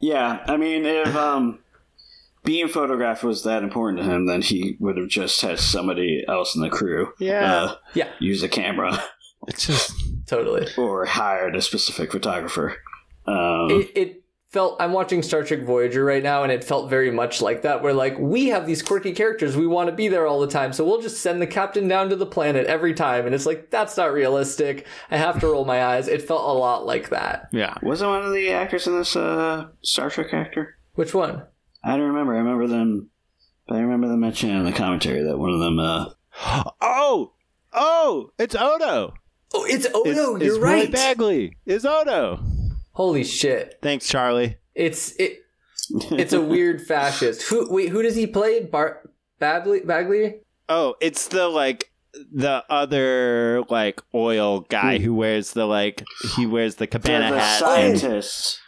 Yeah, 0.00 0.42
I 0.48 0.56
mean, 0.56 0.86
if 0.86 1.14
um, 1.14 1.58
being 2.44 2.66
photographed 2.68 3.22
was 3.22 3.44
that 3.44 3.62
important 3.62 3.98
to 4.02 4.10
him, 4.10 4.24
then 4.26 4.40
he 4.40 4.74
would 4.80 4.96
have 4.96 5.08
just 5.08 5.38
had 5.42 5.58
somebody 5.58 6.24
else 6.26 6.54
in 6.56 6.62
the 6.62 6.70
crew 6.70 7.12
Yeah. 7.18 7.54
uh, 7.54 7.74
yeah, 7.92 8.08
use 8.18 8.42
a 8.42 8.48
camera 8.48 8.98
It's 9.48 9.66
just 9.66 9.92
totally. 10.26 10.66
or 10.78 11.04
hired 11.04 11.54
a 11.56 11.60
specific 11.60 12.10
photographer. 12.10 12.76
Um, 13.26 13.68
it, 13.70 13.90
it 13.94 14.22
felt 14.56 14.80
i'm 14.80 14.92
watching 14.92 15.22
star 15.22 15.42
trek 15.42 15.62
voyager 15.62 16.02
right 16.02 16.22
now 16.22 16.42
and 16.42 16.50
it 16.50 16.64
felt 16.64 16.88
very 16.88 17.10
much 17.10 17.42
like 17.42 17.60
that 17.60 17.82
where 17.82 17.92
like 17.92 18.18
we 18.18 18.46
have 18.46 18.66
these 18.66 18.82
quirky 18.82 19.12
characters 19.12 19.54
we 19.56 19.66
want 19.66 19.90
to 19.90 19.94
be 19.94 20.08
there 20.08 20.26
all 20.26 20.40
the 20.40 20.46
time 20.46 20.72
so 20.72 20.82
we'll 20.82 21.02
just 21.02 21.20
send 21.20 21.42
the 21.42 21.46
captain 21.46 21.86
down 21.86 22.08
to 22.08 22.16
the 22.16 22.24
planet 22.24 22.66
every 22.66 22.94
time 22.94 23.26
and 23.26 23.34
it's 23.34 23.44
like 23.44 23.70
that's 23.70 23.98
not 23.98 24.12
realistic 24.12 24.86
i 25.10 25.16
have 25.16 25.38
to 25.38 25.46
roll 25.46 25.66
my 25.66 25.84
eyes 25.84 26.08
it 26.08 26.22
felt 26.22 26.48
a 26.48 26.58
lot 26.58 26.86
like 26.86 27.10
that 27.10 27.48
yeah. 27.52 27.74
wasn't 27.82 28.08
one 28.10 28.24
of 28.24 28.32
the 28.32 28.50
actors 28.50 28.86
in 28.86 28.96
this 28.96 29.14
uh, 29.14 29.66
Star 29.82 30.08
Trek 30.08 30.32
actor? 30.32 30.78
which 30.94 31.12
one 31.12 31.42
I 31.86 31.90
don't 31.90 32.08
remember. 32.08 32.34
I 32.34 32.38
remember 32.38 32.66
them. 32.66 33.10
I 33.68 33.78
remember 33.78 34.08
them 34.08 34.18
mentioning 34.18 34.56
in 34.56 34.64
the 34.64 34.72
commentary 34.72 35.22
that 35.22 35.38
one 35.38 35.50
of 35.50 35.60
them. 35.60 35.78
Uh, 35.78 36.06
Oh, 36.80 37.32
oh, 37.72 38.32
it's 38.38 38.56
Odo. 38.56 39.14
oh 39.54 39.64
it's 39.64 39.86
It's, 39.86 39.94
odo 39.94 40.34
it's 40.34 40.44
you're 40.44 40.60
Roy 40.60 40.72
right 40.72 40.92
Bagley. 40.92 41.56
It's 41.64 41.84
Odo. 41.84 42.40
Holy 42.96 43.24
shit 43.24 43.78
Thanks, 43.82 44.08
Charlie. 44.08 44.56
it's 44.74 45.14
it 45.16 45.38
it's 46.12 46.32
a 46.32 46.40
weird 46.40 46.80
fascist 46.86 47.42
who 47.48 47.70
wait 47.72 47.90
who 47.90 48.02
does 48.02 48.16
he 48.16 48.26
play 48.26 48.64
bart 48.64 49.08
bagley 49.38 49.80
bagley 49.80 50.40
Oh, 50.68 50.96
it's 51.00 51.28
the 51.28 51.46
like 51.48 51.92
the 52.32 52.64
other 52.68 53.62
like 53.68 54.00
oil 54.14 54.60
guy 54.62 54.98
hmm. 54.98 55.04
who 55.04 55.14
wears 55.14 55.52
the 55.52 55.64
like 55.66 56.02
he 56.34 56.44
wears 56.46 56.74
the 56.76 56.80
the, 56.80 56.86
cabana 56.88 57.30
the 57.30 57.38
hat. 57.40 57.58
scientist. 57.60 58.58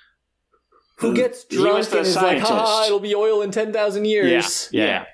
who 0.99 1.15
gets 1.15 1.45
He 1.51 1.57
was 1.59 1.65
drunk 1.65 1.87
the 1.89 1.99
and 1.99 2.07
is 2.07 2.17
like, 2.17 2.39
ha, 2.39 2.85
it'll 2.87 3.01
be 3.01 3.15
oil 3.15 3.43
in 3.43 3.51
10,000 3.51 4.05
yeah, 4.05 4.11
years. 4.11 4.69
yeah. 4.71 5.07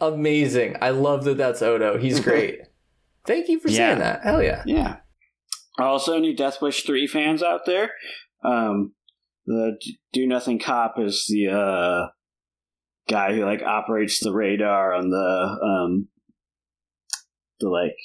Amazing. 0.00 0.76
I 0.80 0.90
love 0.90 1.24
that 1.24 1.36
that's 1.36 1.62
Odo. 1.62 1.98
He's 1.98 2.18
great. 2.28 2.62
Thank 3.26 3.48
you 3.48 3.60
for 3.60 3.68
Yeah. 3.68 3.76
saying 3.76 3.98
that. 4.00 4.22
Hell 4.24 4.42
yeah. 4.42 4.62
Yeah. 4.66 4.96
Also, 5.78 6.16
any 6.16 6.34
Death 6.34 6.60
Wish 6.60 6.84
3 6.84 7.06
fans 7.06 7.42
out 7.42 7.66
there? 7.66 7.92
Um, 8.42 8.94
the 9.46 9.78
Do 10.12 10.26
Nothing 10.26 10.58
Cop 10.58 10.94
is 10.98 11.26
the 11.28 11.48
uh, 11.48 12.08
guy 13.08 13.34
who 13.34 13.44
like 13.44 13.62
operates 13.62 14.20
the 14.20 14.32
radar 14.32 14.94
on 14.94 15.10
the 15.10 15.58
um, 15.62 16.08
the 17.58 17.68
like 17.68 17.96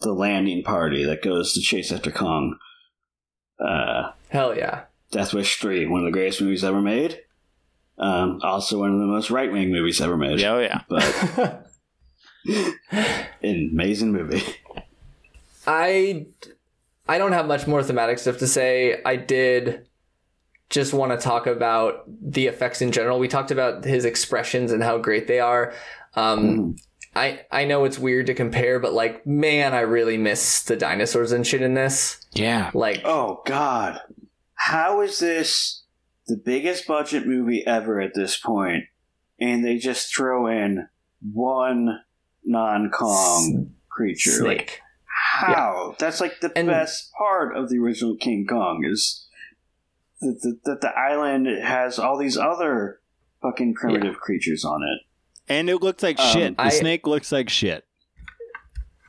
the 0.00 0.12
landing 0.12 0.62
party 0.62 1.04
that 1.04 1.22
goes 1.22 1.52
to 1.54 1.60
chase 1.60 1.90
after 1.92 2.10
Kong. 2.10 2.56
Uh, 3.58 4.10
Hell 4.28 4.56
yeah. 4.56 4.84
Death 5.10 5.32
Wish 5.32 5.60
3, 5.60 5.86
one 5.86 6.00
of 6.00 6.06
the 6.06 6.12
greatest 6.12 6.40
movies 6.40 6.64
ever 6.64 6.80
made. 6.80 7.20
Um, 7.98 8.40
also 8.42 8.80
one 8.80 8.92
of 8.92 8.98
the 8.98 9.06
most 9.06 9.30
right 9.30 9.50
wing 9.50 9.70
movies 9.70 10.00
ever 10.00 10.16
made. 10.16 10.42
Oh, 10.42 10.58
yeah. 10.58 10.80
But 10.88 11.70
an 13.40 13.70
amazing 13.72 14.12
movie. 14.12 14.42
I 15.66 16.26
I 17.06 17.18
don't 17.18 17.32
have 17.32 17.46
much 17.46 17.66
more 17.66 17.82
thematic 17.82 18.18
stuff 18.18 18.38
to 18.38 18.46
say. 18.46 19.00
I 19.04 19.16
did 19.16 19.86
just 20.70 20.94
want 20.94 21.12
to 21.12 21.18
talk 21.18 21.46
about 21.46 22.04
the 22.08 22.46
effects 22.46 22.80
in 22.80 22.92
general. 22.92 23.18
We 23.18 23.28
talked 23.28 23.50
about 23.50 23.84
his 23.84 24.04
expressions 24.04 24.72
and 24.72 24.82
how 24.82 24.98
great 24.98 25.26
they 25.26 25.38
are. 25.40 25.74
Um, 26.14 26.76
I 27.14 27.42
I 27.50 27.64
know 27.64 27.84
it's 27.84 27.98
weird 27.98 28.26
to 28.26 28.34
compare, 28.34 28.80
but 28.80 28.92
like, 28.92 29.26
man, 29.26 29.74
I 29.74 29.80
really 29.80 30.16
miss 30.16 30.62
the 30.62 30.76
dinosaurs 30.76 31.32
and 31.32 31.46
shit 31.46 31.62
in 31.62 31.74
this. 31.74 32.24
Yeah. 32.32 32.70
Like, 32.74 33.02
Oh 33.04 33.42
God, 33.44 34.00
how 34.54 35.00
is 35.02 35.18
this 35.18 35.84
the 36.26 36.36
biggest 36.36 36.86
budget 36.86 37.26
movie 37.26 37.64
ever 37.66 38.00
at 38.00 38.14
this 38.14 38.36
point, 38.36 38.84
and 39.38 39.64
they 39.64 39.76
just 39.76 40.14
throw 40.14 40.46
in 40.46 40.88
one 41.20 42.00
non-Kong 42.44 43.74
creature? 43.88 44.44
Like 44.44 44.80
snake. 45.40 45.56
how? 45.56 45.94
That's 45.98 46.20
like 46.20 46.40
the 46.40 46.52
And- 46.56 46.68
best 46.68 47.10
part 47.18 47.56
of 47.56 47.68
the 47.68 47.78
original 47.78 48.16
King 48.16 48.46
Kong 48.48 48.84
is 48.84 49.26
that 50.20 50.40
the, 50.42 50.58
that 50.64 50.80
the 50.80 50.90
island 50.98 51.46
has 51.62 51.98
all 51.98 52.16
these 52.16 52.36
other 52.38 53.00
fucking 53.42 53.74
primitive 53.74 54.16
creatures 54.16 54.64
on 54.64 54.82
it. 54.82 55.00
And 55.52 55.68
it 55.68 55.82
looks 55.82 56.02
like 56.02 56.18
Um, 56.18 56.26
shit. 56.32 56.56
The 56.56 56.62
I- 56.62 56.68
snake 56.70 57.06
looks 57.06 57.30
like 57.32 57.48
shit. 57.50 57.84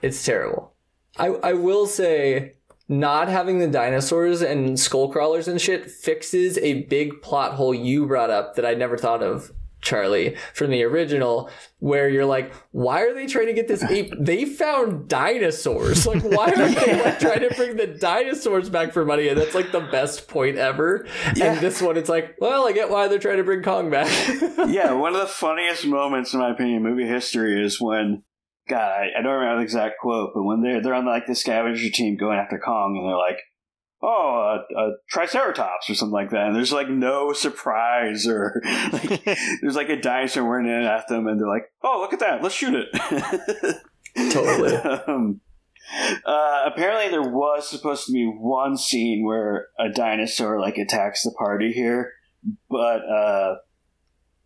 It's 0.01 0.23
terrible. 0.23 0.73
I 1.17 1.27
I 1.27 1.53
will 1.53 1.87
say 1.87 2.55
not 2.87 3.29
having 3.29 3.59
the 3.59 3.67
dinosaurs 3.67 4.41
and 4.41 4.79
skull 4.79 5.09
crawlers 5.11 5.47
and 5.47 5.59
shit 5.59 5.89
fixes 5.89 6.57
a 6.59 6.83
big 6.83 7.21
plot 7.21 7.53
hole 7.53 7.73
you 7.73 8.05
brought 8.05 8.29
up 8.29 8.55
that 8.55 8.65
I 8.65 8.73
never 8.75 8.97
thought 8.97 9.23
of, 9.23 9.51
Charlie, 9.85 10.35
from 10.53 10.71
the 10.71 10.83
original, 10.83 11.49
where 11.79 12.09
you're 12.09 12.25
like, 12.25 12.53
why 12.71 13.01
are 13.03 13.13
they 13.13 13.27
trying 13.27 13.45
to 13.45 13.53
get 13.53 13.67
this 13.67 13.83
ape? 13.89 14.13
They 14.19 14.43
found 14.43 15.07
dinosaurs. 15.07 16.05
Like, 16.05 16.23
why 16.23 16.51
are 16.51 16.69
they 16.69 17.01
like 17.01 17.19
trying 17.21 17.47
to 17.47 17.53
bring 17.55 17.77
the 17.77 17.87
dinosaurs 17.87 18.69
back 18.69 18.91
for 18.91 19.05
money? 19.05 19.29
And 19.29 19.39
that's 19.39 19.55
like 19.55 19.71
the 19.71 19.81
best 19.81 20.27
point 20.27 20.57
ever. 20.57 21.07
And 21.39 21.59
this 21.59 21.81
one, 21.81 21.95
it's 21.95 22.09
like, 22.09 22.35
well, 22.41 22.67
I 22.67 22.71
get 22.71 22.89
why 22.89 23.07
they're 23.07 23.19
trying 23.19 23.37
to 23.37 23.43
bring 23.43 23.61
Kong 23.61 23.89
back. 23.89 24.07
yeah, 24.67 24.91
one 24.91 25.13
of 25.13 25.21
the 25.21 25.27
funniest 25.27 25.85
moments 25.85 26.33
in 26.33 26.39
my 26.39 26.51
opinion 26.51 26.77
in 26.77 26.83
movie 26.83 27.07
history 27.07 27.63
is 27.63 27.79
when 27.79 28.23
God, 28.67 28.79
I, 28.79 29.19
I 29.19 29.21
don't 29.21 29.31
remember 29.31 29.57
the 29.57 29.63
exact 29.63 29.99
quote, 30.01 30.31
but 30.33 30.43
when 30.43 30.63
they're 30.63 30.81
they're 30.81 30.95
on 30.95 31.05
like 31.05 31.27
the 31.27 31.35
scavenger 31.35 31.89
team 31.91 32.17
going 32.17 32.39
after 32.39 32.57
Kong 32.57 32.97
and 32.97 33.07
they're 33.07 33.15
like, 33.15 33.39
oh, 34.05 34.59
a, 34.59 34.79
a 34.79 34.91
triceratops 35.09 35.89
or 35.89 35.95
something 35.95 36.13
like 36.13 36.29
that. 36.29 36.47
And 36.47 36.55
there's 36.55 36.71
like 36.71 36.89
no 36.89 37.33
surprise 37.33 38.27
or 38.27 38.61
like 38.93 39.23
there's 39.61 39.75
like 39.75 39.89
a 39.89 39.99
dinosaur 39.99 40.43
running 40.43 40.71
in 40.71 40.83
at 40.83 41.07
them, 41.07 41.27
and 41.27 41.39
they're 41.39 41.47
like, 41.47 41.71
oh, 41.83 41.99
look 41.99 42.13
at 42.13 42.19
that, 42.19 42.43
let's 42.43 42.55
shoot 42.55 42.75
it. 42.75 43.81
Totally. 44.31 44.75
um, 44.75 45.41
uh, 46.25 46.63
apparently, 46.65 47.09
there 47.09 47.29
was 47.29 47.69
supposed 47.69 48.05
to 48.05 48.13
be 48.13 48.25
one 48.25 48.77
scene 48.77 49.25
where 49.25 49.67
a 49.79 49.89
dinosaur 49.89 50.59
like 50.59 50.77
attacks 50.77 51.23
the 51.23 51.31
party 51.31 51.71
here, 51.71 52.13
but 52.69 53.03
uh, 53.05 53.55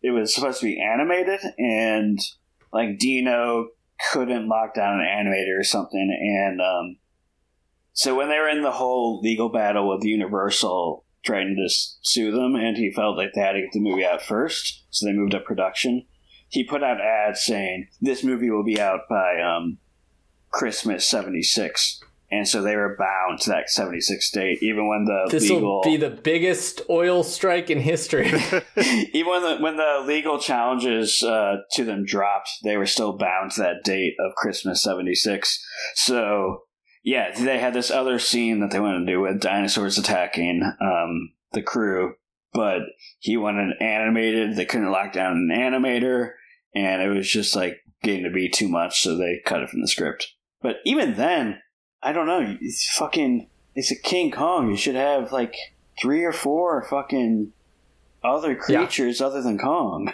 it 0.02 0.10
was 0.10 0.34
supposed 0.34 0.60
to 0.60 0.66
be 0.66 0.82
animated, 0.82 1.40
and 1.58 2.18
like 2.72 2.98
Dino 2.98 3.68
couldn't 4.10 4.48
lock 4.48 4.74
down 4.74 5.00
an 5.00 5.06
animator 5.06 5.58
or 5.58 5.64
something, 5.64 6.18
and 6.20 6.60
um, 6.60 6.96
so 7.92 8.14
when 8.14 8.28
they 8.28 8.38
were 8.38 8.48
in 8.48 8.62
the 8.62 8.70
whole 8.70 9.20
legal 9.20 9.48
battle 9.48 9.88
with 9.88 10.04
Universal 10.04 11.04
trying 11.24 11.54
to 11.56 11.68
sue 11.68 12.30
them, 12.32 12.54
and 12.54 12.76
he 12.76 12.90
felt 12.90 13.16
like 13.16 13.32
they 13.34 13.40
had 13.40 13.52
to 13.52 13.60
get 13.60 13.72
the 13.72 13.80
movie 13.80 14.04
out 14.04 14.22
first, 14.22 14.84
so 14.90 15.06
they 15.06 15.12
moved 15.12 15.34
up 15.34 15.44
production. 15.44 16.06
He 16.48 16.64
put 16.64 16.82
out 16.82 17.00
ads 17.00 17.42
saying 17.42 17.88
this 18.00 18.24
movie 18.24 18.50
will 18.50 18.64
be 18.64 18.80
out 18.80 19.00
by 19.08 19.40
um, 19.40 19.78
Christmas 20.50 21.06
'76, 21.06 22.00
and 22.30 22.48
so 22.48 22.62
they 22.62 22.74
were 22.74 22.96
bound 22.98 23.40
to 23.40 23.50
that 23.50 23.70
'76 23.70 24.30
date, 24.30 24.58
even 24.62 24.88
when 24.88 25.04
the 25.04 25.28
This 25.30 25.50
legal 25.50 25.60
will 25.60 25.82
be 25.82 25.96
the 25.96 26.10
biggest 26.10 26.82
oil 26.88 27.22
strike 27.22 27.70
in 27.70 27.80
history. 27.80 28.26
even 29.12 29.30
when 29.30 29.42
the 29.42 29.56
when 29.60 29.76
the 29.76 30.02
legal 30.06 30.38
challenges 30.38 31.22
uh, 31.22 31.56
to 31.72 31.84
them 31.84 32.04
dropped, 32.04 32.50
they 32.64 32.76
were 32.76 32.86
still 32.86 33.16
bound 33.16 33.52
to 33.52 33.60
that 33.60 33.84
date 33.84 34.14
of 34.18 34.34
Christmas 34.34 34.82
'76. 34.82 35.64
So 35.94 36.62
yeah, 37.02 37.32
they 37.38 37.58
had 37.58 37.74
this 37.74 37.90
other 37.90 38.18
scene 38.18 38.60
that 38.60 38.70
they 38.70 38.80
wanted 38.80 39.06
to 39.06 39.12
do 39.12 39.20
with 39.20 39.40
dinosaurs 39.40 39.98
attacking 39.98 40.62
um, 40.80 41.32
the 41.52 41.62
crew, 41.62 42.14
but 42.52 42.80
he 43.18 43.36
wanted 43.36 43.80
animated. 43.80 44.56
They 44.56 44.66
couldn't 44.66 44.90
lock 44.92 45.12
down 45.12 45.48
an 45.50 45.56
animator, 45.56 46.32
and 46.74 47.02
it 47.02 47.08
was 47.08 47.30
just 47.30 47.56
like 47.56 47.78
getting 48.02 48.24
to 48.24 48.30
be 48.30 48.48
too 48.48 48.68
much, 48.68 49.02
so 49.02 49.16
they 49.16 49.40
cut 49.44 49.62
it 49.62 49.70
from 49.70 49.80
the 49.80 49.88
script. 49.88 50.34
But 50.62 50.76
even 50.84 51.14
then, 51.16 51.60
I 52.02 52.12
don't 52.12 52.26
know. 52.26 52.56
It's 52.60 52.88
fucking. 52.96 53.48
It's 53.74 53.90
a 53.90 53.96
King 53.96 54.30
Kong. 54.30 54.70
You 54.70 54.76
should 54.76 54.94
have 54.96 55.32
like 55.32 55.54
three 56.00 56.24
or 56.24 56.32
four 56.32 56.82
fucking 56.82 57.52
other 58.22 58.54
creatures 58.56 59.20
other 59.20 59.40
than 59.42 59.58
Kong. 59.58 60.12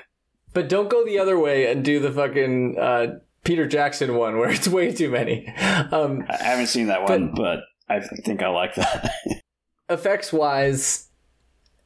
but 0.53 0.69
don't 0.69 0.89
go 0.91 1.05
the 1.05 1.19
other 1.19 1.39
way 1.39 1.71
and 1.71 1.85
do 1.85 1.99
the 2.01 2.13
fucking 2.13 2.77
uh, 2.79 3.07
Peter 3.47 3.67
Jackson 3.67 4.17
one 4.17 4.39
where 4.39 4.51
it's 4.51 4.69
way 4.69 4.93
too 4.93 5.11
many. 5.11 5.47
Um, 5.49 6.25
I 6.29 6.37
haven't 6.43 6.67
seen 6.69 6.89
that 6.89 7.03
one, 7.03 7.33
but, 7.35 7.61
I 7.89 8.01
think 8.01 8.43
I 8.43 8.49
like 8.49 8.75
that. 8.75 9.15
effects 9.89 10.33
wise, 10.33 11.09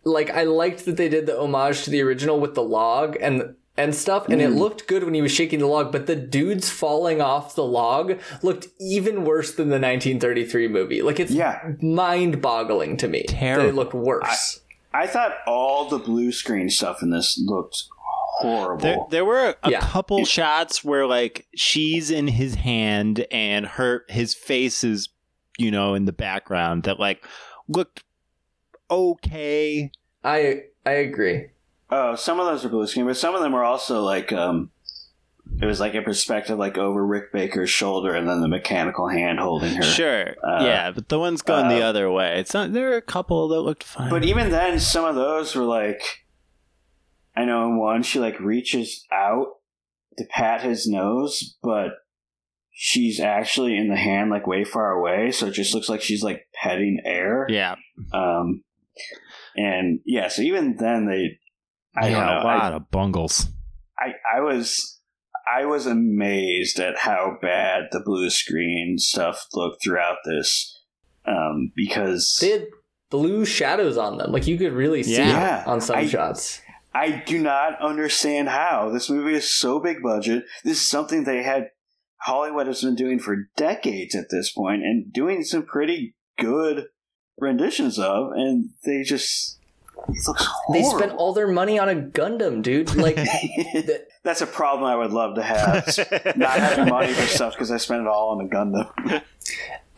like 0.05 0.31
I 0.31 0.45
liked 0.45 0.87
that 0.87 0.97
they 0.97 1.09
did 1.11 1.27
the 1.27 1.39
homage 1.39 1.85
to 1.85 1.91
the 1.91 2.01
original 2.03 2.41
with 2.41 2.55
the 2.55 2.63
log 2.63 3.17
and 3.21 3.55
and 3.77 3.95
stuff, 3.95 4.29
and 4.29 4.43
it 4.43 4.51
looked 4.51 4.87
good 4.89 5.05
when 5.05 5.15
he 5.15 5.23
was 5.23 5.33
shaking 5.33 5.59
the 5.61 5.67
log. 5.67 5.91
But 5.93 6.07
the 6.07 6.17
dudes 6.17 6.69
falling 6.69 7.21
off 7.23 7.55
the 7.55 7.65
log 7.65 8.19
looked 8.43 8.69
even 8.79 9.25
worse 9.25 9.55
than 9.55 9.69
the 9.69 9.75
1933 9.79 10.69
movie. 10.69 11.03
Like 11.03 11.19
it's 11.21 11.31
Yeah. 11.33 11.61
mind-boggling 11.81 12.97
to 12.99 13.09
me. 13.09 13.25
that 13.27 13.33
Terrible. 13.35 13.69
It 13.69 13.75
looked 13.75 13.95
worse. 13.95 14.61
I 14.93 15.07
thought 15.07 15.33
all 15.47 15.89
the 15.89 15.99
blue 15.99 16.33
screen 16.33 16.69
stuff 16.69 17.03
in 17.03 17.11
this 17.11 17.41
looked 17.43 17.85
horrible. 18.41 18.83
There, 18.83 18.99
there 19.11 19.25
were 19.25 19.57
a 19.63 19.71
Yeah. 19.71 19.81
couple 19.81 20.25
shots 20.25 20.83
where 20.85 21.07
like 21.07 21.47
she's 21.55 22.11
in 22.11 22.29
his 22.29 22.57
hand 22.57 23.27
and 23.31 23.67
her 23.67 24.05
his 24.09 24.35
face 24.35 24.83
is 24.85 25.09
you 25.59 25.71
know 25.71 25.95
in 25.95 26.05
the 26.07 26.13
background 26.13 26.85
that 26.85 26.99
like 26.99 27.25
looked 27.69 28.03
okay. 28.91 29.91
I 30.25 30.63
I 30.85 30.91
agree. 30.93 31.49
Oh, 31.91 32.15
some 32.15 32.39
of 32.39 32.47
those 32.47 32.65
are 32.65 32.69
blue 32.69 32.87
screen, 32.87 33.07
but 33.07 33.17
some 33.17 33.35
of 33.35 33.41
them 33.43 33.53
were 33.53 33.65
also 33.65 34.03
like 34.03 34.33
um 34.33 34.71
it 35.61 35.67
was 35.67 35.81
like 35.81 35.95
a 35.95 36.03
perspective 36.03 36.59
like 36.59 36.79
over 36.79 37.05
Rick 37.05 37.33
Baker's 37.33 37.71
shoulder 37.71 38.15
and 38.15 38.29
then 38.29 38.41
the 38.41 38.49
mechanical 38.49 39.09
hand 39.09 39.41
holding 39.41 39.75
her. 39.75 39.83
Sure, 39.83 40.29
Uh, 40.47 40.63
yeah, 40.65 40.91
but 40.93 41.09
the 41.09 41.19
one's 41.19 41.43
going 41.43 41.69
the 41.69 41.83
uh, 41.83 41.89
other 41.89 42.11
way. 42.11 42.39
It's 42.39 42.55
not. 42.55 42.73
There 42.73 42.93
are 42.93 42.97
a 42.97 43.03
couple 43.03 43.49
that 43.49 43.61
looked 43.61 43.83
fine. 43.83 44.11
But 44.11 44.25
even 44.25 44.51
then 44.51 44.79
some 44.79 45.05
of 45.05 45.17
those 45.17 45.57
were 45.57 45.65
like 45.65 46.20
I 47.37 47.45
know 47.45 47.67
in 47.67 47.79
one 47.79 48.03
she 48.03 48.19
like 48.19 48.39
reaches 48.41 49.07
out 49.13 49.47
to 50.19 50.25
pat 50.31 50.63
his 50.63 50.87
nose, 50.89 51.57
but 51.63 51.91
she's 52.73 53.21
actually 53.21 53.77
in 53.77 53.89
the 53.89 53.97
hand 53.97 54.31
like 54.31 54.47
way 54.47 54.65
far 54.65 54.91
away, 54.93 55.31
so 55.33 55.47
it 55.47 55.55
just 55.55 55.75
looks 55.75 55.89
like 55.89 56.01
she's 56.03 56.23
like 56.23 56.47
petting 56.55 57.01
air. 57.05 57.47
yeah, 57.49 57.77
Um, 58.13 58.63
and 59.57 60.01
yeah, 60.05 60.29
so 60.29 60.43
even 60.43 60.77
then 60.77 61.07
they, 61.07 61.39
I 61.97 62.09
yeah, 62.09 62.15
don't 62.15 62.27
know, 62.27 62.43
a 62.43 62.45
lot 62.45 62.73
of 62.73 62.91
bungles. 62.91 63.47
I, 63.99 64.13
I, 64.35 64.39
I 64.39 64.41
was, 64.41 65.01
I 65.61 65.65
was 65.67 65.87
amazed 65.87 66.79
at 66.81 66.97
how 66.99 67.37
bad 67.43 67.85
the 67.93 68.01
blue 68.01 68.31
screen 68.31 68.97
stuff 68.99 69.47
looked 69.55 69.83
throughout 69.83 70.19
this, 70.25 70.79
um, 71.27 71.73
because 71.77 72.39
They 72.41 72.51
had 72.51 72.67
blue 73.11 73.45
shadows 73.45 73.97
on 73.99 74.19
them. 74.19 74.33
Like 74.33 74.47
you 74.47 74.57
could 74.57 74.73
really 74.73 75.03
see 75.03 75.17
Yeah. 75.17 75.63
it 75.63 75.67
on 75.67 75.81
some 75.81 75.97
I- 75.97 76.07
shots. 76.07 76.61
I 76.93 77.23
do 77.27 77.39
not 77.39 77.81
understand 77.81 78.49
how 78.49 78.91
this 78.91 79.09
movie 79.09 79.35
is 79.35 79.53
so 79.57 79.79
big 79.81 80.03
budget. 80.03 80.45
This 80.65 80.81
is 80.81 80.89
something 80.89 81.25
they 81.25 81.43
had 81.43 81.71
Hollywood 82.23 82.67
has 82.67 82.83
been 82.83 82.97
doing 82.97 83.19
for 83.19 83.49
decades 83.57 84.15
at 84.15 84.27
this 84.31 84.51
point, 84.53 84.83
and 84.83 85.13
doing 85.13 85.43
some 85.45 85.63
pretty 85.65 86.15
good 86.39 86.87
renditions 87.39 87.99
of, 87.99 88.33
and 88.33 88.71
they 88.85 89.03
just 89.03 89.59
it 90.09 90.17
looks 90.27 90.47
They 90.73 90.83
spent 90.83 91.13
all 91.13 91.33
their 91.33 91.47
money 91.49 91.79
on 91.79 91.89
a 91.89 91.95
Gundam, 91.95 92.63
dude. 92.63 92.95
Like 92.95 93.15
the- 93.17 94.07
That's 94.23 94.41
a 94.41 94.47
problem 94.47 94.85
I 94.85 94.97
would 94.97 95.13
love 95.13 95.37
to 95.37 95.43
have. 95.43 95.87
Not 96.37 96.59
having 96.59 96.89
money 96.89 97.13
for 97.13 97.27
stuff 97.27 97.53
because 97.55 97.71
I 97.71 97.77
spent 97.77 98.03
it 98.03 98.07
all 98.09 98.31
on 98.31 98.45
a 98.45 98.49
Gundam. 98.49 99.23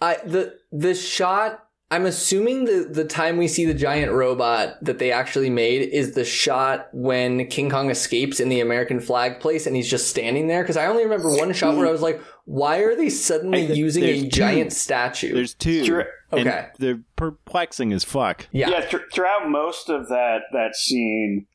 I 0.01 0.17
the 0.25 0.59
the 0.71 0.95
shot. 0.95 1.65
I'm 1.93 2.07
assuming 2.07 2.65
the 2.65 2.89
the 2.91 3.05
time 3.05 3.37
we 3.37 3.49
see 3.49 3.67
the 3.67 3.75
giant 3.75 4.13
robot 4.13 4.83
that 4.83 4.99
they 4.99 5.13
actually 5.13 5.51
made 5.51 5.83
is 5.91 6.15
the 6.15 6.25
shot 6.25 6.89
when 6.93 7.47
King 7.49 7.69
Kong 7.69 7.91
escapes 7.91 8.41
in 8.41 8.49
the 8.49 8.61
American 8.61 8.99
flag 8.99 9.41
place 9.41 9.67
and 9.67 9.77
he's 9.77 9.91
just 9.91 10.09
standing 10.09 10.47
there. 10.47 10.63
Because 10.63 10.79
I 10.79 10.87
only 10.87 11.05
remember 11.05 11.29
one 11.37 11.53
shot 11.53 11.77
where 11.77 11.87
I 11.87 11.91
was 11.93 12.01
like, 12.01 12.19
"Why 12.47 12.79
are 12.79 12.97
they 12.97 13.11
suddenly 13.11 13.67
I- 13.69 13.73
using 13.75 14.05
a 14.05 14.23
two. 14.23 14.29
giant 14.29 14.73
statue?" 14.73 15.35
There's 15.35 15.53
two. 15.55 15.85
Sure. 15.85 16.07
and 16.33 16.49
Okay. 16.49 16.67
they're 16.79 17.03
perplexing 17.17 17.93
as 17.93 18.05
fuck. 18.05 18.47
yeah, 18.53 18.71
Yeah, 18.71 18.81
thr 18.81 18.97
throughout 19.13 19.51
most 19.51 19.91
of 19.91 20.09
that 20.09 20.45
that 20.55 20.75
scene, 20.75 21.47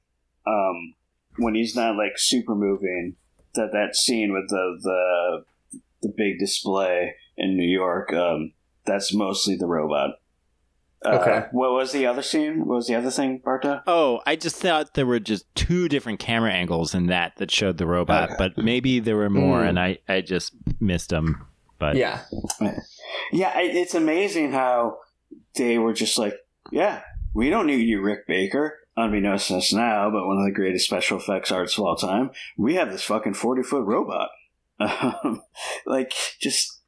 um, 0.46 0.94
when 1.40 1.56
he's 1.56 1.76
not 1.76 1.96
like 1.98 2.14
super 2.18 2.54
moving, 2.54 3.16
that 3.56 3.72
that 3.74 3.96
scene 3.96 4.34
with 4.34 4.48
the 4.50 4.78
the 4.84 5.80
the 6.04 6.14
big 6.16 6.38
display 6.38 7.16
in 7.38 7.58
New 7.58 7.68
York, 7.68 8.14
um, 8.14 8.54
that's 8.86 9.12
mostly 9.16 9.56
the 9.56 9.66
robot. 9.66 10.12
Uh, 11.14 11.18
Okay. 11.20 11.46
What 11.52 11.72
was 11.72 11.92
the 11.92 12.06
other 12.06 12.22
scene? 12.22 12.66
What 12.66 12.76
was 12.76 12.88
the 12.88 12.96
other 12.96 13.12
thing, 13.12 13.42
Bardo? 13.44 13.82
Oh, 13.88 14.22
I 14.26 14.36
just 14.36 14.56
thought 14.58 14.94
there 14.94 15.06
were 15.06 15.20
just 15.20 15.46
two 15.56 15.88
different 15.88 16.20
camera 16.20 16.52
angles 16.52 16.94
in 16.94 17.08
that 17.08 17.38
that 17.38 17.52
showed 17.52 17.78
the 17.78 17.88
robot, 17.88 18.30
Okay. 18.32 18.36
but 18.38 18.58
maybe 18.58 19.00
there 19.00 19.16
were 19.16 19.30
more, 19.30 19.62
Mm. 19.62 19.70
and 19.70 19.80
I 19.80 19.98
I 20.08 20.22
just 20.22 20.54
missed 20.80 21.10
them. 21.10 21.46
But 21.80 21.96
yeah. 21.96 22.22
Yeah, 23.32 23.60
it's 23.60 23.94
amazing 23.96 24.52
how 24.52 24.98
they 25.56 25.78
were 25.78 25.94
just 25.94 26.18
like, 26.18 26.34
yeah, 26.72 27.02
we 27.34 27.50
don't 27.50 27.68
need 27.68 27.88
you, 27.88 28.02
Rick 28.02 28.28
Baker. 28.28 28.80
Unbeknownst 28.96 29.50
to 29.50 29.58
us 29.58 29.72
now, 29.74 30.10
but 30.10 30.26
one 30.26 30.38
of 30.40 30.46
the 30.46 30.52
greatest 30.56 30.86
special 30.86 31.20
effects 31.20 31.52
artists 31.52 31.78
of 31.78 31.84
all 31.86 31.96
time, 31.96 32.32
we 32.58 32.76
have 32.76 32.92
this 32.92 33.04
fucking 33.04 33.36
40 33.36 33.64
foot 33.64 33.86
robot. 33.86 34.30
Um, 34.80 35.42
like, 35.86 36.14
just 36.40 36.82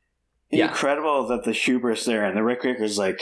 Yeah. 0.51 0.67
incredible 0.69 1.27
that 1.27 1.43
the 1.43 1.51
hubris 1.53 2.05
there, 2.05 2.23
and 2.25 2.35
the 2.37 2.43
Rick 2.43 2.61
Baker's 2.63 2.97
like, 2.97 3.19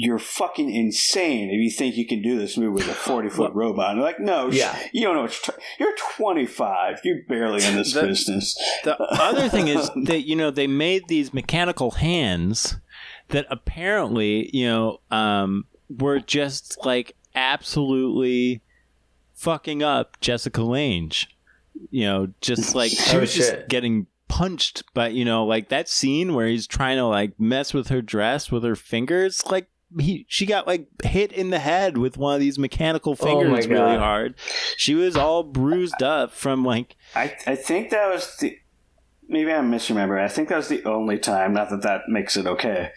you're 0.00 0.18
fucking 0.20 0.70
insane 0.70 1.50
if 1.50 1.60
you 1.60 1.70
think 1.70 1.96
you 1.96 2.06
can 2.06 2.22
do 2.22 2.38
this 2.38 2.56
movie 2.56 2.68
with 2.68 2.86
a 2.88 2.94
40 2.94 3.30
foot 3.30 3.52
robot. 3.52 3.90
And 3.90 3.98
they're 3.98 4.06
like, 4.06 4.20
no, 4.20 4.48
Yeah. 4.48 4.78
you 4.92 5.02
don't 5.02 5.16
know 5.16 5.22
what 5.22 5.36
you're, 5.48 5.56
t- 5.56 5.62
you're 5.80 5.96
25. 6.16 7.00
You're 7.02 7.22
barely 7.28 7.64
in 7.64 7.74
this 7.74 7.92
The- 7.94 8.02
business. 8.02 8.56
The 8.84 8.96
other 9.20 9.48
thing 9.48 9.66
is 9.66 9.90
that 10.04 10.20
you 10.26 10.36
know 10.36 10.52
they 10.52 10.68
made 10.68 11.08
these 11.08 11.34
mechanical 11.34 11.90
hands 11.92 12.76
that 13.30 13.46
apparently 13.50 14.48
you 14.56 14.66
know 14.66 15.00
um, 15.10 15.64
were 15.90 16.20
just 16.20 16.78
like 16.86 17.16
absolutely 17.34 18.62
fucking 19.34 19.82
up 19.82 20.20
Jessica 20.20 20.62
Lange. 20.62 21.10
You 21.90 22.04
know, 22.06 22.28
just 22.40 22.74
like 22.74 22.90
she 22.90 23.16
Oh, 23.16 23.20
was 23.20 23.34
just 23.34 23.68
getting 23.68 24.06
punched, 24.28 24.82
but 24.94 25.12
you 25.12 25.24
know, 25.24 25.44
like 25.44 25.68
that 25.70 25.88
scene 25.88 26.34
where 26.34 26.46
he's 26.46 26.66
trying 26.66 26.96
to 26.98 27.04
like 27.06 27.38
mess 27.38 27.72
with 27.72 27.88
her 27.88 28.02
dress 28.02 28.52
with 28.52 28.62
her 28.64 28.76
fingers, 28.76 29.42
like. 29.46 29.66
He, 29.98 30.26
she 30.28 30.44
got 30.46 30.66
like 30.66 30.86
hit 31.02 31.32
in 31.32 31.50
the 31.50 31.58
head 31.58 31.96
with 31.96 32.18
one 32.18 32.34
of 32.34 32.40
these 32.40 32.58
mechanical 32.58 33.16
Oh 33.20 33.24
my 33.24 33.30
fingers 33.46 33.66
really 33.68 33.96
hard. 33.96 34.34
She 34.76 34.94
was 34.94 35.16
all 35.16 35.42
bruised 35.42 36.02
up 36.02 36.32
from 36.32 36.64
like 36.64 36.96
I, 37.14 37.34
I 37.46 37.54
think 37.54 37.90
that 37.90 38.12
was 38.12 38.36
the 38.36 38.58
maybe 39.28 39.52
I'm 39.52 39.70
misremembering. 39.70 40.22
I 40.22 40.28
think 40.28 40.48
that 40.50 40.56
was 40.56 40.68
the 40.68 40.84
only 40.84 41.18
time. 41.18 41.54
Not 41.54 41.70
that 41.70 41.82
that 41.82 42.02
makes 42.08 42.36
it 42.36 42.46
okay, 42.46 42.90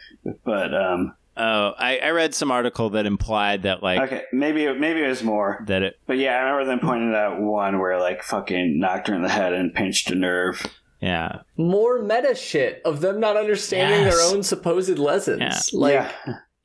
but 0.44 0.74
um, 0.74 1.16
Oh, 1.38 1.74
I, 1.78 1.98
I 2.00 2.10
read 2.10 2.36
some 2.36 2.52
article 2.52 2.90
that 2.90 3.06
implied 3.06 3.64
that 3.64 3.82
like 3.82 4.02
Okay, 4.02 4.24
maybe 4.34 4.72
maybe 4.78 5.02
it 5.02 5.08
was 5.08 5.24
more. 5.24 5.64
that 5.68 5.82
it 5.82 5.98
But 6.06 6.18
yeah, 6.18 6.34
I 6.36 6.40
remember 6.50 6.66
them 6.66 6.80
pointing 6.82 7.16
out 7.16 7.40
one 7.40 7.80
where 7.80 7.98
like 8.02 8.22
fucking 8.22 8.80
knocked 8.80 9.08
her 9.08 9.16
in 9.16 9.22
the 9.22 9.30
head 9.30 9.54
and 9.54 9.74
pinched 9.74 10.12
a 10.12 10.16
nerve. 10.16 10.66
yeah 11.02 11.40
More 11.56 12.02
meta 12.02 12.36
shit 12.36 12.82
of 12.84 13.00
them 13.00 13.22
not 13.22 13.38
understanding 13.38 14.02
Yes. 14.02 14.14
their 14.18 14.36
own 14.36 14.44
supposed 14.44 15.00
lessons. 15.00 15.40
Yeah. 15.42 15.80
Like, 15.80 15.94
yeah, 15.94 16.12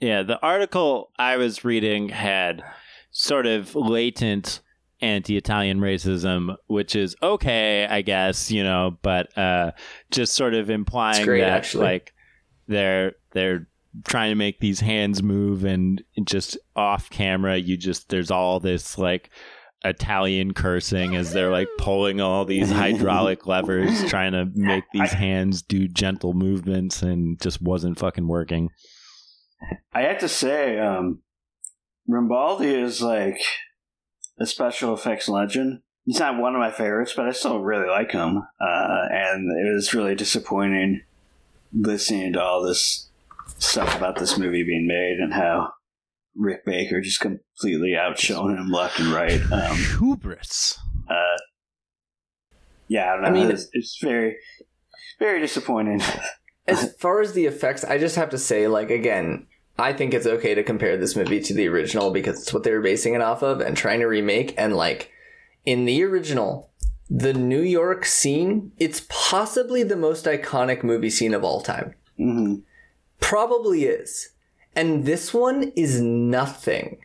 Yeah, 0.01 0.23
the 0.23 0.41
article 0.41 1.11
I 1.19 1.37
was 1.37 1.65
reading 1.65 2.11
had 2.11 2.63
sort 3.11 3.47
of 3.47 3.75
latent 3.75 4.61
anti-Italian 5.01 5.81
racism, 5.81 6.57
which 6.67 6.95
is 6.95 7.17
okay, 7.23 7.87
I 7.89 8.03
guess, 8.03 8.51
you 8.51 8.63
know, 8.63 8.99
but 9.03 9.37
uh, 9.37 9.73
just 10.11 10.35
sort 10.35 10.55
of 10.55 10.71
implying 10.71 11.25
great, 11.25 11.41
that 11.41 11.51
actually. 11.51 11.85
like 11.85 12.15
they're 12.69 13.13
they're 13.33 13.69
trying 14.05 14.31
to 14.31 14.37
make 14.37 14.61
these 14.61 14.81
hands 14.81 15.23
move 15.23 15.65
and 15.65 16.03
just 16.25 16.59
off 16.75 17.09
camera 17.09 17.57
you 17.57 17.79
just 17.79 18.11
there's 18.11 18.31
all 18.31 18.61
this 18.61 18.99
like 18.99 19.31
Italian 19.85 20.53
cursing 20.53 21.15
as 21.17 21.33
they're 21.33 21.51
like 21.51 21.69
pulling 21.79 22.21
all 22.21 22.45
these 22.45 22.71
hydraulic 22.71 23.47
levers 23.47 24.05
trying 24.09 24.33
to 24.33 24.47
make 24.55 24.85
these 24.93 25.13
hands 25.13 25.63
do 25.63 25.87
gentle 25.87 26.35
movements 26.35 27.03
and 27.03 27.41
just 27.41 27.63
wasn't 27.63 27.99
fucking 27.99 28.27
working. 28.27 28.71
I 29.93 30.03
have 30.03 30.19
to 30.19 30.29
say, 30.29 30.79
um, 30.79 31.23
Rambaldi 32.09 32.83
is 32.83 33.01
like 33.01 33.41
a 34.39 34.47
special 34.47 34.95
effects 34.95 35.29
legend. 35.29 35.81
He's 36.05 36.21
not 36.21 36.39
one 36.41 36.55
of 36.55 36.61
my 36.61 36.71
favorites, 36.71 37.15
but 37.17 37.27
I 37.27 37.33
still 37.33 37.61
really 37.61 37.89
like 37.89 38.13
him. 38.13 38.39
Uh, 38.61 39.05
and 39.11 39.51
it 39.67 39.75
was 39.75 39.93
really 39.95 40.15
disappointing 40.15 41.03
listening 41.73 42.33
to 42.35 42.43
all 42.43 42.63
this 42.63 43.11
stuff 43.59 43.97
about 43.97 44.17
this 44.19 44.39
movie 44.39 44.63
being 44.63 44.87
made 44.87 45.19
and 45.21 45.33
how 45.33 45.73
Rick 46.37 46.65
Baker 46.65 47.01
just 47.01 47.21
completely 47.21 47.97
outshone 47.97 48.57
him 48.57 48.71
left 48.71 49.01
and 49.01 49.09
right. 49.09 49.41
Um, 49.51 49.77
Hubris. 49.99 50.79
uh, 51.09 51.37
yeah, 52.89 53.11
I 53.11 53.15
don't 53.15 53.23
know. 53.23 53.29
I 53.29 53.33
mean- 53.33 53.51
it's, 53.51 53.69
it's 53.73 53.99
very, 54.01 54.37
very 55.19 55.41
disappointing. 55.41 56.01
as 56.67 56.95
far 56.97 57.21
as 57.21 57.33
the 57.33 57.47
effects, 57.47 57.85
I 57.85 57.99
just 57.99 58.17
have 58.17 58.31
to 58.31 58.39
say, 58.39 58.69
like, 58.69 58.91
again, 58.91 59.47
I 59.79 59.93
think 59.93 60.15
it's 60.15 60.27
okay 60.27 60.55
to 60.55 60.63
compare 60.63 60.97
this 60.97 61.17
movie 61.17 61.41
to 61.41 61.55
the 61.55 61.69
original 61.69 62.11
because 62.11 62.41
it's 62.43 62.53
what 62.53 62.63
they 62.63 62.73
were 62.73 62.81
basing 62.81 63.15
it 63.15 63.21
off 63.21 63.43
of 63.43 63.61
and 63.61 63.77
trying 63.77 64.01
to 64.01 64.07
remake. 64.07 64.55
And, 64.57 64.75
like, 64.75 65.11
in 65.65 65.85
the 65.85 66.03
original, 66.03 66.71
the 67.11 67.35
New 67.35 67.61
York 67.61 68.05
scene, 68.05 68.73
it's 68.79 69.07
possibly 69.09 69.83
the 69.83 69.97
most 69.97 70.25
iconic 70.25 70.83
movie 70.83 71.11
scene 71.11 71.35
of 71.35 71.45
all 71.45 71.61
time. 71.61 71.95
hmm 72.17 72.57
Probably 73.21 73.85
is. 73.85 74.31
And 74.75 75.07
this 75.07 75.33
one 75.33 75.73
is 75.75 76.01
nothing. 76.03 76.99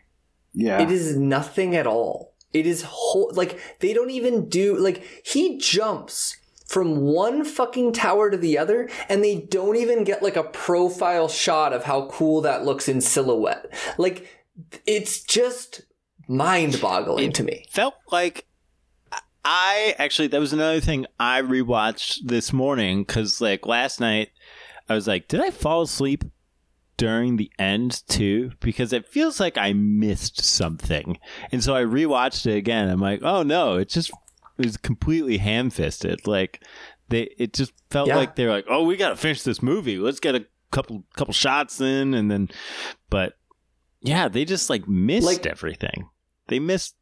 Yeah. 0.54 0.82
It 0.82 0.92
is 0.92 1.16
nothing 1.16 1.76
at 1.76 1.88
all. 1.88 2.34
It 2.54 2.68
is 2.68 2.84
whole, 2.84 3.32
like 3.34 3.58
they 3.80 3.94
don't 3.94 4.10
even 4.10 4.50
do 4.50 4.78
like 4.78 5.04
he 5.26 5.58
jumps 5.58 6.36
from 6.72 7.02
one 7.02 7.44
fucking 7.44 7.92
tower 7.92 8.30
to 8.32 8.38
the 8.38 8.58
other 8.58 8.90
and 9.10 9.22
they 9.22 9.36
don't 9.36 9.76
even 9.76 10.06
get 10.06 10.24
like 10.24 10.38
a 10.38 10.44
profile 10.44 11.28
shot 11.28 11.74
of 11.74 11.84
how 11.84 12.08
cool 12.08 12.40
that 12.40 12.64
looks 12.64 12.88
in 12.88 13.02
silhouette. 13.02 13.70
Like 13.98 14.26
it's 14.86 15.22
just 15.22 15.82
mind-boggling 16.30 17.34
to 17.34 17.44
me. 17.44 17.66
felt 17.70 17.96
like 18.10 18.46
I 19.44 19.96
actually 20.00 20.30
that 20.30 20.40
was 20.40 20.54
another 20.54 20.80
thing 20.80 21.08
I 21.20 21.42
rewatched 21.42 22.20
this 22.24 22.54
morning 22.54 23.04
because 23.04 23.42
like 23.42 23.66
last 23.66 24.00
night 24.00 24.30
I 24.88 24.96
was 24.96 25.10
like, 25.10 25.28
did 25.28 25.42
I 25.42 25.52
fall 25.52 25.82
asleep 25.82 26.24
during 26.96 27.36
the 27.36 27.52
end 27.60 28.08
too? 28.08 28.52
Because 28.62 28.94
it 28.94 29.10
feels 29.10 29.42
like 29.42 29.58
I 29.58 29.74
missed 29.74 30.42
something, 30.42 31.18
and 31.52 31.64
so 31.64 31.76
I 31.76 31.82
rewatched 31.84 32.46
it 32.46 32.56
again. 32.56 32.90
I'm 32.90 33.00
like, 33.00 33.22
oh 33.24 33.44
no, 33.44 33.76
it 33.78 33.90
just 33.90 34.12
was 34.66 34.78
completely 34.78 35.38
ham-fisted. 35.38 36.28
Like 36.28 36.64
they, 37.10 37.24
it 37.38 37.54
just 37.54 37.74
felt 37.90 38.08
Yeah. 38.08 38.16
like 38.18 38.36
they're 38.36 38.50
like, 38.52 38.66
oh, 38.70 38.84
we 38.86 38.96
got 38.98 39.10
to 39.10 39.16
finish 39.16 39.44
this 39.44 39.62
movie. 39.62 39.98
Let's 39.98 40.20
get 40.20 40.36
a 40.36 40.46
couple 40.72 41.04
couple 41.16 41.34
shots 41.34 41.82
in, 41.82 42.14
and 42.14 42.32
then, 42.32 42.50
but 43.10 43.34
yeah, 44.02 44.28
they 44.28 44.46
just 44.46 44.70
like 44.70 44.88
missed 44.88 45.26
Like- 45.26 45.46
everything. 45.46 46.10
They 46.48 46.60
missed 46.60 46.96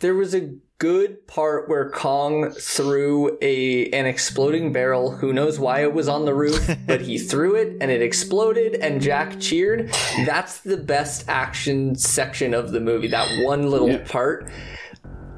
There 0.00 0.14
was 0.14 0.34
a 0.34 0.50
good 0.78 1.26
part 1.28 1.68
where 1.68 1.90
Kong 1.90 2.50
threw 2.50 3.38
a 3.40 3.86
an 3.90 4.06
exploding 4.06 4.72
barrel. 4.72 5.12
Who 5.16 5.32
knows 5.32 5.58
why 5.58 5.82
it 5.82 5.92
was 5.94 6.08
on 6.08 6.24
the 6.24 6.34
roof, 6.34 6.68
but 6.86 7.00
he 7.00 7.18
threw 7.18 7.54
it 7.56 7.76
and 7.80 7.90
it 7.90 8.02
exploded 8.02 8.74
and 8.76 9.00
Jack 9.00 9.40
cheered. 9.40 9.92
That's 10.26 10.60
the 10.60 10.76
best 10.76 11.24
action 11.28 11.94
section 11.96 12.52
of 12.54 12.70
the 12.72 12.80
movie. 12.80 13.08
That 13.08 13.44
one 13.44 13.70
little 13.70 13.90
Yeah. 13.90 14.04
part. 14.06 14.50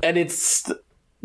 And 0.02 0.18
it's 0.18 0.70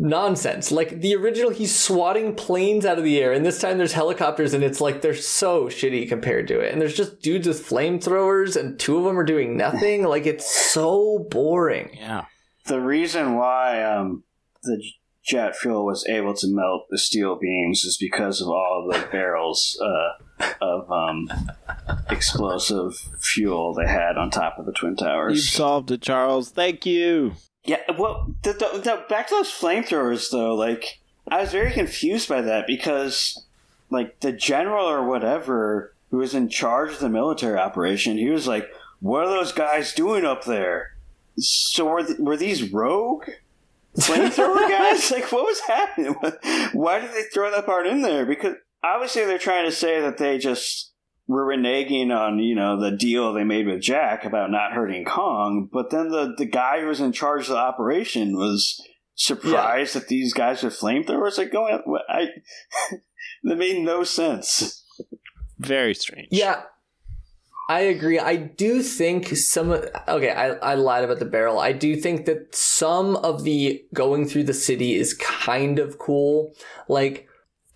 nonsense. 0.00 0.72
Like 0.72 1.00
the 1.00 1.14
original 1.14 1.50
he's 1.50 1.78
swatting 1.78 2.34
planes 2.34 2.86
out 2.86 2.98
of 2.98 3.04
the 3.04 3.20
air 3.20 3.32
and 3.32 3.44
this 3.44 3.60
time 3.60 3.76
there's 3.76 3.92
helicopters 3.92 4.54
and 4.54 4.64
it's 4.64 4.80
like 4.80 5.02
they're 5.02 5.14
so 5.14 5.66
shitty 5.66 6.08
compared 6.08 6.48
to 6.48 6.58
it. 6.58 6.72
And 6.72 6.80
there's 6.80 6.96
just 6.96 7.20
dudes 7.20 7.46
with 7.46 7.64
flamethrowers 7.64 8.56
and 8.56 8.80
two 8.80 8.96
of 8.96 9.04
them 9.04 9.18
are 9.18 9.24
doing 9.24 9.56
nothing. 9.56 10.04
Like 10.04 10.26
it's 10.26 10.50
so 10.72 11.26
boring. 11.30 11.90
yeah. 11.94 12.24
the 12.64 12.80
reason 12.80 13.36
why 13.36 13.82
um, 13.82 14.24
the 14.62 14.82
jet 15.22 15.54
fuel 15.54 15.84
was 15.84 16.06
able 16.08 16.32
to 16.34 16.48
melt 16.48 16.86
the 16.88 16.98
steel 16.98 17.38
beams 17.38 17.84
is 17.84 17.98
because 17.98 18.40
of 18.40 18.48
all 18.48 18.88
the 18.90 19.06
barrels 19.12 19.78
uh, 19.84 20.44
of 20.62 20.90
um, 20.90 21.28
explosive 22.08 22.94
fuel 23.20 23.74
they 23.74 23.86
had 23.86 24.16
on 24.16 24.30
top 24.30 24.58
of 24.58 24.64
the 24.64 24.72
twin 24.72 24.96
towers. 24.96 25.36
You've 25.36 25.44
solved 25.44 25.90
it, 25.90 26.00
Charles. 26.00 26.50
Thank 26.50 26.86
you. 26.86 27.34
Yeah, 27.64 27.78
well, 27.98 28.34
the, 28.42 28.52
the, 28.52 28.80
the, 28.80 29.04
back 29.08 29.28
to 29.28 29.34
those 29.34 29.50
flamethrowers 29.50 30.30
though. 30.30 30.54
Like, 30.54 31.00
I 31.28 31.40
was 31.40 31.52
very 31.52 31.72
confused 31.72 32.28
by 32.28 32.40
that 32.42 32.66
because, 32.66 33.44
like, 33.90 34.20
the 34.20 34.32
general 34.32 34.86
or 34.86 35.06
whatever 35.06 35.94
who 36.10 36.18
was 36.18 36.34
in 36.34 36.48
charge 36.48 36.92
of 36.92 36.98
the 37.00 37.08
military 37.08 37.58
operation, 37.58 38.18
he 38.18 38.30
was 38.30 38.46
like, 38.46 38.68
"What 39.00 39.26
are 39.26 39.30
those 39.30 39.52
guys 39.52 39.94
doing 39.94 40.24
up 40.24 40.44
there?" 40.44 40.94
So 41.38 41.86
were 41.86 42.02
th- 42.02 42.18
were 42.18 42.36
these 42.36 42.72
rogue? 42.72 43.28
flamethrower 43.96 44.68
guys? 44.68 45.10
Like, 45.10 45.30
what 45.32 45.44
was 45.44 45.60
happening? 45.60 46.14
Why 46.72 47.00
did 47.00 47.10
they 47.12 47.24
throw 47.32 47.50
that 47.50 47.66
part 47.66 47.86
in 47.86 48.02
there? 48.02 48.24
Because 48.26 48.54
obviously 48.82 49.24
they're 49.24 49.38
trying 49.38 49.66
to 49.66 49.72
say 49.72 50.00
that 50.00 50.18
they 50.18 50.38
just 50.38 50.89
were 51.30 51.46
reneging 51.46 52.10
on, 52.10 52.38
you 52.40 52.54
know, 52.56 52.80
the 52.80 52.96
deal 52.96 53.32
they 53.32 53.44
made 53.44 53.66
with 53.66 53.80
Jack 53.80 54.24
about 54.24 54.50
not 54.50 54.72
hurting 54.72 55.04
Kong. 55.04 55.68
But 55.72 55.90
then 55.90 56.08
the, 56.08 56.34
the 56.36 56.44
guy 56.46 56.80
who 56.80 56.88
was 56.88 57.00
in 57.00 57.12
charge 57.12 57.42
of 57.42 57.48
the 57.50 57.56
operation 57.56 58.36
was 58.36 58.82
surprised 59.14 59.94
that 59.94 60.08
these 60.08 60.32
guys 60.32 60.62
with 60.62 60.78
flamethrowers 60.78 61.38
are 61.38 61.44
going. 61.48 61.80
what- 61.84 62.02
I 62.08 62.26
that 63.44 63.56
made 63.56 63.82
no 63.84 64.02
sense. 64.02 64.84
Very 65.58 65.94
strange. 65.94 66.28
Yeah, 66.30 66.62
I 67.68 67.80
agree. 67.82 68.18
I 68.18 68.34
do 68.36 68.82
think 68.82 69.28
some. 69.36 69.70
Okay, 70.08 70.30
I, 70.32 70.48
I 70.54 70.74
lied 70.74 71.04
about 71.04 71.20
the 71.20 71.26
barrel. 71.26 71.60
I 71.60 71.70
do 71.72 71.94
think 71.94 72.26
that 72.26 72.54
some 72.56 73.14
of 73.16 73.44
the 73.44 73.84
going 73.94 74.26
through 74.26 74.44
the 74.44 74.54
city 74.54 74.94
is 74.94 75.14
kind 75.14 75.78
of 75.78 75.98
cool. 75.98 76.54
Like 76.88 77.28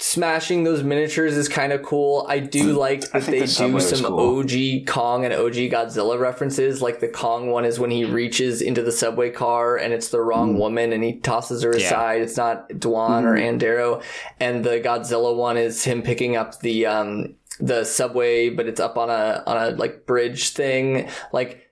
smashing 0.06 0.64
those 0.64 0.82
miniatures 0.82 1.34
is 1.34 1.48
kind 1.48 1.72
of 1.72 1.82
cool. 1.82 2.26
I 2.28 2.38
do 2.38 2.72
like 2.74 3.10
that 3.12 3.22
they 3.22 3.40
the 3.40 3.46
do 3.46 3.80
some 3.80 4.04
cool. 4.04 4.40
OG 4.40 4.86
Kong 4.86 5.24
and 5.24 5.32
OG 5.32 5.54
Godzilla 5.72 6.20
references. 6.20 6.82
Like 6.82 7.00
the 7.00 7.08
Kong 7.08 7.50
one 7.50 7.64
is 7.64 7.80
when 7.80 7.90
he 7.90 8.04
reaches 8.04 8.60
into 8.60 8.82
the 8.82 8.92
subway 8.92 9.30
car 9.30 9.78
and 9.78 9.94
it's 9.94 10.08
the 10.10 10.20
wrong 10.20 10.58
woman 10.58 10.92
and 10.92 11.02
he 11.02 11.20
tosses 11.20 11.62
her 11.62 11.74
Yeah. 11.74 11.86
aside. 11.86 12.20
It's 12.20 12.36
not 12.36 12.68
Dwan 12.68 13.22
or 13.24 13.34
Ann 13.34 13.56
Darrow. 13.56 14.02
And 14.38 14.62
the 14.62 14.78
Godzilla 14.78 15.34
one 15.34 15.56
is 15.56 15.84
him 15.84 16.02
picking 16.02 16.36
up 16.36 16.60
the 16.60 16.84
um 16.84 17.36
the 17.58 17.84
subway, 17.84 18.50
but 18.50 18.66
it's 18.66 18.80
up 18.80 18.98
on 18.98 19.08
a 19.08 19.42
on 19.46 19.56
a 19.56 19.70
like 19.70 20.04
bridge 20.04 20.50
thing. 20.50 21.08
Like 21.32 21.62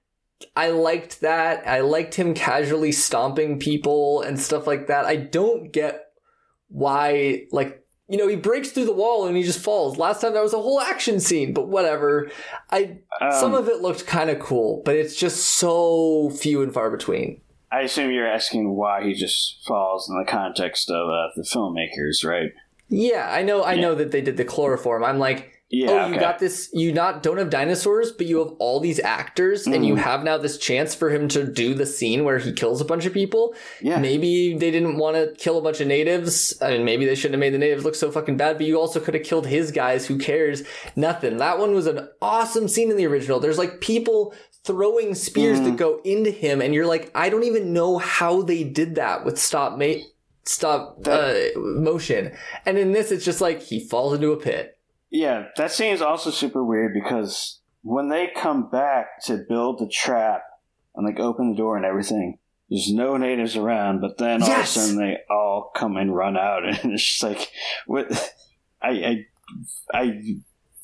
I 0.57 0.71
liked 0.71 1.21
that. 1.21 1.69
I 1.69 1.81
liked 1.81 2.15
him 2.15 2.33
casually 2.33 2.93
stomping 2.93 3.59
people 3.59 4.23
and 4.23 4.41
stuff 4.41 4.67
like 4.67 4.87
that. 4.87 5.05
I 5.05 5.17
don't 5.17 5.71
get 5.71 6.07
why 6.69 7.43
like 7.53 7.82
you 8.12 8.18
know, 8.18 8.28
he 8.28 8.36
breaks 8.36 8.70
through 8.70 8.84
the 8.84 8.93
wall 8.93 9.26
and 9.26 9.36
he 9.39 9.43
just 9.43 9.60
falls. 9.60 9.97
Last 9.97 10.20
time 10.20 10.34
that 10.34 10.43
was 10.43 10.52
a 10.52 10.59
whole 10.60 10.80
action 10.80 11.18
scene, 11.18 11.55
but 11.55 11.68
whatever. 11.68 12.30
I 12.70 12.98
Um, 13.22 13.32
some 13.40 13.55
of 13.55 13.68
it 13.68 13.80
looked 13.80 14.06
kind 14.06 14.28
of 14.28 14.39
cool, 14.39 14.82
but 14.84 14.94
it's 14.97 15.16
just 15.16 15.39
so 15.59 16.28
few 16.28 16.62
and 16.62 16.74
far 16.74 16.90
between. 16.90 17.40
I 17.70 17.80
assume 17.80 18.10
you're 18.10 18.26
asking 18.26 18.76
why 18.76 19.02
he 19.02 19.14
just 19.14 19.64
falls 19.66 20.10
in 20.10 20.18
the 20.18 20.30
context 20.30 20.90
of 20.90 21.09
uh, 21.09 21.28
the 21.36 21.43
filmmakers, 21.43 22.22
right? 22.22 22.51
Yeah, 22.90 23.26
I 23.32 23.43
know 23.43 23.62
I 23.62 23.72
Yeah. 23.72 23.80
know 23.80 23.94
that 23.94 24.10
they 24.10 24.20
did 24.20 24.36
the 24.36 24.44
chloroform. 24.44 25.02
I'm 25.02 25.18
like 25.18 25.52
Yeah, 25.74 25.89
oh, 25.90 25.97
you 26.09 26.12
okay. 26.12 26.20
got 26.20 26.39
this. 26.39 26.69
You 26.74 26.93
not 26.93 27.23
don't 27.23 27.39
have 27.39 27.49
dinosaurs, 27.49 28.12
but 28.12 28.27
you 28.27 28.40
have 28.40 28.53
all 28.59 28.78
these 28.78 29.01
actors, 29.01 29.66
and 29.66 29.86
you 29.86 29.94
Mm. 29.94 29.99
have 30.01 30.23
now 30.23 30.36
this 30.36 30.59
chance 30.59 30.94
for 30.94 31.09
him 31.09 31.28
to 31.28 31.44
do 31.44 31.73
the 31.73 31.86
scene 31.86 32.24
where 32.24 32.39
he 32.39 32.53
kills 32.53 32.82
a 32.82 32.85
bunch 32.85 33.07
of 33.07 33.15
people. 33.15 33.55
Yeah. 33.81 33.99
Maybe 33.99 34.53
they 34.53 34.70
didn't 34.70 34.99
want 34.99 35.16
to 35.16 35.32
kill 35.39 35.57
a 35.57 35.62
bunch 35.62 35.81
of 35.81 35.86
natives. 35.86 36.55
I 36.61 36.73
mean, 36.73 36.85
maybe 36.85 37.07
they 37.07 37.15
shouldn't 37.15 37.36
have 37.36 37.40
made 37.40 37.55
the 37.55 37.59
natives 37.59 37.85
look 37.85 37.94
so 37.94 38.11
fucking 38.11 38.36
bad. 38.36 38.59
But 38.59 38.66
you 38.66 38.78
also 38.78 39.01
could 39.01 39.15
have 39.15 39.24
killed 39.24 39.47
his 39.47 39.70
guys. 39.73 40.05
Who 40.07 40.19
cares? 40.19 40.62
Nothing. 40.94 41.39
That 41.39 41.59
one 41.59 41.74
was 41.74 41.86
an 41.86 42.07
awesome 42.20 42.69
scene 42.69 42.90
in 42.90 42.99
the 42.99 43.07
original. 43.07 43.40
There's 43.40 43.57
like 43.57 43.81
people 43.81 44.35
throwing 44.65 45.15
spears 45.15 45.59
Mm. 45.59 45.65
that 45.65 45.77
go 45.77 46.01
into 46.05 46.31
him, 46.31 46.61
and 46.61 46.74
you're 46.74 46.86
like, 46.86 47.11
I 47.15 47.31
don't 47.31 47.44
even 47.44 47.73
know 47.73 47.97
how 47.97 48.43
they 48.43 48.62
did 48.62 48.97
that 48.97 49.24
with 49.24 49.39
stop 49.39 49.78
mate 49.78 50.05
stop 50.44 50.99
uh, 51.07 51.35
motion. 51.57 52.32
And 52.66 52.77
in 52.77 52.93
this, 52.93 53.11
it's 53.11 53.24
just 53.24 53.40
like 53.40 53.62
he 53.62 53.81
falls 53.81 54.12
into 54.12 54.32
a 54.32 54.36
pit. 54.36 54.77
Yeah, 55.14 55.44
that 55.59 55.70
scene 55.70 55.93
is 55.93 56.01
also 56.01 56.30
super 56.30 56.64
weird 56.64 56.94
because 56.94 57.60
when 57.82 58.09
they 58.09 58.30
come 58.34 58.70
back 58.70 59.22
to 59.26 59.44
build 59.47 59.78
the 59.78 59.89
trap 59.89 60.43
and 60.94 61.06
like 61.06 61.20
open 61.20 61.51
the 61.51 61.56
door 61.56 61.76
and 61.76 61.84
everything, 61.84 62.39
there's 62.70 62.90
no 62.90 63.18
natives 63.18 63.55
around. 63.55 64.01
But 64.01 64.16
then 64.16 64.43
all 64.43 64.48
Yes! 64.48 64.74
of 64.74 64.82
a 64.84 64.89
sudden 64.89 64.98
they 64.98 65.18
all 65.30 65.70
come 65.76 65.98
and 65.98 66.16
run 66.16 66.39
out, 66.39 66.64
and 66.82 66.93
it's 66.94 67.06
just 67.06 67.22
like, 67.22 67.47
what? 67.86 68.10
I, 68.80 68.89
I, 68.89 69.16
I, 69.93 70.20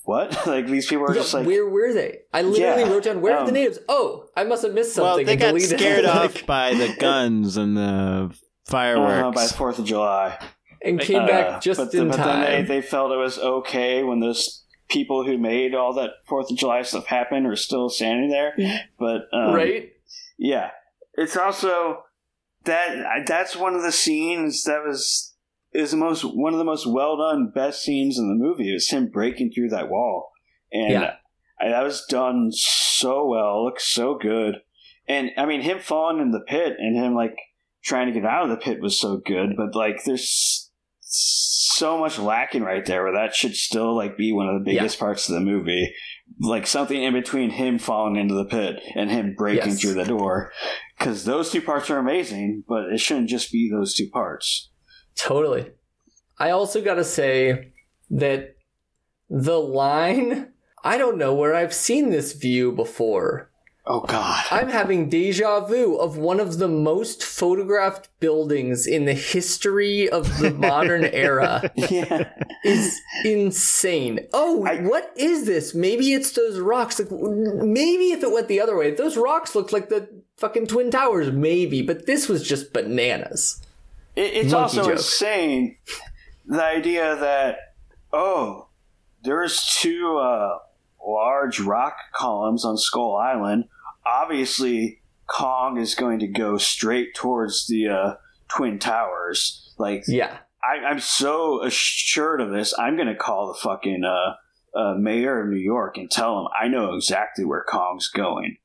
what? 0.03 0.31
like 0.47 0.67
these 0.67 0.87
people 0.87 1.07
are 1.07 1.15
Yeah, 1.15 1.23
just 1.23 1.33
like, 1.33 1.47
where 1.47 1.67
were 1.67 1.95
they? 1.95 2.19
I 2.33 2.43
literally 2.43 2.83
Yeah, 2.83 2.89
wrote 2.91 3.05
down 3.05 3.23
where 3.23 3.35
are 3.35 3.45
the 3.45 3.49
um, 3.49 3.55
natives? 3.55 3.79
Oh, 3.89 4.27
I 4.37 4.45
must 4.45 4.63
have 4.63 4.75
missed 4.75 4.95
something. 4.95 5.05
Well, 5.07 5.17
something. 5.17 5.27
they 5.27 5.37
got 5.37 5.49
deleted 5.55 5.79
scared 5.81 6.05
off 6.45 6.45
by 6.47 6.75
the 6.75 6.95
guns 7.01 7.57
and 7.57 7.77
the 7.79 8.39
fireworks. 8.67 9.23
uh, 9.23 9.31
by 9.31 9.47
Fourth 9.47 9.79
of 9.79 9.87
July. 9.87 10.39
And 10.83 11.01
came 11.01 11.23
Uh, 11.23 11.27
back 11.27 11.61
just 11.63 11.79
but, 11.79 11.93
in 11.95 12.09
but 12.09 12.17
time. 12.17 12.41
then 12.41 12.67
they, 12.67 12.81
they 12.81 12.83
felt 12.87 13.13
it 13.13 13.17
was 13.17 13.39
okay 13.39 14.03
when 14.03 14.21
those 14.21 14.65
people 14.89 15.25
who 15.25 15.37
made 15.39 15.75
all 15.75 15.93
that 15.95 16.11
Fourth 16.27 16.51
of 16.51 16.57
July 16.57 16.83
stuff 16.83 17.07
happen 17.07 17.45
are 17.47 17.57
still 17.57 17.89
standing 17.89 18.31
there. 18.31 18.55
But 18.99 19.23
um, 19.33 19.55
right? 19.55 19.91
Yeah, 20.39 20.71
it's 21.15 21.37
also 21.37 22.05
that 22.65 23.27
that's 23.27 23.57
one 23.57 23.75
of 23.75 23.83
the 23.83 23.93
scenes 23.93 24.63
that 24.65 24.83
was 24.87 25.35
is 25.73 25.91
the 25.91 25.97
most 25.97 26.23
one 26.25 26.53
of 26.53 26.59
the 26.59 26.65
most 26.65 26.87
well 26.87 27.17
done 27.17 27.51
best 27.55 27.83
scenes 27.83 28.19
in 28.19 28.29
the 28.29 28.35
movie. 28.35 28.71
It 28.71 28.75
was 28.75 28.89
him 28.91 29.09
breaking 29.09 29.53
through 29.53 29.71
that 29.71 29.89
wall, 29.91 30.31
and 30.73 30.93
Yeah. 30.93 31.15
I, 31.61 31.71
that 31.71 31.83
was 31.83 32.07
done 32.09 32.51
so 32.53 33.27
well. 33.27 33.65
Looks 33.65 33.93
so 33.93 34.17
good, 34.17 34.63
and 35.09 35.31
I 35.37 35.45
mean 35.45 35.61
him 35.63 35.81
falling 35.81 36.21
in 36.23 36.31
the 36.31 36.41
pit 36.41 36.77
and 36.79 36.97
him 36.97 37.15
like 37.15 37.37
trying 37.83 38.07
to 38.07 38.13
get 38.13 38.25
out 38.25 38.45
of 38.45 38.51
the 38.51 38.57
pit 38.57 38.81
was 38.81 38.99
so 38.99 39.17
good. 39.17 39.57
But 39.57 39.75
like 39.75 40.05
there's 40.05 40.68
so 41.11 41.99
much 41.99 42.19
lacking 42.19 42.63
right 42.63 42.85
there 42.85 43.03
where 43.05 43.13
that 43.15 43.35
should 43.35 43.55
still 43.57 43.97
like 43.97 44.17
be 44.17 44.33
one 44.33 44.49
of 44.49 44.65
the 44.65 44.73
Yeah. 44.73 44.81
biggest 44.81 44.99
parts 44.99 45.29
of 45.29 45.35
the 45.35 45.41
movie 45.41 45.95
like 46.41 46.67
something 46.67 47.03
in 47.03 47.15
between 47.15 47.51
him 47.51 47.79
falling 47.79 48.17
into 48.17 48.35
the 48.35 48.45
pit 48.45 48.77
and 48.95 49.11
him 49.11 49.35
breaking 49.35 49.71
Yes. 49.71 49.81
through 49.81 49.95
the 49.95 50.05
door 50.05 50.53
because 50.99 51.25
those 51.25 51.51
two 51.51 51.63
parts 51.63 51.89
are 51.89 51.99
amazing 51.99 52.65
but 52.69 52.93
it 52.93 53.01
shouldn't 53.01 53.29
just 53.31 53.51
be 53.51 53.71
those 53.71 53.95
two 53.95 54.09
parts 54.11 54.71
Totally. 55.17 55.71
I 56.39 56.51
also 56.51 56.81
got 56.81 56.95
to 56.95 57.05
say 57.05 57.73
that 58.11 58.55
the 59.29 59.59
line, 59.59 60.53
I 60.85 60.97
don't 60.97 61.19
know 61.19 61.35
where 61.35 61.57
I've 61.57 61.75
seen 61.75 62.11
this 62.11 62.35
view 62.35 62.71
before. 62.71 63.48
Oh 63.91 64.01
god 64.01 64.45
I'm 64.51 64.69
having 64.69 65.09
deja 65.09 65.61
vu 65.67 65.97
of 65.97 66.17
one 66.19 66.39
of 66.41 66.59
the 66.59 66.69
most 66.69 67.23
photographed 67.23 68.09
buildings 68.21 68.87
in 68.87 69.07
the 69.07 69.15
history 69.15 70.09
of 70.09 70.39
the 70.41 70.51
modern 70.69 71.05
era. 71.07 71.71
yeah 71.75 72.29
is 72.65 73.01
insane. 73.25 74.21
Oh, 74.33 74.65
I- 74.67 74.81
what 74.83 75.13
is 75.17 75.47
this? 75.47 75.75
Maybe 75.75 76.13
it's 76.13 76.33
those 76.33 76.59
rocks. 76.59 76.99
Like, 76.99 77.11
maybe 77.11 78.13
if 78.13 78.23
it 78.23 78.33
went 78.33 78.49
the 78.49 78.61
other 78.61 78.77
way, 78.77 78.91
those 78.95 79.17
rocks 79.17 79.55
looked 79.55 79.73
like 79.73 79.89
the 79.89 80.09
fucking 80.37 80.67
twin 80.67 80.91
towers. 80.91 81.31
Maybe, 81.33 81.83
but 81.83 82.07
this 82.07 82.29
was 82.29 82.47
just 82.47 82.73
bananas. 82.73 83.61
it, 84.17 84.33
it's 84.35 84.53
Monkey 84.53 84.79
also 84.79 84.83
joke. 84.83 84.93
insane 84.99 85.77
the 86.47 86.63
idea 86.65 87.15
that 87.17 87.75
oh 88.13 88.67
there's 89.23 89.77
two 89.81 90.19
uh, 90.19 90.59
large 91.07 91.61
rock 91.61 91.97
columns 92.13 92.65
on 92.65 92.77
skull 92.77 93.17
island 93.17 93.65
obviously 94.09 95.01
kong 95.27 95.79
is 95.79 95.95
going 95.95 96.19
to 96.21 96.27
go 96.27 96.57
straight 96.57 97.15
towards 97.15 97.67
the 97.67 97.89
uh, 97.89 98.15
twin 98.49 98.79
towers 98.79 99.75
like 99.79 100.05
Yeah, 100.09 100.39
I, 100.63 100.85
I'm 100.87 101.01
so 101.01 101.63
assured 101.63 102.41
of 102.41 102.51
this. 102.51 102.73
I'm 102.79 102.97
going 102.97 103.09
to 103.09 103.15
call 103.15 103.49
the 103.49 103.59
fucking 103.61 104.03
uh, 104.05 104.79
uh, 104.79 104.95
mayor 104.95 105.43
of 105.43 105.49
New 105.51 105.59
York 105.61 105.97
and 105.99 106.11
tell 106.11 106.41
him 106.41 106.47
I 106.61 106.69
know 106.69 106.95
exactly 106.95 107.45
where 107.45 107.65
Kong's 107.69 108.09
going. 108.09 108.57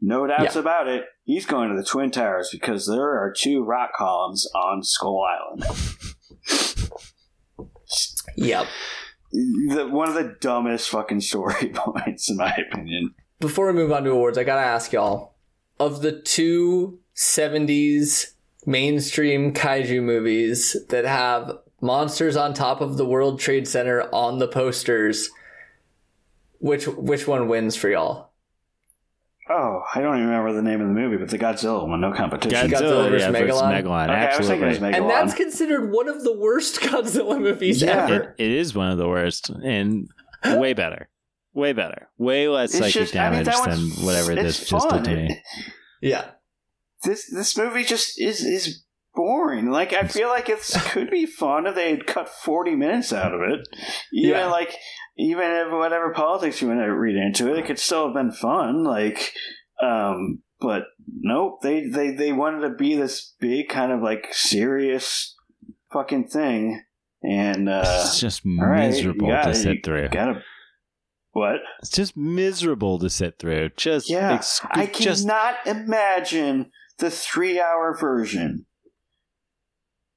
No 0.00 0.26
doubts 0.28 0.54
Yeah. 0.54 0.60
about 0.60 0.86
it. 0.88 1.04
He's 1.24 1.44
going 1.44 1.70
to 1.70 1.76
the 1.76 1.84
Twin 1.84 2.10
Towers 2.12 2.48
because 2.52 2.86
there 2.86 3.02
are 3.20 3.34
two 3.36 3.64
rock 3.64 3.90
columns 3.96 4.48
on 4.54 4.82
Skull 4.84 5.20
Island. 5.24 5.64
yep. 8.36 8.66
The, 9.32 9.88
one 9.90 10.08
of 10.08 10.14
the 10.14 10.36
dumbest 10.40 10.88
fucking 10.88 11.20
story 11.20 11.68
points, 11.74 12.30
in 12.30 12.36
my 12.36 12.54
opinion. 12.54 13.14
Before 13.40 13.66
we 13.68 13.72
move 13.72 13.92
on 13.92 14.04
to 14.04 14.10
awards, 14.10 14.36
I 14.38 14.44
gotta 14.44 14.66
ask 14.66 14.92
y'all: 14.92 15.34
of 15.78 16.02
the 16.02 16.12
two 16.12 16.98
'70s 17.14 18.32
mainstream 18.66 19.52
kaiju 19.52 20.02
movies 20.02 20.76
that 20.88 21.04
have 21.04 21.58
monsters 21.80 22.36
on 22.36 22.52
top 22.54 22.80
of 22.80 22.96
the 22.96 23.06
World 23.06 23.40
Trade 23.40 23.68
Center 23.68 24.02
on 24.12 24.38
the 24.38 24.48
posters, 24.48 25.30
which 26.58 26.86
which 26.88 27.26
one 27.26 27.48
wins 27.48 27.76
for 27.76 27.88
y'all? 27.88 28.28
Oh, 29.50 29.82
I 29.94 30.02
don't 30.02 30.16
even 30.16 30.28
remember 30.28 30.52
the 30.52 30.60
name 30.60 30.82
of 30.82 30.88
the 30.88 30.92
movie, 30.92 31.16
but 31.16 31.30
the 31.30 31.38
Godzilla 31.38 31.88
one, 31.88 32.02
no 32.02 32.12
competition. 32.12 32.68
Godzilla 32.70 32.80
Godzilla, 32.80 33.10
versus 33.10 33.32
yeah, 33.34 33.40
Megalon? 33.40 33.82
Megalon. 33.82 34.04
Okay, 34.04 34.12
I 34.12 34.36
was 34.36 34.46
thinking 34.46 34.68
Absolutely. 34.68 34.98
Megalon. 34.98 35.00
And 35.00 35.10
that's 35.10 35.34
considered 35.34 35.90
one 35.90 36.08
of 36.08 36.22
the 36.22 36.36
worst 36.36 36.80
Godzilla 36.82 37.40
movies 37.40 37.80
Yeah. 37.80 38.04
ever. 38.04 38.34
It, 38.36 38.44
it 38.44 38.50
is 38.50 38.74
one 38.74 38.90
of 38.90 38.98
the 38.98 39.08
worst 39.08 39.48
and 39.48 40.10
way 40.44 40.74
better. 40.74 41.08
Way 41.54 41.72
better. 41.72 42.08
Way 42.18 42.48
less 42.48 42.70
It's 42.70 42.78
psychic 42.78 42.92
just- 42.94 43.16
I 43.16 43.30
mean, 43.30 43.44
damage 43.44 43.64
than 43.96 44.04
whatever 44.06 44.32
it's 44.32 44.42
this 44.42 44.68
just 44.68 44.88
fun. 44.90 45.02
did 45.02 45.10
to 45.10 45.16
me. 45.16 45.42
Yeah. 46.00 46.24
this 47.04 47.28
this 47.34 47.56
movie 47.58 47.82
just 47.84 48.20
is 48.20 48.44
is 48.44 48.84
boring. 49.14 49.70
Like 49.70 49.92
I 49.92 50.06
feel 50.06 50.28
like 50.28 50.48
it 50.48 50.60
could 50.90 51.10
be 51.10 51.26
fun 51.26 51.66
if 51.66 51.74
they 51.74 51.90
had 51.90 52.06
cut 52.06 52.28
forty 52.28 52.76
minutes 52.76 53.12
out 53.12 53.34
of 53.34 53.40
it. 53.40 53.66
Even 54.12 54.30
Yeah. 54.38 54.46
like 54.46 54.74
even 55.16 55.50
if 55.50 55.72
whatever 55.72 56.12
politics 56.12 56.62
you 56.62 56.68
want 56.68 56.78
to 56.80 56.86
read 56.86 57.16
into 57.16 57.52
it, 57.52 57.58
it 57.58 57.66
could 57.66 57.80
still 57.80 58.04
have 58.06 58.14
been 58.14 58.30
fun. 58.30 58.84
Like, 58.84 59.32
um, 59.82 60.42
but 60.60 60.84
nope. 61.20 61.60
They 61.62 61.88
they 61.88 62.12
they 62.12 62.32
wanted 62.32 62.60
to 62.68 62.74
be 62.74 62.94
this 62.94 63.34
big 63.40 63.68
kind 63.68 63.90
of 63.90 64.00
like 64.00 64.28
serious 64.30 65.34
fucking 65.92 66.28
thing, 66.28 66.84
and 67.24 67.68
uh, 67.68 67.82
it's 68.02 68.20
just 68.20 68.46
miserable 68.46 69.26
you 69.26 69.32
gotta, 69.32 69.48
to 69.52 69.54
sit 69.58 69.74
you 69.76 69.80
through. 69.84 70.08
Gotta 70.10 70.42
what? 71.38 71.60
It's 71.80 71.90
just 71.90 72.16
miserable 72.16 72.98
to 72.98 73.10
sit 73.10 73.38
through. 73.38 73.70
Just 73.76 74.10
Yeah, 74.10 74.34
ex- 74.34 74.60
I 74.70 74.86
just 74.86 75.26
cannot 75.26 75.54
imagine 75.66 76.70
the 76.98 77.10
three-hour 77.10 77.96
version. 77.96 78.66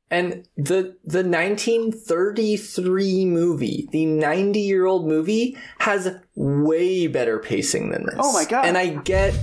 And 0.09 0.47
the 0.57 0.97
the 1.05 1.23
1933 1.23 3.25
movie, 3.25 3.87
the 3.91 4.05
90 4.05 4.59
year 4.59 4.85
old 4.85 5.07
movie, 5.07 5.57
has 5.79 6.17
way 6.35 7.07
better 7.07 7.39
pacing 7.39 7.91
than 7.91 8.05
this. 8.05 8.15
Oh 8.17 8.33
my 8.33 8.43
God. 8.43 8.65
And 8.65 8.77
I 8.77 8.87
get 8.87 9.33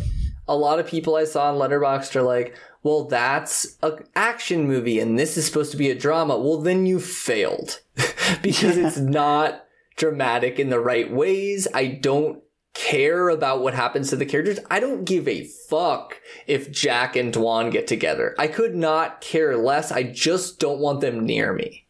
a 0.47 0.55
lot 0.55 0.79
of 0.79 0.87
people 0.87 1.17
I 1.17 1.25
saw 1.25 1.51
on 1.51 1.59
Letterboxd 1.59 2.15
are 2.17 2.23
like, 2.23 2.55
"Well, 2.83 3.05
that's 3.05 3.79
an 3.83 4.05
action 4.15 4.67
movie, 4.67 5.01
and 5.01 5.19
this 5.19 5.39
is 5.39 5.47
supposed 5.47 5.71
to 5.71 5.79
be 5.79 5.91
a 5.91 5.95
drama." 5.95 6.39
Well, 6.39 6.59
then 6.59 6.85
you 6.85 7.01
failed 7.01 7.81
because 8.43 8.77
it's 8.77 8.99
not 8.99 9.65
dramatic 9.99 10.59
in 10.59 10.71
the 10.71 10.81
right 10.81 11.11
ways. 11.13 11.69
I 11.75 11.87
don't 11.87 12.43
care 12.75 13.29
about 13.29 13.61
what 13.61 13.75
happens 13.75 14.11
to 14.11 14.17
the 14.17 14.25
characters. 14.25 14.61
I 14.71 14.81
don't 14.81 15.05
give 15.05 15.27
a 15.27 15.45
fuck 15.45 16.21
if 16.47 16.71
Jack 16.71 17.17
and 17.17 17.35
Dwan 17.35 17.73
get 17.73 17.87
together. 17.87 18.35
I 18.39 18.47
could 18.47 18.75
not 18.75 19.21
care 19.21 19.57
less. 19.57 19.91
I 19.91 20.05
just 20.05 20.61
don't 20.61 20.79
want 20.79 21.01
them 21.01 21.27
near 21.27 21.53
me. 21.53 21.87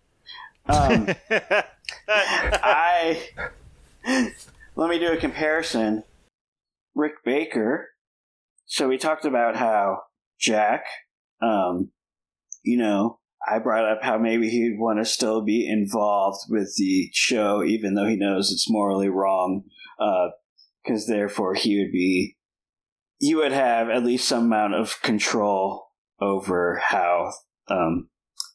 Um, 0.67 1.09
I 2.09 3.23
let 4.77 4.91
me 4.91 4.99
do 4.99 5.13
a 5.13 5.17
comparison. 5.17 6.05
Rick 6.95 7.25
Baker. 7.25 7.91
So 8.67 8.89
we 8.89 8.99
talked 8.99 9.25
about 9.25 9.57
how 9.57 10.03
Jack, 10.39 10.85
um, 11.41 11.91
you 12.63 12.77
know, 12.77 13.19
I 13.51 13.59
brought 13.59 13.85
up 13.85 14.03
how 14.03 14.19
maybe 14.19 14.51
he'd 14.51 14.79
want 14.79 14.99
to 14.99 15.05
still 15.05 15.43
be 15.43 15.67
involved 15.67 16.45
with 16.49 16.75
the 16.77 17.11
show, 17.13 17.63
even 17.63 17.95
though 17.95 18.07
he 18.07 18.17
knows 18.17 18.53
it's 18.53 18.71
morally 18.71 19.09
wrong, 19.09 19.65
because 20.85 21.07
therefore 21.07 21.55
he 21.55 21.79
would 21.79 21.93
be, 21.93 22.37
he 23.19 23.35
would 23.35 23.53
have 23.53 23.89
at 23.89 24.05
least 24.05 24.29
some 24.29 24.47
amount 24.47 24.75
of 24.75 25.01
control 25.03 25.89
over 26.21 26.81
how 26.89 27.33
um, 27.69 28.09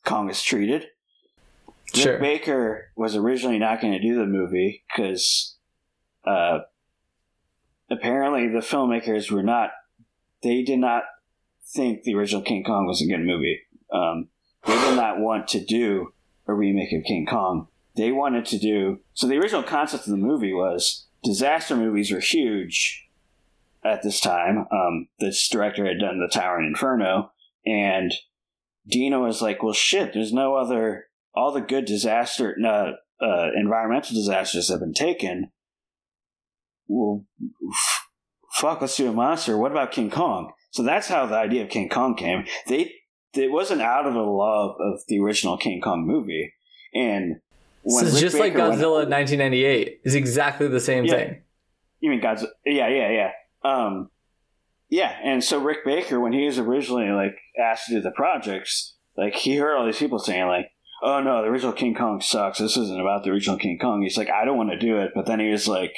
Kong 0.06 0.30
is 0.30 0.42
treated. 0.42 0.86
Sure. 1.94 2.14
Rick 2.14 2.22
Baker 2.22 2.92
was 2.96 3.16
originally 3.16 3.60
not 3.60 3.82
going 3.82 3.94
to 3.94 4.02
do 4.02 4.16
the 4.16 4.26
movie 4.26 4.84
because 4.88 5.58
uh, 6.26 6.60
apparently 7.90 8.48
the 8.48 8.66
filmmakers 8.66 9.32
were 9.32 9.44
not. 9.44 9.72
They 10.42 10.64
did 10.64 10.80
not 10.80 11.04
think 11.74 12.04
the 12.04 12.16
original 12.16 12.42
King 12.42 12.64
Kong 12.64 12.86
was 12.86 13.02
a 13.02 13.08
good 13.08 13.24
movie. 13.24 13.60
Um, 13.94 14.30
they 14.66 14.76
did 14.76 14.96
not 14.96 15.20
want 15.20 15.48
to 15.50 15.64
do 15.64 16.14
a 16.48 16.54
remake 16.54 16.94
of 16.94 17.04
King 17.04 17.26
Kong. 17.26 17.68
They 17.96 18.12
wanted 18.12 18.46
to 18.48 18.58
do 18.58 19.00
so. 19.14 19.28
The 19.28 19.38
original 19.38 19.64
concept 19.64 20.06
of 20.06 20.12
the 20.12 20.18
movie 20.18 20.54
was 20.54 21.08
disaster 21.24 21.76
movies 21.76 22.12
were 22.12 22.20
huge 22.20 23.08
at 23.84 24.02
this 24.02 24.20
time. 24.20 24.66
Um, 24.72 25.08
this 25.20 25.48
director 25.48 25.86
had 25.86 26.00
done 26.00 26.20
The 26.20 26.32
Towering 26.32 26.68
Inferno, 26.68 27.32
and 27.66 28.14
Dino 28.88 29.24
was 29.24 29.42
like, 29.42 29.62
"Well, 29.62 29.74
shit, 29.74 30.14
there's 30.14 30.34
no 30.34 30.56
other. 30.56 31.08
All 31.36 31.52
the 31.52 31.62
good 31.62 31.86
disaster, 31.86 32.56
uh, 32.64 32.92
uh, 33.24 33.50
environmental 33.56 34.16
disasters 34.16 34.70
have 34.70 34.80
been 34.80 34.94
taken. 34.94 35.52
Well, 36.88 37.26
f- 37.42 38.08
fuck, 38.54 38.82
let's 38.82 38.98
do 38.98 39.10
a 39.10 39.14
monster. 39.14 39.58
What 39.58 39.72
about 39.72 39.92
King 39.92 40.12
Kong? 40.12 40.52
So 40.72 40.84
that's 40.84 41.08
how 41.08 41.26
the 41.26 41.36
idea 41.38 41.64
of 41.64 41.70
King 41.70 41.90
Kong 41.90 42.16
came. 42.16 42.46
They 42.68 42.94
it 43.36 43.52
wasn't 43.52 43.82
out 43.82 44.06
of 44.06 44.16
a 44.16 44.22
love 44.22 44.76
of 44.80 45.02
the 45.08 45.20
original 45.20 45.58
King 45.58 45.82
Kong 45.82 46.06
movie, 46.06 46.54
and 46.94 47.40
This 47.86 48.02
is 48.04 48.20
just 48.22 48.38
like 48.40 48.54
Baker 48.54 48.70
went- 48.70 48.80
Godzilla 48.82 49.10
1998. 49.10 50.02
It's 50.04 50.16
exactly 50.16 50.68
the 50.68 50.80
same 50.80 51.06
Yeah. 51.06 51.16
thing. 51.16 51.42
You 52.00 52.10
mean 52.12 52.22
Godzilla? 52.22 52.50
Yeah, 52.66 52.88
yeah, 52.88 53.10
yeah. 53.12 53.32
Um, 53.64 54.10
yeah, 54.90 55.16
and 55.24 55.44
so 55.44 55.60
Rick 55.60 55.86
Baker, 55.86 56.20
when 56.20 56.34
he 56.34 56.46
was 56.46 56.60
originally 56.60 57.10
like 57.10 57.36
asked 57.60 57.88
to 57.88 57.96
do 57.96 58.02
the 58.02 58.12
projects, 58.12 58.96
like 59.18 59.36
he 59.36 59.56
heard 59.56 59.76
all 59.76 59.86
these 59.86 60.00
people 60.00 60.20
saying 60.20 60.48
like, 60.48 60.72
"Oh 61.02 61.22
no, 61.22 61.42
the 61.42 61.48
original 61.50 61.74
King 61.74 61.96
Kong 61.96 62.22
sucks. 62.22 62.60
This 62.60 62.78
isn't 62.78 63.00
about 63.02 63.24
the 63.24 63.32
original 63.32 63.58
King 63.58 63.78
Kong." 63.80 64.02
He's 64.02 64.18
like, 64.18 64.30
"I 64.30 64.46
don't 64.46 64.58
want 64.58 64.70
to 64.72 64.78
do 64.78 64.98
it," 64.98 65.12
but 65.16 65.26
then 65.26 65.40
he 65.40 65.50
was 65.50 65.68
like, 65.68 65.96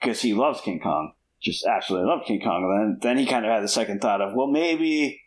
because 0.00 0.22
he 0.22 0.34
loves 0.34 0.60
King 0.60 0.80
Kong, 0.80 1.12
just 1.40 1.64
absolutely 1.66 2.08
loved 2.08 2.26
King 2.26 2.40
Kong. 2.40 2.64
And 2.64 2.98
then 3.00 3.16
then 3.16 3.18
he 3.18 3.26
kind 3.30 3.44
of 3.44 3.52
had 3.52 3.62
the 3.62 3.68
second 3.68 4.00
thought 4.00 4.20
of, 4.20 4.34
well, 4.34 4.48
maybe 4.48 5.21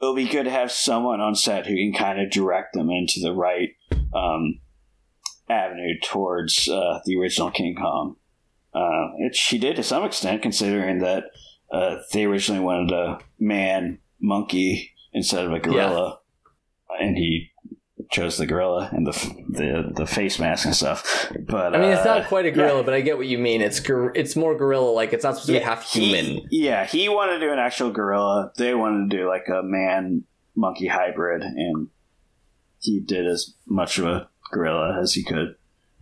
it'll 0.00 0.14
be 0.14 0.28
good 0.28 0.44
to 0.44 0.50
have 0.50 0.70
someone 0.70 1.20
on 1.20 1.34
set 1.34 1.66
who 1.66 1.74
can 1.74 1.92
kind 1.92 2.20
of 2.20 2.30
direct 2.30 2.74
them 2.74 2.90
into 2.90 3.20
the 3.20 3.32
right 3.32 3.70
um, 4.14 4.60
avenue 5.48 5.94
towards 6.04 6.68
uh, 6.68 7.00
the 7.04 7.16
original 7.16 7.50
King 7.50 7.76
Kong. 7.76 8.16
Uh, 8.74 9.08
it, 9.18 9.34
she 9.34 9.58
did 9.58 9.76
to 9.76 9.82
some 9.82 10.04
extent, 10.04 10.42
considering 10.42 10.98
that 10.98 11.24
uh, 11.72 11.96
they 12.12 12.24
originally 12.24 12.62
wanted 12.62 12.92
a 12.92 13.18
man 13.38 13.98
monkey 14.20 14.92
instead 15.12 15.44
of 15.44 15.52
a 15.52 15.58
gorilla, 15.58 16.20
and 17.00 17.16
he 17.16 17.50
chose 18.10 18.36
the 18.36 18.46
gorilla 18.46 18.88
and 18.92 19.06
the 19.06 19.12
the 19.48 19.92
the 19.94 20.06
face 20.06 20.38
mask 20.38 20.64
and 20.64 20.74
stuff. 20.74 21.30
But 21.40 21.74
I 21.74 21.78
mean, 21.78 21.90
it's 21.90 22.06
uh, 22.06 22.18
not 22.18 22.28
quite 22.28 22.46
a 22.46 22.50
gorilla, 22.50 22.82
but 22.82 22.94
I 22.94 23.00
get 23.00 23.16
what 23.16 23.26
you 23.26 23.38
mean. 23.38 23.60
It's 23.60 23.80
gor- 23.80 24.12
it's 24.14 24.36
more 24.36 24.56
gorilla 24.56 24.90
like. 24.90 25.12
It's 25.12 25.24
not 25.24 25.34
supposed 25.34 25.46
to 25.46 25.52
be 25.54 25.58
half 25.58 25.90
human. 25.90 26.46
He, 26.50 26.64
yeah, 26.64 26.86
he 26.86 27.08
wanted 27.08 27.38
to 27.38 27.46
do 27.46 27.52
an 27.52 27.58
actual 27.58 27.90
gorilla. 27.90 28.52
They 28.56 28.74
wanted 28.74 29.10
to 29.10 29.16
do 29.16 29.28
like 29.28 29.48
a 29.48 29.62
man 29.62 30.24
monkey 30.54 30.86
hybrid, 30.86 31.42
and 31.42 31.88
he 32.80 33.00
did 33.00 33.26
as 33.26 33.54
much 33.66 33.98
of 33.98 34.06
a 34.06 34.28
gorilla 34.50 34.98
as 35.00 35.14
he 35.14 35.22
could. 35.22 35.56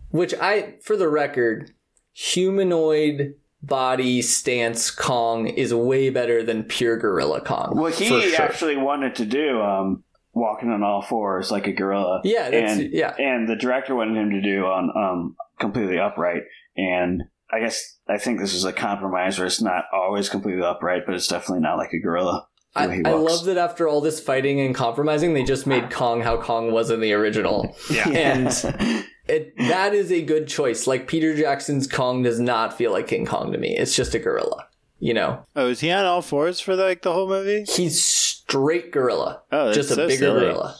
Which 0.09 0.33
I, 0.33 0.75
for 0.81 0.95
the 0.95 1.09
record, 1.09 1.73
humanoid 2.13 3.35
body 3.61 4.21
stance 4.21 4.91
Kong 4.91 5.47
is 5.47 5.73
way 5.73 6.09
better 6.09 6.43
than 6.43 6.63
pure 6.63 6.97
gorilla 6.97 7.41
Kong. 7.41 7.73
Well, 7.75 7.91
he 7.91 8.05
sure. 8.05 8.41
actually 8.41 8.77
wanted 8.77 9.15
to 9.15 9.25
do 9.25 9.61
um, 9.61 10.03
walking 10.35 10.69
on 10.69 10.83
all 10.83 11.01
fours 11.01 11.49
like 11.49 11.65
a 11.65 11.73
gorilla. 11.73 12.21
Yeah, 12.23 12.49
that's, 12.51 12.73
and 12.73 12.93
yeah. 12.93 13.15
and 13.17 13.49
the 13.49 13.55
director 13.55 13.95
wanted 13.95 14.17
him 14.17 14.29
to 14.31 14.41
do 14.41 14.65
on 14.65 14.91
um, 14.95 15.35
completely 15.59 15.97
upright. 15.97 16.43
And 16.77 17.23
I 17.51 17.59
guess 17.61 17.97
I 18.07 18.17
think 18.17 18.39
this 18.39 18.53
is 18.53 18.65
a 18.65 18.73
compromise 18.73 19.39
where 19.39 19.47
it's 19.47 19.61
not 19.61 19.85
always 19.93 20.29
completely 20.29 20.61
upright, 20.61 21.03
but 21.07 21.15
it's 21.15 21.27
definitely 21.27 21.61
not 21.61 21.77
like 21.77 21.93
a 21.93 21.99
gorilla. 21.99 22.47
I, 22.77 23.01
I 23.05 23.11
love 23.13 23.45
that 23.45 23.57
after 23.57 23.87
all 23.87 24.01
this 24.01 24.19
fighting 24.19 24.59
and 24.59 24.75
compromising, 24.75 25.33
they 25.33 25.43
just 25.45 25.65
made 25.65 25.89
Kong 25.89 26.19
how 26.19 26.35
Kong 26.41 26.73
was 26.73 26.89
in 26.89 26.99
the 26.99 27.13
original. 27.13 27.73
Yeah. 27.89 28.09
And 28.09 29.05
it 29.27 29.55
that 29.57 29.93
is 29.93 30.11
a 30.11 30.21
good 30.21 30.49
choice. 30.49 30.85
Like 30.85 31.07
Peter 31.07 31.33
Jackson's 31.33 31.87
Kong 31.87 32.23
does 32.23 32.39
not 32.39 32.77
feel 32.77 32.91
like 32.91 33.07
King 33.07 33.25
Kong 33.25 33.53
to 33.53 33.57
me. 33.57 33.77
It's 33.77 33.95
just 33.95 34.13
a 34.13 34.19
gorilla. 34.19 34.67
You 34.99 35.13
know, 35.13 35.45
Oh, 35.55 35.67
is 35.69 35.79
he 35.79 35.91
on 35.91 36.05
all 36.05 36.21
fours 36.21 36.59
for 36.59 36.75
like 36.75 37.01
the 37.01 37.13
whole 37.13 37.29
movie? 37.29 37.63
he's 37.63 38.34
straight 38.55 38.91
gorilla. 38.91 39.41
Oh, 39.51 39.65
that's 39.65 39.77
just 39.77 39.91
a 39.91 39.95
so 39.95 40.07
bigger 40.07 40.17
silly. 40.17 40.39
gorilla. 40.41 40.75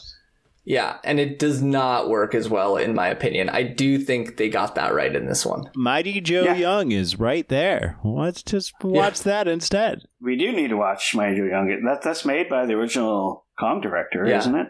Yeah, 0.68 0.96
and 1.04 1.20
it 1.20 1.38
does 1.38 1.62
not 1.62 2.08
work 2.08 2.34
as 2.34 2.48
well 2.48 2.76
in 2.76 2.92
my 2.94 3.06
opinion. 3.06 3.48
I 3.48 3.62
do 3.62 3.98
think 3.98 4.36
they 4.36 4.48
got 4.48 4.74
that 4.74 4.92
right 4.94 5.14
in 5.14 5.26
this 5.26 5.46
one. 5.46 5.70
Mighty 5.76 6.20
Joe 6.20 6.42
Yeah. 6.42 6.56
Young 6.56 6.90
is 6.90 7.20
right 7.20 7.48
there. 7.48 7.98
Let's 8.02 8.42
just 8.42 8.72
watch 8.82 9.20
that 9.22 9.46
instead. 9.46 10.02
we 10.20 10.36
do 10.36 10.50
need 10.52 10.68
to 10.68 10.76
watch 10.76 11.14
Mighty 11.14 11.36
Joe 11.36 11.44
Young. 11.44 11.82
That 11.84 12.02
that's 12.02 12.24
made 12.24 12.48
by 12.48 12.66
the 12.66 12.74
original 12.74 13.46
Kong 13.60 13.80
director, 13.80 14.26
Yeah. 14.26 14.38
isn't 14.38 14.56
it? 14.56 14.68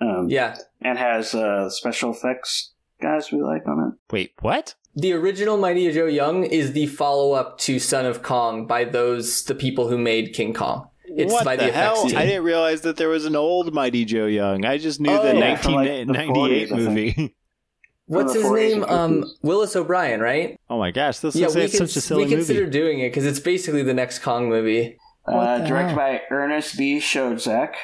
Um, 0.00 0.28
Yeah. 0.30 0.56
and 0.80 0.96
has 0.96 1.34
uh, 1.34 1.68
special 1.70 2.12
effects 2.12 2.72
guys 3.00 3.32
we 3.32 3.42
like 3.42 3.66
on 3.66 3.80
it. 3.80 4.12
Wait, 4.14 4.32
what? 4.42 4.76
The 4.94 5.12
original 5.12 5.56
Mighty 5.56 5.90
Joe 5.90 6.06
Young 6.06 6.44
is 6.44 6.72
the 6.72 6.86
follow 6.86 7.32
up 7.32 7.58
to 7.60 7.80
Son 7.80 8.06
of 8.06 8.22
Kong 8.22 8.66
by 8.68 8.84
those 8.84 9.42
the 9.42 9.54
people 9.56 9.88
who 9.88 9.98
made 9.98 10.34
King 10.34 10.54
Kong. 10.54 10.88
It's 11.16 11.32
what 11.32 11.44
by 11.44 11.56
the, 11.56 11.66
the, 11.66 11.72
hell? 11.72 11.94
effects 11.94 12.10
team. 12.12 12.18
I 12.18 12.26
didn't 12.26 12.44
realize 12.44 12.80
that 12.82 12.96
there 12.96 13.08
was 13.08 13.24
an 13.24 13.36
old 13.36 13.72
Mighty 13.74 14.04
Joe 14.04 14.26
Young. 14.26 14.64
I 14.64 14.78
just 14.78 15.00
knew 15.00 15.10
Oh, 15.10 15.22
the 15.22 15.36
yeah, 15.38 15.56
from, 15.56 15.74
like, 15.74 15.88
the 15.88 16.04
1998 16.06 16.70
40s, 16.70 16.76
movie. 16.76 17.34
What's 18.06 18.34
his 18.34 18.50
name? 18.50 18.84
Um, 18.84 19.24
Willis 19.42 19.74
O'Brien, 19.76 20.20
right? 20.20 20.58
oh 20.68 20.78
my 20.78 20.90
gosh, 20.90 21.18
this 21.20 21.34
yeah, 21.36 21.46
looks 21.46 21.54
we, 21.54 21.62
like 21.62 21.70
cons- 21.70 21.92
such 21.92 21.96
a 21.96 22.00
silly 22.00 22.24
movie. 22.24 22.34
we 22.34 22.38
consider 22.40 22.60
movie. 22.60 22.70
doing 22.72 22.98
it 23.00 23.08
because 23.10 23.24
it's 23.24 23.40
basically 23.40 23.82
the 23.82 23.94
next 23.94 24.18
Kong 24.20 24.48
movie. 24.48 24.98
Uh, 25.26 25.58
directed 25.58 25.88
hell? 25.90 25.96
by 25.96 26.20
Ernest 26.30 26.76
B. 26.76 26.98
Schoedsack, 26.98 27.74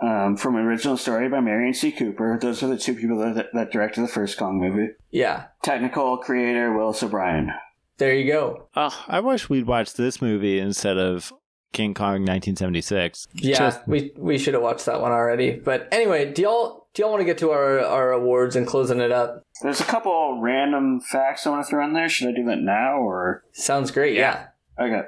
um, 0.00 0.36
from 0.38 0.56
an 0.56 0.62
original 0.64 0.96
story 0.96 1.28
by 1.28 1.38
Merian 1.40 1.74
C. 1.74 1.92
Cooper. 1.92 2.38
Those 2.40 2.62
are 2.62 2.66
the 2.68 2.78
two 2.78 2.94
people 2.94 3.18
that, 3.18 3.48
that 3.52 3.70
directed 3.70 4.00
the 4.00 4.08
first 4.08 4.38
Kong 4.38 4.58
movie. 4.58 4.92
Yeah, 5.10 5.44
Technical 5.62 6.16
creator 6.16 6.72
Willis 6.72 7.02
O'Brien. 7.02 7.52
there 7.98 8.14
you 8.14 8.32
go. 8.32 8.68
Oh, 8.74 9.04
I 9.06 9.20
wish 9.20 9.48
we'd 9.50 9.66
watched 9.66 9.96
this 9.98 10.22
movie 10.22 10.58
instead 10.58 10.96
of 10.96 11.32
King 11.72 11.94
Kong 11.94 12.24
1976. 12.24 13.26
Yeah, 13.34 13.56
Just- 13.56 13.88
we 13.88 14.12
we 14.16 14.38
should 14.38 14.54
have 14.54 14.62
watched 14.62 14.86
that 14.86 15.00
one 15.00 15.12
already. 15.12 15.52
But 15.52 15.88
anyway, 15.92 16.32
do 16.32 16.42
y'all 16.42 16.86
do 16.94 17.02
y'all 17.02 17.10
want 17.10 17.20
to 17.20 17.24
get 17.24 17.38
to 17.38 17.50
our 17.50 17.80
our 17.80 18.12
awards 18.12 18.56
and 18.56 18.66
closing 18.66 19.00
it 19.00 19.12
up? 19.12 19.42
There's 19.62 19.80
a 19.80 19.84
couple 19.84 20.40
random 20.40 21.00
facts 21.00 21.46
I 21.46 21.50
want 21.50 21.64
to 21.64 21.70
throw 21.70 21.84
in 21.84 21.94
there. 21.94 22.08
Should 22.08 22.28
I 22.28 22.32
do 22.32 22.44
that 22.46 22.58
now 22.60 22.96
or? 22.98 23.44
Sounds 23.52 23.90
great. 23.90 24.14
Yeah. 24.14 24.48
Okay. 24.78 25.02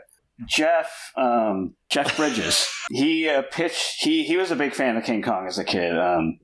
Jeff, 0.47 1.12
um, 1.16 1.74
Jeff 1.91 2.16
Bridges. 2.16 2.69
he 2.91 3.28
uh, 3.28 3.43
pitched. 3.43 4.03
He 4.03 4.24
he 4.24 4.36
was 4.36 4.51
a 4.51 4.57
big 4.57 4.74
fan 4.74 4.97
of 4.97 5.05
King 5.05 5.23
Kong 5.23 5.47
as 5.47 5.59
a 5.59 5.65
kid. 5.65 5.97
Um, 5.97 6.39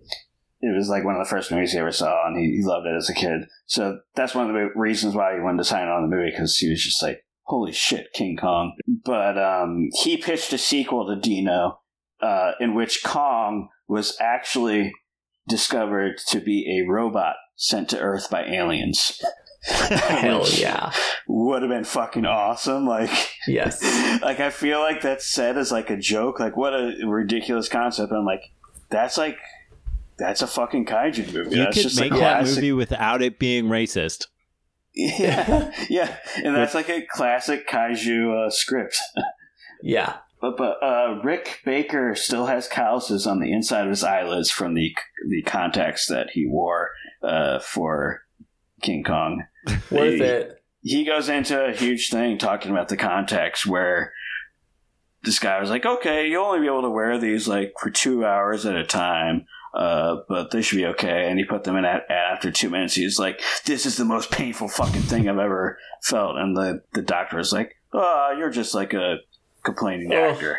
it 0.60 0.76
was 0.76 0.88
like 0.88 1.04
one 1.04 1.16
of 1.16 1.24
the 1.24 1.28
first 1.30 1.50
movies 1.50 1.72
he 1.72 1.78
ever 1.78 1.90
saw, 1.90 2.26
and 2.26 2.36
he, 2.38 2.56
he 2.58 2.62
loved 2.62 2.86
it 2.86 2.94
as 2.94 3.08
a 3.08 3.14
kid. 3.14 3.46
So 3.66 4.00
that's 4.14 4.34
one 4.34 4.48
of 4.48 4.54
the 4.54 4.68
reasons 4.78 5.14
why 5.14 5.34
he 5.34 5.40
wanted 5.40 5.58
to 5.58 5.64
sign 5.64 5.88
on 5.88 6.02
the 6.02 6.14
movie 6.14 6.30
because 6.30 6.56
he 6.58 6.68
was 6.68 6.84
just 6.84 7.02
like, 7.02 7.24
"Holy 7.50 7.72
shit, 7.72 8.12
King 8.14 8.36
Kong!" 8.36 8.72
But 9.04 9.36
um, 9.38 9.88
he 10.02 10.16
pitched 10.16 10.52
a 10.52 10.58
sequel 10.58 11.06
to 11.08 11.20
Dino, 11.20 11.80
uh, 12.22 12.52
in 12.60 12.74
which 12.74 13.02
Kong 13.04 13.68
was 13.88 14.16
actually 14.20 14.92
discovered 15.48 16.18
to 16.28 16.40
be 16.40 16.78
a 16.80 16.88
robot 16.90 17.34
sent 17.56 17.88
to 17.90 17.98
Earth 17.98 18.30
by 18.30 18.44
aliens. 18.44 19.20
Hell 19.62 20.46
yeah. 20.48 20.90
Would 21.28 21.62
have 21.62 21.70
been 21.70 21.84
fucking 21.84 22.24
awesome. 22.24 22.86
Like, 22.86 23.10
Yes. 23.46 23.82
like 24.22 24.40
I 24.40 24.48
feel 24.50 24.78
like 24.80 25.02
that's 25.02 25.26
said 25.26 25.58
as 25.58 25.70
like 25.70 25.90
a 25.90 25.96
joke. 25.96 26.40
Like, 26.40 26.56
what 26.56 26.72
a 26.72 26.94
ridiculous 27.04 27.68
concept. 27.68 28.12
I'm 28.12 28.24
like, 28.24 28.42
that's 28.88 29.18
like, 29.18 29.36
that's 30.18 30.40
a 30.40 30.46
fucking 30.46 30.86
kaiju 30.86 31.32
movie. 31.34 31.56
You 31.56 31.64
that's 31.64 31.76
could 31.76 31.82
just 31.82 31.98
a 31.98 32.02
make 32.02 32.12
that 32.12 32.18
classic- 32.18 32.54
movie 32.56 32.72
without 32.72 33.20
it 33.22 33.38
being 33.38 33.66
racist. 33.66 34.26
Yeah, 34.94 35.72
yeah, 35.88 36.16
and 36.36 36.54
that's 36.54 36.74
like 36.74 36.88
a 36.88 37.02
classic 37.02 37.68
kaiju 37.68 38.46
uh, 38.46 38.50
script. 38.50 38.98
Yeah. 39.82 40.16
But 40.42 40.58
but 40.58 40.76
uh, 40.82 41.22
Rick 41.24 41.60
Baker 41.64 42.14
still 42.14 42.44
has 42.44 42.68
calluses 42.68 43.26
on 43.26 43.40
the 43.40 43.50
inside 43.50 43.84
of 43.84 43.88
his 43.88 44.04
eyelids 44.04 44.50
from 44.50 44.74
the 44.74 44.94
the 45.30 45.40
contacts 45.40 46.06
that 46.08 46.28
he 46.34 46.46
wore 46.46 46.90
uh, 47.22 47.60
for 47.60 48.20
King 48.82 49.04
Kong. 49.04 49.44
Worth 49.90 50.20
it. 50.20 50.62
he 50.82 51.04
goes 51.04 51.30
into 51.30 51.58
a 51.58 51.72
huge 51.72 52.10
thing 52.10 52.36
talking 52.36 52.72
about 52.72 52.88
the 52.88 52.98
contacts 52.98 53.64
where 53.64 54.12
this 55.22 55.38
guy 55.38 55.60
was 55.60 55.70
like, 55.70 55.86
okay, 55.86 56.28
you'll 56.28 56.44
only 56.44 56.60
be 56.60 56.66
able 56.66 56.82
to 56.82 56.90
wear 56.90 57.18
these 57.18 57.48
like 57.48 57.72
for 57.80 57.88
two 57.88 58.24
hours 58.24 58.66
at 58.66 58.76
a 58.76 58.84
time. 58.84 59.46
Uh, 59.74 60.16
but 60.28 60.50
they 60.50 60.62
should 60.62 60.76
be 60.76 60.86
okay. 60.86 61.28
And 61.28 61.38
he 61.38 61.44
put 61.44 61.64
them 61.64 61.76
in 61.76 61.84
at, 61.84 62.02
after 62.10 62.50
two 62.50 62.70
minutes. 62.70 62.94
He's 62.94 63.18
like, 63.18 63.40
this 63.66 63.86
is 63.86 63.96
the 63.96 64.04
most 64.04 64.30
painful 64.30 64.68
fucking 64.68 65.02
thing 65.02 65.28
I've 65.28 65.38
ever 65.38 65.78
felt. 66.02 66.36
And 66.36 66.56
the, 66.56 66.82
the 66.92 67.02
doctor 67.02 67.36
was 67.36 67.52
like, 67.52 67.74
oh, 67.92 68.34
you're 68.36 68.50
just 68.50 68.74
like 68.74 68.92
a 68.94 69.16
complaining 69.64 70.12
Oh. 70.12 70.30
actor. 70.30 70.58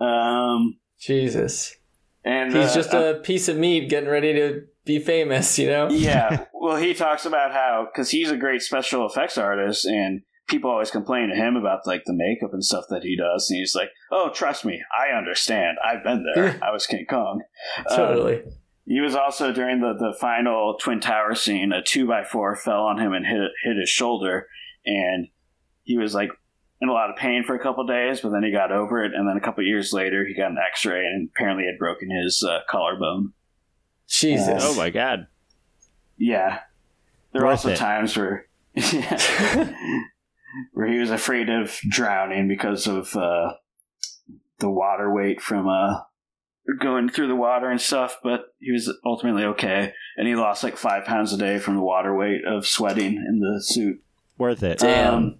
um, 0.00 0.78
Jesus. 0.98 1.76
And 2.24 2.52
He's 2.54 2.70
uh, 2.70 2.74
just 2.74 2.92
a 2.94 3.20
piece 3.22 3.48
of 3.48 3.56
meat 3.56 3.88
getting 3.90 4.08
ready 4.08 4.32
to 4.34 4.62
be 4.84 4.98
famous, 4.98 5.58
you 5.58 5.68
know? 5.68 5.88
yeah. 5.90 6.46
Well, 6.64 6.78
he 6.78 6.94
talks 6.94 7.26
about 7.26 7.52
how 7.52 7.86
because 7.92 8.08
he's 8.08 8.30
a 8.30 8.38
great 8.38 8.62
special 8.62 9.04
effects 9.04 9.36
artist, 9.36 9.84
and 9.84 10.22
people 10.46 10.70
always 10.70 10.90
complain 10.90 11.28
to 11.28 11.34
him 11.34 11.56
about 11.56 11.86
like 11.86 12.02
the 12.06 12.12
makeup 12.14 12.52
and 12.52 12.64
stuff 12.64 12.84
that 12.90 13.02
he 13.02 13.16
does, 13.16 13.48
and 13.50 13.58
he's 13.58 13.74
like, 13.74 13.90
"Oh, 14.10 14.30
trust 14.32 14.64
me, 14.64 14.82
I 14.96 15.16
understand. 15.16 15.78
I've 15.84 16.04
been 16.04 16.24
there. 16.34 16.58
I 16.62 16.70
was 16.70 16.86
King 16.86 17.06
Kong." 17.08 17.42
Uh, 17.88 17.96
Totally. 17.96 18.42
he 18.86 19.00
was 19.00 19.14
also 19.14 19.52
during 19.52 19.80
the 19.80 19.94
the 19.94 20.14
final 20.20 20.76
Twin 20.80 21.00
Tower 21.00 21.34
scene. 21.34 21.72
A 21.72 21.82
two 21.82 22.06
by 22.06 22.24
four 22.24 22.56
fell 22.56 22.82
on 22.84 22.98
him 23.00 23.12
and 23.12 23.26
hit 23.26 23.50
hit 23.64 23.76
his 23.76 23.88
shoulder, 23.90 24.46
and 24.84 25.28
he 25.84 25.96
was 25.98 26.14
like 26.14 26.30
in 26.80 26.88
a 26.88 26.92
lot 26.92 27.08
of 27.08 27.16
pain 27.16 27.44
for 27.44 27.54
a 27.54 27.58
couple 27.62 27.86
days, 27.86 28.20
but 28.20 28.30
then 28.30 28.42
he 28.42 28.50
got 28.50 28.72
over 28.72 29.02
it. 29.04 29.12
And 29.14 29.26
then 29.28 29.36
a 29.36 29.40
couple 29.40 29.64
years 29.64 29.92
later, 29.92 30.26
he 30.26 30.34
got 30.34 30.50
an 30.50 30.58
X 30.58 30.84
ray 30.84 31.04
and 31.06 31.30
apparently 31.34 31.64
had 31.64 31.78
broken 31.78 32.10
his 32.10 32.42
uh, 32.46 32.58
collarbone. 32.68 33.32
Jesus. 34.08 34.62
Oh 34.64 34.74
my 34.74 34.90
god. 34.90 35.26
Yeah. 36.18 36.60
There 37.32 37.42
were 37.42 37.48
Worth 37.48 37.64
also 37.64 37.70
it. 37.70 37.76
times 37.76 38.16
where 38.16 38.46
where 40.72 40.88
he 40.88 40.98
was 40.98 41.10
afraid 41.10 41.48
of 41.48 41.76
drowning 41.88 42.48
because 42.48 42.86
of 42.86 43.16
uh, 43.16 43.54
the 44.58 44.70
water 44.70 45.12
weight 45.12 45.40
from 45.40 45.68
uh, 45.68 46.00
going 46.80 47.08
through 47.08 47.28
the 47.28 47.36
water 47.36 47.70
and 47.70 47.80
stuff, 47.80 48.18
but 48.22 48.54
he 48.58 48.72
was 48.72 48.92
ultimately 49.04 49.44
okay. 49.44 49.92
And 50.16 50.26
he 50.26 50.34
lost 50.34 50.62
like 50.62 50.76
five 50.76 51.04
pounds 51.04 51.32
a 51.32 51.36
day 51.36 51.58
from 51.58 51.74
the 51.74 51.82
water 51.82 52.14
weight 52.16 52.44
of 52.46 52.66
sweating 52.66 53.14
in 53.14 53.40
the 53.40 53.62
suit. 53.62 54.02
Worth 54.38 54.62
it. 54.62 54.78
Damn. 54.78 55.14
Um, 55.14 55.38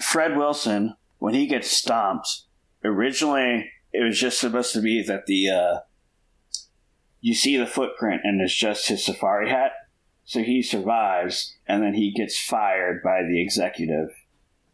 Fred 0.00 0.36
Wilson, 0.36 0.94
when 1.18 1.34
he 1.34 1.46
gets 1.46 1.70
stomped, 1.70 2.44
originally 2.84 3.70
it 3.92 4.04
was 4.04 4.18
just 4.18 4.38
supposed 4.38 4.72
to 4.72 4.80
be 4.80 5.02
that 5.02 5.26
the 5.26 5.50
uh, 5.50 5.78
you 7.20 7.34
see 7.34 7.56
the 7.56 7.66
footprint 7.66 8.22
and 8.24 8.40
it's 8.40 8.54
just 8.54 8.88
his 8.88 9.04
safari 9.04 9.50
hat. 9.50 9.72
So 10.24 10.42
he 10.42 10.62
survives, 10.62 11.56
and 11.66 11.82
then 11.82 11.94
he 11.94 12.12
gets 12.12 12.40
fired 12.40 13.02
by 13.02 13.22
the 13.28 13.42
executive, 13.42 14.10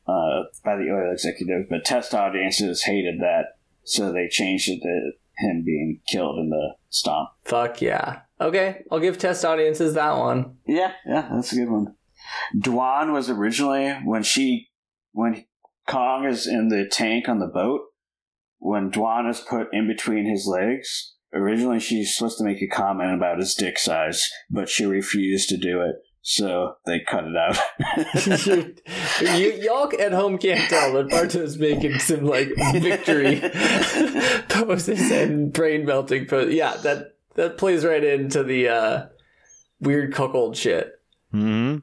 uh, 0.07 0.45
by 0.65 0.77
the 0.77 0.91
oil 0.91 1.13
executive. 1.13 1.69
But 1.69 1.85
test 1.85 2.15
audiences 2.15 2.83
hated 2.85 3.21
that, 3.21 3.57
so 3.85 4.13
they 4.13 4.29
changed 4.29 4.69
it 4.69 4.81
to 4.81 5.13
him 5.39 5.63
being 5.65 6.01
killed 6.09 6.39
in 6.39 6.51
the 6.51 6.75
stomp. 6.89 7.31
Fuck 7.45 7.83
yeah. 7.83 8.21
Okay, 8.41 8.83
I'll 8.91 9.01
give 9.01 9.19
test 9.19 9.45
audiences 9.45 9.95
that 9.95 10.17
one. 10.17 10.57
Yeah, 10.67 10.93
yeah, 11.07 11.29
that's 11.33 11.53
a 11.53 11.57
good 11.57 11.71
one. 11.71 11.95
Dwan 12.57 13.13
was 13.13 13.31
originally 13.31 13.95
when 14.05 14.23
she 14.23 14.69
when 15.13 15.45
Kong 15.87 16.25
is 16.27 16.47
in 16.47 16.69
the 16.69 16.87
tank 16.91 17.29
on 17.29 17.39
the 17.39 17.47
boat. 17.47 17.83
When 18.59 18.91
Dwan 18.91 19.31
is 19.31 19.41
put 19.41 19.69
in 19.73 19.87
between 19.87 20.29
his 20.29 20.47
legs, 20.47 21.15
originally 21.33 21.79
she's 21.79 22.17
supposed 22.17 22.39
to 22.39 22.45
make 22.45 22.63
a 22.63 22.67
comment 22.67 23.15
about 23.15 23.39
his 23.39 23.55
dick 23.55 23.79
size, 23.79 24.29
but 24.51 24.69
she 24.69 24.87
refused 24.87 25.49
to 25.51 25.57
do 25.57 25.83
it, 25.83 25.97
so 26.29 26.75
they 26.87 26.99
cut 27.01 27.23
it 27.25 27.37
out. 27.37 27.57
you, 29.39 29.53
y'all 29.63 29.93
at 30.01 30.11
home 30.13 30.39
can't 30.39 30.69
tell, 30.69 30.93
but 30.93 31.09
Bardo's 31.09 31.57
making 31.57 32.01
some 32.01 32.25
like 32.25 32.49
victory 32.73 33.41
poses 34.49 35.11
and 35.13 35.53
brain 35.53 35.85
melting 35.85 36.27
poses. 36.27 36.53
Yeah, 36.55 36.77
that 36.79 37.15
that 37.35 37.59
plays 37.59 37.85
right 37.85 38.03
into 38.03 38.43
the 38.43 38.69
uh, 38.69 39.07
weird 39.81 40.13
cuckold 40.15 40.57
shit. 40.57 40.93
hmm 41.31 41.77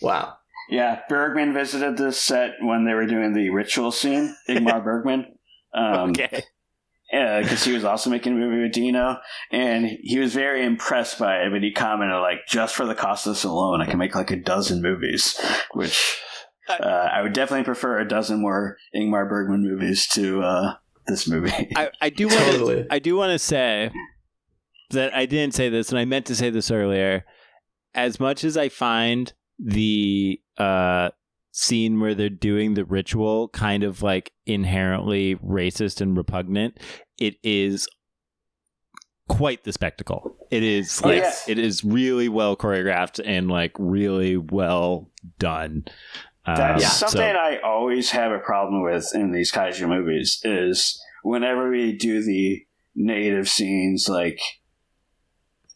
Wow. 0.00 0.34
yeah, 0.70 1.00
Bergman 1.10 1.52
visited 1.52 1.98
this 1.98 2.18
set 2.20 2.52
when 2.62 2.86
they 2.86 2.94
were 2.94 3.06
doing 3.06 3.34
the 3.34 3.50
ritual 3.50 3.92
scene. 3.92 4.34
Ingmar 4.48 4.82
Bergman. 4.82 5.34
Um, 5.74 6.10
Okay. 6.10 6.42
Because 7.10 7.64
he 7.64 7.72
was 7.72 7.84
also 7.84 8.10
making 8.10 8.34
a 8.34 8.36
movie 8.36 8.62
with 8.62 8.72
Dino, 8.72 9.18
and 9.50 9.86
he 10.02 10.18
was 10.18 10.32
very 10.32 10.64
impressed 10.64 11.18
by 11.18 11.38
it. 11.38 11.50
But 11.50 11.62
he 11.62 11.72
commented 11.72 12.20
like, 12.20 12.46
"Just 12.48 12.74
for 12.74 12.86
the 12.86 12.94
cost 12.94 13.26
of 13.26 13.34
this 13.34 13.44
alone, 13.44 13.80
I 13.80 13.86
can 13.86 13.98
make 13.98 14.14
like 14.14 14.30
a 14.30 14.36
dozen 14.36 14.80
movies." 14.82 15.40
Which 15.72 16.20
uh, 16.68 17.08
I 17.12 17.22
would 17.22 17.32
definitely 17.32 17.64
prefer 17.64 17.98
a 17.98 18.08
dozen 18.08 18.40
more 18.40 18.76
Ingmar 18.94 19.28
Bergman 19.28 19.62
movies 19.62 20.06
to 20.08 20.42
uh, 20.42 20.74
this 21.06 21.28
movie. 21.28 21.72
I, 21.76 21.90
I 22.00 22.10
do 22.10 22.28
want 22.28 22.38
to 22.38 22.52
Totally. 22.52 22.86
I 22.90 22.98
do 22.98 23.16
want 23.16 23.32
to 23.32 23.38
say 23.38 23.90
that 24.90 25.14
I 25.14 25.26
didn't 25.26 25.54
say 25.54 25.68
this, 25.68 25.90
and 25.90 25.98
I 25.98 26.04
meant 26.04 26.26
to 26.26 26.36
say 26.36 26.50
this 26.50 26.70
earlier. 26.70 27.24
As 27.92 28.20
much 28.20 28.44
as 28.44 28.56
I 28.56 28.68
find 28.68 29.32
the 29.58 30.40
uh, 30.56 31.10
scene 31.60 32.00
where 32.00 32.14
they're 32.14 32.28
doing 32.30 32.74
the 32.74 32.84
ritual 32.84 33.48
kind 33.48 33.82
of 33.84 34.02
like 34.02 34.32
inherently 34.46 35.36
racist 35.36 36.00
and 36.00 36.16
repugnant, 36.16 36.78
it 37.18 37.36
is 37.42 37.86
quite 39.28 39.62
the 39.64 39.72
spectacle. 39.72 40.36
It 40.50 40.62
is 40.62 41.00
Oh, 41.04 41.08
like 41.08 41.18
yeah. 41.22 41.32
it 41.48 41.58
is 41.58 41.84
really 41.84 42.28
well 42.28 42.56
choreographed 42.56 43.20
and 43.24 43.48
like 43.48 43.72
really 43.78 44.36
well 44.36 45.10
done. 45.38 45.84
That's 46.46 46.84
Um, 46.84 46.90
something 46.90 47.20
so- 47.20 47.38
I 47.38 47.60
always 47.62 48.10
have 48.10 48.32
a 48.32 48.38
problem 48.38 48.82
with 48.82 49.06
in 49.14 49.30
these 49.32 49.52
kaiju 49.52 49.86
movies. 49.88 50.40
Is 50.42 51.00
whenever 51.22 51.70
we 51.70 51.92
do 51.96 52.22
the 52.22 52.62
native 52.96 53.48
scenes, 53.48 54.08
like 54.08 54.40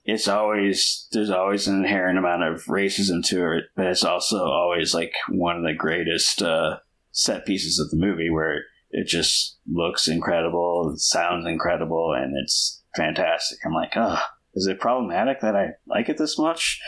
it's 0.04 0.28
always 0.28 1.08
there's 1.12 1.30
always 1.30 1.66
an 1.66 1.76
inherent 1.76 2.18
amount 2.18 2.42
of 2.42 2.64
racism 2.64 3.24
to 3.26 3.52
it, 3.52 3.64
but 3.74 3.86
it's 3.86 4.04
also 4.04 4.44
always 4.44 4.94
like 4.94 5.12
one 5.28 5.56
of 5.56 5.62
the 5.62 5.74
greatest 5.74 6.42
uh, 6.42 6.78
set 7.10 7.46
pieces 7.46 7.78
of 7.78 7.90
the 7.90 7.96
movie 7.96 8.30
where 8.30 8.62
it 8.90 9.06
just 9.06 9.58
looks 9.70 10.06
incredible, 10.06 10.92
it 10.94 11.00
sounds 11.00 11.46
incredible, 11.46 12.14
and 12.16 12.34
it's 12.42 12.82
fantastic. 12.94 13.58
I'm 13.64 13.72
like, 13.72 13.92
oh, 13.96 14.20
is 14.54 14.66
it 14.66 14.78
problematic 14.78 15.40
that 15.40 15.56
I 15.56 15.70
like 15.86 16.08
it 16.08 16.16
this 16.18 16.38
much? 16.38 16.80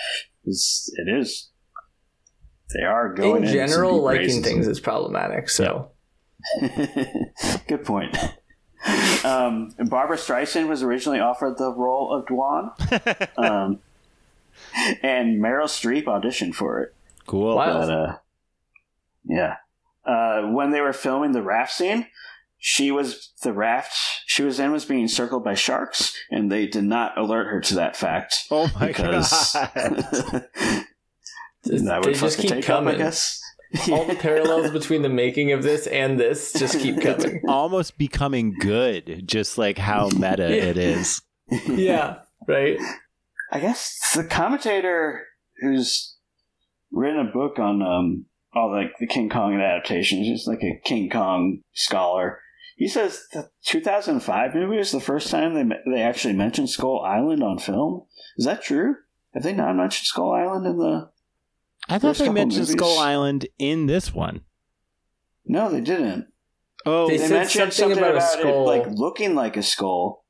It's, 0.45 0.91
it 0.95 1.09
is. 1.13 1.51
They 2.75 2.85
are 2.85 3.13
going 3.13 3.45
In 3.45 3.53
general, 3.53 3.95
deep 3.97 4.03
liking 4.05 4.29
racism. 4.41 4.45
things 4.45 4.69
is 4.69 4.79
problematic. 4.79 5.49
So 5.49 5.91
Good 7.69 7.85
point. 7.85 8.17
Um, 9.25 9.75
Barbra 9.89 10.17
Streisand 10.17 10.69
was 10.69 10.83
originally 10.83 11.19
offered 11.21 11.59
the 11.59 11.73
role 11.73 12.13
of 12.13 12.27
Dwan, 12.27 12.71
um, 13.39 13.81
and 15.03 15.41
Meryl 15.43 15.65
Streep 15.67 16.05
auditioned 16.05 16.55
for 16.55 16.81
it. 16.81 16.95
cool. 17.27 17.57
Wow. 17.57 17.81
But 17.81 17.91
uh, 17.91 18.17
yeah, 19.25 19.57
uh, 20.05 20.43
when 20.51 20.71
they 20.71 20.81
were 20.81 20.93
filming 20.93 21.33
the 21.33 21.43
raft 21.43 21.73
scene, 21.73 22.07
she 22.59 22.91
was 22.91 23.33
the 23.43 23.53
raft 23.53 23.95
she 24.27 24.43
was 24.43 24.61
in 24.61 24.73
was 24.73 24.85
being 24.85 25.09
circled 25.09 25.43
by 25.45 25.55
sharks, 25.55 26.17
and 26.31 26.51
they 26.53 26.67
did 26.67 26.85
not 26.85 27.17
alert 27.19 27.47
her 27.47 27.61
to 27.63 27.75
that 27.77 27.97
fact 27.97 28.45
Oh 28.51 28.71
my 28.79 28.89
because 28.89 29.53
god. 29.55 29.71
that 29.75 30.85
they 31.65 31.99
would 31.99 32.15
just 32.15 32.21
fuck 32.21 32.31
the 32.37 32.43
keep 32.43 32.51
take 32.51 32.71
up, 32.71 32.77
I 32.83 32.85
coming. 32.85 32.99
guess. 32.99 33.43
All 33.91 34.05
the 34.05 34.15
parallels 34.15 34.71
between 34.71 35.03
the 35.03 35.09
making 35.09 35.53
of 35.53 35.63
this 35.63 35.87
and 35.87 36.19
this 36.21 36.53
just 36.53 36.79
keep 36.79 37.01
coming. 37.01 37.43
almost 37.49 37.99
becoming 37.99 38.55
good, 38.59 39.25
just 39.27 39.59
like 39.59 39.79
how 39.79 40.09
meta 40.11 40.49
Yeah. 40.49 40.65
it 40.71 40.79
is. 40.79 41.21
Yeah, 41.69 42.19
right. 42.49 42.79
I 43.53 43.61
guess 43.61 44.13
the 44.17 44.25
commentator 44.25 45.25
who's 45.61 46.17
written 46.91 47.21
a 47.29 47.33
book 47.33 47.59
on 47.59 47.83
um 47.83 48.27
all 48.55 48.73
like 48.73 48.93
the 48.99 49.07
King 49.07 49.29
Kong 49.29 49.55
adaptations, 49.55 50.27
he's 50.27 50.47
like 50.47 50.63
a 50.63 50.81
King 50.85 51.09
Kong 51.11 51.61
scholar. 51.73 52.41
He 52.77 52.89
says 52.89 53.23
the 53.33 53.49
2005 53.67 54.55
movie 54.55 54.77
was 54.77 54.91
the 54.93 55.01
first 55.01 55.31
time 55.31 55.55
they 55.55 55.77
they 55.93 56.03
actually 56.03 56.35
mentioned 56.35 56.71
Skull 56.71 57.01
Island 57.03 57.43
on 57.43 57.59
film. 57.59 58.03
Is 58.37 58.45
that 58.47 58.63
true? 58.63 58.97
Have 59.35 59.43
they 59.45 59.53
not 59.53 59.77
mentioned 59.77 60.07
Skull 60.07 60.33
Island 60.33 60.67
in 60.67 60.79
the? 60.79 61.11
I 61.89 61.99
thought 61.99 62.17
they 62.17 62.29
mentioned 62.29 62.63
movies. 62.63 62.73
Skull 62.77 62.99
Island 62.99 63.47
in 63.59 63.87
this 63.87 64.13
one. 64.15 64.41
No, 65.45 65.71
they 65.71 65.81
didn't. 65.81 66.27
Oh, 66.85 67.09
They 67.09 67.17
They, 67.17 67.29
said 67.29 67.31
mentioned 67.39 67.73
something 67.73 67.97
something 67.97 67.99
about 67.99 68.11
a 68.15 68.17
about, 68.17 68.31
skull. 68.33 68.71
it 68.71 68.79
like 68.79 68.87
looking 68.91 69.35
like 69.35 69.57
a 69.57 69.63
skull. 69.63 70.25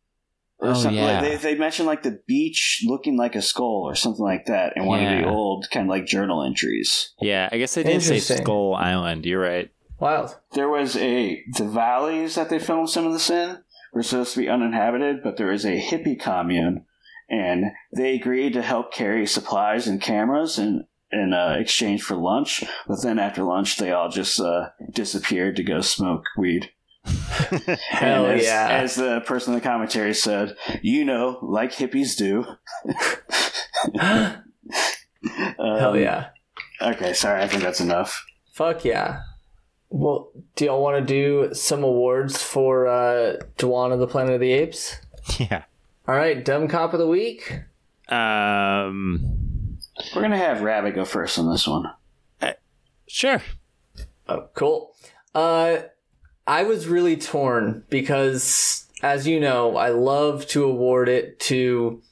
Or 0.59 0.71
Oh, 0.71 0.75
something 0.75 0.95
yeah. 0.95 1.21
like 1.21 1.31
they, 1.43 1.53
they 1.53 1.59
mentioned 1.59 1.87
like 1.87 2.03
the 2.03 2.19
beach 2.27 2.83
looking 2.87 3.17
like 3.19 3.35
a 3.37 3.43
skull 3.43 3.83
or 3.87 3.95
something 3.95 4.25
like 4.25 4.47
that 4.47 4.73
in 4.75 4.87
one 4.87 5.05
of 5.05 5.11
the 5.23 5.29
old 5.29 5.67
kind 5.71 5.87
of 5.87 5.91
like 5.91 6.07
journal 6.07 6.43
entries. 6.43 7.13
yeah. 7.21 7.49
I 7.53 7.59
guess 7.59 7.75
they 7.75 7.83
didn't 7.83 8.03
say 8.03 8.19
Skull 8.21 8.75
Island. 8.75 9.27
You're 9.27 9.41
right. 9.43 9.71
Wild. 10.01 10.39
There 10.53 10.69
was 10.71 10.97
a 10.97 11.43
the 11.59 11.65
valleys 11.67 12.35
that 12.37 12.49
they 12.49 12.59
filmed 12.59 12.89
some 12.91 13.07
of 13.07 13.13
this 13.13 13.29
in 13.31 13.59
were 13.93 14.03
supposed 14.03 14.33
to 14.35 14.41
be 14.41 14.49
uninhabited, 14.49 15.23
but 15.23 15.37
there 15.37 15.53
is 15.53 15.65
a 15.67 15.79
hippie 15.81 16.19
commune, 16.19 16.85
and 17.31 17.65
they 17.95 18.15
agreed 18.15 18.53
to 18.55 18.63
help 18.63 18.93
carry 18.93 19.27
supplies 19.27 19.87
and 19.87 20.01
cameras 20.01 20.59
in 20.59 20.87
in 21.13 21.33
uh, 21.33 21.57
exchange 21.59 22.03
for 22.03 22.17
lunch. 22.17 22.65
But 22.87 23.03
then 23.03 23.19
after 23.19 23.43
lunch, 23.43 23.77
they 23.77 23.93
all 23.93 24.09
just 24.09 24.41
uh, 24.41 24.71
disappeared 24.93 25.57
to 25.57 25.63
go 25.63 25.81
smoke 25.81 26.25
weed. 26.37 26.71
Hell 27.91 28.27
as, 28.27 28.43
yeah. 28.43 28.69
As 28.71 28.97
the 28.97 29.21
person 29.21 29.55
in 29.55 29.61
the 29.61 29.65
commentary 29.65 30.15
said, 30.15 30.57
you 30.83 31.05
know, 31.05 31.39
like 31.43 31.73
hippies 31.73 32.17
do. 32.17 32.45
Hell 33.99 34.43
Um, 35.59 35.99
yeah. 35.99 36.29
Okay, 36.81 37.13
sorry, 37.13 37.43
I 37.43 37.49
think 37.49 37.63
that's 37.63 37.81
enough. 37.81 38.25
Fuck 38.53 38.85
yeah. 38.85 39.21
Well, 39.89 40.31
do 40.57 40.65
y'all 40.65 40.83
want 40.83 40.99
to 40.99 41.05
do 41.05 41.55
some 41.55 41.85
awards 41.85 42.43
for 42.43 42.87
uh, 42.87 43.37
Dwan 43.59 43.93
of 43.93 44.01
the 44.01 44.07
Planet 44.07 44.35
of 44.35 44.41
the 44.41 44.53
Apes? 44.53 44.97
yeah. 45.39 45.65
All 46.09 46.15
right, 46.15 46.45
dumb 46.45 46.69
cop 46.69 46.93
of 46.93 46.99
the 46.99 47.07
week. 47.07 47.61
Um, 48.09 49.46
We're 50.15 50.23
gonna 50.23 50.37
have 50.37 50.63
Rabbit 50.63 50.95
go 50.95 51.05
first 51.05 51.39
on 51.39 51.51
this 51.51 51.67
one. 51.67 51.91
sure. 53.07 53.43
Oh, 54.29 54.49
cool. 54.55 54.95
Uh, 55.35 55.79
I 56.47 56.63
was 56.63 56.87
really 56.87 57.17
torn 57.17 57.85
because, 57.89 58.87
as 59.03 59.27
you 59.27 59.41
know, 59.41 59.77
I 59.77 59.91
love 59.91 60.47
to 60.49 60.65
award 60.65 61.09
it 61.09 61.39
to 61.41 62.03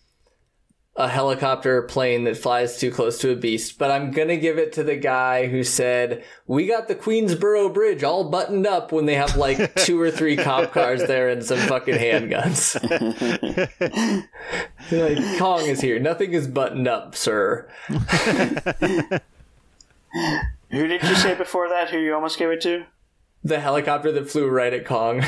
a 0.97 1.09
helicopter 1.09 1.83
plane 1.83 2.23
that 2.25 2.37
flies 2.37 2.79
too 2.79 2.91
close 2.91 3.19
to 3.19 3.33
a 3.33 3.37
beast, 3.37 3.79
but 3.79 3.91
I'm 3.91 4.12
gonna 4.12 4.37
give 4.37 4.59
it 4.59 4.73
to 4.75 4.85
the 4.85 4.95
guy 4.97 5.49
who 5.49 5.65
said, 5.65 6.23
We 6.47 6.69
got 6.69 6.87
the 6.87 6.95
Queensboro 6.95 7.75
Bridge 7.75 8.05
all 8.05 8.31
buttoned 8.31 8.66
up 8.66 8.93
when 8.93 9.07
they 9.07 9.16
have 9.16 9.37
like 9.37 9.75
two 9.77 10.01
or 10.01 10.12
three 10.12 10.37
cop 10.37 10.73
cars 10.73 11.03
there 11.05 11.29
and 11.29 11.45
some 11.45 11.59
fucking 11.59 11.97
handguns. 11.97 12.81
like, 14.93 15.39
Kong 15.39 15.66
is 15.66 15.81
here. 15.81 15.99
Nothing 15.99 16.33
is 16.33 16.47
buttoned 16.47 16.87
up, 16.87 17.16
sir. 17.16 17.69
Who 20.71 20.87
did 20.87 21.03
you 21.03 21.15
say 21.16 21.35
before 21.35 21.69
that? 21.71 21.91
Who 21.91 21.99
you 21.99 22.15
almost 22.15 22.39
gave 22.39 22.51
it 22.51 22.61
to? 22.62 22.85
The 23.43 23.59
helicopter 23.59 24.12
that 24.12 24.31
flew 24.31 24.49
right 24.49 24.73
at 24.73 24.85
Kong. 24.85 25.25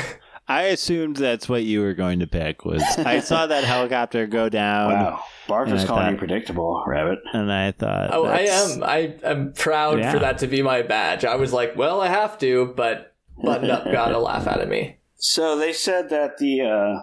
I 0.49 0.63
assumed 0.63 1.17
that's 1.17 1.49
what 1.49 1.63
you 1.63 1.81
were 1.81 1.93
going 1.93 2.19
to 2.19 2.27
pick. 2.27 2.63
Was 2.63 2.81
I 2.97 3.19
saw 3.21 3.47
that 3.47 3.63
helicopter 3.65 4.27
go 4.27 4.47
down, 4.49 4.93
Wow, 4.93 5.23
Bart 5.47 5.69
was 5.69 5.83
I 5.83 5.87
calling 5.87 6.03
thought- 6.03 6.11
you 6.13 6.17
predictable, 6.17 6.83
Rabbit. 6.87 7.19
and 7.33 7.51
I 7.51 7.71
thought, 7.73 8.09
Oh, 8.13 8.25
I 8.25 8.39
am. 8.41 8.83
I 8.83 9.15
am 9.23 9.53
proud 9.53 9.99
Yeah. 9.99 10.11
for 10.13 10.19
that 10.19 10.37
to 10.39 10.47
be 10.47 10.61
my 10.61 10.83
badge. 10.83 11.25
I 11.25 11.35
was 11.35 11.51
like, 11.51 11.75
well, 11.75 11.99
I 12.01 12.07
have 12.07 12.37
to, 12.39 12.73
but 12.77 13.13
button 13.43 13.69
up 13.69 13.85
got 13.91 14.13
a 14.13 14.19
laugh 14.19 14.47
out 14.47 14.61
of 14.61 14.69
me. 14.69 14.99
So 15.17 15.57
they 15.57 15.73
said 15.73 16.09
that 16.09 16.37
the 16.37 16.61
uh, 16.61 17.01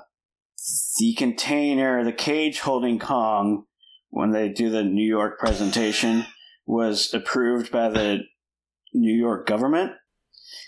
the 0.98 1.14
container, 1.14 2.02
the 2.04 2.12
cage 2.12 2.60
holding 2.60 2.98
Kong, 2.98 3.64
when 4.08 4.30
they 4.30 4.48
do 4.48 4.70
the 4.70 4.84
New 4.84 5.06
York 5.06 5.38
presentation, 5.38 6.24
was 6.64 7.12
approved 7.12 7.70
by 7.70 7.88
the 7.90 8.20
New 8.94 9.12
York 9.14 9.46
government. 9.46 9.92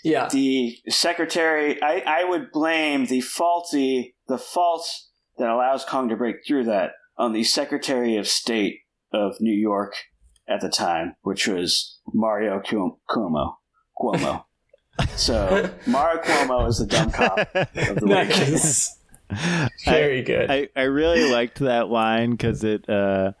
Yeah. 0.03 0.27
The 0.29 0.77
secretary, 0.89 1.81
I, 1.81 2.03
I 2.05 2.23
would 2.23 2.51
blame 2.51 3.05
the 3.05 3.21
faulty, 3.21 4.15
the 4.27 4.37
fault 4.37 4.87
that 5.37 5.49
allows 5.49 5.85
Kong 5.85 6.09
to 6.09 6.15
break 6.15 6.37
through 6.45 6.65
that 6.65 6.91
on 7.17 7.33
the 7.33 7.43
Secretary 7.43 8.15
of 8.17 8.27
State 8.27 8.79
of 9.11 9.35
New 9.39 9.53
York 9.53 9.93
at 10.47 10.61
the 10.61 10.69
time, 10.69 11.15
which 11.21 11.47
was 11.47 11.99
Mario 12.13 12.59
Cuomo. 12.59 12.97
Cuomo. 13.09 13.55
Cuomo. 13.99 14.43
So 15.15 15.69
Mario 15.85 16.21
Cuomo 16.23 16.67
is 16.67 16.79
the 16.79 16.87
dumb 16.87 17.11
cop 17.11 17.37
of 17.37 17.73
the 17.73 17.99
week. 18.01 18.09
Nice. 18.29 18.97
Very 19.85 20.23
good. 20.23 20.49
I, 20.49 20.69
I 20.75 20.83
really 20.83 21.29
liked 21.31 21.59
that 21.59 21.89
line 21.89 22.31
because 22.31 22.63
it. 22.63 22.89
Uh, 22.89 23.33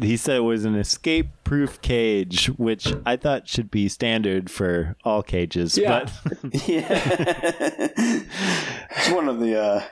he 0.00 0.16
said 0.16 0.36
it 0.36 0.40
was 0.40 0.64
an 0.64 0.74
escape-proof 0.74 1.80
cage, 1.80 2.46
which 2.56 2.92
I 3.06 3.16
thought 3.16 3.48
should 3.48 3.70
be 3.70 3.88
standard 3.88 4.50
for 4.50 4.96
all 5.04 5.22
cages. 5.22 5.76
Yeah. 5.78 6.08
But 6.24 6.48
Yeah. 6.68 6.86
it's 8.90 9.10
one 9.10 9.28
of 9.28 9.40
the 9.40 9.60
uh, 9.60 9.84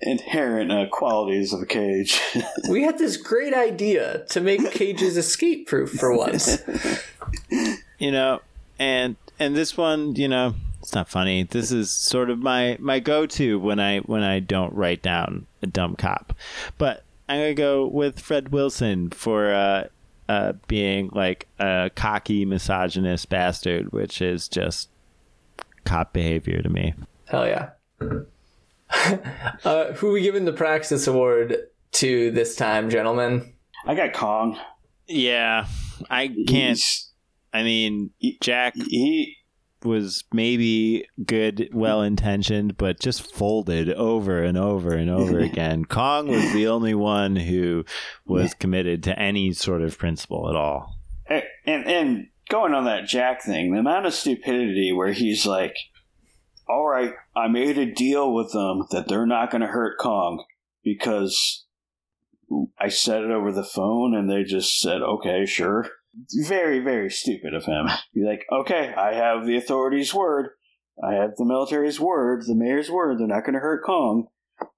inherent 0.00 0.72
uh, 0.72 0.86
qualities 0.90 1.52
of 1.52 1.62
a 1.62 1.66
cage. 1.66 2.20
we 2.68 2.82
had 2.82 2.98
this 2.98 3.16
great 3.16 3.54
idea 3.54 4.24
to 4.30 4.40
make 4.40 4.70
cages 4.70 5.16
escape 5.16 5.66
proof 5.66 5.90
for 5.92 6.16
once. 6.16 6.58
you 7.98 8.10
know, 8.10 8.40
and 8.78 9.16
and 9.38 9.56
this 9.56 9.76
one, 9.76 10.14
you 10.16 10.28
know, 10.28 10.54
it's 10.80 10.94
not 10.94 11.08
funny. 11.08 11.42
This 11.42 11.70
is 11.72 11.90
sort 11.90 12.30
of 12.30 12.38
my 12.38 12.76
my 12.80 13.00
go-to 13.00 13.58
when 13.58 13.78
I 13.80 13.98
when 14.00 14.22
I 14.22 14.40
don't 14.40 14.72
write 14.74 15.02
down 15.02 15.46
a 15.62 15.66
dumb 15.66 15.96
cop. 15.96 16.34
But 16.78 17.04
I'm 17.30 17.38
gonna 17.38 17.54
go 17.54 17.86
with 17.86 18.18
Fred 18.18 18.48
Wilson 18.48 19.10
for 19.10 19.54
uh, 19.54 19.84
uh, 20.28 20.54
being 20.66 21.10
like 21.12 21.46
a 21.60 21.88
cocky 21.94 22.44
misogynist 22.44 23.28
bastard, 23.28 23.92
which 23.92 24.20
is 24.20 24.48
just 24.48 24.88
cop 25.84 26.12
behavior 26.12 26.60
to 26.60 26.68
me. 26.68 26.92
Hell 27.26 27.46
yeah. 27.46 27.70
uh, 29.64 29.92
who 29.92 30.10
we 30.10 30.22
giving 30.22 30.44
the 30.44 30.52
Praxis 30.52 31.06
Award 31.06 31.56
to 31.92 32.32
this 32.32 32.56
time, 32.56 32.90
gentlemen? 32.90 33.54
I 33.86 33.94
got 33.94 34.12
Kong. 34.12 34.58
Yeah, 35.06 35.66
I 36.10 36.26
can't. 36.26 36.48
He's- 36.78 37.06
I 37.52 37.62
mean, 37.64 38.10
Jack 38.40 38.74
He 38.76 39.36
was 39.84 40.24
maybe 40.32 41.06
good, 41.24 41.70
well 41.72 42.02
intentioned, 42.02 42.76
but 42.76 43.00
just 43.00 43.34
folded 43.34 43.90
over 43.92 44.42
and 44.42 44.58
over 44.58 44.92
and 44.92 45.10
over 45.10 45.38
again. 45.38 45.84
Kong 45.84 46.28
was 46.28 46.52
the 46.52 46.66
only 46.66 46.94
one 46.94 47.36
who 47.36 47.84
was 48.26 48.54
committed 48.54 49.02
to 49.04 49.18
any 49.18 49.52
sort 49.52 49.82
of 49.82 49.98
principle 49.98 50.48
at 50.48 50.56
all. 50.56 50.96
and 51.28 51.86
and 51.86 52.26
going 52.48 52.74
on 52.74 52.84
that 52.84 53.06
Jack 53.06 53.42
thing, 53.42 53.72
the 53.72 53.80
amount 53.80 54.06
of 54.06 54.14
stupidity 54.14 54.92
where 54.92 55.12
he's 55.12 55.46
like, 55.46 55.76
"All 56.68 56.86
right, 56.86 57.12
I 57.34 57.48
made 57.48 57.78
a 57.78 57.92
deal 57.92 58.34
with 58.34 58.52
them 58.52 58.86
that 58.90 59.08
they're 59.08 59.26
not 59.26 59.50
going 59.50 59.62
to 59.62 59.68
hurt 59.68 59.98
Kong 59.98 60.44
because 60.82 61.64
I 62.78 62.88
said 62.88 63.22
it 63.22 63.30
over 63.30 63.52
the 63.52 63.64
phone, 63.64 64.14
and 64.14 64.28
they 64.28 64.42
just 64.42 64.80
said, 64.80 65.00
okay, 65.02 65.46
sure." 65.46 65.88
Very, 66.46 66.80
very 66.80 67.10
stupid 67.10 67.54
of 67.54 67.64
him. 67.64 67.86
Be 68.14 68.24
like, 68.24 68.44
okay, 68.52 68.92
I 68.96 69.14
have 69.14 69.46
the 69.46 69.56
authorities' 69.56 70.14
word. 70.14 70.50
I 71.02 71.14
have 71.14 71.30
the 71.36 71.44
military's 71.46 71.98
word, 71.98 72.42
the 72.46 72.54
mayor's 72.54 72.90
word. 72.90 73.18
They're 73.18 73.26
not 73.26 73.44
going 73.44 73.54
to 73.54 73.60
hurt 73.60 73.84
Kong. 73.84 74.26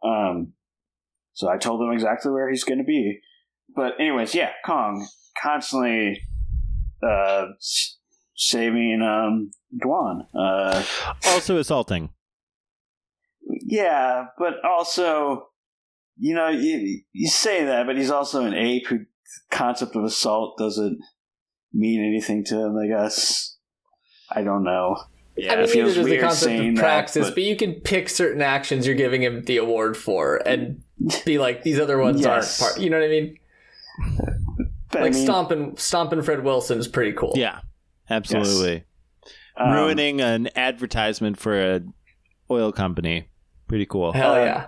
Um, 0.04 0.52
so 1.32 1.48
I 1.48 1.56
told 1.56 1.80
him 1.82 1.92
exactly 1.92 2.30
where 2.30 2.48
he's 2.50 2.64
going 2.64 2.78
to 2.78 2.84
be. 2.84 3.20
But 3.74 3.94
anyways, 3.98 4.34
yeah, 4.34 4.50
Kong 4.64 5.06
constantly 5.42 6.20
uh, 7.02 7.46
saving 8.36 9.00
um, 9.02 9.50
Dwan. 9.82 10.26
Uh, 10.34 10.84
Also 11.26 11.58
assaulting. 11.58 12.10
yeah, 13.66 14.26
but 14.38 14.64
also, 14.64 15.48
you 16.16 16.34
know, 16.34 16.48
you, 16.48 17.02
you 17.12 17.28
say 17.28 17.64
that, 17.64 17.86
but 17.86 17.96
he's 17.96 18.10
also 18.10 18.44
an 18.44 18.54
ape 18.54 18.86
who 18.88 19.00
concept 19.50 19.96
of 19.96 20.04
assault 20.04 20.58
doesn't 20.58 20.98
mean 21.72 22.04
anything 22.04 22.44
to 22.44 22.58
him. 22.66 22.76
I 22.76 22.86
guess 22.86 23.56
I 24.30 24.42
don't 24.42 24.64
know. 24.64 24.96
Yeah, 25.36 25.52
I 25.52 25.56
mean, 25.56 25.64
it 25.64 25.70
feels 25.70 25.74
neither 25.74 25.86
does 25.86 25.96
the 25.96 26.10
weird 26.10 26.20
concept 26.22 26.44
saying 26.44 26.68
of 26.70 26.76
that, 26.76 27.14
but- 27.14 27.34
but... 27.34 27.42
you 27.42 27.56
can 27.56 27.74
pick 27.80 28.08
certain 28.10 28.42
actions 28.42 28.86
you're 28.86 28.94
giving 28.94 29.22
him 29.22 29.44
the 29.44 29.56
award 29.56 29.96
for 29.96 30.36
and 30.46 30.82
be 31.24 31.38
like, 31.38 31.62
these 31.62 31.80
other 31.80 31.98
ones 31.98 32.20
Yes. 32.20 32.60
aren't 32.60 32.74
part. 32.74 32.82
You 32.82 32.90
know 32.90 32.98
what 32.98 33.06
I 33.06 33.08
mean? 33.08 33.38
But, 34.90 34.98
I 34.98 35.02
Like 35.04 35.12
mean, 35.14 35.24
stomping, 35.24 35.76
stomping 35.78 36.20
Fred 36.22 36.44
Wilson 36.44 36.78
is 36.78 36.86
pretty 36.86 37.12
cool. 37.12 37.32
yeah, 37.34 37.60
absolutely. 38.10 38.84
um, 39.56 39.72
Ruining 39.72 40.20
an 40.20 40.50
advertisement 40.54 41.38
for 41.38 41.58
a 41.58 41.80
oil 42.50 42.70
company. 42.72 43.28
Pretty 43.68 43.86
cool. 43.86 44.12
Hell 44.12 44.34
Uh, 44.34 44.38
yeah. 44.44 44.66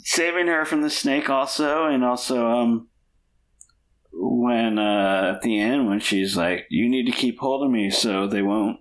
saving 0.00 0.46
her 0.48 0.66
from 0.66 0.82
the 0.82 0.90
snake 0.90 1.30
also, 1.30 1.86
and 1.86 2.04
also 2.04 2.46
um, 2.46 2.88
when 4.18 4.78
uh, 4.78 5.34
at 5.34 5.42
the 5.42 5.60
end 5.60 5.86
when 5.86 6.00
she's 6.00 6.36
like, 6.36 6.66
"You 6.70 6.88
need 6.88 7.06
to 7.06 7.12
keep 7.12 7.38
holding 7.38 7.72
me 7.72 7.90
so 7.90 8.26
they 8.26 8.42
won't 8.42 8.78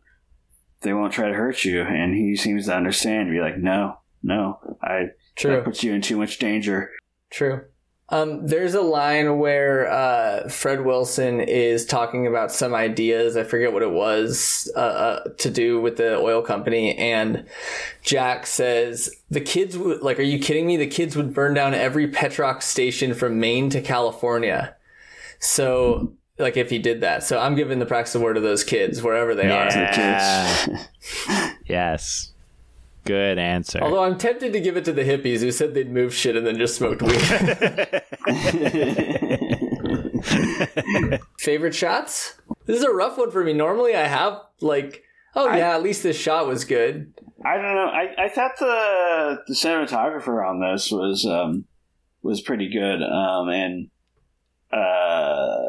they 0.81 0.93
won't 0.93 1.13
try 1.13 1.27
to 1.27 1.33
hurt 1.33 1.65
you," 1.65 1.81
and 1.81 2.15
he 2.15 2.35
seems 2.35 2.65
to 2.65 2.75
understand. 2.75 3.31
Be 3.31 3.41
like, 3.41 3.57
"No, 3.57 3.97
no, 4.23 4.59
I 4.81 5.09
True. 5.35 5.51
that 5.51 5.65
puts 5.65 5.83
you 5.83 5.93
in 5.93 6.01
too 6.01 6.17
much 6.17 6.39
danger." 6.39 6.91
True. 7.29 7.65
Um, 8.09 8.45
there's 8.45 8.75
a 8.75 8.81
line 8.81 9.39
where 9.39 9.91
uh, 9.91 10.47
Fred 10.47 10.85
Wilson 10.85 11.39
is 11.39 11.87
talking 11.87 12.27
about 12.27 12.51
some 12.51 12.75
ideas. 12.75 13.35
I 13.35 13.43
forget 13.43 13.73
what 13.73 13.81
it 13.81 13.91
was 13.91 14.71
uh, 14.75 14.79
uh, 14.79 15.23
to 15.39 15.49
do 15.49 15.81
with 15.81 15.97
the 15.97 16.15
oil 16.17 16.43
company, 16.43 16.95
and 16.95 17.45
Jack 18.03 18.45
says 18.45 19.09
the 19.31 19.41
kids 19.41 19.75
would 19.75 20.01
like. 20.01 20.19
Are 20.19 20.23
you 20.23 20.37
kidding 20.37 20.67
me? 20.67 20.77
The 20.77 20.87
kids 20.87 21.15
would 21.15 21.33
burn 21.33 21.55
down 21.55 21.73
every 21.73 22.07
Petrox 22.07 22.63
station 22.63 23.15
from 23.15 23.39
Maine 23.39 23.71
to 23.71 23.81
California. 23.81 24.75
So, 25.39 26.13
like, 26.37 26.57
if 26.57 26.69
he 26.69 26.79
did 26.79 27.01
that, 27.01 27.23
so 27.23 27.39
I'm 27.39 27.55
giving 27.55 27.79
the 27.79 27.85
Prax 27.85 28.15
award 28.15 28.35
to 28.35 28.41
those 28.41 28.63
kids 28.63 29.01
wherever 29.01 29.35
they 29.35 29.49
are. 29.51 29.69
Yes. 31.67 32.31
Good 33.05 33.37
answer. 33.37 33.79
Although 33.81 34.03
I'm 34.03 34.17
tempted 34.17 34.51
to 34.53 34.59
give 34.59 34.77
it 34.77 34.85
to 34.85 34.91
the 34.93 35.03
hippies 35.03 35.41
who 35.41 35.51
said 35.51 35.73
they'd 35.75 35.91
move 35.91 36.13
shit 36.13 36.35
and 36.35 36.45
then 36.45 36.57
just 36.57 36.75
smoked 36.75 37.01
weed. 37.03 37.21
Favorite 41.39 41.75
shots? 41.75 42.35
This 42.65 42.77
is 42.77 42.83
a 42.83 42.91
rough 42.91 43.17
one 43.17 43.31
for 43.31 43.43
me. 43.43 43.53
Normally 43.53 43.95
I 43.95 44.07
have 44.07 44.39
like, 44.61 45.03
oh 45.35 45.47
I- 45.49 45.57
yeah, 45.57 45.75
at 45.75 45.83
least 45.83 46.03
this 46.03 46.17
shot 46.17 46.47
was 46.47 46.65
good. 46.65 47.13
I 47.43 47.55
don't 47.57 47.75
know. 47.75 47.87
I, 47.87 48.25
I 48.25 48.29
thought 48.29 48.51
the 48.59 49.41
the 49.47 49.53
cinematographer 49.53 50.47
on 50.47 50.59
this 50.61 50.91
was 50.91 51.25
um 51.25 51.65
was 52.23 52.41
pretty 52.41 52.69
good. 52.69 53.03
Um 53.03 53.49
and 53.49 53.89
uh 54.71 55.61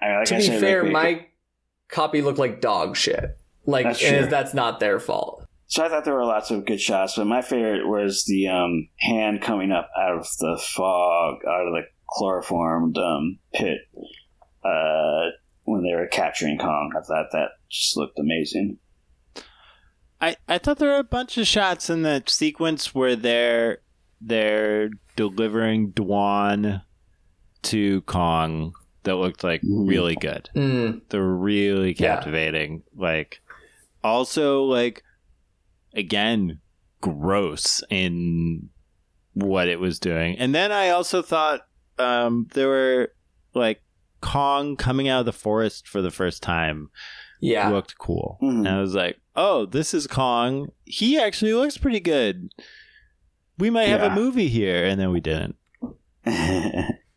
I 0.00 0.18
like 0.18 0.26
to 0.26 0.34
I 0.36 0.38
be 0.38 0.44
said, 0.44 0.60
fair, 0.60 0.84
like, 0.84 0.92
my 0.92 1.26
copy 1.88 2.22
looked 2.22 2.38
like 2.38 2.60
dog 2.60 2.96
shit. 2.96 3.36
Like, 3.66 3.84
That's 3.84 4.02
and 4.02 4.30
that's 4.30 4.54
not 4.54 4.80
their 4.80 5.00
fault. 5.00 5.44
So 5.66 5.84
I 5.84 5.88
thought 5.90 6.06
there 6.06 6.14
were 6.14 6.24
lots 6.24 6.50
of 6.50 6.64
good 6.64 6.80
shots, 6.80 7.16
but 7.16 7.26
my 7.26 7.42
favorite 7.42 7.86
was 7.86 8.24
the 8.26 8.48
um, 8.48 8.88
hand 9.00 9.42
coming 9.42 9.70
up 9.70 9.90
out 9.98 10.16
of 10.16 10.26
the 10.38 10.58
fog, 10.74 11.40
out 11.46 11.66
of 11.66 11.74
the 11.74 11.82
chloroformed 12.08 12.96
um, 12.96 13.38
pit 13.52 13.78
uh, 14.64 15.26
when 15.64 15.82
they 15.82 15.94
were 15.94 16.06
capturing 16.06 16.56
Kong. 16.56 16.92
I 16.96 17.02
thought 17.02 17.26
that 17.32 17.48
just 17.68 17.98
looked 17.98 18.18
amazing. 18.18 18.78
I, 20.22 20.36
I 20.48 20.56
thought 20.56 20.78
there 20.78 20.88
were 20.90 20.98
a 20.98 21.04
bunch 21.04 21.36
of 21.36 21.46
shots 21.46 21.90
in 21.90 22.02
that 22.02 22.30
sequence 22.30 22.94
where 22.94 23.14
they're 23.14 23.78
they're 24.20 24.90
delivering 25.16 25.92
Dwan 25.92 26.82
to 27.68 28.00
Kong 28.02 28.72
that 29.04 29.16
looked 29.16 29.42
like 29.44 29.62
Mhm. 29.62 29.88
really 29.88 30.16
good. 30.16 30.50
Mm, 30.54 31.00
They're 31.08 31.22
really 31.22 31.90
Yeah. 31.92 32.16
captivating. 32.16 32.82
Like 32.96 33.40
also 34.04 34.64
like 34.64 35.02
again 35.94 36.60
gross 37.00 37.82
in 37.90 38.68
what 39.34 39.68
it 39.68 39.80
was 39.80 39.98
doing. 39.98 40.36
And 40.38 40.54
then 40.54 40.72
I 40.72 40.90
also 40.90 41.22
thought 41.22 41.66
um 41.98 42.48
there 42.54 42.68
were 42.68 43.12
like 43.54 43.82
Kong 44.20 44.76
coming 44.76 45.08
out 45.08 45.20
of 45.20 45.26
the 45.26 45.32
forest 45.32 45.86
for 45.88 46.02
the 46.02 46.10
first 46.10 46.42
time 46.42 46.90
yeah. 47.40 47.68
looked 47.68 47.98
cool. 47.98 48.36
Mhm. 48.42 48.58
And 48.58 48.68
I 48.68 48.80
was 48.80 48.94
like, 48.94 49.20
oh, 49.36 49.64
this 49.66 49.94
is 49.94 50.06
Kong. 50.08 50.68
He 50.84 51.18
actually 51.18 51.54
looks 51.54 51.78
pretty 51.78 52.00
good. 52.00 52.50
We 53.58 53.70
might 53.70 53.88
have 53.88 54.02
a 54.02 54.14
movie 54.14 54.48
here. 54.48 54.84
And 54.84 55.00
then 55.00 55.10
we 55.12 55.20
didn't. 55.20 55.54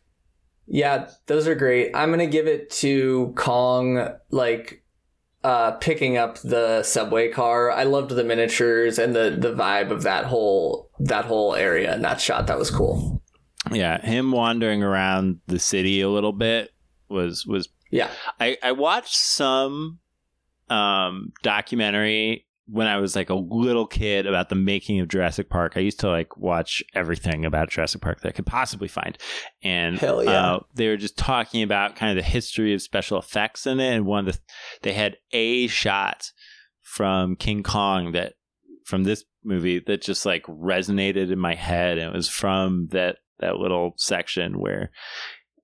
Yeah, 0.74 1.10
those 1.26 1.46
are 1.46 1.54
great. 1.54 1.94
I'm 1.94 2.10
gonna 2.10 2.26
give 2.26 2.46
it 2.46 2.70
to 2.70 3.32
Kong, 3.36 4.08
like 4.30 4.82
uh, 5.44 5.72
picking 5.72 6.16
up 6.16 6.38
the 6.38 6.82
subway 6.82 7.30
car. 7.30 7.70
I 7.70 7.84
loved 7.84 8.10
the 8.10 8.24
miniatures 8.24 8.98
and 8.98 9.14
the 9.14 9.36
the 9.38 9.52
vibe 9.52 9.90
of 9.90 10.02
that 10.02 10.24
whole 10.24 10.90
that 10.98 11.26
whole 11.26 11.54
area 11.54 11.92
and 11.92 12.02
that 12.04 12.20
shot. 12.20 12.46
That 12.46 12.58
was 12.58 12.70
cool. 12.70 13.22
Yeah. 13.70 14.00
Him 14.04 14.32
wandering 14.32 14.82
around 14.82 15.40
the 15.46 15.58
city 15.58 16.00
a 16.00 16.08
little 16.08 16.32
bit 16.32 16.70
was, 17.08 17.46
was, 17.46 17.68
Yeah, 17.90 18.10
I, 18.40 18.56
I 18.62 18.72
watched 18.72 19.14
some 19.14 19.98
um, 20.68 21.32
documentary 21.42 22.46
when 22.66 22.86
I 22.86 22.98
was 22.98 23.16
like 23.16 23.30
a 23.30 23.34
little 23.34 23.86
kid 23.86 24.26
about 24.26 24.48
the 24.48 24.54
making 24.54 25.00
of 25.00 25.08
Jurassic 25.08 25.50
Park. 25.50 25.72
I 25.76 25.80
used 25.80 26.00
to 26.00 26.08
like 26.08 26.36
watch 26.36 26.82
everything 26.94 27.44
about 27.44 27.70
Jurassic 27.70 28.00
Park 28.00 28.20
that 28.20 28.28
I 28.28 28.32
could 28.32 28.46
possibly 28.46 28.88
find. 28.88 29.18
And 29.62 30.00
yeah. 30.00 30.08
uh, 30.08 30.60
they 30.74 30.88
were 30.88 30.96
just 30.96 31.18
talking 31.18 31.62
about 31.62 31.96
kind 31.96 32.16
of 32.16 32.24
the 32.24 32.30
history 32.30 32.72
of 32.72 32.82
special 32.82 33.18
effects 33.18 33.66
in 33.66 33.80
it. 33.80 33.94
And 33.94 34.06
one 34.06 34.28
of 34.28 34.34
the, 34.34 34.40
they 34.82 34.92
had 34.92 35.16
a 35.32 35.66
shot 35.66 36.30
from 36.80 37.36
King 37.36 37.62
Kong 37.62 38.12
that, 38.12 38.34
from 38.84 39.04
this 39.04 39.24
movie 39.44 39.80
that 39.86 40.02
just 40.02 40.24
like 40.24 40.44
resonated 40.44 41.32
in 41.32 41.38
my 41.38 41.54
head. 41.54 41.98
And 41.98 42.14
it 42.14 42.16
was 42.16 42.28
from 42.28 42.88
that, 42.92 43.16
that 43.40 43.56
little 43.56 43.94
section 43.96 44.60
where 44.60 44.90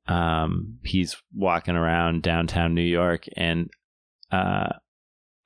um, 0.09 0.79
he's 0.83 1.17
walking 1.35 1.77
around 1.77 2.23
downtown 2.23 2.75
New 2.75 2.81
York, 2.81 3.27
and 3.37 3.69
uh, 4.33 4.71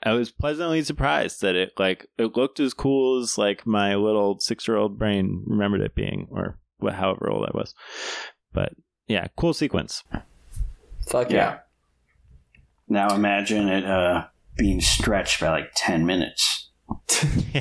I 0.02 0.12
was 0.12 0.30
pleasantly 0.32 0.82
surprised 0.82 1.40
that 1.42 1.54
it 1.54 1.72
like 1.78 2.06
it 2.18 2.36
looked 2.36 2.58
as 2.60 2.74
cool 2.74 3.20
as 3.20 3.38
like 3.38 3.66
my 3.66 3.94
little 3.94 4.38
six 4.40 4.66
year 4.66 4.76
old 4.76 4.98
brain 4.98 5.44
remembered 5.46 5.80
it 5.80 5.94
being, 5.94 6.26
or 6.30 6.58
wh- 6.82 6.92
however 6.92 7.30
old 7.30 7.46
I 7.46 7.56
was. 7.56 7.74
But 8.52 8.72
yeah, 9.06 9.26
cool 9.36 9.54
sequence. 9.54 10.02
fuck 11.08 11.30
yeah. 11.30 11.36
Yeah. 11.36 11.58
now 12.88 13.14
imagine 13.14 13.68
it 13.68 13.84
uh, 13.84 14.26
being 14.56 14.80
stretched 14.80 15.40
by 15.40 15.50
like 15.50 15.70
10 15.76 16.04
minutes. 16.06 16.70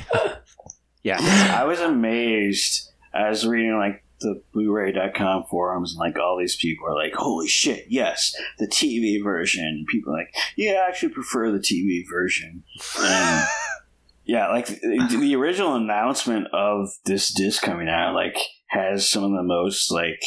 Yeah, 1.04 1.18
I 1.58 1.64
was 1.64 1.80
amazed. 1.80 2.92
I 3.12 3.28
was 3.28 3.44
reading 3.44 3.76
like 3.76 4.04
the 4.22 4.42
Blu-ray.com 4.52 5.44
forums, 5.50 5.92
and 5.92 6.00
like 6.00 6.18
all 6.18 6.38
these 6.38 6.56
people 6.56 6.86
are 6.86 6.94
like, 6.94 7.14
"Holy 7.14 7.48
shit, 7.48 7.86
yes, 7.88 8.34
the 8.58 8.66
TV 8.66 9.22
version." 9.22 9.84
People 9.88 10.12
are 10.12 10.18
like, 10.18 10.34
"Yeah, 10.56 10.82
I 10.84 10.88
actually 10.88 11.12
prefer 11.12 11.50
the 11.50 11.58
TV 11.58 12.02
version." 12.10 12.64
And 12.98 13.46
yeah, 14.24 14.48
like 14.48 14.66
the, 14.66 15.18
the 15.20 15.36
original 15.36 15.74
announcement 15.74 16.48
of 16.52 16.88
this 17.04 17.32
disc 17.32 17.62
coming 17.62 17.88
out, 17.88 18.14
like, 18.14 18.38
has 18.68 19.08
some 19.08 19.24
of 19.24 19.32
the 19.32 19.42
most 19.42 19.90
like 19.90 20.22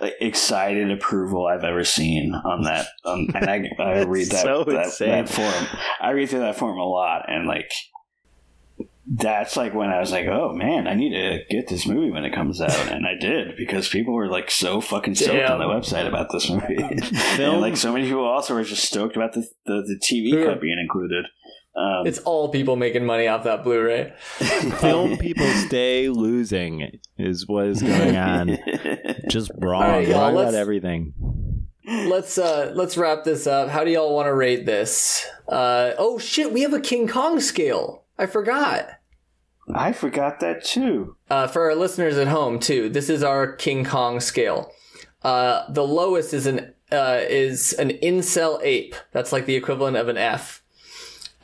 like, 0.00 0.14
excited 0.20 0.90
approval 0.90 1.46
I've 1.46 1.64
ever 1.64 1.84
seen 1.84 2.32
on 2.34 2.62
that. 2.62 2.86
Um, 3.04 3.28
and 3.34 3.50
I, 3.50 3.68
I 3.78 4.02
read 4.04 4.26
that 4.30 4.42
So 4.42 4.64
that, 4.64 4.96
that 4.98 5.28
forum. 5.28 5.66
I 6.00 6.10
read 6.10 6.28
through 6.30 6.40
that 6.40 6.56
forum 6.56 6.78
a 6.78 6.84
lot, 6.84 7.24
and 7.28 7.46
like 7.46 7.70
that's 9.10 9.56
like 9.56 9.74
when 9.74 9.88
I 9.88 10.00
was 10.00 10.12
like, 10.12 10.26
oh 10.26 10.52
man, 10.54 10.86
I 10.86 10.94
need 10.94 11.14
to 11.14 11.38
get 11.48 11.68
this 11.68 11.86
movie 11.86 12.10
when 12.10 12.24
it 12.24 12.34
comes 12.34 12.60
out, 12.60 12.70
and 12.92 13.06
I 13.06 13.14
did 13.18 13.56
because 13.56 13.88
people 13.88 14.12
were 14.14 14.28
like 14.28 14.50
so 14.50 14.80
fucking 14.80 15.14
stoked 15.14 15.48
on 15.50 15.58
the 15.58 15.64
website 15.66 16.06
about 16.06 16.30
this 16.30 16.50
movie, 16.50 16.76
Film- 17.36 17.52
and 17.54 17.60
like 17.60 17.76
so 17.76 17.92
many 17.92 18.06
people 18.06 18.24
also 18.26 18.54
were 18.54 18.64
just 18.64 18.84
stoked 18.84 19.16
about 19.16 19.32
the 19.32 19.48
the, 19.66 19.82
the 19.82 19.98
TV 20.04 20.32
Yeah. 20.38 20.46
cut 20.52 20.60
being 20.60 20.78
included. 20.78 21.24
Um, 21.76 22.06
It's 22.08 22.18
all 22.20 22.48
people 22.48 22.74
making 22.76 23.04
money 23.06 23.28
off 23.28 23.44
that 23.44 23.62
Blu-ray. 23.62 24.12
film 24.80 25.16
people 25.16 25.46
stay 25.68 26.08
losing 26.08 26.90
is 27.16 27.46
what 27.46 27.66
is 27.66 27.80
going 27.82 28.16
on. 28.16 28.58
Just 29.30 29.52
wrong, 29.58 29.82
All 29.84 29.90
right, 29.90 30.08
y'all, 30.08 30.32
wrong 30.32 30.42
about 30.42 30.54
everything. 30.54 31.12
Let's 31.86 32.36
uh 32.36 32.72
let's 32.74 32.96
wrap 32.98 33.22
this 33.24 33.46
up. 33.46 33.68
How 33.68 33.84
do 33.84 33.90
y'all 33.92 34.12
want 34.14 34.26
to 34.26 34.34
rate 34.34 34.66
this? 34.66 35.24
Uh 35.48 35.92
oh 35.98 36.18
shit, 36.18 36.52
we 36.52 36.62
have 36.62 36.74
a 36.74 36.80
King 36.80 37.06
Kong 37.06 37.38
scale. 37.40 38.04
I 38.18 38.26
forgot. 38.26 38.88
I 39.74 39.92
forgot 39.92 40.40
that 40.40 40.64
too. 40.64 41.16
Uh, 41.28 41.46
for 41.46 41.62
our 41.64 41.74
listeners 41.74 42.16
at 42.16 42.28
home 42.28 42.58
too, 42.58 42.88
this 42.88 43.10
is 43.10 43.22
our 43.22 43.52
King 43.52 43.84
Kong 43.84 44.20
scale. 44.20 44.72
Uh, 45.22 45.70
the 45.70 45.86
lowest 45.86 46.32
is 46.32 46.46
an 46.46 46.74
uh, 46.90 47.20
is 47.20 47.74
an 47.74 47.90
incel 47.90 48.60
ape. 48.62 48.94
That's 49.12 49.32
like 49.32 49.46
the 49.46 49.56
equivalent 49.56 49.96
of 49.96 50.08
an 50.08 50.16
F. 50.16 50.62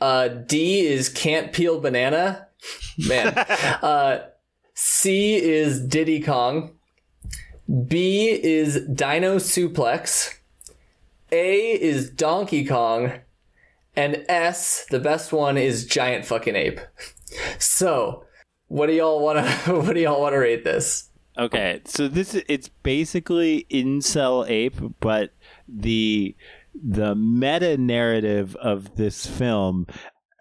Uh, 0.01 0.27
D 0.27 0.85
is 0.85 1.09
can't 1.09 1.53
peel 1.53 1.79
banana. 1.79 2.47
Man. 2.97 3.27
uh, 3.37 4.25
C 4.73 5.35
is 5.35 5.79
Diddy 5.79 6.21
Kong. 6.21 6.71
B 7.87 8.29
is 8.29 8.85
Dino 8.85 9.37
Suplex. 9.37 10.35
A 11.31 11.71
is 11.81 12.09
Donkey 12.09 12.65
Kong. 12.65 13.13
And 13.95 14.25
S, 14.27 14.85
the 14.89 14.99
best 14.99 15.31
one, 15.31 15.57
is 15.57 15.85
Giant 15.85 16.25
Fucking 16.25 16.55
Ape. 16.55 16.79
So, 17.59 18.25
what 18.67 18.87
do 18.87 18.93
y'all 18.93 19.21
want 19.21 19.45
to? 19.45 19.73
What 19.75 19.93
do 19.93 19.99
y'all 19.99 20.21
want 20.21 20.33
to 20.33 20.39
rate 20.39 20.63
this? 20.63 21.09
Okay, 21.37 21.81
so 21.85 22.07
this 22.07 22.33
is 22.33 22.43
it's 22.47 22.69
basically 22.69 23.65
incel 23.69 24.49
ape, 24.49 24.77
but 24.99 25.31
the 25.67 26.35
the 26.73 27.15
meta 27.15 27.77
narrative 27.77 28.55
of 28.57 28.95
this 28.95 29.25
film 29.25 29.87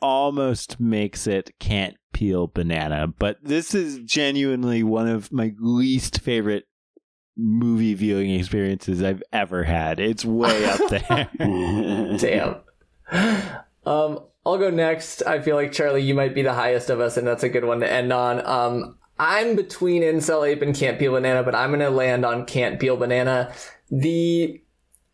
almost 0.00 0.78
makes 0.78 1.26
it 1.26 1.52
can't 1.58 1.96
peel 2.12 2.46
banana. 2.46 3.06
But 3.06 3.38
this 3.42 3.74
is 3.74 3.98
genuinely 4.04 4.82
one 4.82 5.08
of 5.08 5.32
my 5.32 5.52
least 5.58 6.20
favorite 6.20 6.66
movie 7.36 7.94
viewing 7.94 8.30
experiences 8.30 9.02
I've 9.02 9.22
ever 9.32 9.64
had. 9.64 9.98
It's 9.98 10.24
way 10.24 10.64
up 10.66 10.78
there. 10.90 11.28
Damn. 12.18 12.56
Um, 13.86 14.20
I'll 14.46 14.58
go 14.58 14.70
next. 14.70 15.22
I 15.26 15.40
feel 15.40 15.56
like 15.56 15.72
Charlie, 15.72 16.02
you 16.02 16.14
might 16.14 16.34
be 16.34 16.42
the 16.42 16.54
highest 16.54 16.90
of 16.90 17.00
us, 17.00 17.16
and 17.16 17.26
that's 17.26 17.42
a 17.42 17.48
good 17.48 17.64
one 17.64 17.80
to 17.80 17.90
end 17.90 18.12
on. 18.12 18.44
Um, 18.46 18.98
I'm 19.18 19.56
between 19.56 20.02
Incel 20.02 20.46
Ape 20.46 20.62
and 20.62 20.74
Can't 20.74 20.98
Peel 20.98 21.12
Banana, 21.12 21.42
but 21.42 21.54
I'm 21.54 21.70
gonna 21.70 21.90
land 21.90 22.24
on 22.24 22.46
Can't 22.46 22.80
Peel 22.80 22.96
Banana. 22.96 23.52
The 23.90 24.60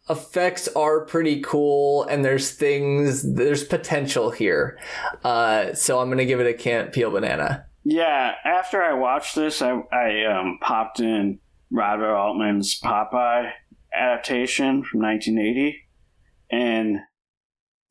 effects 0.08 0.68
are 0.68 1.04
pretty 1.04 1.40
cool, 1.42 2.04
and 2.04 2.24
there's 2.24 2.52
things, 2.52 3.34
there's 3.34 3.62
potential 3.62 4.30
here. 4.30 4.78
Uh, 5.22 5.74
so 5.74 6.00
I'm 6.00 6.08
gonna 6.08 6.24
give 6.24 6.40
it 6.40 6.46
a 6.46 6.54
Can't 6.54 6.92
Peel 6.92 7.10
Banana. 7.10 7.66
Yeah, 7.84 8.34
after 8.44 8.82
I 8.82 8.94
watched 8.94 9.34
this, 9.34 9.62
I, 9.62 9.80
I 9.92 10.24
um, 10.24 10.58
popped 10.60 11.00
in 11.00 11.38
Robert 11.70 12.14
Altman's 12.14 12.80
Popeye 12.80 13.52
adaptation 13.94 14.82
from 14.82 15.00
1980, 15.02 15.88
and 16.50 16.98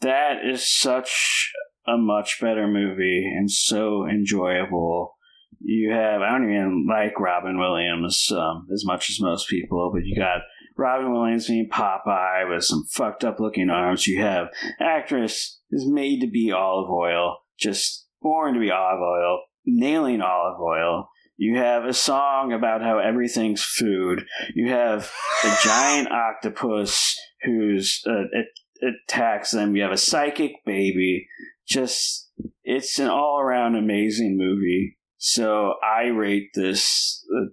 that 0.01 0.45
is 0.45 0.69
such 0.69 1.51
a 1.87 1.97
much 1.97 2.39
better 2.41 2.67
movie 2.67 3.31
and 3.35 3.51
so 3.51 4.05
enjoyable. 4.07 5.15
You 5.61 5.91
have, 5.91 6.21
I 6.21 6.31
don't 6.31 6.49
even 6.49 6.87
like 6.89 7.19
Robin 7.19 7.59
Williams 7.59 8.29
um, 8.31 8.67
as 8.73 8.85
much 8.85 9.09
as 9.09 9.19
most 9.19 9.49
people, 9.49 9.91
but 9.93 10.05
you 10.05 10.15
got 10.15 10.41
Robin 10.77 11.11
Williams 11.11 11.47
being 11.47 11.69
Popeye 11.69 12.49
with 12.49 12.63
some 12.63 12.85
fucked 12.89 13.25
up 13.25 13.39
looking 13.39 13.69
arms. 13.69 14.07
You 14.07 14.21
have 14.21 14.47
actress 14.79 15.59
is 15.71 15.85
made 15.85 16.21
to 16.21 16.27
be 16.27 16.51
Olive 16.51 16.89
Oyl, 16.89 17.37
just 17.59 18.07
born 18.21 18.53
to 18.53 18.59
be 18.59 18.71
Olive 18.71 19.01
Oyl, 19.01 19.41
nailing 19.65 20.21
Olive 20.21 20.59
Oyl. 20.61 21.09
You 21.35 21.57
have 21.57 21.85
a 21.85 21.93
song 21.93 22.53
about 22.53 22.81
how 22.81 22.99
everything's 22.99 23.63
food. 23.63 24.23
You 24.55 24.69
have 24.71 25.11
a 25.43 25.57
giant 25.63 26.11
octopus 26.11 27.17
who's 27.43 28.01
uh, 28.07 28.23
it 28.31 28.47
attacks 28.81 29.51
them. 29.51 29.75
You 29.75 29.83
have 29.83 29.91
a 29.91 29.97
psychic 29.97 30.63
baby. 30.65 31.27
Just 31.67 32.29
it's 32.63 32.99
an 32.99 33.09
all 33.09 33.39
around 33.39 33.75
amazing 33.75 34.37
movie. 34.37 34.97
So 35.17 35.73
I 35.83 36.05
rate 36.05 36.49
this. 36.53 37.25
Uh, 37.35 37.49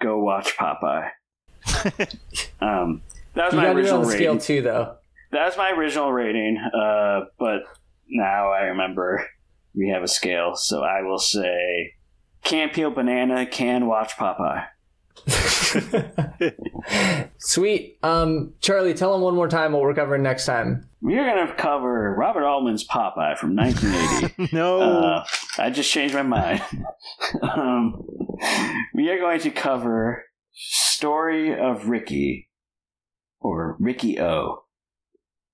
go 0.00 0.18
watch 0.18 0.56
Popeye. 0.56 1.10
um, 2.60 3.02
that 3.34 3.46
was 3.46 3.54
You 3.54 3.60
my 3.60 3.64
gotta 3.64 3.74
do 3.74 3.78
it 3.78 3.82
original 3.82 4.00
on 4.00 4.06
the 4.06 4.12
scale 4.12 4.38
too, 4.38 4.62
though. 4.62 4.96
That 5.32 5.46
was 5.46 5.56
my 5.56 5.70
original 5.70 6.12
rating. 6.12 6.58
Uh, 6.58 7.26
but 7.38 7.60
now 8.08 8.50
I 8.50 8.62
remember 8.64 9.26
we 9.74 9.90
have 9.90 10.02
a 10.02 10.08
scale, 10.08 10.54
so 10.56 10.82
I 10.82 11.02
will 11.02 11.18
say 11.18 11.92
can't 12.46 12.72
peel 12.72 12.90
banana, 12.90 13.44
can 13.44 13.86
watch 13.86 14.16
Popeye. 14.16 14.66
Sweet. 17.38 17.98
Um, 18.02 18.54
Charlie, 18.60 18.94
tell 18.94 19.12
them 19.12 19.22
one 19.22 19.34
more 19.34 19.48
time 19.48 19.72
what 19.72 19.82
we're 19.82 19.94
covering 19.94 20.22
next 20.22 20.46
time. 20.46 20.88
We 21.00 21.18
are 21.18 21.34
going 21.34 21.46
to 21.46 21.54
cover 21.54 22.14
Robert 22.16 22.44
Altman's 22.44 22.86
Popeye 22.86 23.36
from 23.38 23.56
1980. 23.56 24.50
no. 24.56 24.80
Uh, 24.80 25.24
I 25.58 25.70
just 25.70 25.90
changed 25.90 26.14
my 26.14 26.22
mind. 26.22 26.62
um, 27.42 28.02
we 28.94 29.10
are 29.10 29.18
going 29.18 29.40
to 29.40 29.50
cover 29.50 30.24
Story 30.52 31.58
of 31.58 31.88
Ricky, 31.88 32.48
or 33.40 33.76
Riki-Oh. 33.78 34.62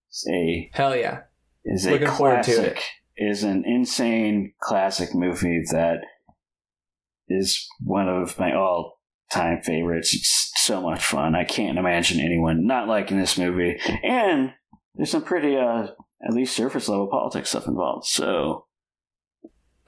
It's 0.09 0.26
a 0.28 0.70
Hell 0.74 0.97
yeah. 0.97 1.20
is 1.64 1.86
a 1.86 1.93
Looking 1.93 2.09
forward 2.09 2.43
to 2.44 2.55
classic. 2.55 2.76
it. 2.76 2.82
Is 3.14 3.43
an 3.43 3.64
insane 3.66 4.55
classic 4.60 5.14
movie 5.14 5.62
that 5.70 5.98
is 7.28 7.68
one 7.80 8.09
of 8.09 8.39
my 8.39 8.52
all-time 9.30 9.62
favorites. 9.62 10.14
It's 10.14 10.52
so 10.56 10.80
much 10.80 11.04
fun. 11.04 11.34
I 11.34 11.44
can't 11.44 11.78
imagine 11.78 12.20
anyone 12.20 12.66
not 12.66 12.88
liking 12.88 13.18
this 13.18 13.38
movie. 13.38 13.78
And 14.02 14.52
there's 14.94 15.10
some 15.10 15.22
pretty, 15.22 15.56
uh, 15.56 15.88
at 16.26 16.34
least 16.34 16.54
surface 16.56 16.88
level 16.88 17.08
politics 17.08 17.50
stuff 17.50 17.66
involved. 17.66 18.06
So 18.06 18.66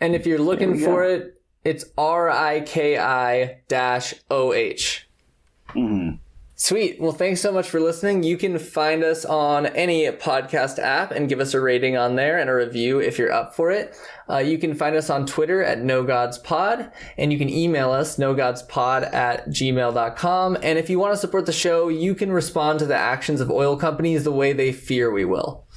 And 0.01 0.15
if 0.15 0.27
you're 0.27 0.39
looking 0.39 0.79
for 0.79 1.05
it, 1.05 1.41
it's 1.65 1.85
R 1.97 2.31
I 2.31 2.61
K 2.61 2.99
I 2.99 3.63
dash 3.69 4.15
O 4.31 4.53
H. 4.53 5.09
mhm. 5.71 6.19
Sweet. 6.57 7.01
Well, 7.01 7.11
thanks 7.11 7.41
so 7.41 7.51
much 7.51 7.69
for 7.69 7.81
listening. 7.81 8.23
You 8.23 8.37
can 8.37 8.61
find 8.61 9.03
us 9.03 9.25
on 9.25 9.67
any 9.67 10.05
podcast 10.13 10.79
app 10.79 11.11
and 11.11 11.29
give 11.29 11.41
us 11.41 11.53
a 11.53 11.61
rating 11.61 11.97
on 11.97 12.15
there 12.15 12.39
and 12.39 12.49
a 12.49 12.55
review 12.55 13.01
if 13.01 13.19
you're 13.19 13.33
up 13.33 13.57
for 13.57 13.73
it. 13.73 13.97
Uh, 14.31 14.39
you 14.39 14.57
can 14.57 14.73
find 14.73 14.95
us 14.95 15.11
on 15.11 15.27
Twitter 15.27 15.65
at 15.65 15.79
NoGodsPod, 15.79 16.93
and 17.19 17.33
you 17.33 17.39
can 17.39 17.51
email 17.51 17.91
us, 17.91 18.19
nogodspod 18.19 19.13
at 19.13 19.49
gmail.com. 19.49 20.57
And 20.63 20.79
if 20.79 20.89
you 20.89 21.01
want 21.01 21.13
to 21.13 21.19
support 21.19 21.47
the 21.47 21.53
show, 21.53 21.89
you 21.89 22.15
can 22.15 22.31
respond 22.31 22.79
to 22.79 22.87
the 22.87 22.97
actions 22.97 23.41
of 23.41 23.51
oil 23.51 23.77
companies 23.77 24.23
the 24.23 24.33
way 24.33 24.53
they 24.53 24.73
fear 24.73 25.11
we 25.11 25.25
will. 25.25 25.64